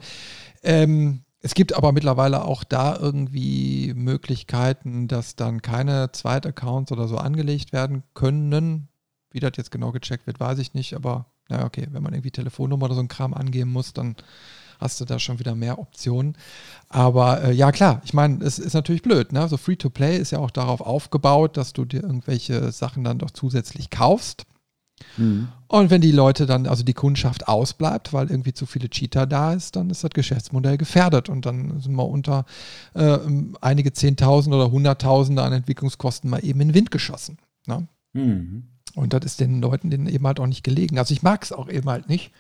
ähm, 0.64 1.22
es 1.40 1.54
gibt 1.54 1.74
aber 1.74 1.92
mittlerweile 1.92 2.44
auch 2.44 2.64
da 2.64 2.98
irgendwie 2.98 3.94
Möglichkeiten, 3.96 5.08
dass 5.08 5.36
dann 5.36 5.62
keine 5.62 6.12
Zweitaccounts 6.12 6.92
oder 6.92 7.08
so 7.08 7.18
angelegt 7.18 7.74
werden 7.74 8.02
können. 8.16 8.88
Wie 9.30 9.40
das 9.40 9.52
jetzt 9.56 9.70
genau 9.70 9.92
gecheckt 9.92 10.26
wird, 10.26 10.40
weiß 10.40 10.58
ich 10.58 10.74
nicht, 10.74 10.96
aber 10.96 11.28
naja, 11.50 11.66
okay, 11.66 11.88
wenn 11.92 12.04
man 12.04 12.14
irgendwie 12.14 12.32
Telefonnummer 12.32 12.86
oder 12.86 12.96
so 12.96 13.02
ein 13.02 13.08
Kram 13.08 13.34
angeben 13.34 13.72
muss, 13.72 13.94
dann 13.94 14.16
hast 14.80 15.02
du 15.02 15.06
da 15.06 15.20
schon 15.20 15.40
wieder 15.40 15.56
mehr 15.56 15.80
Optionen. 15.80 16.36
Aber 16.90 17.44
äh, 17.44 17.54
ja, 17.54 17.72
klar, 17.72 18.02
ich 18.06 18.14
meine, 18.14 18.44
es 18.44 18.60
ist 18.60 18.74
natürlich 18.74 19.02
blöd. 19.02 19.32
Ne? 19.32 19.48
So 19.48 19.58
Free-to-Play 19.58 20.18
ist 20.18 20.32
ja 20.32 20.40
auch 20.40 20.52
darauf 20.52 20.82
aufgebaut, 20.82 21.58
dass 21.58 21.74
du 21.74 21.86
dir 21.86 22.04
irgendwelche 22.04 22.72
Sachen 22.72 23.04
dann 23.04 23.18
doch 23.18 23.32
zusätzlich 23.32 23.90
kaufst. 23.90 24.46
Mhm. 25.18 25.50
Und 25.68 25.90
wenn 25.90 26.02
die 26.02 26.12
Leute 26.12 26.46
dann, 26.46 26.66
also 26.66 26.84
die 26.84 26.94
Kundschaft 26.94 27.48
ausbleibt, 27.48 28.14
weil 28.14 28.32
irgendwie 28.32 28.54
zu 28.54 28.66
viele 28.66 28.90
Cheater 28.90 29.26
da 29.28 29.54
ist, 29.54 29.76
dann 29.76 29.90
ist 29.90 30.04
das 30.04 30.12
Geschäftsmodell 30.12 30.78
gefährdet 30.78 31.30
und 31.30 31.46
dann 31.46 31.80
sind 31.82 31.94
wir 31.96 32.08
unter 32.08 32.46
äh, 32.94 33.18
einige 33.62 33.94
Zehntausend 33.94 34.56
oder 34.56 34.72
Hunderttausende 34.72 35.44
an 35.44 35.54
Entwicklungskosten 35.54 36.30
mal 36.30 36.44
eben 36.44 36.62
in 36.62 36.70
den 36.70 36.76
Wind 36.76 36.92
geschossen. 36.92 37.38
Ne? 37.68 37.88
Mhm. 38.14 38.64
Und 38.98 39.14
das 39.14 39.24
ist 39.24 39.40
den 39.40 39.62
Leuten 39.62 39.90
denen 39.90 40.08
eben 40.08 40.26
halt 40.26 40.40
auch 40.40 40.48
nicht 40.48 40.64
gelegen. 40.64 40.98
Also 40.98 41.14
ich 41.14 41.22
mag 41.22 41.44
es 41.44 41.52
auch 41.52 41.70
eben 41.70 41.90
halt 41.90 42.10
nicht. 42.10 42.32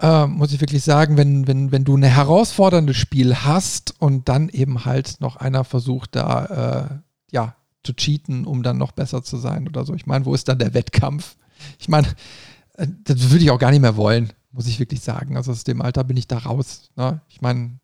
Äh, 0.00 0.26
muss 0.26 0.52
ich 0.52 0.60
wirklich 0.60 0.84
sagen, 0.84 1.16
wenn, 1.16 1.46
wenn, 1.46 1.72
wenn 1.72 1.84
du 1.84 1.96
ein 1.96 2.02
herausforderndes 2.02 2.96
Spiel 2.96 3.36
hast 3.36 3.94
und 4.00 4.28
dann 4.28 4.48
eben 4.48 4.84
halt 4.84 5.20
noch 5.20 5.36
einer 5.36 5.64
versucht, 5.64 6.16
da 6.16 7.00
äh, 7.30 7.34
ja, 7.34 7.54
zu 7.84 7.94
cheaten, 7.94 8.44
um 8.44 8.62
dann 8.62 8.76
noch 8.78 8.92
besser 8.92 9.22
zu 9.22 9.36
sein 9.36 9.68
oder 9.68 9.84
so. 9.84 9.94
Ich 9.94 10.06
meine, 10.06 10.24
wo 10.24 10.34
ist 10.34 10.48
dann 10.48 10.58
der 10.58 10.74
Wettkampf? 10.74 11.36
Ich 11.78 11.88
meine, 11.88 12.08
äh, 12.74 12.86
das 13.04 13.30
würde 13.30 13.44
ich 13.44 13.50
auch 13.50 13.58
gar 13.58 13.70
nicht 13.70 13.80
mehr 13.80 13.96
wollen, 13.96 14.32
muss 14.50 14.66
ich 14.66 14.78
wirklich 14.78 15.00
sagen. 15.00 15.36
Also 15.36 15.52
aus 15.52 15.64
dem 15.64 15.80
Alter 15.80 16.04
bin 16.04 16.16
ich 16.16 16.28
da 16.28 16.38
raus. 16.38 16.90
Ne? 16.96 17.20
Ich 17.28 17.40
meine, 17.40 17.78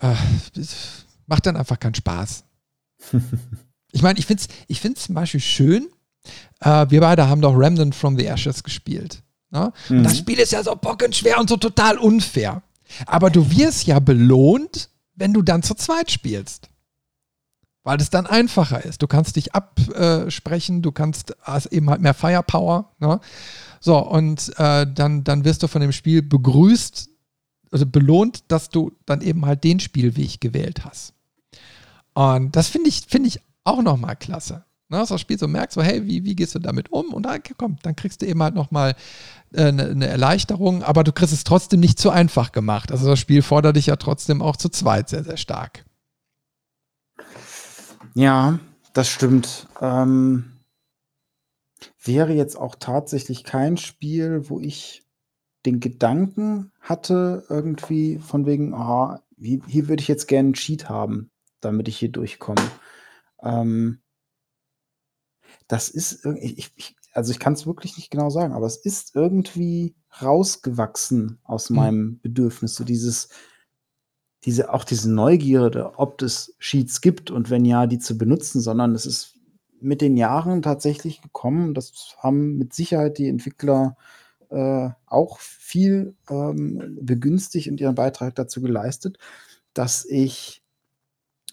äh, 0.00 0.14
macht 1.26 1.46
dann 1.46 1.56
einfach 1.56 1.78
keinen 1.78 1.94
Spaß. 1.94 2.44
ich 3.92 4.02
meine, 4.02 4.18
ich 4.18 4.26
finde 4.26 4.42
es 4.42 4.48
ich 4.68 4.80
find's 4.80 5.04
zum 5.04 5.14
Beispiel 5.14 5.40
schön, 5.40 5.88
äh, 6.60 6.86
wir 6.88 7.00
beide 7.00 7.28
haben 7.28 7.40
doch 7.40 7.56
Remnant 7.56 7.94
from 7.94 8.18
the 8.18 8.26
Ashes 8.26 8.62
gespielt. 8.62 9.22
Ne? 9.50 9.72
Mhm. 9.88 10.04
Das 10.04 10.18
Spiel 10.18 10.38
ist 10.38 10.52
ja 10.52 10.62
so 10.62 10.74
bockenschwer 10.76 11.38
und 11.38 11.48
so 11.48 11.56
total 11.56 11.98
unfair. 11.98 12.62
Aber 13.06 13.30
du 13.30 13.50
wirst 13.50 13.86
ja 13.86 13.98
belohnt, 14.00 14.90
wenn 15.14 15.32
du 15.32 15.42
dann 15.42 15.62
zu 15.62 15.74
zweit 15.74 16.10
spielst. 16.10 16.68
Weil 17.82 18.00
es 18.00 18.10
dann 18.10 18.26
einfacher 18.26 18.84
ist. 18.84 19.00
Du 19.00 19.06
kannst 19.06 19.36
dich 19.36 19.54
absprechen, 19.54 20.82
du 20.82 20.92
kannst 20.92 21.34
hast 21.40 21.66
eben 21.66 21.88
halt 21.88 22.02
mehr 22.02 22.14
Firepower. 22.14 22.92
Ne? 22.98 23.20
So, 23.80 23.98
und 23.98 24.52
äh, 24.58 24.86
dann, 24.92 25.24
dann 25.24 25.44
wirst 25.44 25.62
du 25.62 25.66
von 25.66 25.80
dem 25.80 25.92
Spiel 25.92 26.20
begrüßt, 26.20 27.08
also 27.72 27.86
belohnt, 27.86 28.44
dass 28.48 28.68
du 28.68 28.92
dann 29.06 29.22
eben 29.22 29.46
halt 29.46 29.64
den 29.64 29.80
Spielweg 29.80 30.40
gewählt 30.40 30.84
hast. 30.84 31.14
Und 32.12 32.54
das 32.54 32.68
finde 32.68 32.88
ich, 32.88 33.06
find 33.08 33.26
ich 33.26 33.40
auch 33.64 33.80
nochmal 33.82 34.16
klasse. 34.16 34.64
Ne, 34.90 34.98
dass 34.98 35.10
das 35.10 35.20
Spiel 35.20 35.38
so 35.38 35.46
merkt, 35.46 35.72
so, 35.72 35.82
hey, 35.82 36.04
wie, 36.04 36.24
wie 36.24 36.34
gehst 36.34 36.56
du 36.56 36.58
damit 36.58 36.90
um? 36.90 37.14
Und 37.14 37.22
dann, 37.22 37.40
komm, 37.56 37.76
dann 37.82 37.94
kriegst 37.94 38.22
du 38.22 38.26
eben 38.26 38.42
halt 38.42 38.56
nochmal 38.56 38.96
äh, 39.52 39.66
eine, 39.66 39.84
eine 39.84 40.08
Erleichterung, 40.08 40.82
aber 40.82 41.04
du 41.04 41.12
kriegst 41.12 41.32
es 41.32 41.44
trotzdem 41.44 41.78
nicht 41.78 42.00
zu 42.00 42.10
einfach 42.10 42.50
gemacht. 42.50 42.90
Also 42.90 43.06
das 43.06 43.20
Spiel 43.20 43.42
fordert 43.42 43.76
dich 43.76 43.86
ja 43.86 43.94
trotzdem 43.94 44.42
auch 44.42 44.56
zu 44.56 44.68
zweit 44.68 45.08
sehr, 45.08 45.22
sehr 45.22 45.36
stark. 45.36 45.84
Ja, 48.14 48.58
das 48.92 49.08
stimmt. 49.08 49.68
Ähm, 49.80 50.56
wäre 52.02 52.32
jetzt 52.32 52.56
auch 52.56 52.74
tatsächlich 52.74 53.44
kein 53.44 53.76
Spiel, 53.76 54.50
wo 54.50 54.58
ich 54.58 55.04
den 55.66 55.78
Gedanken 55.78 56.72
hatte, 56.80 57.44
irgendwie 57.48 58.18
von 58.18 58.44
wegen, 58.44 58.74
oh, 58.74 59.14
hier, 59.38 59.60
hier 59.68 59.88
würde 59.88 60.02
ich 60.02 60.08
jetzt 60.08 60.26
gerne 60.26 60.48
einen 60.48 60.54
Cheat 60.54 60.88
haben, 60.88 61.30
damit 61.60 61.86
ich 61.86 61.96
hier 61.96 62.10
durchkomme. 62.10 62.62
Ähm, 63.42 64.00
das 65.70 65.88
ist 65.88 66.26
ich, 66.40 66.72
ich, 66.74 66.96
also 67.12 67.30
ich 67.30 67.38
kann 67.38 67.52
es 67.52 67.64
wirklich 67.64 67.96
nicht 67.96 68.10
genau 68.10 68.28
sagen, 68.28 68.54
aber 68.54 68.66
es 68.66 68.76
ist 68.76 69.14
irgendwie 69.14 69.94
rausgewachsen 70.20 71.38
aus 71.44 71.70
mhm. 71.70 71.76
meinem 71.76 72.20
Bedürfnis. 72.20 72.74
So 72.74 72.82
dieses, 72.82 73.28
diese, 74.44 74.72
auch 74.74 74.82
diese 74.82 75.12
Neugierde, 75.12 75.92
ob 75.96 76.22
es 76.22 76.56
Sheets 76.58 77.00
gibt 77.00 77.30
und 77.30 77.50
wenn 77.50 77.64
ja, 77.64 77.86
die 77.86 78.00
zu 78.00 78.18
benutzen, 78.18 78.60
sondern 78.60 78.96
es 78.96 79.06
ist 79.06 79.36
mit 79.80 80.00
den 80.00 80.16
Jahren 80.16 80.60
tatsächlich 80.60 81.22
gekommen. 81.22 81.72
Das 81.74 82.16
haben 82.18 82.56
mit 82.58 82.74
Sicherheit 82.74 83.18
die 83.18 83.28
Entwickler 83.28 83.96
äh, 84.50 84.88
auch 85.06 85.38
viel 85.38 86.16
ähm, 86.28 86.98
begünstigt 87.00 87.68
und 87.68 87.80
ihren 87.80 87.94
Beitrag 87.94 88.34
dazu 88.34 88.60
geleistet, 88.60 89.18
dass 89.72 90.04
ich 90.04 90.59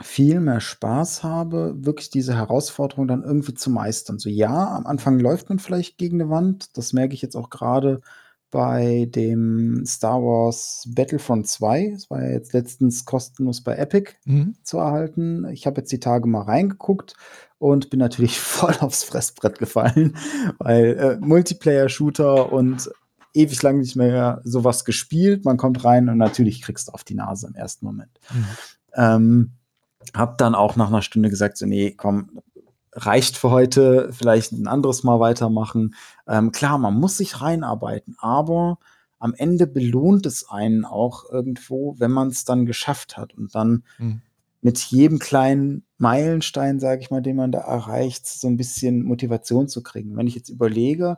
viel 0.02 0.40
mehr 0.40 0.61
Spaß 0.61 1.24
habe, 1.24 1.76
wirklich 1.78 2.10
diese 2.10 2.36
Herausforderung 2.36 3.07
dann 3.07 3.24
irgendwie 3.24 3.53
zu 3.53 3.69
meistern. 3.69 4.19
So 4.19 4.30
ja, 4.30 4.76
am 4.76 4.86
Anfang 4.86 5.19
läuft 5.19 5.49
man 5.49 5.60
vielleicht 5.60 5.98
gegen 5.98 6.22
eine 6.22 6.30
Wand. 6.30 6.78
Das 6.78 6.94
merke 6.94 7.14
ich 7.14 7.22
jetzt 7.22 7.36
auch 7.36 7.49
gerade 7.49 8.02
bei 8.49 9.07
dem 9.10 9.86
Star 9.86 10.22
Wars 10.22 10.88
Battlefront 10.88 11.48
2. 11.48 11.91
Das 11.94 12.10
war 12.10 12.24
ja 12.24 12.30
jetzt 12.30 12.53
letztens 12.53 13.06
kostenlos 13.06 13.61
bei 13.61 13.76
Epic 13.76 14.14
mhm. 14.26 14.56
zu 14.64 14.78
erhalten. 14.78 15.45
Ich 15.52 15.68
habe 15.68 15.82
jetzt 15.82 15.91
die 15.91 15.99
Tage 15.99 16.28
mal 16.28 16.44
reingeguckt 16.44 17.15
und 17.57 17.90
bin 17.90 17.99
natürlich 17.99 18.40
voll 18.40 18.76
aufs 18.80 19.03
Fressbrett 19.03 19.60
gefallen, 19.60 20.18
weil 20.60 20.98
äh, 20.98 21.18
Multiplayer-Shooter 21.26 22.52
und 22.52 22.90
ewig 23.34 23.61
lang 23.61 23.80
nicht 23.80 23.95
mehr 23.95 24.41
sowas 24.44 24.86
gespielt. 24.86 25.45
Man 25.45 25.57
kommt 25.57 25.84
rein 25.84 26.10
und 26.10 26.18
natürlich 26.18 26.61
kriegst 26.61 26.88
du 26.88 26.94
auf 26.94 27.03
die 27.03 27.15
Nase 27.15 27.48
im 27.48 27.56
ersten 27.56 27.86
Moment. 27.86 28.19
Mhm. 28.34 28.45
Ähm, 28.95 29.52
hab 30.15 30.38
dann 30.38 30.55
auch 30.55 30.75
nach 30.75 30.88
einer 30.88 31.01
Stunde 31.01 31.29
gesagt, 31.29 31.57
so, 31.57 31.65
nee, 31.65 31.91
komm, 31.91 32.41
reicht 32.93 33.38
für 33.38 33.51
heute, 33.51 34.11
vielleicht 34.11 34.51
ein 34.51 34.67
anderes 34.67 35.03
Mal 35.03 35.19
weitermachen. 35.19 35.95
Ähm, 36.27 36.51
klar, 36.51 36.77
man 36.77 36.95
muss 36.95 37.17
sich 37.17 37.41
reinarbeiten, 37.41 38.15
aber 38.19 38.79
am 39.19 39.34
Ende 39.34 39.67
belohnt 39.67 40.25
es 40.25 40.49
einen 40.49 40.85
auch 40.85 41.29
irgendwo, 41.29 41.95
wenn 41.99 42.11
man 42.11 42.29
es 42.29 42.45
dann 42.45 42.65
geschafft 42.65 43.17
hat 43.17 43.34
und 43.35 43.53
dann 43.55 43.84
mhm. 43.97 44.21
mit 44.61 44.79
jedem 44.79 45.19
kleinen 45.19 45.85
Meilenstein, 45.97 46.79
sage 46.79 47.01
ich 47.01 47.11
mal, 47.11 47.21
den 47.21 47.35
man 47.35 47.51
da 47.51 47.59
erreicht, 47.59 48.27
so 48.27 48.47
ein 48.47 48.57
bisschen 48.57 49.03
Motivation 49.03 49.67
zu 49.67 49.81
kriegen. 49.81 50.15
Wenn 50.17 50.27
ich 50.27 50.35
jetzt 50.35 50.49
überlege, 50.49 51.17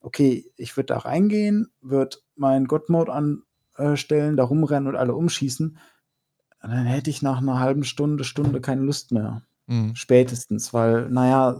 okay, 0.00 0.50
ich 0.56 0.76
würde 0.76 0.88
da 0.88 0.98
reingehen, 0.98 1.68
würde 1.80 2.18
meinen 2.36 2.66
God-Mode 2.66 3.38
anstellen, 3.74 4.36
da 4.36 4.44
rumrennen 4.44 4.88
und 4.88 4.96
alle 4.96 5.14
umschießen, 5.14 5.78
dann 6.60 6.86
hätte 6.86 7.10
ich 7.10 7.22
nach 7.22 7.38
einer 7.38 7.58
halben 7.58 7.84
Stunde, 7.84 8.24
Stunde 8.24 8.60
keine 8.60 8.82
Lust 8.82 9.12
mehr. 9.12 9.42
Mhm. 9.66 9.94
Spätestens, 9.94 10.74
weil, 10.74 11.08
naja, 11.10 11.58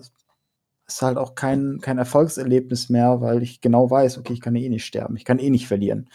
es 0.86 0.94
ist 0.94 1.02
halt 1.02 1.16
auch 1.16 1.35
kein, 1.35 1.78
kein 1.81 1.98
Erfolgserlebnis 1.98 2.89
mehr, 2.89 3.20
weil 3.20 3.43
ich 3.43 3.60
genau 3.60 3.90
weiß, 3.90 4.18
okay, 4.18 4.32
ich 4.32 4.40
kann 4.40 4.56
eh 4.56 4.68
nicht 4.68 4.85
sterben, 4.85 5.16
ich 5.16 5.24
kann 5.24 5.39
eh 5.39 5.51
nicht 5.51 5.68
verlieren. 5.68 6.09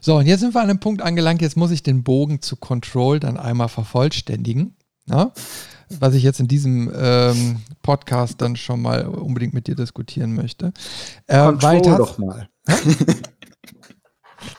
So, 0.00 0.16
und 0.16 0.26
jetzt 0.26 0.40
sind 0.40 0.54
wir 0.54 0.60
an 0.60 0.68
einem 0.68 0.80
Punkt 0.80 1.02
angelangt, 1.02 1.40
jetzt 1.40 1.56
muss 1.56 1.70
ich 1.70 1.82
den 1.82 2.02
Bogen 2.02 2.42
zu 2.42 2.56
Control 2.56 3.20
dann 3.20 3.36
einmal 3.36 3.68
vervollständigen. 3.68 4.74
Ja? 5.06 5.32
Was 5.98 6.14
ich 6.14 6.22
jetzt 6.22 6.40
in 6.40 6.48
diesem 6.48 6.92
ähm, 6.94 7.60
Podcast 7.82 8.40
dann 8.40 8.56
schon 8.56 8.82
mal 8.82 9.06
unbedingt 9.06 9.54
mit 9.54 9.66
dir 9.66 9.76
diskutieren 9.76 10.34
möchte. 10.34 10.72
Äh, 11.26 11.44
Control 11.44 11.62
weil 11.62 11.80
doch 11.80 12.18
mal. 12.18 12.48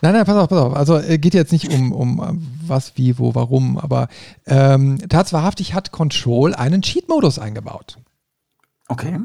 Nein, 0.01 0.13
nein, 0.13 0.25
pass 0.25 0.37
auf, 0.37 0.49
pass 0.49 0.59
auf. 0.59 0.75
Also 0.75 0.97
äh, 0.97 1.17
geht 1.17 1.33
jetzt 1.33 1.51
nicht 1.51 1.71
um, 1.71 1.91
um 1.91 2.47
was, 2.65 2.93
wie, 2.95 3.17
wo, 3.17 3.35
warum. 3.35 3.77
Aber 3.77 4.07
ähm, 4.45 4.97
tatsächlich 5.09 5.73
hat 5.73 5.91
Control 5.91 6.53
einen 6.53 6.81
Cheat-Modus 6.81 7.39
eingebaut. 7.39 7.97
Okay. 8.87 9.19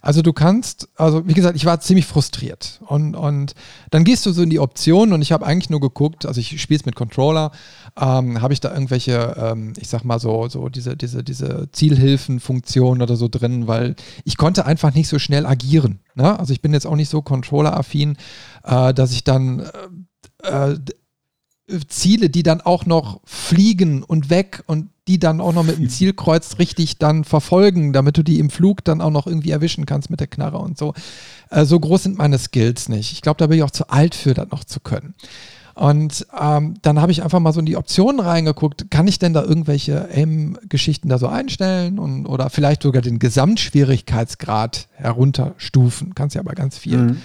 Also 0.00 0.22
du 0.22 0.32
kannst, 0.32 0.88
also 0.96 1.26
wie 1.26 1.34
gesagt, 1.34 1.56
ich 1.56 1.64
war 1.64 1.80
ziemlich 1.80 2.06
frustriert. 2.06 2.80
Und, 2.86 3.14
und 3.14 3.54
dann 3.90 4.04
gehst 4.04 4.26
du 4.26 4.32
so 4.32 4.42
in 4.42 4.50
die 4.50 4.58
Optionen 4.58 5.12
und 5.12 5.22
ich 5.22 5.32
habe 5.32 5.46
eigentlich 5.46 5.70
nur 5.70 5.80
geguckt, 5.80 6.26
also 6.26 6.40
ich 6.40 6.60
spiele 6.60 6.80
es 6.80 6.86
mit 6.86 6.94
Controller, 6.94 7.52
ähm, 8.00 8.40
habe 8.40 8.52
ich 8.52 8.60
da 8.60 8.72
irgendwelche, 8.72 9.34
ähm, 9.38 9.72
ich 9.78 9.88
sag 9.88 10.04
mal 10.04 10.18
so, 10.18 10.48
so 10.48 10.68
diese, 10.68 10.96
diese, 10.96 11.22
diese 11.22 11.68
Zielhilfenfunktionen 11.72 13.02
oder 13.02 13.16
so 13.16 13.28
drin, 13.28 13.66
weil 13.66 13.96
ich 14.24 14.36
konnte 14.36 14.66
einfach 14.66 14.94
nicht 14.94 15.08
so 15.08 15.18
schnell 15.18 15.46
agieren. 15.46 16.00
Ne? 16.14 16.38
Also 16.38 16.52
ich 16.52 16.62
bin 16.62 16.72
jetzt 16.72 16.86
auch 16.86 16.96
nicht 16.96 17.08
so 17.08 17.22
Controller-affin, 17.22 18.16
äh, 18.64 18.94
dass 18.94 19.12
ich 19.12 19.24
dann 19.24 19.60
äh, 20.42 20.72
äh 20.72 20.78
Ziele, 21.88 22.28
die 22.28 22.42
dann 22.42 22.60
auch 22.60 22.86
noch 22.86 23.20
fliegen 23.24 24.02
und 24.02 24.30
weg 24.30 24.62
und 24.66 24.90
die 25.08 25.18
dann 25.18 25.40
auch 25.40 25.52
noch 25.52 25.64
mit 25.64 25.78
dem 25.78 25.88
Zielkreuz 25.90 26.58
richtig 26.58 26.98
dann 26.98 27.24
verfolgen, 27.24 27.92
damit 27.92 28.16
du 28.16 28.22
die 28.22 28.38
im 28.38 28.50
Flug 28.50 28.84
dann 28.84 29.00
auch 29.00 29.10
noch 29.10 29.26
irgendwie 29.26 29.50
erwischen 29.50 29.86
kannst 29.86 30.10
mit 30.10 30.20
der 30.20 30.26
Knarre 30.26 30.58
und 30.58 30.78
so. 30.78 30.94
Äh, 31.50 31.64
so 31.64 31.78
groß 31.78 32.04
sind 32.04 32.18
meine 32.18 32.38
Skills 32.38 32.88
nicht. 32.88 33.12
Ich 33.12 33.22
glaube, 33.22 33.38
da 33.38 33.46
bin 33.46 33.58
ich 33.58 33.64
auch 33.64 33.70
zu 33.70 33.88
alt 33.88 34.14
für, 34.14 34.34
das 34.34 34.50
noch 34.50 34.64
zu 34.64 34.80
können. 34.80 35.14
Und 35.74 36.26
ähm, 36.38 36.74
dann 36.82 37.00
habe 37.00 37.12
ich 37.12 37.22
einfach 37.22 37.40
mal 37.40 37.52
so 37.52 37.60
in 37.60 37.66
die 37.66 37.76
Optionen 37.76 38.20
reingeguckt. 38.20 38.90
Kann 38.90 39.08
ich 39.08 39.18
denn 39.18 39.32
da 39.32 39.42
irgendwelche 39.42 40.08
Aim-Geschichten 40.12 41.08
da 41.08 41.18
so 41.18 41.28
einstellen 41.28 41.98
und, 41.98 42.26
oder 42.26 42.50
vielleicht 42.50 42.82
sogar 42.82 43.00
den 43.00 43.18
Gesamtschwierigkeitsgrad 43.18 44.88
herunterstufen? 44.92 46.14
Kannst 46.14 46.34
ja 46.34 46.42
aber 46.42 46.52
ganz 46.52 46.76
viel. 46.76 46.98
Mhm. 46.98 47.16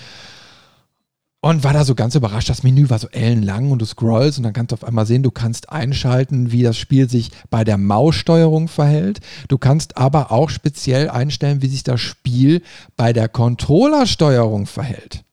Und 1.48 1.64
war 1.64 1.72
da 1.72 1.86
so 1.86 1.96
ganz 1.96 2.14
überrascht. 2.14 2.50
Das 2.50 2.64
Menü 2.64 2.90
war 2.90 3.00
so 3.00 3.08
ellenlang 3.08 3.72
und 3.72 3.82
du 3.82 3.86
scrollst 3.86 4.38
und 4.38 4.44
dann 4.44 4.52
kannst 4.52 4.74
du 4.74 4.76
auf 4.76 4.84
einmal 4.84 5.06
sehen, 5.06 5.24
du 5.24 5.32
kannst 5.32 5.70
einschalten, 5.70 6.52
wie 6.52 6.62
das 6.62 6.76
Spiel 6.78 7.10
sich 7.10 7.32
bei 7.50 7.64
der 7.64 7.78
Maussteuerung 7.78 8.68
verhält. 8.68 9.22
Du 9.48 9.58
kannst 9.58 9.96
aber 9.96 10.34
auch 10.34 10.50
speziell 10.50 11.10
einstellen, 11.10 11.62
wie 11.62 11.68
sich 11.68 11.84
das 11.84 12.02
Spiel 12.02 12.62
bei 12.98 13.14
der 13.14 13.30
Controllersteuerung 13.30 14.66
verhält. 14.66 15.24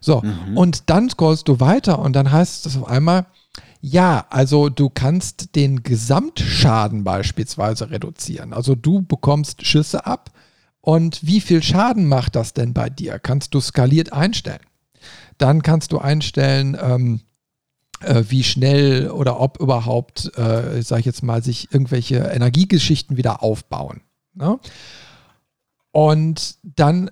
So, 0.00 0.22
mhm. 0.22 0.56
und 0.56 0.88
dann 0.90 1.10
scrollst 1.10 1.48
du 1.48 1.58
weiter 1.58 1.98
und 1.98 2.14
dann 2.14 2.30
heißt 2.30 2.64
es 2.66 2.76
auf 2.76 2.86
einmal, 2.86 3.26
ja, 3.80 4.26
also 4.30 4.68
du 4.68 4.90
kannst 4.90 5.56
den 5.56 5.82
Gesamtschaden 5.82 7.02
beispielsweise 7.02 7.90
reduzieren. 7.90 8.52
Also 8.52 8.76
du 8.76 9.02
bekommst 9.02 9.66
Schüsse 9.66 10.06
ab 10.06 10.30
und 10.80 11.26
wie 11.26 11.40
viel 11.40 11.64
Schaden 11.64 12.06
macht 12.06 12.36
das 12.36 12.54
denn 12.54 12.74
bei 12.74 12.88
dir? 12.88 13.18
Kannst 13.18 13.54
du 13.54 13.60
skaliert 13.60 14.12
einstellen. 14.12 14.60
Dann 15.38 15.62
kannst 15.62 15.92
du 15.92 15.98
einstellen, 15.98 16.76
ähm, 16.80 17.20
äh, 18.00 18.24
wie 18.28 18.44
schnell 18.44 19.10
oder 19.10 19.40
ob 19.40 19.60
überhaupt, 19.60 20.36
äh, 20.36 20.82
sag 20.82 21.00
ich 21.00 21.06
jetzt 21.06 21.22
mal, 21.22 21.42
sich 21.42 21.72
irgendwelche 21.72 22.16
Energiegeschichten 22.16 23.16
wieder 23.16 23.42
aufbauen. 23.42 24.02
Ne? 24.34 24.58
Und 25.90 26.56
dann 26.62 27.10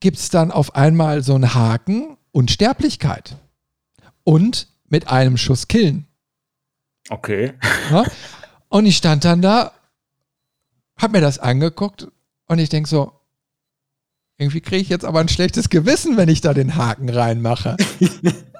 gibt 0.00 0.18
es 0.18 0.30
dann 0.30 0.50
auf 0.50 0.74
einmal 0.74 1.22
so 1.22 1.34
einen 1.34 1.54
Haken 1.54 2.16
Unsterblichkeit 2.32 3.36
und 4.24 4.68
mit 4.88 5.08
einem 5.08 5.36
Schuss 5.36 5.68
killen. 5.68 6.06
Okay. 7.08 7.54
Ja? 7.90 8.04
Und 8.68 8.86
ich 8.86 8.96
stand 8.96 9.24
dann 9.24 9.40
da, 9.40 9.72
hab 10.96 11.12
mir 11.12 11.20
das 11.20 11.38
angeguckt 11.38 12.08
und 12.46 12.58
ich 12.58 12.70
denke 12.70 12.88
so, 12.88 13.13
irgendwie 14.38 14.60
kriege 14.60 14.82
ich 14.82 14.88
jetzt 14.88 15.04
aber 15.04 15.20
ein 15.20 15.28
schlechtes 15.28 15.68
Gewissen, 15.68 16.16
wenn 16.16 16.28
ich 16.28 16.40
da 16.40 16.54
den 16.54 16.76
Haken 16.76 17.08
reinmache. 17.08 17.76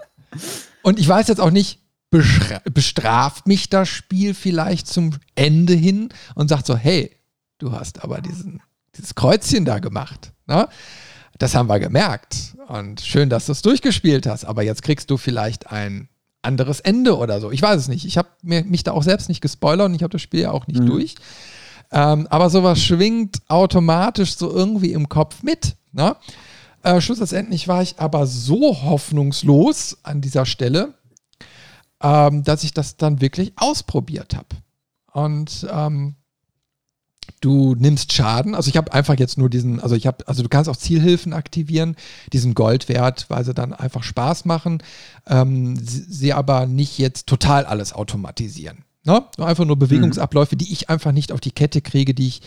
Und 0.82 0.98
ich 0.98 1.09
weiß 1.09 1.28
jetzt 1.28 1.40
auch 1.40 1.51
nicht, 1.51 1.80
bestraft 2.10 3.46
mich 3.46 3.70
das 3.70 3.88
Spiel 3.88 4.34
vielleicht 4.34 4.86
zum 4.86 5.10
Ende 5.34 5.72
hin 5.72 6.10
und 6.36 6.48
sagt 6.48 6.66
so, 6.66 6.76
hey, 6.76 7.10
du 7.59 7.72
hast 7.72 8.05
aber 8.05 8.20
diesen, 8.20 8.62
dieses 8.96 9.16
Kreuzchen 9.16 9.64
da 9.64 9.80
gemacht. 9.80 10.32
Ne? 10.46 10.68
Das 11.38 11.55
haben 11.56 11.68
wir 11.68 11.80
gemerkt. 11.80 12.55
Und 12.68 13.01
schön, 13.01 13.30
dass 13.30 13.46
du 13.46 13.52
es 13.52 13.62
durchgespielt 13.62 14.26
hast. 14.26 14.44
Aber 14.44 14.62
jetzt 14.62 14.82
kriegst 14.82 15.10
du 15.10 15.16
vielleicht 15.16 15.72
ein 15.72 16.09
anderes 16.42 16.80
Ende 16.80 17.16
oder 17.16 17.40
so. 17.40 17.51
Ich 17.51 17.62
weiß 17.62 17.80
es 17.80 17.88
nicht. 17.88 18.05
Ich 18.05 18.16
habe 18.16 18.28
mich 18.42 18.84
da 18.84 18.92
auch 18.92 19.02
selbst 19.02 19.28
nicht 19.28 19.40
gespoilert 19.40 19.86
und 19.86 19.94
ich 19.94 20.02
habe 20.02 20.12
das 20.12 20.22
Spiel 20.22 20.40
ja 20.40 20.51
auch 20.52 20.66
nicht 20.66 20.80
mhm. 20.80 20.86
durch. 20.86 21.16
Ähm, 21.90 22.27
aber 22.28 22.51
sowas 22.51 22.82
schwingt 22.82 23.39
automatisch 23.48 24.36
so 24.36 24.51
irgendwie 24.51 24.93
im 24.93 25.09
Kopf 25.09 25.43
mit. 25.43 25.77
Ne? 25.93 26.16
Äh, 26.82 27.01
schlussendlich 27.01 27.69
war 27.69 27.82
ich 27.82 27.98
aber 27.98 28.27
so 28.27 28.82
hoffnungslos 28.82 29.98
an 30.02 30.20
dieser 30.20 30.47
Stelle, 30.47 30.94
ähm, 32.02 32.44
dass 32.44 32.65
ich 32.65 32.74
das 32.74 32.97
dann 32.97 33.20
wirklich 33.20 33.52
ausprobiert 33.56 34.36
habe. 34.36 34.48
Und 35.12 35.66
ähm, 35.70 36.16
du 37.40 37.74
nimmst 37.74 38.12
Schaden. 38.12 38.55
Also 38.55 38.69
ich 38.69 38.77
habe 38.77 38.93
einfach 38.93 39.19
jetzt 39.19 39.39
nur 39.39 39.51
diesen, 39.51 39.81
also 39.81 39.94
ich 39.94 40.06
habe, 40.06 40.27
also 40.27 40.43
du 40.43 40.48
kannst 40.48 40.69
auch 40.69 40.77
Zielhilfen 40.77 41.32
aktivieren, 41.32 41.97
diesen 42.32 42.55
Goldwert, 42.55 43.27
weil 43.28 43.44
sie 43.44 43.55
dann 43.55 43.73
einfach 43.73 44.02
Spaß 44.02 44.44
machen, 44.44 44.82
ähm, 45.27 45.77
sie, 45.77 46.05
sie 46.09 46.32
aber 46.32 46.66
nicht 46.66 46.98
jetzt 46.98 47.27
total 47.27 47.66
alles 47.66 47.93
automatisieren. 47.93 48.84
Ne? 49.06 49.22
Einfach 49.39 49.66
nur 49.66 49.78
Bewegungsabläufe, 49.78 50.55
mhm. 50.55 50.59
die 50.59 50.72
ich 50.72 50.89
einfach 50.89 51.12
nicht 51.12 51.31
auf 51.31 51.40
die 51.40 51.51
Kette 51.51 51.82
kriege, 51.82 52.14
die 52.14 52.28
ich 52.28 52.43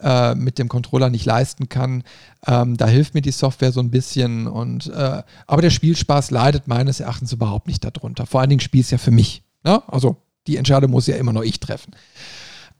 äh, 0.00 0.34
mit 0.34 0.58
dem 0.58 0.68
Controller 0.68 1.08
nicht 1.08 1.24
leisten 1.24 1.70
kann. 1.70 2.04
Ähm, 2.46 2.76
da 2.76 2.86
hilft 2.86 3.14
mir 3.14 3.22
die 3.22 3.30
Software 3.30 3.72
so 3.72 3.80
ein 3.80 3.90
bisschen. 3.90 4.46
Und, 4.46 4.88
äh, 4.88 5.22
aber 5.46 5.62
der 5.62 5.70
Spielspaß 5.70 6.30
leidet 6.30 6.68
meines 6.68 7.00
Erachtens 7.00 7.32
überhaupt 7.32 7.66
nicht 7.66 7.82
darunter. 7.84 8.26
Vor 8.26 8.40
allen 8.40 8.50
Dingen 8.50 8.60
Spiel 8.60 8.82
ist 8.82 8.90
ja 8.90 8.98
für 8.98 9.10
mich. 9.10 9.42
Ne? 9.64 9.82
Also 9.88 10.16
die 10.46 10.58
Entscheidung 10.58 10.90
muss 10.90 11.06
ja 11.06 11.16
immer 11.16 11.32
nur 11.32 11.44
ich 11.44 11.60
treffen. 11.60 11.94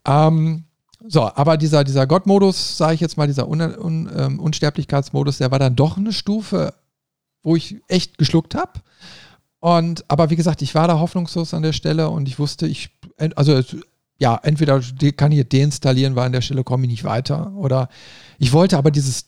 Ähm, 0.05 0.65
so, 1.09 1.23
aber 1.23 1.57
dieser, 1.57 1.85
dieser 1.85 2.07
Gott-Modus, 2.07 2.77
sage 2.77 2.95
ich 2.95 3.01
jetzt 3.01 3.17
mal, 3.17 3.27
dieser 3.27 3.49
Un 3.49 3.61
Un 3.61 4.11
ähm, 4.15 4.41
Unsterblichkeitsmodus, 4.41 5.39
der 5.39 5.51
war 5.51 5.59
dann 5.59 5.75
doch 5.75 5.97
eine 5.97 6.13
Stufe, 6.13 6.75
wo 7.43 7.57
ich 7.57 7.77
echt 7.89 8.19
geschluckt 8.19 8.55
habe. 8.55 8.73
Und, 9.63 10.05
aber 10.09 10.31
wie 10.31 10.37
gesagt, 10.37 10.61
ich 10.63 10.75
war 10.75 10.89
da 10.89 10.99
hoffnungslos 10.99 11.55
an 11.55 11.63
der 11.63 11.73
Stelle 11.73 12.09
und 12.09 12.27
ich 12.27 12.41
wusste, 12.41 12.67
ich, 12.67 12.91
also 13.37 13.63
ja, 14.19 14.39
entweder 14.43 14.81
kann 15.17 15.33
ich 15.33 15.49
deinstallieren, 15.49 16.15
weil 16.15 16.27
an 16.27 16.33
der 16.33 16.43
Stelle 16.43 16.65
komme 16.65 16.85
ich 16.85 16.91
nicht 16.91 17.05
weiter. 17.05 17.53
Oder 17.57 17.89
ich 18.39 18.53
wollte 18.53 18.79
aber 18.79 18.91
dieses 18.91 19.27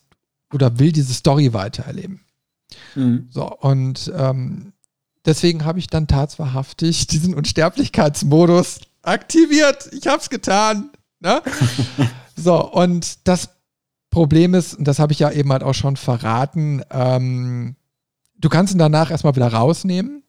oder 0.52 0.78
will 0.78 0.92
diese 0.92 1.12
Story 1.14 1.52
weitererleben. 1.52 2.20
Mhm. 2.94 3.26
So, 3.30 3.50
und 3.58 4.12
ähm, 4.16 4.72
deswegen 5.24 5.64
habe 5.64 5.78
ich 5.78 5.88
dann 5.88 6.06
tatsächlich 6.06 7.06
diesen 7.08 7.34
Unsterblichkeitsmodus 7.34 8.80
aktiviert. 9.02 9.90
Ich 9.92 10.06
habe 10.06 10.18
es 10.18 10.30
getan. 10.30 10.90
Ne? 11.20 11.42
so, 12.36 12.70
und 12.70 13.26
das 13.26 13.50
Problem 14.10 14.54
ist, 14.54 14.74
und 14.74 14.86
das 14.86 15.00
habe 15.00 15.12
ich 15.12 15.18
ja 15.18 15.30
eben 15.30 15.50
halt 15.50 15.64
auch 15.64 15.74
schon 15.74 15.96
verraten, 15.96 16.82
ähm, 16.90 17.74
du 18.38 18.48
kannst 18.48 18.72
ihn 18.72 18.78
danach 18.78 19.10
erstmal 19.10 19.34
wieder 19.34 19.52
rausnehmen 19.52 20.22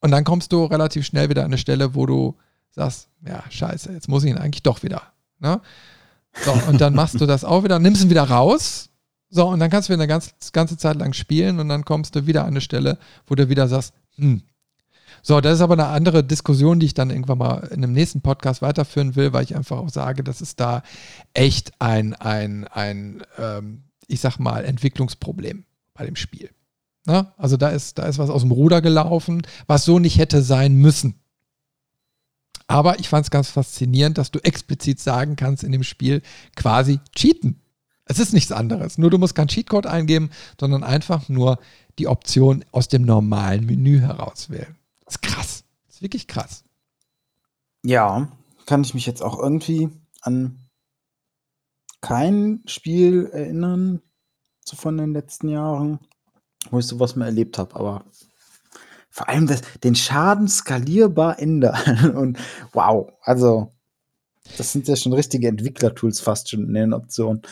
und 0.00 0.10
dann 0.12 0.22
kommst 0.22 0.52
du 0.52 0.64
relativ 0.64 1.04
schnell 1.04 1.30
wieder 1.30 1.42
an 1.42 1.46
eine 1.46 1.58
Stelle, 1.58 1.94
wo 1.96 2.06
du 2.06 2.36
sagst, 2.74 3.08
ja, 3.26 3.42
scheiße, 3.48 3.92
jetzt 3.92 4.08
muss 4.08 4.24
ich 4.24 4.30
ihn 4.30 4.38
eigentlich 4.38 4.62
doch 4.62 4.82
wieder. 4.82 5.02
Ne? 5.38 5.60
So, 6.44 6.52
und 6.68 6.80
dann 6.80 6.94
machst 6.94 7.20
du 7.20 7.26
das 7.26 7.44
auch 7.44 7.64
wieder, 7.64 7.78
nimmst 7.78 8.02
ihn 8.02 8.10
wieder 8.10 8.24
raus. 8.24 8.90
So, 9.30 9.48
und 9.48 9.60
dann 9.60 9.70
kannst 9.70 9.88
du 9.88 9.92
wieder 9.92 10.02
eine 10.02 10.08
ganze, 10.08 10.30
ganze 10.52 10.76
Zeit 10.76 10.96
lang 10.96 11.12
spielen 11.12 11.58
und 11.58 11.68
dann 11.68 11.84
kommst 11.84 12.14
du 12.14 12.26
wieder 12.26 12.42
an 12.42 12.48
eine 12.48 12.60
Stelle, 12.60 12.98
wo 13.26 13.34
du 13.34 13.48
wieder 13.48 13.68
sagst, 13.68 13.94
hm. 14.16 14.42
So, 15.22 15.40
das 15.40 15.54
ist 15.54 15.60
aber 15.60 15.74
eine 15.74 15.86
andere 15.86 16.22
Diskussion, 16.22 16.80
die 16.80 16.86
ich 16.86 16.94
dann 16.94 17.10
irgendwann 17.10 17.38
mal 17.38 17.68
in 17.68 17.82
einem 17.82 17.92
nächsten 17.92 18.20
Podcast 18.20 18.62
weiterführen 18.62 19.16
will, 19.16 19.32
weil 19.32 19.44
ich 19.44 19.56
einfach 19.56 19.78
auch 19.78 19.88
sage, 19.88 20.22
das 20.22 20.40
ist 20.40 20.60
da 20.60 20.82
echt 21.32 21.72
ein, 21.80 22.14
ein, 22.14 22.66
ein 22.68 23.22
ähm, 23.38 23.84
ich 24.06 24.20
sag 24.20 24.38
mal, 24.38 24.64
Entwicklungsproblem 24.64 25.64
bei 25.94 26.04
dem 26.04 26.16
Spiel. 26.16 26.50
Na, 27.06 27.32
also 27.36 27.56
da 27.56 27.68
ist, 27.68 27.98
da 27.98 28.04
ist 28.04 28.18
was 28.18 28.30
aus 28.30 28.42
dem 28.42 28.50
Ruder 28.50 28.80
gelaufen, 28.80 29.42
was 29.66 29.84
so 29.84 29.98
nicht 29.98 30.18
hätte 30.18 30.42
sein 30.42 30.74
müssen. 30.74 31.20
Aber 32.66 32.98
ich 32.98 33.08
fand 33.08 33.26
es 33.26 33.30
ganz 33.30 33.50
faszinierend, 33.50 34.18
dass 34.18 34.30
du 34.30 34.38
explizit 34.38 34.98
sagen 34.98 35.36
kannst 35.36 35.64
in 35.64 35.72
dem 35.72 35.82
Spiel 35.82 36.22
quasi 36.56 37.00
cheaten. 37.14 37.60
Es 38.06 38.18
ist 38.18 38.32
nichts 38.32 38.52
anderes. 38.52 38.98
Nur 38.98 39.10
du 39.10 39.18
musst 39.18 39.34
keinen 39.34 39.48
Cheatcode 39.48 39.86
eingeben, 39.86 40.30
sondern 40.58 40.82
einfach 40.82 41.28
nur 41.28 41.58
die 41.98 42.08
Option 42.08 42.64
aus 42.72 42.88
dem 42.88 43.02
normalen 43.02 43.66
Menü 43.66 44.00
herauswählen. 44.00 44.76
Das 45.04 45.16
ist 45.16 45.22
krass. 45.22 45.64
Das 45.86 45.96
ist 45.96 46.02
wirklich 46.02 46.26
krass. 46.26 46.64
Ja, 47.82 48.28
kann 48.66 48.82
ich 48.82 48.94
mich 48.94 49.06
jetzt 49.06 49.22
auch 49.22 49.38
irgendwie 49.38 49.90
an 50.22 50.58
kein 52.00 52.62
Spiel 52.66 53.30
erinnern, 53.32 54.00
so 54.64 54.76
von 54.76 54.96
den 54.96 55.12
letzten 55.12 55.48
Jahren 55.48 55.98
wo 56.70 56.78
ich 56.78 56.86
sowas 56.86 57.16
mal 57.16 57.26
erlebt 57.26 57.58
habe. 57.58 57.74
Aber 57.76 58.04
vor 59.14 59.28
allem 59.28 59.46
das, 59.46 59.62
den 59.84 59.94
Schaden 59.94 60.48
skalierbar 60.48 61.38
ändern. 61.38 62.14
Und 62.16 62.38
wow, 62.72 63.12
also 63.22 63.72
das 64.56 64.72
sind 64.72 64.88
ja 64.88 64.96
schon 64.96 65.12
richtige 65.12 65.46
Entwicklertools 65.46 66.18
fast 66.18 66.50
schon 66.50 66.66
in 66.66 66.74
den 66.74 66.92
Optionen. 66.92 67.42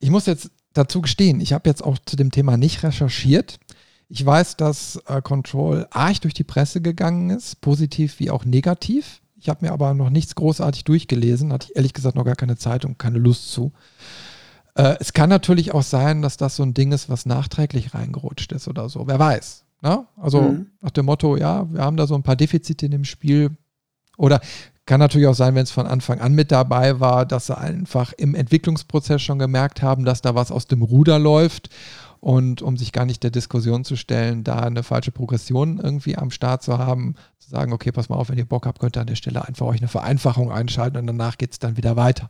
Ich 0.00 0.10
muss 0.10 0.26
jetzt 0.26 0.50
dazu 0.72 1.00
gestehen, 1.00 1.40
ich 1.40 1.52
habe 1.52 1.68
jetzt 1.68 1.84
auch 1.84 1.96
zu 2.04 2.16
dem 2.16 2.32
Thema 2.32 2.56
nicht 2.56 2.82
recherchiert. 2.82 3.60
Ich 4.08 4.26
weiß, 4.26 4.56
dass 4.56 5.00
äh, 5.06 5.22
Control 5.22 5.86
arg 5.90 6.20
durch 6.22 6.34
die 6.34 6.42
Presse 6.42 6.80
gegangen 6.80 7.30
ist, 7.30 7.60
positiv 7.60 8.18
wie 8.18 8.30
auch 8.30 8.44
negativ. 8.44 9.22
Ich 9.38 9.48
habe 9.48 9.64
mir 9.64 9.70
aber 9.70 9.94
noch 9.94 10.10
nichts 10.10 10.34
großartig 10.34 10.82
durchgelesen, 10.82 11.52
hatte 11.52 11.68
ich 11.70 11.76
ehrlich 11.76 11.92
gesagt 11.92 12.16
noch 12.16 12.24
gar 12.24 12.34
keine 12.34 12.56
Zeit 12.56 12.84
und 12.84 12.98
keine 12.98 13.18
Lust 13.18 13.52
zu. 13.52 13.72
Äh, 14.74 14.96
es 14.98 15.12
kann 15.12 15.30
natürlich 15.30 15.72
auch 15.72 15.84
sein, 15.84 16.20
dass 16.20 16.36
das 16.36 16.56
so 16.56 16.64
ein 16.64 16.74
Ding 16.74 16.90
ist, 16.90 17.08
was 17.08 17.26
nachträglich 17.26 17.94
reingerutscht 17.94 18.50
ist 18.50 18.66
oder 18.66 18.88
so. 18.88 19.06
Wer 19.06 19.20
weiß. 19.20 19.65
Ne? 19.86 20.04
Also 20.16 20.42
mhm. 20.42 20.66
nach 20.80 20.90
dem 20.90 21.06
Motto, 21.06 21.36
ja, 21.36 21.72
wir 21.72 21.80
haben 21.80 21.96
da 21.96 22.08
so 22.08 22.16
ein 22.16 22.24
paar 22.24 22.34
Defizite 22.34 22.86
in 22.86 22.92
dem 22.92 23.04
Spiel. 23.04 23.56
Oder 24.16 24.40
kann 24.84 24.98
natürlich 24.98 25.28
auch 25.28 25.34
sein, 25.34 25.54
wenn 25.54 25.62
es 25.62 25.70
von 25.70 25.86
Anfang 25.86 26.20
an 26.20 26.32
mit 26.32 26.50
dabei 26.50 26.98
war, 26.98 27.24
dass 27.24 27.46
sie 27.46 27.56
einfach 27.56 28.12
im 28.14 28.34
Entwicklungsprozess 28.34 29.22
schon 29.22 29.38
gemerkt 29.38 29.82
haben, 29.82 30.04
dass 30.04 30.22
da 30.22 30.34
was 30.34 30.50
aus 30.50 30.66
dem 30.66 30.82
Ruder 30.82 31.20
läuft. 31.20 31.70
Und 32.18 32.62
um 32.62 32.76
sich 32.76 32.90
gar 32.90 33.04
nicht 33.04 33.22
der 33.22 33.30
Diskussion 33.30 33.84
zu 33.84 33.94
stellen, 33.94 34.42
da 34.42 34.58
eine 34.58 34.82
falsche 34.82 35.12
Progression 35.12 35.78
irgendwie 35.78 36.16
am 36.16 36.32
Start 36.32 36.64
zu 36.64 36.78
haben, 36.78 37.14
zu 37.38 37.50
sagen, 37.50 37.72
okay, 37.72 37.92
pass 37.92 38.08
mal 38.08 38.16
auf, 38.16 38.28
wenn 38.28 38.38
ihr 38.38 38.44
Bock 38.44 38.66
habt, 38.66 38.80
könnt 38.80 38.96
ihr 38.96 39.02
an 39.02 39.06
der 39.06 39.14
Stelle 39.14 39.46
einfach 39.46 39.66
euch 39.66 39.78
eine 39.78 39.88
Vereinfachung 39.88 40.50
einschalten 40.50 40.96
und 40.96 41.06
danach 41.06 41.38
geht 41.38 41.52
es 41.52 41.60
dann 41.60 41.76
wieder 41.76 41.94
weiter. 41.94 42.28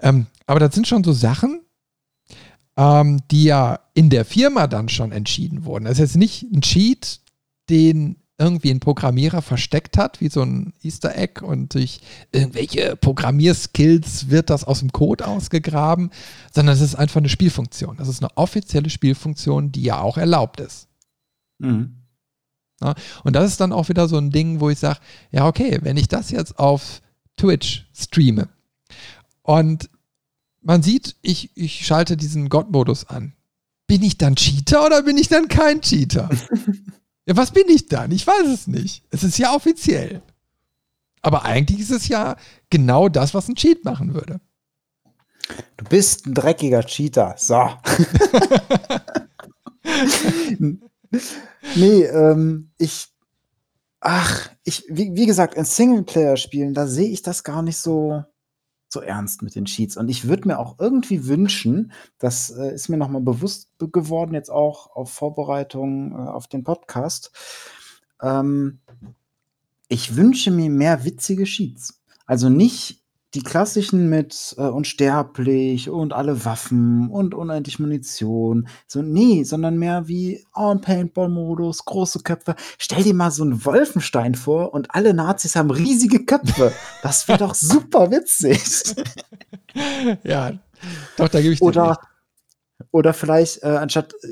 Ähm, 0.00 0.26
aber 0.46 0.60
das 0.60 0.74
sind 0.74 0.86
schon 0.86 1.04
so 1.04 1.12
Sachen, 1.14 1.63
ähm, 2.76 3.20
die 3.30 3.44
ja 3.44 3.80
in 3.94 4.10
der 4.10 4.24
Firma 4.24 4.66
dann 4.66 4.88
schon 4.88 5.12
entschieden 5.12 5.64
wurden. 5.64 5.84
Das 5.84 5.94
ist 5.94 5.98
jetzt 6.00 6.16
nicht 6.16 6.42
ein 6.42 6.60
Cheat, 6.60 7.20
den 7.70 8.16
irgendwie 8.36 8.70
ein 8.70 8.80
Programmierer 8.80 9.42
versteckt 9.42 9.96
hat, 9.96 10.20
wie 10.20 10.28
so 10.28 10.42
ein 10.42 10.72
Easter 10.82 11.16
Egg 11.16 11.44
und 11.44 11.74
durch 11.74 12.00
irgendwelche 12.32 12.96
Programmierskills 12.96 14.28
wird 14.28 14.50
das 14.50 14.64
aus 14.64 14.80
dem 14.80 14.90
Code 14.90 15.26
ausgegraben, 15.26 16.10
sondern 16.52 16.74
es 16.74 16.80
ist 16.80 16.96
einfach 16.96 17.18
eine 17.18 17.28
Spielfunktion. 17.28 17.96
Das 17.96 18.08
ist 18.08 18.22
eine 18.22 18.36
offizielle 18.36 18.90
Spielfunktion, 18.90 19.70
die 19.70 19.82
ja 19.82 20.00
auch 20.00 20.16
erlaubt 20.18 20.60
ist. 20.60 20.88
Mhm. 21.58 21.94
Ja, 22.82 22.94
und 23.22 23.36
das 23.36 23.46
ist 23.46 23.60
dann 23.60 23.72
auch 23.72 23.88
wieder 23.88 24.08
so 24.08 24.18
ein 24.18 24.30
Ding, 24.30 24.58
wo 24.58 24.68
ich 24.68 24.80
sage, 24.80 24.98
ja, 25.30 25.46
okay, 25.46 25.78
wenn 25.82 25.96
ich 25.96 26.08
das 26.08 26.30
jetzt 26.30 26.58
auf 26.58 27.02
Twitch 27.36 27.86
streame 27.94 28.48
und 29.42 29.88
man 30.64 30.82
sieht, 30.82 31.16
ich, 31.22 31.50
ich 31.54 31.86
schalte 31.86 32.16
diesen 32.16 32.48
God-Modus 32.48 33.06
an. 33.06 33.34
Bin 33.86 34.02
ich 34.02 34.18
dann 34.18 34.34
Cheater 34.34 34.86
oder 34.86 35.02
bin 35.02 35.18
ich 35.18 35.28
dann 35.28 35.48
kein 35.48 35.82
Cheater? 35.82 36.30
ja, 37.26 37.36
was 37.36 37.52
bin 37.52 37.68
ich 37.68 37.88
dann? 37.88 38.10
Ich 38.10 38.26
weiß 38.26 38.46
es 38.46 38.66
nicht. 38.66 39.04
Es 39.10 39.22
ist 39.22 39.38
ja 39.38 39.54
offiziell. 39.54 40.22
Aber 41.20 41.44
eigentlich 41.44 41.80
ist 41.80 41.90
es 41.90 42.08
ja 42.08 42.36
genau 42.70 43.08
das, 43.08 43.34
was 43.34 43.48
ein 43.48 43.56
Cheat 43.56 43.84
machen 43.84 44.14
würde. 44.14 44.40
Du 45.76 45.84
bist 45.84 46.26
ein 46.26 46.34
dreckiger 46.34 46.82
Cheater. 46.82 47.34
So. 47.36 47.68
nee, 51.74 52.04
ähm, 52.04 52.70
ich. 52.78 53.08
Ach, 54.00 54.50
ich, 54.64 54.84
wie, 54.88 55.14
wie 55.14 55.26
gesagt, 55.26 55.54
in 55.54 55.64
Singleplayer-Spielen, 55.64 56.74
da 56.74 56.86
sehe 56.86 57.08
ich 57.08 57.22
das 57.22 57.42
gar 57.42 57.62
nicht 57.62 57.78
so 57.78 58.24
so 58.94 59.00
ernst 59.00 59.42
mit 59.42 59.54
den 59.54 59.66
Cheats. 59.66 59.98
Und 59.98 60.08
ich 60.08 60.26
würde 60.26 60.48
mir 60.48 60.58
auch 60.58 60.78
irgendwie 60.78 61.26
wünschen, 61.26 61.92
das 62.18 62.50
äh, 62.50 62.74
ist 62.74 62.88
mir 62.88 62.96
nochmal 62.96 63.20
bewusst 63.20 63.68
geworden, 63.78 64.32
jetzt 64.32 64.50
auch 64.50 64.96
auf 64.96 65.12
Vorbereitung 65.12 66.12
äh, 66.12 66.14
auf 66.14 66.46
den 66.46 66.64
Podcast. 66.64 67.30
Ähm, 68.22 68.78
ich 69.88 70.16
wünsche 70.16 70.50
mir 70.50 70.70
mehr 70.70 71.04
witzige 71.04 71.44
Cheats. 71.44 72.00
Also 72.24 72.48
nicht 72.48 73.03
die 73.34 73.42
klassischen 73.42 74.08
mit 74.08 74.54
äh, 74.58 74.62
unsterblich 74.62 75.90
und 75.90 76.12
alle 76.12 76.44
Waffen 76.44 77.08
und 77.10 77.34
unendlich 77.34 77.80
Munition. 77.80 78.68
So, 78.86 79.02
nee, 79.02 79.42
sondern 79.42 79.76
mehr 79.76 80.06
wie 80.06 80.44
oh, 80.54 80.74
Paintball-Modus, 80.76 81.84
große 81.84 82.20
Köpfe. 82.20 82.54
Stell 82.78 83.02
dir 83.02 83.14
mal 83.14 83.32
so 83.32 83.42
einen 83.42 83.64
Wolfenstein 83.64 84.36
vor 84.36 84.72
und 84.72 84.94
alle 84.94 85.14
Nazis 85.14 85.56
haben 85.56 85.70
riesige 85.70 86.24
Köpfe. 86.24 86.72
Das 87.02 87.26
wäre 87.26 87.38
doch 87.38 87.54
super 87.54 88.10
witzig. 88.12 88.94
ja, 90.22 90.52
doch, 91.16 91.28
da 91.28 91.40
gebe 91.40 91.54
ich 91.54 91.58
dir 91.58 91.66
Oder, 91.66 91.88
nicht. 91.88 92.00
oder 92.92 93.12
vielleicht 93.12 93.64
äh, 93.64 93.66
anstatt, 93.66 94.14
äh, 94.22 94.28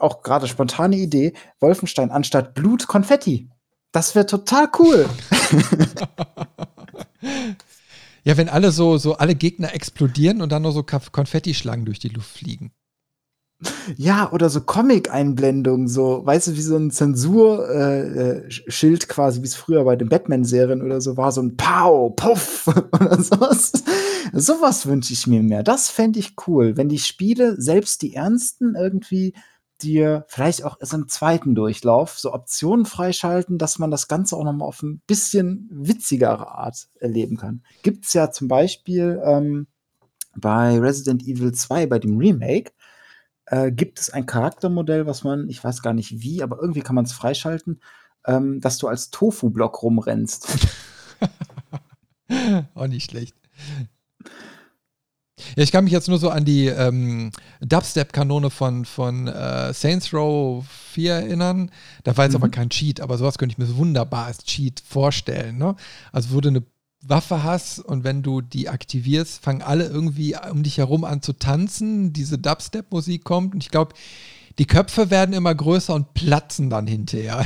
auch 0.00 0.22
gerade 0.22 0.48
spontane 0.48 0.96
Idee, 0.96 1.34
Wolfenstein 1.60 2.10
anstatt 2.10 2.54
Blut 2.54 2.86
Konfetti. 2.86 3.50
Das 3.92 4.14
wäre 4.14 4.26
total 4.26 4.70
cool. 4.78 5.08
Ja, 8.28 8.36
wenn 8.36 8.50
alle 8.50 8.72
so, 8.72 8.98
so 8.98 9.14
alle 9.14 9.34
Gegner 9.34 9.74
explodieren 9.74 10.42
und 10.42 10.52
dann 10.52 10.60
nur 10.60 10.72
so 10.72 10.82
Konfettischlangen 10.82 11.86
durch 11.86 11.98
die 11.98 12.10
Luft 12.10 12.28
fliegen. 12.28 12.72
Ja, 13.96 14.30
oder 14.32 14.50
so 14.50 14.60
Comic-Einblendungen, 14.60 15.88
so, 15.88 16.26
weißt 16.26 16.48
du, 16.48 16.52
wie 16.52 16.60
so 16.60 16.76
ein 16.76 16.90
Zensurschild 16.90 19.04
äh, 19.04 19.06
quasi, 19.06 19.40
wie 19.40 19.46
es 19.46 19.54
früher 19.54 19.82
bei 19.82 19.96
den 19.96 20.10
Batman-Serien 20.10 20.82
oder 20.82 21.00
so 21.00 21.16
war, 21.16 21.32
so 21.32 21.40
ein 21.40 21.56
Pow, 21.56 22.14
Puff 22.14 22.66
oder 22.92 23.22
sowas. 23.22 23.72
Sowas 24.34 24.84
wünsche 24.84 25.14
ich 25.14 25.26
mir 25.26 25.42
mehr. 25.42 25.62
Das 25.62 25.88
fände 25.88 26.18
ich 26.18 26.34
cool, 26.46 26.76
wenn 26.76 26.90
die 26.90 26.98
Spiele, 26.98 27.58
selbst 27.58 28.02
die 28.02 28.14
ernsten, 28.14 28.74
irgendwie 28.78 29.32
dir 29.82 30.24
vielleicht 30.28 30.64
auch 30.64 30.76
so 30.80 30.96
im 30.96 31.08
zweiten 31.08 31.54
Durchlauf 31.54 32.18
so 32.18 32.32
Optionen 32.32 32.86
freischalten, 32.86 33.58
dass 33.58 33.78
man 33.78 33.90
das 33.90 34.08
Ganze 34.08 34.36
auch 34.36 34.44
noch 34.44 34.52
mal 34.52 34.64
auf 34.64 34.82
ein 34.82 35.00
bisschen 35.06 35.68
witzigere 35.70 36.48
Art 36.48 36.88
erleben 37.00 37.36
kann. 37.36 37.62
Gibt 37.82 38.04
es 38.06 38.12
ja 38.12 38.30
zum 38.30 38.48
Beispiel 38.48 39.20
ähm, 39.24 39.66
bei 40.36 40.78
Resident 40.78 41.22
Evil 41.22 41.52
2, 41.52 41.86
bei 41.86 41.98
dem 41.98 42.18
Remake, 42.18 42.72
äh, 43.46 43.72
gibt 43.72 43.98
es 44.00 44.10
ein 44.10 44.26
Charaktermodell, 44.26 45.06
was 45.06 45.24
man, 45.24 45.48
ich 45.48 45.62
weiß 45.62 45.82
gar 45.82 45.94
nicht 45.94 46.20
wie, 46.20 46.42
aber 46.42 46.58
irgendwie 46.60 46.82
kann 46.82 46.94
man 46.94 47.04
es 47.04 47.12
freischalten, 47.12 47.80
ähm, 48.26 48.60
dass 48.60 48.78
du 48.78 48.88
als 48.88 49.10
Tofu-Block 49.10 49.82
rumrennst. 49.82 50.68
auch 52.74 52.86
nicht 52.86 53.10
schlecht. 53.10 53.34
Ja, 55.56 55.62
ich 55.62 55.72
kann 55.72 55.84
mich 55.84 55.92
jetzt 55.92 56.08
nur 56.08 56.18
so 56.18 56.30
an 56.30 56.44
die 56.44 56.66
ähm, 56.66 57.30
Dubstep-Kanone 57.60 58.50
von, 58.50 58.84
von 58.84 59.28
äh, 59.28 59.72
Saints 59.72 60.12
Row 60.12 60.64
4 60.92 61.14
erinnern. 61.14 61.70
Da 62.04 62.16
war 62.16 62.24
jetzt 62.24 62.34
mhm. 62.34 62.42
aber 62.42 62.48
kein 62.50 62.70
Cheat, 62.70 63.00
aber 63.00 63.18
sowas 63.18 63.38
könnte 63.38 63.52
ich 63.52 63.58
mir 63.58 63.76
wunderbar 63.76 64.26
als 64.26 64.44
Cheat 64.44 64.82
vorstellen. 64.86 65.58
Ne? 65.58 65.76
Also, 66.12 66.32
wo 66.32 66.40
du 66.40 66.48
eine 66.48 66.62
Waffe 67.00 67.44
hast 67.44 67.78
und 67.78 68.04
wenn 68.04 68.22
du 68.22 68.40
die 68.40 68.68
aktivierst, 68.68 69.42
fangen 69.42 69.62
alle 69.62 69.86
irgendwie 69.86 70.36
um 70.50 70.62
dich 70.62 70.78
herum 70.78 71.04
an 71.04 71.22
zu 71.22 71.32
tanzen. 71.32 72.12
Diese 72.12 72.38
Dubstep-Musik 72.38 73.24
kommt 73.24 73.54
und 73.54 73.62
ich 73.62 73.70
glaube, 73.70 73.94
die 74.58 74.66
Köpfe 74.66 75.10
werden 75.10 75.32
immer 75.34 75.54
größer 75.54 75.94
und 75.94 76.14
platzen 76.14 76.68
dann 76.68 76.86
hinterher. 76.86 77.44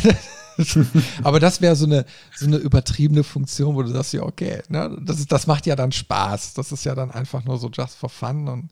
Aber 1.22 1.40
das 1.40 1.60
wäre 1.60 1.76
so 1.76 1.86
eine, 1.86 2.04
so 2.34 2.46
eine 2.46 2.56
übertriebene 2.56 3.22
Funktion, 3.24 3.74
wo 3.74 3.82
du 3.82 3.88
sagst, 3.88 4.14
ja, 4.14 4.22
okay, 4.22 4.62
ne, 4.68 4.98
das, 5.02 5.18
ist, 5.18 5.30
das 5.30 5.46
macht 5.46 5.66
ja 5.66 5.76
dann 5.76 5.92
Spaß. 5.92 6.54
Das 6.54 6.72
ist 6.72 6.84
ja 6.84 6.94
dann 6.94 7.10
einfach 7.10 7.44
nur 7.44 7.58
so 7.58 7.68
just 7.68 7.96
for 7.96 8.08
fun. 8.08 8.48
Und 8.48 8.70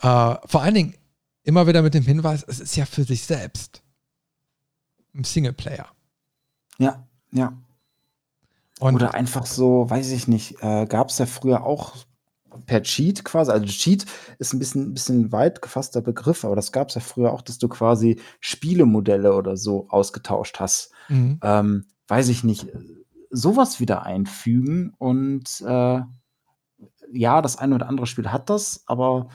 äh, 0.00 0.34
vor 0.46 0.62
allen 0.62 0.74
Dingen 0.74 0.94
immer 1.42 1.66
wieder 1.66 1.82
mit 1.82 1.94
dem 1.94 2.04
Hinweis, 2.04 2.44
es 2.46 2.60
ist 2.60 2.76
ja 2.76 2.86
für 2.86 3.04
sich 3.04 3.24
selbst. 3.24 3.82
Im 5.12 5.24
Singleplayer. 5.24 5.88
Ja, 6.78 7.06
ja. 7.32 7.52
Und 8.80 8.94
Oder 8.94 9.14
einfach 9.14 9.46
so, 9.46 9.90
weiß 9.90 10.10
ich 10.12 10.28
nicht, 10.28 10.62
äh, 10.62 10.86
gab 10.86 11.08
es 11.08 11.18
ja 11.18 11.26
früher 11.26 11.64
auch 11.64 11.96
per 12.66 12.82
Cheat 12.82 13.24
quasi, 13.24 13.50
also 13.50 13.66
Cheat 13.66 14.06
ist 14.38 14.52
ein 14.52 14.58
bisschen, 14.58 14.94
bisschen 14.94 15.32
weit 15.32 15.62
gefasster 15.62 16.00
Begriff, 16.00 16.44
aber 16.44 16.56
das 16.56 16.72
gab 16.72 16.88
es 16.88 16.94
ja 16.94 17.00
früher 17.00 17.32
auch, 17.32 17.42
dass 17.42 17.58
du 17.58 17.68
quasi 17.68 18.20
Spielemodelle 18.40 19.34
oder 19.34 19.56
so 19.56 19.88
ausgetauscht 19.88 20.60
hast. 20.60 20.92
Mhm. 21.08 21.38
Ähm, 21.42 21.84
weiß 22.08 22.28
ich 22.28 22.44
nicht, 22.44 22.66
sowas 23.30 23.80
wieder 23.80 24.04
einfügen 24.04 24.94
und 24.98 25.60
äh, 25.66 26.00
ja, 27.12 27.42
das 27.42 27.56
eine 27.56 27.74
oder 27.74 27.88
andere 27.88 28.06
Spiel 28.06 28.30
hat 28.30 28.50
das, 28.50 28.84
aber 28.86 29.28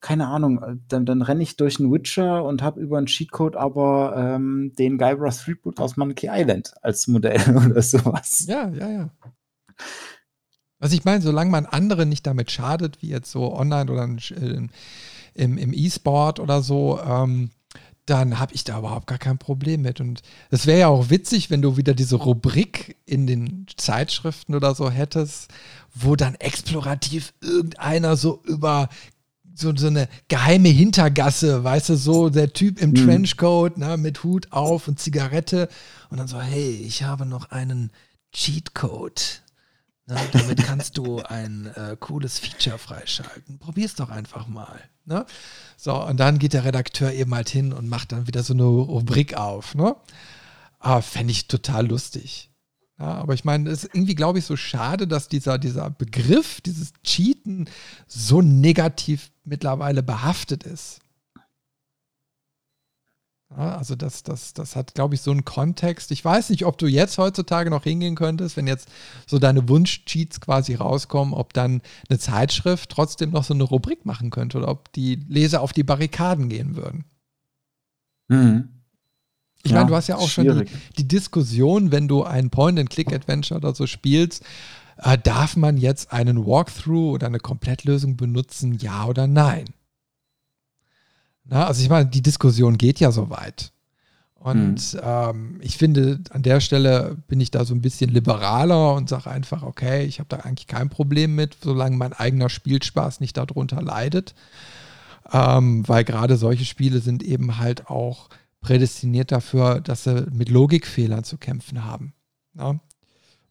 keine 0.00 0.28
Ahnung, 0.28 0.80
dann, 0.86 1.06
dann 1.06 1.22
renne 1.22 1.42
ich 1.42 1.56
durch 1.56 1.80
einen 1.80 1.92
Witcher 1.92 2.44
und 2.44 2.62
habe 2.62 2.80
über 2.80 2.98
einen 2.98 3.06
Cheatcode 3.06 3.56
aber 3.56 4.14
ähm, 4.16 4.72
den 4.78 4.96
Guybrush 4.96 5.44
Threepwood 5.44 5.80
aus 5.80 5.96
Monkey 5.96 6.28
Island 6.30 6.72
als 6.82 7.08
Modell 7.08 7.40
oder 7.70 7.82
sowas. 7.82 8.46
Ja, 8.48 8.68
ja, 8.68 8.88
ja. 8.88 9.10
Was 10.78 10.92
ich 10.92 11.04
meine, 11.04 11.22
solange 11.22 11.50
man 11.50 11.66
anderen 11.66 12.08
nicht 12.08 12.26
damit 12.26 12.50
schadet, 12.50 13.02
wie 13.02 13.08
jetzt 13.08 13.30
so 13.30 13.54
online 13.54 13.90
oder 13.90 14.04
im, 14.04 15.58
im 15.58 15.72
E-Sport 15.72 16.40
oder 16.40 16.62
so, 16.62 17.00
ähm, 17.00 17.50
dann 18.06 18.38
habe 18.38 18.54
ich 18.54 18.64
da 18.64 18.78
überhaupt 18.78 19.06
gar 19.06 19.18
kein 19.18 19.38
Problem 19.38 19.82
mit. 19.82 20.00
Und 20.00 20.22
es 20.50 20.66
wäre 20.66 20.80
ja 20.80 20.88
auch 20.88 21.10
witzig, 21.10 21.50
wenn 21.50 21.62
du 21.62 21.76
wieder 21.76 21.94
diese 21.94 22.16
Rubrik 22.16 22.96
in 23.04 23.26
den 23.26 23.66
Zeitschriften 23.76 24.54
oder 24.54 24.74
so 24.74 24.90
hättest, 24.90 25.50
wo 25.94 26.16
dann 26.16 26.34
explorativ 26.36 27.34
irgendeiner 27.42 28.16
so 28.16 28.42
über 28.44 28.88
so, 29.54 29.74
so 29.76 29.88
eine 29.88 30.08
geheime 30.28 30.68
Hintergasse, 30.68 31.64
weißt 31.64 31.90
du, 31.90 31.96
so 31.96 32.30
der 32.30 32.52
Typ 32.52 32.80
im 32.80 32.90
mhm. 32.90 32.94
Trenchcoat, 32.94 33.76
ne, 33.76 33.96
mit 33.96 34.22
Hut 34.22 34.52
auf 34.52 34.88
und 34.88 35.00
Zigarette 35.00 35.68
und 36.10 36.18
dann 36.18 36.28
so, 36.28 36.40
hey, 36.40 36.70
ich 36.86 37.02
habe 37.02 37.26
noch 37.26 37.50
einen 37.50 37.90
Cheatcode 38.32 39.42
Ne? 40.08 40.16
Damit 40.32 40.64
kannst 40.64 40.96
du 40.96 41.20
ein 41.20 41.66
äh, 41.74 41.96
cooles 42.00 42.38
Feature 42.38 42.78
freischalten. 42.78 43.58
Probier's 43.58 43.94
doch 43.94 44.08
einfach 44.08 44.48
mal. 44.48 44.80
Ne? 45.04 45.26
So, 45.76 46.02
und 46.02 46.18
dann 46.18 46.38
geht 46.38 46.54
der 46.54 46.64
Redakteur 46.64 47.12
eben 47.12 47.34
halt 47.34 47.50
hin 47.50 47.72
und 47.72 47.88
macht 47.88 48.12
dann 48.12 48.26
wieder 48.26 48.42
so 48.42 48.54
eine 48.54 48.64
Rubrik 48.64 49.34
auf. 49.34 49.74
Ne? 49.74 49.94
Ah, 50.78 51.02
Fände 51.02 51.32
ich 51.32 51.46
total 51.46 51.86
lustig. 51.86 52.50
Ja, 52.98 53.14
aber 53.14 53.34
ich 53.34 53.44
meine, 53.44 53.70
es 53.70 53.84
ist 53.84 53.94
irgendwie, 53.94 54.14
glaube 54.14 54.38
ich, 54.40 54.44
so 54.44 54.56
schade, 54.56 55.06
dass 55.06 55.28
dieser, 55.28 55.58
dieser 55.58 55.90
Begriff, 55.90 56.60
dieses 56.62 56.92
Cheaten 57.04 57.68
so 58.08 58.42
negativ 58.42 59.30
mittlerweile 59.44 60.02
behaftet 60.02 60.64
ist. 60.64 61.00
Also 63.50 63.96
das, 63.96 64.22
das, 64.22 64.52
das 64.52 64.76
hat, 64.76 64.94
glaube 64.94 65.14
ich, 65.14 65.22
so 65.22 65.30
einen 65.30 65.44
Kontext. 65.44 66.10
Ich 66.10 66.22
weiß 66.22 66.50
nicht, 66.50 66.66
ob 66.66 66.76
du 66.76 66.86
jetzt 66.86 67.16
heutzutage 67.16 67.70
noch 67.70 67.84
hingehen 67.84 68.14
könntest, 68.14 68.58
wenn 68.58 68.66
jetzt 68.66 68.88
so 69.26 69.38
deine 69.38 69.68
Wunsch-Cheats 69.68 70.40
quasi 70.40 70.74
rauskommen, 70.74 71.32
ob 71.32 71.54
dann 71.54 71.80
eine 72.08 72.18
Zeitschrift 72.18 72.90
trotzdem 72.90 73.30
noch 73.30 73.44
so 73.44 73.54
eine 73.54 73.64
Rubrik 73.64 74.04
machen 74.04 74.30
könnte 74.30 74.58
oder 74.58 74.68
ob 74.68 74.92
die 74.92 75.16
Leser 75.28 75.62
auf 75.62 75.72
die 75.72 75.82
Barrikaden 75.82 76.50
gehen 76.50 76.76
würden. 76.76 77.04
Mhm. 78.28 78.68
Ich 79.62 79.70
ja, 79.70 79.78
meine, 79.78 79.88
du 79.88 79.96
hast 79.96 80.08
ja 80.08 80.16
auch 80.16 80.28
schon 80.28 80.64
die, 80.64 80.70
die, 80.98 81.08
Diskussion, 81.08 81.90
wenn 81.90 82.06
du 82.06 82.24
ein 82.24 82.50
Point-and-Click-Adventure 82.50 83.58
oder 83.58 83.74
so 83.74 83.86
spielst, 83.86 84.44
äh, 84.98 85.16
darf 85.16 85.56
man 85.56 85.78
jetzt 85.78 86.12
einen 86.12 86.46
Walkthrough 86.46 87.14
oder 87.14 87.26
eine 87.26 87.40
Komplettlösung 87.40 88.16
benutzen, 88.16 88.74
ja 88.74 89.06
oder 89.06 89.26
nein? 89.26 89.64
Na, 91.48 91.66
also 91.66 91.82
ich 91.82 91.88
meine, 91.88 92.06
die 92.06 92.22
Diskussion 92.22 92.78
geht 92.78 93.00
ja 93.00 93.10
so 93.10 93.30
weit. 93.30 93.72
Und 94.34 94.78
hm. 94.78 95.00
ähm, 95.02 95.60
ich 95.62 95.76
finde, 95.76 96.20
an 96.30 96.42
der 96.42 96.60
Stelle 96.60 97.16
bin 97.26 97.40
ich 97.40 97.50
da 97.50 97.64
so 97.64 97.74
ein 97.74 97.80
bisschen 97.80 98.10
liberaler 98.10 98.94
und 98.94 99.08
sage 99.08 99.30
einfach, 99.30 99.62
okay, 99.62 100.04
ich 100.04 100.20
habe 100.20 100.28
da 100.28 100.36
eigentlich 100.38 100.68
kein 100.68 100.90
Problem 100.90 101.34
mit, 101.34 101.56
solange 101.62 101.96
mein 101.96 102.12
eigener 102.12 102.48
Spielspaß 102.48 103.20
nicht 103.20 103.36
darunter 103.36 103.82
leidet. 103.82 104.34
Ähm, 105.32 105.86
weil 105.88 106.04
gerade 106.04 106.36
solche 106.36 106.64
Spiele 106.64 107.00
sind 107.00 107.22
eben 107.22 107.58
halt 107.58 107.88
auch 107.88 108.28
prädestiniert 108.60 109.32
dafür, 109.32 109.80
dass 109.80 110.04
sie 110.04 110.26
mit 110.30 110.48
Logikfehlern 110.50 111.24
zu 111.24 111.36
kämpfen 111.36 111.84
haben. 111.84 112.12
Ja? 112.56 112.78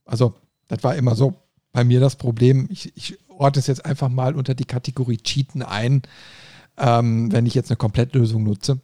Also, 0.06 0.36
das 0.68 0.84
war 0.84 0.96
immer 0.96 1.16
so 1.16 1.36
bei 1.74 1.84
mir 1.84 2.00
das 2.00 2.16
Problem. 2.16 2.68
Ich, 2.72 2.96
ich 2.96 3.18
orte 3.28 3.60
es 3.60 3.68
jetzt 3.68 3.86
einfach 3.86 4.10
mal 4.10 4.36
unter 4.36 4.56
die 4.56 4.66
Kategorie 4.66 5.18
Cheaten 5.18 5.62
ein 5.62 6.02
ähm, 6.78 7.32
wenn 7.32 7.46
ich 7.46 7.54
jetzt 7.54 7.70
eine 7.70 7.78
Komplettlösung 7.78 8.44
nutze. 8.44 8.80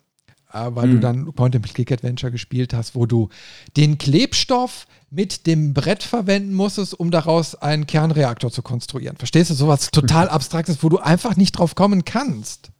Äh, 0.51 0.69
weil 0.75 0.83
hm. 0.83 0.91
du 0.91 0.99
dann 0.99 1.33
Point-and-Click-Adventure 1.33 2.31
gespielt 2.31 2.73
hast, 2.73 2.95
wo 2.95 3.05
du 3.05 3.29
den 3.75 3.97
Klebstoff 3.97 4.85
mit 5.09 5.47
dem 5.47 5.73
Brett 5.73 6.03
verwenden 6.03 6.53
musstest, 6.53 6.99
um 6.99 7.11
daraus 7.11 7.55
einen 7.55 7.87
Kernreaktor 7.87 8.51
zu 8.51 8.61
konstruieren. 8.61 9.17
Verstehst 9.17 9.49
du? 9.49 9.55
Sowas 9.55 9.89
total 9.91 10.29
Abstraktes, 10.29 10.83
wo 10.83 10.89
du 10.89 10.99
einfach 10.99 11.35
nicht 11.35 11.53
drauf 11.53 11.75
kommen 11.75 12.05
kannst. 12.05 12.71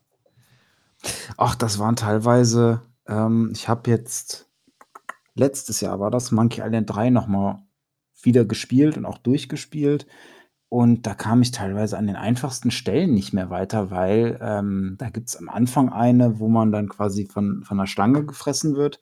Ach, 1.37 1.55
das 1.55 1.79
waren 1.79 1.95
teilweise, 1.95 2.81
ähm, 3.07 3.51
ich 3.53 3.67
habe 3.67 3.89
jetzt 3.89 4.47
letztes 5.35 5.81
Jahr 5.81 5.99
war 5.99 6.11
das 6.11 6.31
Monkey 6.31 6.61
Island 6.61 6.89
3 6.89 7.09
nochmal 7.09 7.63
wieder 8.21 8.45
gespielt 8.45 8.97
und 8.97 9.05
auch 9.05 9.17
durchgespielt. 9.17 10.05
Und 10.73 11.05
da 11.05 11.13
kam 11.13 11.43
ich 11.43 11.51
teilweise 11.51 11.99
an 11.99 12.07
den 12.07 12.15
einfachsten 12.15 12.71
Stellen 12.71 13.13
nicht 13.13 13.31
mehr 13.31 13.51
weiter, 13.51 13.91
weil 13.91 14.39
ähm, 14.41 14.95
da 14.97 15.11
gibt 15.11 15.29
es 15.29 15.35
am 15.35 15.47
Anfang 15.47 15.89
eine, 15.89 16.39
wo 16.39 16.47
man 16.47 16.71
dann 16.71 16.89
quasi 16.89 17.27
von, 17.27 17.63
von 17.63 17.79
einer 17.79 17.85
Schlange 17.85 18.25
gefressen 18.25 18.75
wird. 18.75 18.99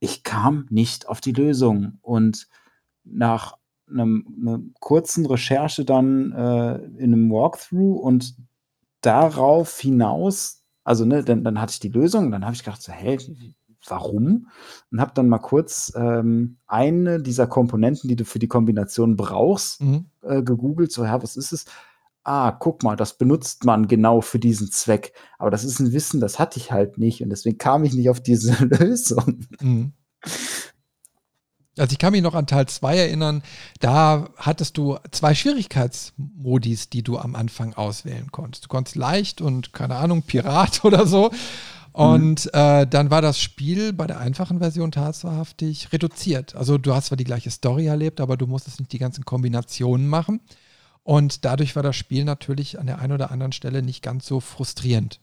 Ich 0.00 0.24
kam 0.24 0.66
nicht 0.68 1.08
auf 1.08 1.20
die 1.20 1.30
Lösung. 1.30 2.00
Und 2.02 2.48
nach 3.04 3.56
einem, 3.88 4.26
einer 4.40 4.60
kurzen 4.80 5.26
Recherche 5.26 5.84
dann 5.84 6.32
äh, 6.32 6.74
in 6.96 7.14
einem 7.14 7.30
Walkthrough 7.30 8.00
und 8.02 8.34
darauf 9.00 9.78
hinaus, 9.78 10.64
also 10.82 11.04
ne, 11.04 11.22
dann, 11.22 11.44
dann 11.44 11.60
hatte 11.60 11.70
ich 11.74 11.78
die 11.78 11.88
Lösung 11.88 12.32
dann 12.32 12.44
habe 12.44 12.56
ich 12.56 12.64
gedacht, 12.64 12.82
so, 12.82 12.90
hä, 12.90 13.16
warum 13.90 14.48
und 14.90 15.00
habe 15.00 15.12
dann 15.14 15.28
mal 15.28 15.38
kurz 15.38 15.92
ähm, 15.96 16.58
eine 16.66 17.20
dieser 17.20 17.46
Komponenten, 17.46 18.08
die 18.08 18.16
du 18.16 18.24
für 18.24 18.38
die 18.38 18.48
Kombination 18.48 19.16
brauchst, 19.16 19.80
mhm. 19.80 20.06
äh, 20.22 20.42
gegoogelt. 20.42 20.92
So, 20.92 21.04
ja, 21.04 21.22
was 21.22 21.36
ist 21.36 21.52
es? 21.52 21.64
Ah, 22.24 22.50
guck 22.50 22.82
mal, 22.82 22.96
das 22.96 23.18
benutzt 23.18 23.64
man 23.64 23.86
genau 23.86 24.20
für 24.20 24.38
diesen 24.38 24.70
Zweck. 24.70 25.12
Aber 25.38 25.50
das 25.50 25.62
ist 25.64 25.78
ein 25.78 25.92
Wissen, 25.92 26.20
das 26.20 26.38
hatte 26.38 26.58
ich 26.58 26.72
halt 26.72 26.98
nicht 26.98 27.22
und 27.22 27.30
deswegen 27.30 27.58
kam 27.58 27.84
ich 27.84 27.94
nicht 27.94 28.10
auf 28.10 28.20
diese 28.20 28.52
Lösung. 28.64 29.46
Mhm. 29.60 29.92
Also 31.78 31.92
ich 31.92 31.98
kann 31.98 32.12
mich 32.12 32.22
noch 32.22 32.34
an 32.34 32.46
Teil 32.46 32.66
2 32.66 32.96
erinnern, 32.96 33.42
da 33.80 34.30
hattest 34.36 34.78
du 34.78 34.96
zwei 35.10 35.34
Schwierigkeitsmodis, 35.34 36.88
die 36.88 37.02
du 37.02 37.18
am 37.18 37.36
Anfang 37.36 37.74
auswählen 37.74 38.32
konntest. 38.32 38.64
Du 38.64 38.68
konntest 38.68 38.96
leicht 38.96 39.42
und 39.42 39.74
keine 39.74 39.96
Ahnung, 39.96 40.22
Pirat 40.22 40.84
oder 40.84 41.06
so. 41.06 41.30
Und 41.96 42.52
äh, 42.52 42.86
dann 42.86 43.10
war 43.10 43.22
das 43.22 43.40
Spiel 43.40 43.94
bei 43.94 44.06
der 44.06 44.18
einfachen 44.18 44.58
Version 44.58 44.92
tatsächlich 44.92 45.90
reduziert. 45.94 46.54
Also 46.54 46.76
du 46.76 46.94
hast 46.94 47.06
zwar 47.06 47.16
die 47.16 47.24
gleiche 47.24 47.50
Story 47.50 47.86
erlebt, 47.86 48.20
aber 48.20 48.36
du 48.36 48.46
musstest 48.46 48.80
nicht 48.80 48.92
die 48.92 48.98
ganzen 48.98 49.24
Kombinationen 49.24 50.06
machen. 50.06 50.40
Und 51.04 51.46
dadurch 51.46 51.74
war 51.74 51.82
das 51.82 51.96
Spiel 51.96 52.24
natürlich 52.24 52.78
an 52.78 52.86
der 52.86 52.98
einen 52.98 53.12
oder 53.12 53.30
anderen 53.30 53.52
Stelle 53.52 53.82
nicht 53.82 54.02
ganz 54.02 54.26
so 54.26 54.40
frustrierend. 54.40 55.20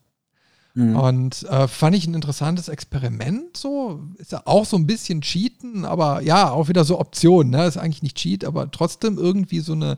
Mhm. 0.73 0.95
Und 0.95 1.43
äh, 1.43 1.67
fand 1.67 1.95
ich 1.95 2.07
ein 2.07 2.15
interessantes 2.15 2.69
Experiment. 2.69 3.55
So 3.55 4.01
ist 4.17 4.31
ja 4.31 4.41
auch 4.45 4.65
so 4.65 4.75
ein 4.75 4.87
bisschen 4.87 5.21
Cheaten, 5.21 5.85
aber 5.85 6.21
ja, 6.21 6.49
auch 6.49 6.69
wieder 6.69 6.85
so 6.85 6.99
Optionen. 6.99 7.51
Ne? 7.51 7.67
Ist 7.67 7.77
eigentlich 7.77 8.01
nicht 8.01 8.17
Cheat, 8.17 8.45
aber 8.45 8.71
trotzdem 8.71 9.19
irgendwie 9.19 9.59
so 9.59 9.73
eine, 9.73 9.97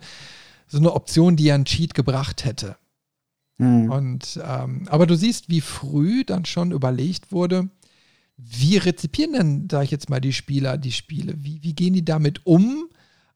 so 0.67 0.79
eine 0.79 0.91
Option, 0.91 1.37
die 1.37 1.45
ja 1.45 1.55
einen 1.55 1.63
Cheat 1.63 1.93
gebracht 1.93 2.43
hätte. 2.43 2.75
Mhm. 3.57 3.89
Und, 3.89 4.39
ähm, 4.43 4.87
aber 4.89 5.07
du 5.07 5.15
siehst, 5.15 5.49
wie 5.49 5.61
früh 5.61 6.23
dann 6.23 6.45
schon 6.45 6.71
überlegt 6.71 7.31
wurde, 7.31 7.69
wie 8.37 8.77
rezipieren 8.77 9.33
denn, 9.33 9.67
sag 9.71 9.83
ich 9.85 9.91
jetzt 9.91 10.09
mal, 10.09 10.19
die 10.19 10.33
Spieler 10.33 10.77
die 10.77 10.91
Spiele? 10.91 11.35
Wie, 11.37 11.63
wie 11.63 11.73
gehen 11.73 11.93
die 11.93 12.03
damit 12.03 12.45
um? 12.45 12.89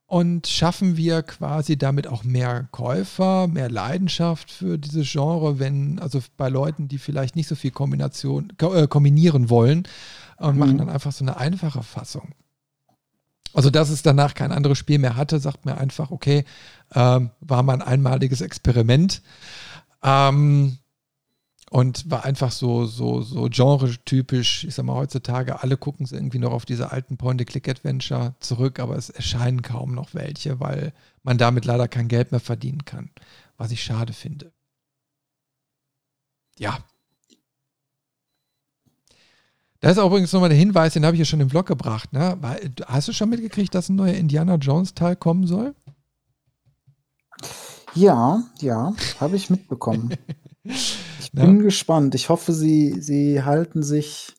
Und 0.06 0.48
schaffen 0.48 0.96
wir 0.96 1.22
quasi 1.22 1.78
damit 1.78 2.08
auch 2.08 2.24
mehr 2.24 2.68
Käufer, 2.72 3.46
mehr 3.46 3.70
Leidenschaft 3.70 4.50
für 4.50 4.76
dieses 4.76 5.10
Genre, 5.10 5.60
wenn, 5.60 6.00
also 6.00 6.20
bei 6.36 6.48
Leuten, 6.48 6.88
die 6.88 6.98
vielleicht 6.98 7.36
nicht 7.36 7.46
so 7.46 7.54
viel 7.54 7.70
Kombination, 7.70 8.52
äh, 8.58 8.88
kombinieren 8.88 9.50
wollen 9.50 9.84
und 10.36 10.54
mhm. 10.54 10.58
machen 10.58 10.78
dann 10.78 10.88
einfach 10.88 11.12
so 11.12 11.24
eine 11.24 11.36
einfache 11.36 11.84
Fassung. 11.84 12.34
Also, 13.52 13.70
dass 13.70 13.90
es 13.90 14.02
danach 14.02 14.34
kein 14.34 14.52
anderes 14.52 14.78
Spiel 14.78 14.98
mehr 14.98 15.16
hatte, 15.16 15.40
sagt 15.40 15.64
mir 15.64 15.78
einfach, 15.78 16.10
okay, 16.10 16.44
äh, 16.90 17.20
war 17.40 17.62
mal 17.62 17.74
ein 17.74 17.82
einmaliges 17.82 18.40
Experiment. 18.40 19.22
Ähm, 20.02 20.78
und 21.70 22.10
war 22.10 22.24
einfach 22.24 22.50
so, 22.50 22.84
so, 22.84 23.22
so 23.22 23.48
genre-typisch. 23.48 24.64
Ich 24.64 24.74
sag 24.74 24.84
mal, 24.84 24.94
heutzutage, 24.94 25.62
alle 25.62 25.76
gucken 25.76 26.04
sie 26.04 26.16
irgendwie 26.16 26.40
noch 26.40 26.50
auf 26.50 26.64
diese 26.64 26.90
alten 26.90 27.16
Point-and-Click-Adventure 27.16 28.34
zurück, 28.40 28.80
aber 28.80 28.96
es 28.96 29.08
erscheinen 29.08 29.62
kaum 29.62 29.94
noch 29.94 30.12
welche, 30.12 30.58
weil 30.58 30.92
man 31.22 31.38
damit 31.38 31.64
leider 31.64 31.86
kein 31.86 32.08
Geld 32.08 32.32
mehr 32.32 32.40
verdienen 32.40 32.84
kann. 32.84 33.10
Was 33.56 33.70
ich 33.70 33.84
schade 33.84 34.12
finde. 34.12 34.52
Ja. 36.58 36.78
Da 39.78 39.90
ist 39.90 39.98
auch 39.98 40.08
übrigens 40.08 40.32
nochmal 40.32 40.48
der 40.50 40.58
Hinweis, 40.58 40.92
den 40.94 41.06
habe 41.06 41.14
ich 41.14 41.20
ja 41.20 41.24
schon 41.24 41.40
im 41.40 41.50
Vlog 41.50 41.66
gebracht. 41.66 42.12
Ne? 42.12 42.36
Hast 42.86 43.08
du 43.08 43.12
schon 43.12 43.30
mitgekriegt, 43.30 43.74
dass 43.74 43.88
ein 43.88 43.96
neuer 43.96 44.14
Indiana 44.14 44.56
Jones-Teil 44.56 45.14
kommen 45.14 45.46
soll? 45.46 45.74
Ja, 47.94 48.44
ja, 48.60 48.94
habe 49.18 49.36
ich 49.36 49.50
mitbekommen. 49.50 50.14
Ich 51.20 51.32
bin 51.32 51.58
ja. 51.58 51.62
gespannt. 51.62 52.14
Ich 52.14 52.28
hoffe, 52.28 52.52
sie, 52.52 53.00
sie 53.00 53.42
halten 53.42 53.82
sich 53.82 54.34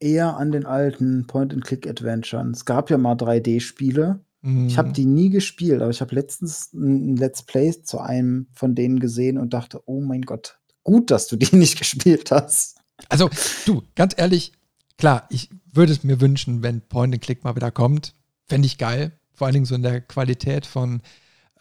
eher 0.00 0.36
an 0.36 0.52
den 0.52 0.66
alten 0.66 1.26
Point-and-Click-Adventuren. 1.26 2.50
Es 2.50 2.64
gab 2.64 2.90
ja 2.90 2.98
mal 2.98 3.14
3D-Spiele. 3.14 4.20
Mhm. 4.42 4.66
Ich 4.66 4.78
habe 4.78 4.92
die 4.92 5.04
nie 5.04 5.30
gespielt, 5.30 5.80
aber 5.80 5.90
ich 5.90 6.00
habe 6.00 6.14
letztens 6.14 6.72
ein 6.72 7.16
Let's 7.16 7.42
Play 7.42 7.82
zu 7.82 7.98
einem 7.98 8.48
von 8.52 8.74
denen 8.74 9.00
gesehen 9.00 9.38
und 9.38 9.54
dachte, 9.54 9.80
oh 9.86 10.00
mein 10.00 10.22
Gott, 10.22 10.58
gut, 10.84 11.10
dass 11.10 11.26
du 11.28 11.36
die 11.36 11.54
nicht 11.56 11.78
gespielt 11.78 12.30
hast. 12.30 12.78
Also, 13.08 13.30
du, 13.64 13.82
ganz 13.94 14.14
ehrlich, 14.16 14.52
klar, 14.96 15.26
ich 15.30 15.50
würde 15.72 15.92
es 15.92 16.02
mir 16.02 16.20
wünschen, 16.20 16.62
wenn 16.62 16.80
Point-and-Click 16.80 17.44
mal 17.44 17.56
wieder 17.56 17.70
kommt. 17.70 18.14
Fände 18.46 18.66
ich 18.66 18.78
geil. 18.78 19.12
Vor 19.32 19.46
allen 19.46 19.54
Dingen 19.54 19.66
so 19.66 19.74
in 19.74 19.82
der 19.82 20.00
Qualität 20.00 20.66
von 20.66 21.02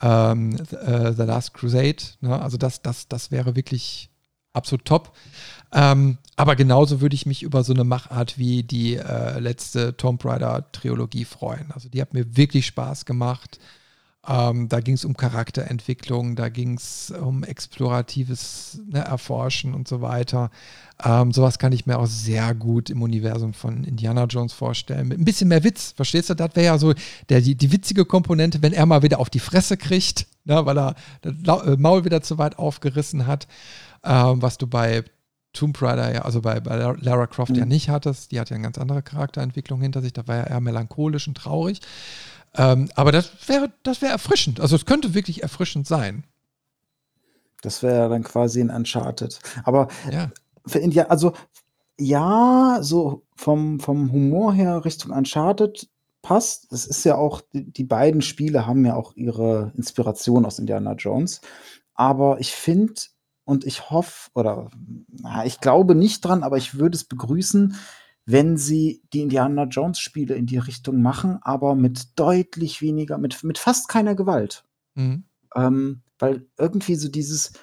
ähm, 0.02 0.56
äh, 0.56 1.14
The 1.14 1.24
Last 1.24 1.54
Crusade. 1.54 2.04
Ne? 2.22 2.40
Also 2.40 2.58
das, 2.58 2.82
das, 2.82 3.08
das 3.08 3.32
wäre 3.32 3.56
wirklich 3.56 4.10
absolut 4.54 4.86
top. 4.86 5.16
Ähm, 5.74 6.18
aber 6.36 6.56
genauso 6.56 7.02
würde 7.02 7.16
ich 7.16 7.26
mich 7.26 7.44
über 7.44 7.64
so 7.64 7.74
eine 7.74 7.84
Machart 7.84 8.38
wie 8.38 8.64
die 8.64 8.96
äh, 8.96 9.40
letzte 9.40 9.96
Tomb 9.98 10.24
Raider 10.26 10.72
Trilogie 10.72 11.26
freuen. 11.26 11.72
Also 11.72 11.90
die 11.90 12.02
hat 12.02 12.14
mir 12.14 12.38
wirklich 12.38 12.66
Spaß 12.66 13.06
gemacht. 13.06 13.60
Ähm, 14.28 14.68
da 14.68 14.82
ging 14.82 14.96
es 14.96 15.06
um 15.06 15.16
Charakterentwicklung, 15.16 16.36
da 16.36 16.50
ging 16.50 16.76
es 16.76 17.12
um 17.12 17.44
exploratives 17.44 18.82
ne, 18.92 19.00
Erforschen 19.00 19.74
und 19.74 19.88
so 19.88 20.02
weiter. 20.02 20.52
Ähm, 21.04 21.32
sowas 21.32 21.60
kann 21.60 21.72
ich 21.72 21.86
mir 21.86 21.98
auch 21.98 22.08
sehr 22.08 22.54
gut 22.54 22.90
im 22.90 23.02
Universum 23.02 23.54
von 23.54 23.86
Indiana 23.86 24.26
Jones 24.26 24.52
vorstellen. 24.52 25.08
Mit 25.08 25.20
ein 25.20 25.26
bisschen 25.26 25.48
mehr 25.48 25.64
Witz, 25.64 25.94
verstehst 25.96 26.30
du? 26.30 26.34
Das 26.34 26.56
wäre 26.56 26.66
ja 26.66 26.78
so 26.78 26.94
der, 27.30 27.40
die, 27.40 27.56
die 27.56 27.72
witzige 27.72 28.04
Komponente, 28.04 28.62
wenn 28.62 28.74
er 28.74 28.86
mal 28.86 29.02
wieder 29.02 29.20
auf 29.20 29.30
die 29.30 29.40
Fresse 29.40 29.78
kriegt, 29.78 30.28
ne, 30.44 30.66
weil 30.66 30.78
er 30.78 30.96
das 31.22 31.34
äh, 31.66 31.78
Maul 31.78 32.04
wieder 32.04 32.22
zu 32.22 32.38
weit 32.38 32.60
aufgerissen 32.60 33.28
hat, 33.28 33.48
ähm, 34.04 34.42
was 34.42 34.58
du 34.58 34.68
bei 34.68 35.06
Tomb 35.54 35.82
Raider 35.82 36.14
ja, 36.14 36.22
also 36.22 36.42
bei, 36.42 36.60
bei 36.60 36.76
Lara 36.76 37.28
Croft 37.28 37.52
mhm. 37.52 37.60
ja 37.60 37.66
nicht 37.66 37.90
hattest. 37.90 38.32
Die 38.32 38.40
hat 38.40 38.50
ja 38.50 38.56
eine 38.56 38.64
ganz 38.64 38.78
andere 38.78 39.02
Charakterentwicklung 39.02 39.82
hinter 39.82 40.02
sich. 40.02 40.14
Da 40.14 40.28
war 40.28 40.36
ja 40.36 40.44
eher 40.44 40.62
melancholisch 40.62 41.28
und 41.28 41.36
traurig. 41.36 41.82
Ähm, 42.58 42.90
aber 42.96 43.12
das 43.12 43.32
wäre 43.48 43.72
das 43.84 44.02
wär 44.02 44.10
erfrischend. 44.10 44.60
Also 44.60 44.76
es 44.76 44.86
könnte 44.86 45.14
wirklich 45.14 45.44
erfrischend 45.44 45.88
sein. 45.88 46.24
Das 47.62 47.84
wäre 47.84 48.10
dann 48.10 48.24
quasi 48.24 48.62
ein 48.62 48.70
Uncharted. 48.70 49.40
Aber 49.64 49.88
ja. 50.12 50.32
für 50.66 50.80
India, 50.80 51.06
also 51.06 51.34
ja, 52.00 52.80
so 52.82 53.24
vom, 53.36 53.80
vom 53.80 54.12
Humor 54.12 54.54
her 54.54 54.86
Richtung 54.86 55.12
Uncharted 55.12 55.90
passt. 56.22 56.72
Das 56.72 56.86
ist 56.86 57.04
ja 57.04 57.16
auch, 57.16 57.42
die, 57.54 57.72
die 57.72 57.84
beiden 57.84 58.22
Spiele 58.22 58.68
haben 58.68 58.86
ja 58.86 58.96
auch 58.96 59.14
ihre 59.16 59.72
Inspiration 59.76 60.46
aus 60.46 60.60
Indiana 60.60 60.94
Jones. 60.94 61.42
Aber 61.94 62.40
ich 62.40 62.52
finde, 62.52 63.02
und 63.44 63.66
ich 63.66 63.90
hoffe, 63.90 64.30
oder 64.36 64.70
na, 65.10 65.46
ich 65.46 65.60
glaube 65.60 65.96
nicht 65.96 66.22
dran, 66.22 66.44
aber 66.44 66.58
ich 66.58 66.78
würde 66.78 66.96
es 66.96 67.06
begrüßen, 67.06 67.76
wenn 68.28 68.58
sie 68.58 69.02
die 69.14 69.22
Indiana 69.22 69.64
Jones 69.64 70.00
Spiele 70.00 70.36
in 70.36 70.46
die 70.46 70.58
Richtung 70.58 71.02
machen, 71.02 71.40
aber 71.42 71.76
mit 71.76 72.20
deutlich 72.20 72.82
weniger, 72.82 73.18
mit, 73.18 73.42
mit 73.46 73.58
fast 73.58 73.88
keiner 73.88 74.16
Gewalt. 74.16 74.66
Mhm. 74.96 75.24
Ähm, 75.56 76.02
weil 76.20 76.46
irgendwie 76.58 76.96
so 76.96 77.08
dieses, 77.08 77.54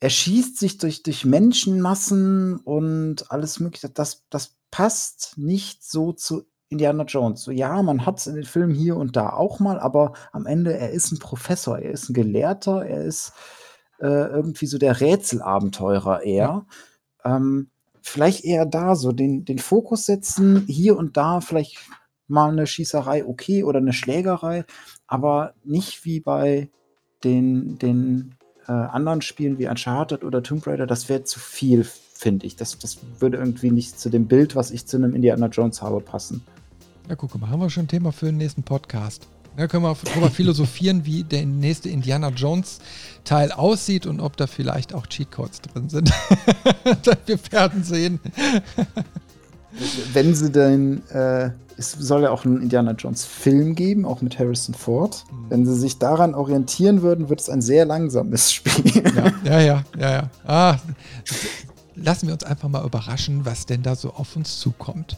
er 0.00 0.10
schießt 0.10 0.58
sich 0.58 0.76
durch, 0.76 1.02
durch 1.02 1.24
Menschenmassen 1.24 2.58
und 2.58 3.30
alles 3.30 3.60
mögliche, 3.60 3.88
das, 3.88 4.24
das 4.28 4.58
passt 4.70 5.38
nicht 5.38 5.82
so 5.82 6.12
zu 6.12 6.42
Indiana 6.68 7.04
Jones. 7.04 7.42
So, 7.42 7.50
ja, 7.50 7.82
man 7.82 8.04
hat 8.04 8.18
es 8.18 8.26
in 8.26 8.34
den 8.34 8.44
Filmen 8.44 8.74
hier 8.74 8.96
und 8.96 9.16
da 9.16 9.30
auch 9.30 9.58
mal, 9.58 9.80
aber 9.80 10.12
am 10.32 10.44
Ende, 10.44 10.76
er 10.76 10.90
ist 10.90 11.12
ein 11.12 11.18
Professor, 11.18 11.78
er 11.78 11.92
ist 11.92 12.10
ein 12.10 12.14
Gelehrter, 12.14 12.84
er 12.84 13.04
ist 13.04 13.32
äh, 14.00 14.06
irgendwie 14.06 14.66
so 14.66 14.76
der 14.76 15.00
Rätselabenteurer 15.00 16.24
eher. 16.24 16.66
Ja. 17.24 17.36
Ähm, 17.36 17.70
vielleicht 18.04 18.44
eher 18.44 18.66
da 18.66 18.94
so 18.94 19.12
den, 19.12 19.46
den 19.46 19.58
Fokus 19.58 20.04
setzen, 20.04 20.66
hier 20.66 20.96
und 20.96 21.16
da 21.16 21.40
vielleicht 21.40 21.78
mal 22.28 22.50
eine 22.50 22.66
Schießerei 22.66 23.24
okay 23.24 23.64
oder 23.64 23.78
eine 23.78 23.94
Schlägerei, 23.94 24.64
aber 25.06 25.54
nicht 25.64 26.04
wie 26.04 26.20
bei 26.20 26.68
den, 27.24 27.78
den 27.78 28.34
äh, 28.68 28.72
anderen 28.72 29.22
Spielen 29.22 29.58
wie 29.58 29.68
Uncharted 29.68 30.22
oder 30.22 30.42
Tomb 30.42 30.66
Raider, 30.66 30.86
das 30.86 31.08
wäre 31.08 31.24
zu 31.24 31.40
viel, 31.40 31.84
finde 31.84 32.46
ich. 32.46 32.56
Das, 32.56 32.78
das 32.78 32.98
würde 33.20 33.38
irgendwie 33.38 33.70
nicht 33.70 33.98
zu 33.98 34.10
dem 34.10 34.26
Bild, 34.26 34.54
was 34.54 34.70
ich 34.70 34.86
zu 34.86 34.98
einem 34.98 35.14
Indiana 35.14 35.46
Jones 35.46 35.80
habe, 35.80 36.00
passen. 36.00 36.42
Ja, 37.08 37.16
guck 37.16 37.34
mal, 37.40 37.48
haben 37.48 37.60
wir 37.60 37.70
schon 37.70 37.84
ein 37.84 37.88
Thema 37.88 38.12
für 38.12 38.26
den 38.26 38.36
nächsten 38.36 38.62
Podcast. 38.62 39.26
Da 39.56 39.68
können 39.68 39.84
wir, 39.84 39.96
wir 39.96 40.30
philosophieren, 40.30 41.04
wie 41.04 41.24
der 41.24 41.46
nächste 41.46 41.88
Indiana 41.88 42.30
Jones 42.30 42.78
Teil 43.24 43.52
aussieht 43.52 44.06
und 44.06 44.20
ob 44.20 44.36
da 44.36 44.46
vielleicht 44.46 44.94
auch 44.94 45.06
Cheatcodes 45.06 45.60
drin 45.62 45.88
sind. 45.88 46.12
wir 47.26 47.38
werden 47.52 47.84
sehen. 47.84 48.20
Wenn 50.12 50.34
sie 50.34 50.50
denn, 50.50 51.02
äh, 51.08 51.50
es 51.76 51.92
soll 51.92 52.22
ja 52.22 52.30
auch 52.30 52.44
einen 52.44 52.62
Indiana 52.62 52.92
Jones 52.92 53.24
Film 53.24 53.74
geben, 53.74 54.04
auch 54.04 54.20
mit 54.20 54.38
Harrison 54.38 54.74
Ford. 54.74 55.24
Mhm. 55.30 55.50
Wenn 55.50 55.66
sie 55.66 55.74
sich 55.74 55.98
daran 55.98 56.34
orientieren 56.34 57.02
würden, 57.02 57.28
wird 57.28 57.40
es 57.40 57.48
ein 57.48 57.62
sehr 57.62 57.84
langsames 57.84 58.52
Spiel. 58.54 59.02
Ja, 59.14 59.32
ja, 59.44 59.60
ja, 59.60 59.84
ja. 59.98 60.10
ja. 60.10 60.30
Ah, 60.46 60.76
lassen 61.96 62.26
wir 62.26 62.34
uns 62.34 62.44
einfach 62.44 62.68
mal 62.68 62.84
überraschen, 62.84 63.44
was 63.44 63.66
denn 63.66 63.82
da 63.82 63.96
so 63.96 64.12
auf 64.12 64.36
uns 64.36 64.58
zukommt. 64.60 65.16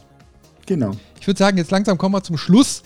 Genau. 0.65 0.91
Ich 1.19 1.27
würde 1.27 1.37
sagen, 1.37 1.57
jetzt 1.57 1.71
langsam 1.71 1.97
kommen 1.97 2.15
wir 2.15 2.23
zum 2.23 2.37
Schluss. 2.37 2.83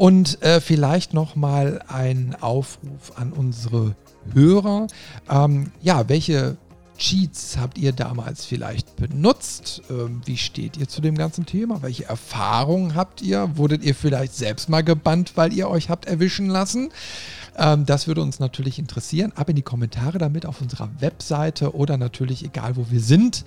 Und 0.00 0.40
äh, 0.40 0.62
vielleicht 0.62 1.12
nochmal 1.12 1.82
ein 1.86 2.34
Aufruf 2.40 3.12
an 3.16 3.34
unsere 3.34 3.94
Hörer. 4.32 4.86
Ähm, 5.28 5.72
ja, 5.82 6.08
welche 6.08 6.56
Cheats 6.96 7.58
habt 7.58 7.76
ihr 7.76 7.92
damals 7.92 8.46
vielleicht 8.46 8.96
benutzt? 8.96 9.82
Ähm, 9.90 10.22
wie 10.24 10.38
steht 10.38 10.78
ihr 10.78 10.88
zu 10.88 11.02
dem 11.02 11.18
ganzen 11.18 11.44
Thema? 11.44 11.82
Welche 11.82 12.06
Erfahrungen 12.06 12.94
habt 12.94 13.20
ihr? 13.20 13.58
Wurdet 13.58 13.84
ihr 13.84 13.94
vielleicht 13.94 14.34
selbst 14.34 14.70
mal 14.70 14.82
gebannt, 14.82 15.32
weil 15.34 15.52
ihr 15.52 15.68
euch 15.68 15.90
habt 15.90 16.06
erwischen 16.06 16.48
lassen? 16.48 16.88
Ähm, 17.58 17.84
das 17.84 18.06
würde 18.06 18.22
uns 18.22 18.40
natürlich 18.40 18.78
interessieren. 18.78 19.32
Ab 19.34 19.50
in 19.50 19.56
die 19.56 19.62
Kommentare 19.62 20.16
damit 20.16 20.46
auf 20.46 20.62
unserer 20.62 20.88
Webseite 21.00 21.74
oder 21.74 21.98
natürlich 21.98 22.42
egal, 22.42 22.76
wo 22.76 22.86
wir 22.88 23.00
sind. 23.00 23.44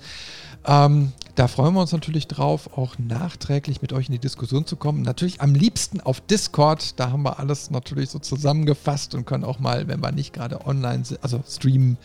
Ähm, 0.66 1.12
da 1.34 1.48
freuen 1.48 1.74
wir 1.74 1.80
uns 1.80 1.92
natürlich 1.92 2.28
drauf, 2.28 2.78
auch 2.78 2.96
nachträglich 2.98 3.82
mit 3.82 3.92
euch 3.92 4.06
in 4.06 4.12
die 4.12 4.20
Diskussion 4.20 4.66
zu 4.66 4.76
kommen. 4.76 5.02
Natürlich 5.02 5.40
am 5.40 5.54
liebsten 5.54 6.00
auf 6.00 6.20
Discord. 6.20 6.98
Da 7.00 7.10
haben 7.10 7.22
wir 7.22 7.40
alles 7.40 7.70
natürlich 7.70 8.10
so 8.10 8.20
zusammengefasst 8.20 9.14
und 9.16 9.26
können 9.26 9.42
auch 9.44 9.58
mal, 9.58 9.88
wenn 9.88 10.00
wir 10.00 10.12
nicht 10.12 10.32
gerade 10.32 10.64
online 10.64 11.04
sind, 11.04 11.24
also 11.24 11.42
streamen, 11.46 11.98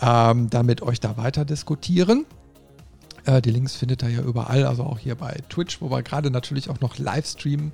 ähm, 0.00 0.48
da 0.48 0.62
mit 0.62 0.80
euch 0.80 1.00
da 1.00 1.18
weiter 1.18 1.44
diskutieren. 1.44 2.24
Äh, 3.26 3.42
die 3.42 3.50
Links 3.50 3.76
findet 3.76 4.02
ihr 4.02 4.08
ja 4.08 4.22
überall, 4.22 4.64
also 4.64 4.84
auch 4.84 4.98
hier 4.98 5.16
bei 5.16 5.36
Twitch, 5.50 5.82
wo 5.82 5.90
wir 5.90 6.02
gerade 6.02 6.30
natürlich 6.30 6.70
auch 6.70 6.80
noch 6.80 6.98
live 6.98 7.26
streamen. 7.26 7.72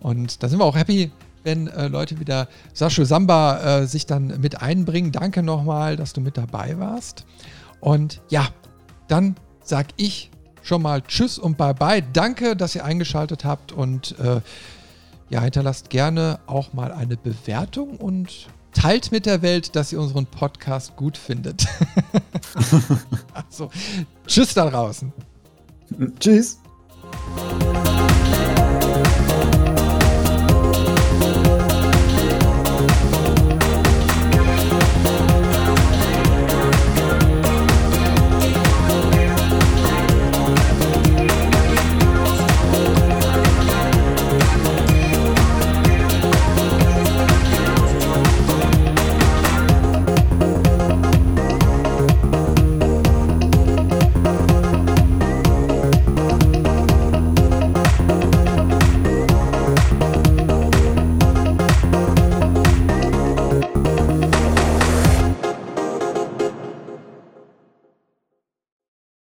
Und 0.00 0.42
da 0.42 0.48
sind 0.48 0.58
wir 0.58 0.64
auch 0.64 0.76
happy, 0.76 1.12
wenn 1.44 1.68
äh, 1.68 1.86
Leute 1.86 2.18
wieder 2.18 2.48
Sascha 2.72 3.04
Samba 3.04 3.82
äh, 3.82 3.86
sich 3.86 4.06
dann 4.06 4.40
mit 4.40 4.60
einbringen. 4.60 5.12
Danke 5.12 5.44
nochmal, 5.44 5.96
dass 5.96 6.12
du 6.12 6.20
mit 6.20 6.36
dabei 6.36 6.80
warst. 6.80 7.26
Und 7.80 8.20
ja, 8.28 8.48
dann 9.06 9.36
sag 9.72 9.86
ich 9.96 10.30
schon 10.60 10.82
mal 10.82 11.00
Tschüss 11.00 11.38
und 11.38 11.56
Bye-bye. 11.56 12.02
Danke, 12.12 12.56
dass 12.56 12.74
ihr 12.74 12.84
eingeschaltet 12.84 13.46
habt 13.46 13.72
und 13.72 14.18
äh, 14.18 14.42
ja, 15.30 15.40
hinterlasst 15.40 15.88
gerne 15.88 16.40
auch 16.46 16.74
mal 16.74 16.92
eine 16.92 17.16
Bewertung 17.16 17.96
und 17.96 18.48
teilt 18.74 19.12
mit 19.12 19.24
der 19.24 19.40
Welt, 19.40 19.74
dass 19.74 19.90
ihr 19.90 19.98
unseren 19.98 20.26
Podcast 20.26 20.94
gut 20.96 21.16
findet. 21.16 21.66
also, 23.32 23.70
tschüss 24.26 24.52
da 24.52 24.68
draußen. 24.68 25.10
Tschüss. 26.20 26.58